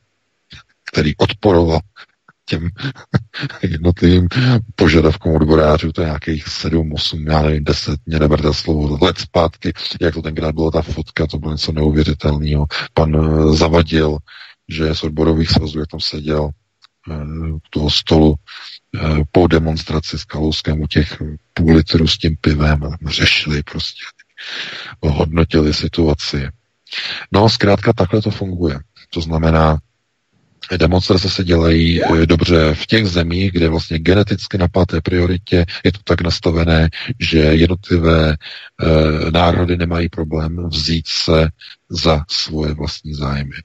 který 0.92 1.18
odporoval 1.18 1.80
těm 2.46 2.70
jednotlivým 3.62 4.28
požadavkům 4.76 5.36
odborářů, 5.36 5.92
to 5.92 6.02
je 6.02 6.06
nějakých 6.06 6.48
7, 6.48 6.94
8, 6.94 7.28
já 7.28 7.42
nevím, 7.42 7.64
10, 7.64 8.00
mě 8.06 8.20
neberte 8.20 8.54
slovo, 8.54 8.98
let 9.02 9.18
zpátky, 9.18 9.74
jak 10.02 10.14
to 10.14 10.22
tenkrát 10.22 10.56
bylo 10.56 10.72
ta 10.72 10.82
fotka, 10.82 11.28
to 11.28 11.38
bylo 11.40 11.52
něco 11.52 11.72
neuvěřitelného. 11.72 12.66
Pan 12.94 13.16
uh, 13.16 13.56
Zavadil, 13.56 14.18
že 14.70 14.96
z 14.96 15.04
odborových 15.04 15.50
svazů, 15.50 15.80
jak 15.80 15.90
tam 15.90 16.00
seděl 16.00 16.44
uh, 16.44 17.58
toho 17.70 17.90
stolu 17.90 18.30
uh, 18.30 19.20
po 19.32 19.48
demonstraci 19.48 20.20
s 20.20 20.26
Kalouskem 20.26 20.82
u 20.82 20.88
těch 20.88 21.22
půl 21.54 21.76
litru 21.76 22.08
s 22.08 22.18
tím 22.18 22.36
pivem, 22.42 22.80
řešili 23.08 23.64
prostě, 23.64 24.04
hodnotili 25.02 25.74
situaci. 25.74 26.48
No, 27.32 27.50
zkrátka 27.50 27.94
takhle 27.94 28.22
to 28.22 28.32
funguje. 28.32 28.80
To 29.10 29.22
znamená, 29.22 29.78
Demonstrace 30.78 31.30
se 31.30 31.44
dělají 31.44 32.04
eh, 32.04 32.26
dobře 32.26 32.74
v 32.74 32.86
těch 32.86 33.08
zemích, 33.08 33.52
kde 33.52 33.70
vlastně 33.70 34.00
geneticky 34.00 34.58
na 34.58 34.68
páté 34.68 35.02
prioritě 35.02 35.66
je 35.84 35.92
to 35.92 36.00
tak 36.04 36.22
nastavené, 36.22 36.90
že 37.20 37.40
jednotlivé 37.40 38.32
e, 38.32 38.38
národy 39.32 39.78
nemají 39.78 40.10
problém 40.10 40.70
vzít 40.70 41.08
se 41.08 41.50
za 41.90 42.24
svoje 42.30 42.74
vlastní 42.74 43.14
zájmy. 43.14 43.56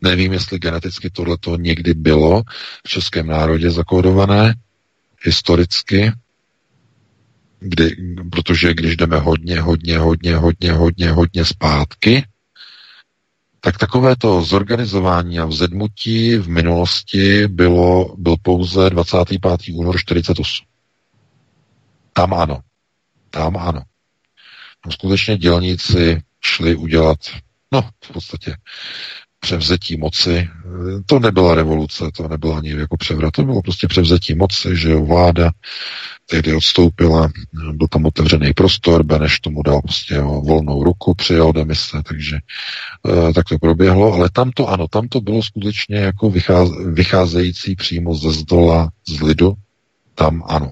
Nevím, 0.00 0.32
jestli 0.32 0.58
geneticky 0.58 1.10
tohleto 1.10 1.56
někdy 1.56 1.94
bylo 1.94 2.42
v 2.86 2.88
českém 2.88 3.26
národě 3.26 3.70
zakódované, 3.70 4.54
historicky, 5.22 6.12
kdy, 7.64 7.96
protože 8.30 8.74
když 8.74 8.96
jdeme 8.96 9.18
hodně, 9.18 9.60
hodně, 9.60 9.98
hodně, 9.98 10.36
hodně, 10.36 10.72
hodně, 10.72 11.10
hodně 11.10 11.44
zpátky, 11.44 12.24
tak 13.60 13.78
takové 13.78 14.16
to 14.16 14.42
zorganizování 14.42 15.38
a 15.38 15.44
vzedmutí 15.44 16.36
v 16.36 16.48
minulosti 16.48 17.48
bylo, 17.48 18.16
byl 18.18 18.36
pouze 18.42 18.90
25. 18.90 19.42
únor 19.72 19.98
48. 19.98 20.66
Tam 22.12 22.34
ano. 22.34 22.60
Tam 23.30 23.56
ano. 23.56 23.82
Tam 24.82 24.92
skutečně 24.92 25.36
dělníci 25.36 26.22
šli 26.40 26.74
udělat, 26.76 27.18
no 27.72 27.90
v 28.04 28.12
podstatě 28.12 28.56
převzetí 29.44 29.96
moci. 29.96 30.48
To 31.06 31.18
nebyla 31.18 31.54
revoluce, 31.54 32.04
to 32.16 32.28
nebyla 32.28 32.58
ani 32.58 32.70
jako 32.70 32.96
převrat, 32.96 33.32
to 33.32 33.42
bylo 33.42 33.62
prostě 33.62 33.88
převzetí 33.88 34.34
moci, 34.34 34.76
že 34.76 34.90
jo, 34.90 35.04
vláda 35.04 35.50
tehdy 36.26 36.54
odstoupila, 36.54 37.28
byl 37.72 37.88
tam 37.88 38.06
otevřený 38.06 38.52
prostor, 38.52 39.02
Beneš 39.02 39.40
tomu 39.40 39.62
dal 39.62 39.82
prostě 39.82 40.14
jo, 40.14 40.42
volnou 40.46 40.84
ruku, 40.84 41.14
přijal 41.14 41.52
demise, 41.52 42.02
takže 42.08 42.36
e, 42.36 43.32
tak 43.32 43.48
to 43.48 43.58
proběhlo, 43.58 44.12
ale 44.12 44.30
tam 44.32 44.50
to 44.50 44.68
ano, 44.68 44.88
tam 44.88 45.08
to 45.08 45.20
bylo 45.20 45.42
skutečně 45.42 45.96
jako 45.96 46.30
vycház, 46.30 46.68
vycházející 46.92 47.76
přímo 47.76 48.14
ze 48.14 48.32
zdola, 48.32 48.90
z 49.08 49.20
lidu, 49.20 49.54
tam 50.14 50.42
ano. 50.46 50.70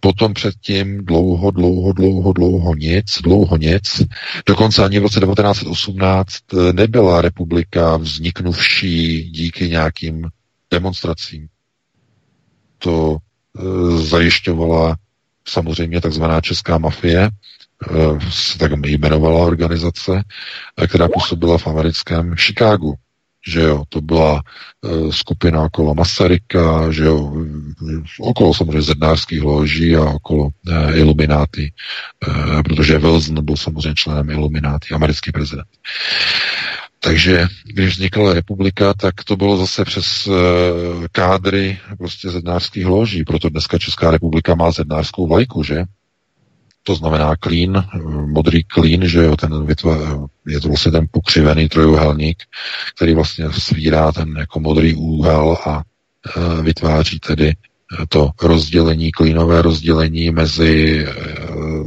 Potom 0.00 0.34
předtím 0.34 1.04
dlouho, 1.04 1.50
dlouho, 1.50 1.92
dlouho, 1.92 2.32
dlouho 2.32 2.74
nic, 2.74 3.18
dlouho 3.22 3.56
nic. 3.56 4.02
Dokonce 4.46 4.84
ani 4.84 4.98
v 4.98 5.02
roce 5.02 5.20
1918 5.20 6.34
eh, 6.52 6.72
nebyla 6.72 7.22
republika 7.22 7.96
vzniknuvší 7.96 9.30
díky 9.30 9.68
nějakým 9.68 10.28
demonstracím. 10.70 11.48
To 12.78 13.16
e, 13.16 13.62
zajišťovala 14.02 14.96
samozřejmě 15.48 16.00
takzvaná 16.00 16.40
česká 16.40 16.78
mafie, 16.78 17.20
e, 17.22 17.30
se 18.30 18.58
tak 18.58 18.72
jmenovala 18.86 19.46
organizace, 19.46 20.24
která 20.88 21.08
působila 21.08 21.58
v 21.58 21.66
americkém 21.66 22.34
Chicagu 22.36 22.94
že 23.48 23.60
jo, 23.60 23.82
to 23.88 24.00
byla 24.00 24.42
e, 24.42 25.12
skupina 25.12 25.62
okolo 25.62 25.94
Masaryka, 25.94 26.92
že 26.92 27.04
jo, 27.04 27.32
okolo 28.20 28.54
samozřejmě 28.54 28.82
zednářských 28.82 29.42
loží 29.42 29.96
a 29.96 30.04
okolo 30.04 30.48
e, 30.68 30.98
Ilumináty, 30.98 31.72
e, 32.28 32.62
protože 32.62 32.98
Wilson 32.98 33.44
byl 33.44 33.56
samozřejmě 33.56 33.94
členem 33.94 34.30
Ilumináty, 34.30 34.94
americký 34.94 35.32
prezident. 35.32 35.68
Takže 37.02 37.46
když 37.64 37.88
vznikla 37.88 38.34
republika, 38.34 38.94
tak 38.94 39.24
to 39.24 39.36
bylo 39.36 39.56
zase 39.56 39.84
přes 39.84 40.26
e, 40.26 40.30
kádry 41.12 41.78
prostě 41.98 42.30
zednářských 42.30 42.86
loží, 42.86 43.24
proto 43.24 43.48
dneska 43.48 43.78
Česká 43.78 44.10
republika 44.10 44.54
má 44.54 44.70
zednářskou 44.70 45.26
vlajku, 45.26 45.62
že? 45.62 45.84
To 46.82 46.94
znamená 46.94 47.36
klín, 47.36 47.84
modrý 48.26 48.64
klín, 48.64 49.08
že 49.08 49.24
jo, 49.24 49.36
ten 49.36 49.66
vytva, 49.66 49.96
je 50.46 50.60
to 50.60 50.68
vlastně 50.68 50.92
ten 50.92 51.06
pokřivený 51.10 51.68
trojuhelník, 51.68 52.42
který 52.94 53.14
vlastně 53.14 53.52
svírá 53.52 54.12
ten 54.12 54.36
jako 54.38 54.60
modrý 54.60 54.94
úhel 54.94 55.56
a 55.66 55.82
vytváří 56.62 57.18
tedy 57.18 57.52
to 58.08 58.30
rozdělení, 58.42 59.12
klínové 59.12 59.62
rozdělení 59.62 60.30
mezi 60.30 61.06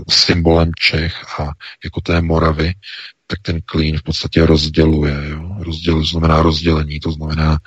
symbolem 0.10 0.72
Čech 0.80 1.40
a 1.40 1.52
jako 1.84 2.02
té 2.02 2.22
Moravy, 2.22 2.74
tak 3.28 3.40
ten 3.42 3.60
klín 3.66 3.98
v 3.98 4.04
podstatě 4.04 4.46
rozděluje. 4.46 5.16
Jo? 5.30 5.56
Rozděl, 5.60 6.06
znamená 6.06 6.42
rozdělení, 6.42 7.00
to 7.00 7.12
znamená 7.12 7.58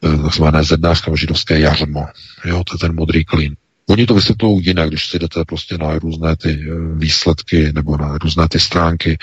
takzvané 0.00 0.64
zednářské 0.64 1.16
židovské 1.16 1.60
jařmo. 1.60 2.06
Jo? 2.44 2.64
To 2.64 2.74
je 2.74 2.78
ten 2.78 2.94
modrý 2.94 3.24
klín. 3.24 3.56
Oni 3.92 4.06
to 4.06 4.14
vysvětlují 4.14 4.66
jinak, 4.66 4.88
když 4.88 5.06
si 5.06 5.18
jdete 5.18 5.44
prostě 5.44 5.78
na 5.78 5.98
různé 5.98 6.36
ty 6.36 6.50
eh, 6.50 6.74
výsledky 6.94 7.72
nebo 7.72 7.96
na 7.96 8.18
různé 8.18 8.48
ty 8.48 8.60
stránky, 8.60 9.18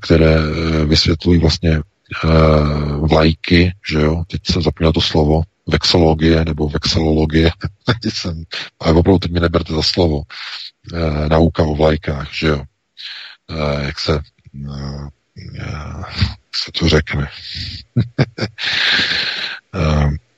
které 0.00 0.34
eh, 0.34 0.84
vysvětlují 0.84 1.40
vlastně 1.40 1.80
uh, 2.24 3.08
vlajky, 3.08 3.72
že 3.90 4.00
jo, 4.00 4.24
teď 4.26 4.40
jsem 4.44 4.62
zapomněl 4.62 4.92
to 4.92 5.00
slovo, 5.00 5.42
vexologie 5.66 6.44
nebo 6.44 6.68
vexilologie, 6.68 7.50
jsem, 8.08 8.44
ale 8.80 8.92
opravdu 8.92 9.18
teď 9.18 9.30
mi 9.32 9.40
neberte 9.40 9.72
za 9.72 9.82
slovo, 9.82 10.22
nauka 11.28 11.62
o 11.62 11.74
vlajkách, 11.74 12.28
že 12.34 12.46
jo, 12.46 12.62
jak 13.80 14.00
se, 14.00 14.20
uh, 14.54 15.08
se 16.54 16.72
to 16.72 16.88
řekne. 16.88 17.28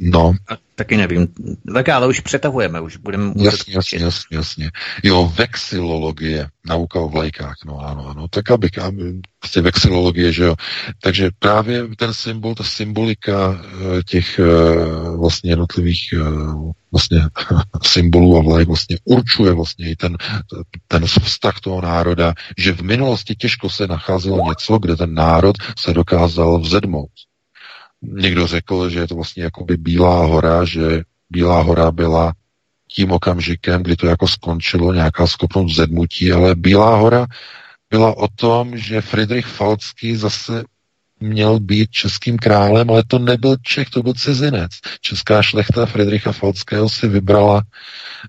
no. 0.00 0.32
Taky 0.74 0.96
nevím. 0.96 1.28
Tak 1.74 1.88
ale 1.88 2.06
už 2.06 2.20
přetahujeme, 2.20 2.80
už 2.80 2.96
budeme... 2.96 3.32
Jasně, 3.36 3.74
jasně, 3.74 3.98
jasně, 3.98 4.36
jasně. 4.36 4.70
Jo, 5.02 5.32
vexilologie, 5.36 6.48
nauka 6.66 7.00
o 7.00 7.08
vlajkách, 7.08 7.56
no 7.66 7.78
ano, 7.78 8.08
ano. 8.08 8.28
Tak 8.28 8.50
aby, 8.50 8.68
aby 8.82 9.20
prostě 9.38 9.60
vexilologie, 9.60 10.32
že 10.32 10.44
jo. 10.44 10.54
Takže 11.02 11.30
právě 11.38 11.88
ten 11.96 12.14
symbol, 12.14 12.54
ta 12.54 12.64
symbolika 12.64 13.60
eh, 13.64 14.02
těch 14.02 14.38
eh, 14.38 14.44
vlastně 15.16 15.50
jednotlivých 15.50 16.14
eh, 16.14 16.18
vlastně 16.92 17.20
symbolů 17.82 18.36
a 18.36 18.42
vlajek 18.42 18.68
vlastně 18.68 18.96
určuje 19.04 19.52
vlastně 19.52 19.90
i 19.90 19.96
ten, 19.96 20.16
ten 20.88 21.06
vztah 21.06 21.60
toho 21.60 21.80
národa, 21.80 22.34
že 22.58 22.72
v 22.72 22.82
minulosti 22.82 23.34
těžko 23.34 23.70
se 23.70 23.86
nacházelo 23.86 24.48
něco, 24.48 24.78
kde 24.78 24.96
ten 24.96 25.14
národ 25.14 25.56
se 25.78 25.92
dokázal 25.92 26.60
vzedmout 26.60 27.10
někdo 28.02 28.46
řekl, 28.46 28.90
že 28.90 28.98
je 28.98 29.08
to 29.08 29.14
vlastně 29.14 29.42
jako 29.42 29.64
by 29.64 29.76
Bílá 29.76 30.24
hora, 30.24 30.64
že 30.64 31.02
Bílá 31.30 31.62
hora 31.62 31.90
byla 31.90 32.32
tím 32.88 33.12
okamžikem, 33.12 33.82
kdy 33.82 33.96
to 33.96 34.06
jako 34.06 34.28
skončilo, 34.28 34.92
nějaká 34.92 35.26
schopnost 35.26 35.74
zedmutí, 35.74 36.32
ale 36.32 36.54
Bílá 36.54 36.96
hora 36.96 37.26
byla 37.90 38.16
o 38.16 38.28
tom, 38.28 38.76
že 38.76 39.00
Friedrich 39.00 39.46
Falcký 39.46 40.16
zase 40.16 40.64
měl 41.20 41.60
být 41.60 41.90
českým 41.90 42.36
králem, 42.36 42.90
ale 42.90 43.02
to 43.06 43.18
nebyl 43.18 43.56
Čech, 43.62 43.90
to 43.90 44.02
byl 44.02 44.14
cizinec. 44.14 44.70
Česká 45.00 45.42
šlechta 45.42 45.86
Friedricha 45.86 46.32
Falckého 46.32 46.88
si 46.88 47.08
vybrala 47.08 47.62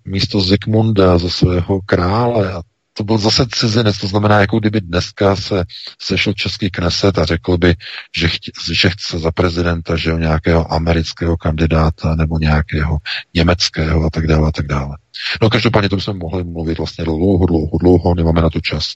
místo 0.05 0.41
Zikmunda 0.41 1.17
za 1.17 1.29
svého 1.29 1.81
krále 1.85 2.53
a 2.53 2.61
to 2.93 3.03
byl 3.03 3.17
zase 3.17 3.45
cizinec, 3.51 3.97
to 3.97 4.07
znamená, 4.07 4.39
jako 4.39 4.59
kdyby 4.59 4.81
dneska 4.81 5.35
se 5.35 5.63
sešel 6.01 6.33
český 6.33 6.69
kneset 6.69 7.17
a 7.17 7.25
řekl 7.25 7.57
by, 7.57 7.75
že, 8.17 8.27
chtě, 8.27 8.51
že 8.71 8.89
chce 8.89 9.19
za 9.19 9.31
prezidenta, 9.31 9.95
že 9.95 10.11
nějakého 10.11 10.73
amerického 10.73 11.37
kandidáta 11.37 12.15
nebo 12.15 12.39
nějakého 12.39 12.97
německého 13.33 14.05
a 14.05 14.09
tak 14.09 14.27
dále 14.27 14.47
a 14.47 14.51
tak 14.51 14.67
dále. 14.67 14.97
No 15.41 15.49
každopádně 15.49 15.89
to 15.89 15.95
bychom 15.95 16.17
mohli 16.17 16.43
mluvit 16.43 16.77
vlastně 16.77 17.03
dlouho, 17.05 17.45
dlouho, 17.45 17.77
dlouho, 17.77 18.15
nemáme 18.15 18.41
na 18.41 18.49
to 18.49 18.61
čas. 18.61 18.93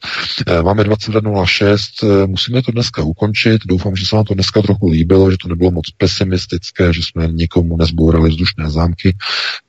Eh, 0.47 0.63
máme 0.63 0.83
22.06, 0.83 2.03
eh, 2.03 2.27
musíme 2.27 2.61
to 2.61 2.71
dneska 2.71 3.03
ukončit, 3.03 3.61
doufám, 3.65 3.95
že 3.95 4.05
se 4.05 4.15
vám 4.15 4.25
to 4.25 4.33
dneska 4.33 4.61
trochu 4.61 4.87
líbilo, 4.87 5.31
že 5.31 5.37
to 5.37 5.47
nebylo 5.47 5.71
moc 5.71 5.85
pesimistické, 5.97 6.93
že 6.93 7.01
jsme 7.03 7.27
nikomu 7.27 7.77
nezbourali 7.77 8.29
vzdušné 8.29 8.69
zámky. 8.69 9.17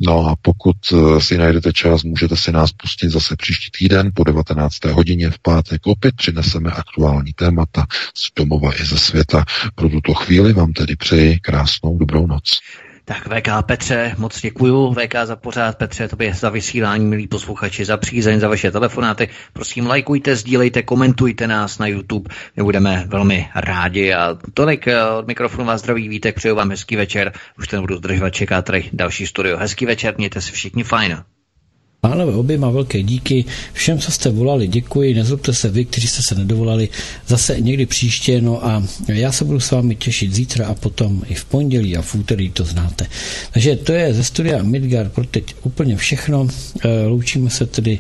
No 0.01 0.27
a 0.29 0.37
pokud 0.43 0.77
eh, 0.93 1.21
si 1.21 1.39
najdete 1.39 1.73
čas, 1.73 2.03
můžete 2.03 2.37
si 2.37 2.53
nás 2.53 2.73
pustit 2.73 3.11
zase 3.11 3.37
příští 3.37 3.71
týden 3.79 4.11
po 4.17 4.25
19. 4.25 4.85
hodině 4.85 5.31
v 5.31 5.39
pátek. 5.39 5.87
Opět 5.87 6.17
přineseme 6.17 6.71
aktuální 6.71 7.33
témata 7.33 7.87
z 8.15 8.35
domova 8.37 8.73
i 8.81 8.85
ze 8.85 8.99
světa. 8.99 9.45
Pro 9.75 9.89
tuto 9.89 10.15
chvíli 10.15 10.53
vám 10.53 10.73
tedy 10.73 10.97
přeji 10.97 11.39
krásnou 11.39 11.99
dobrou 11.99 12.27
noc. 12.27 12.43
Tak 13.09 13.29
VK 13.29 13.49
Petře, 13.67 14.15
moc 14.19 14.41
děkuju. 14.41 14.95
VK 14.95 15.15
za 15.25 15.37
pořád, 15.37 15.79
Petře, 15.79 16.09
tobě 16.09 16.35
za 16.35 16.51
vysílání, 16.51 17.05
milí 17.05 17.27
posluchači, 17.27 17.85
za 17.85 17.97
přízeň, 17.97 18.41
za 18.41 18.49
vaše 18.49 18.71
telefonáty. 18.71 19.29
Prosím, 19.53 19.87
lajkujte, 19.87 20.37
sdílejte, 20.37 20.83
komentujte 20.83 21.47
nás 21.47 21.79
na 21.79 21.87
YouTube. 21.87 22.35
My 22.57 22.63
budeme 22.63 23.05
velmi 23.07 23.49
rádi. 23.55 24.15
A 24.15 24.39
tolik 24.55 24.89
eh, 24.89 25.05
od 25.05 25.27
mikrofonu 25.27 25.65
vás 25.65 25.81
zdraví 25.81 26.09
Vítek, 26.09 26.35
přeju 26.35 26.55
vám 26.55 26.71
hezký 26.71 26.97
večer. 26.97 27.33
Už 27.59 27.69
ten 27.69 27.81
budu 27.81 27.97
zdržovat, 27.97 28.31
čeká 28.31 28.63
tady 28.63 28.91
další 28.93 29.27
studio. 29.27 29.57
Hezký 29.57 29.87
večer, 29.87 30.15
mějte 30.19 30.41
se 30.41 30.53
všichni 30.53 30.85
fajn. 30.85 31.23
Pánové, 32.01 32.33
oběma 32.35 32.71
velké 32.71 33.03
díky. 33.03 33.45
Všem, 33.73 33.99
co 33.99 34.13
jste 34.13 34.31
volali, 34.31 34.67
děkuji. 34.67 35.15
Nezlobte 35.15 35.55
se 35.55 35.71
vy, 35.71 35.85
kteří 35.85 36.09
jste 36.09 36.23
se 36.23 36.35
nedovolali. 36.35 36.89
Zase 37.27 37.61
někdy 37.61 37.87
příště. 37.87 38.41
No 38.41 38.67
a 38.67 38.83
já 39.09 39.33
se 39.33 39.45
budu 39.45 39.61
s 39.61 39.71
vámi 39.71 39.95
těšit 39.95 40.35
zítra 40.35 40.67
a 40.67 40.75
potom 40.75 41.23
i 41.29 41.35
v 41.35 41.45
pondělí 41.45 41.97
a 41.97 42.03
v 42.03 42.15
úterý, 42.15 42.51
to 42.51 42.65
znáte. 42.65 43.07
Takže 43.53 43.77
to 43.77 43.93
je 43.93 44.15
ze 44.15 44.25
studia 44.25 44.63
Midgard 44.63 45.13
pro 45.13 45.25
teď 45.25 45.55
úplně 45.63 45.97
všechno. 45.97 46.47
Eh, 46.85 47.07
loučíme 47.07 47.51
se 47.51 47.67
tedy 47.67 47.99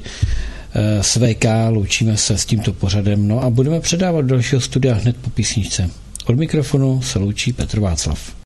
eh, 0.74 1.02
s 1.02 1.16
VK, 1.16 1.44
loučíme 1.68 2.16
se 2.16 2.38
s 2.38 2.44
tímto 2.44 2.72
pořadem. 2.72 3.28
No 3.28 3.42
a 3.42 3.50
budeme 3.50 3.80
předávat 3.80 4.24
dalšího 4.24 4.60
studia 4.60 4.94
hned 4.94 5.16
po 5.16 5.30
písničce. 5.30 5.90
Od 6.26 6.36
mikrofonu 6.36 7.02
se 7.02 7.18
loučí 7.18 7.52
Petr 7.52 7.80
Václav. 7.80 8.45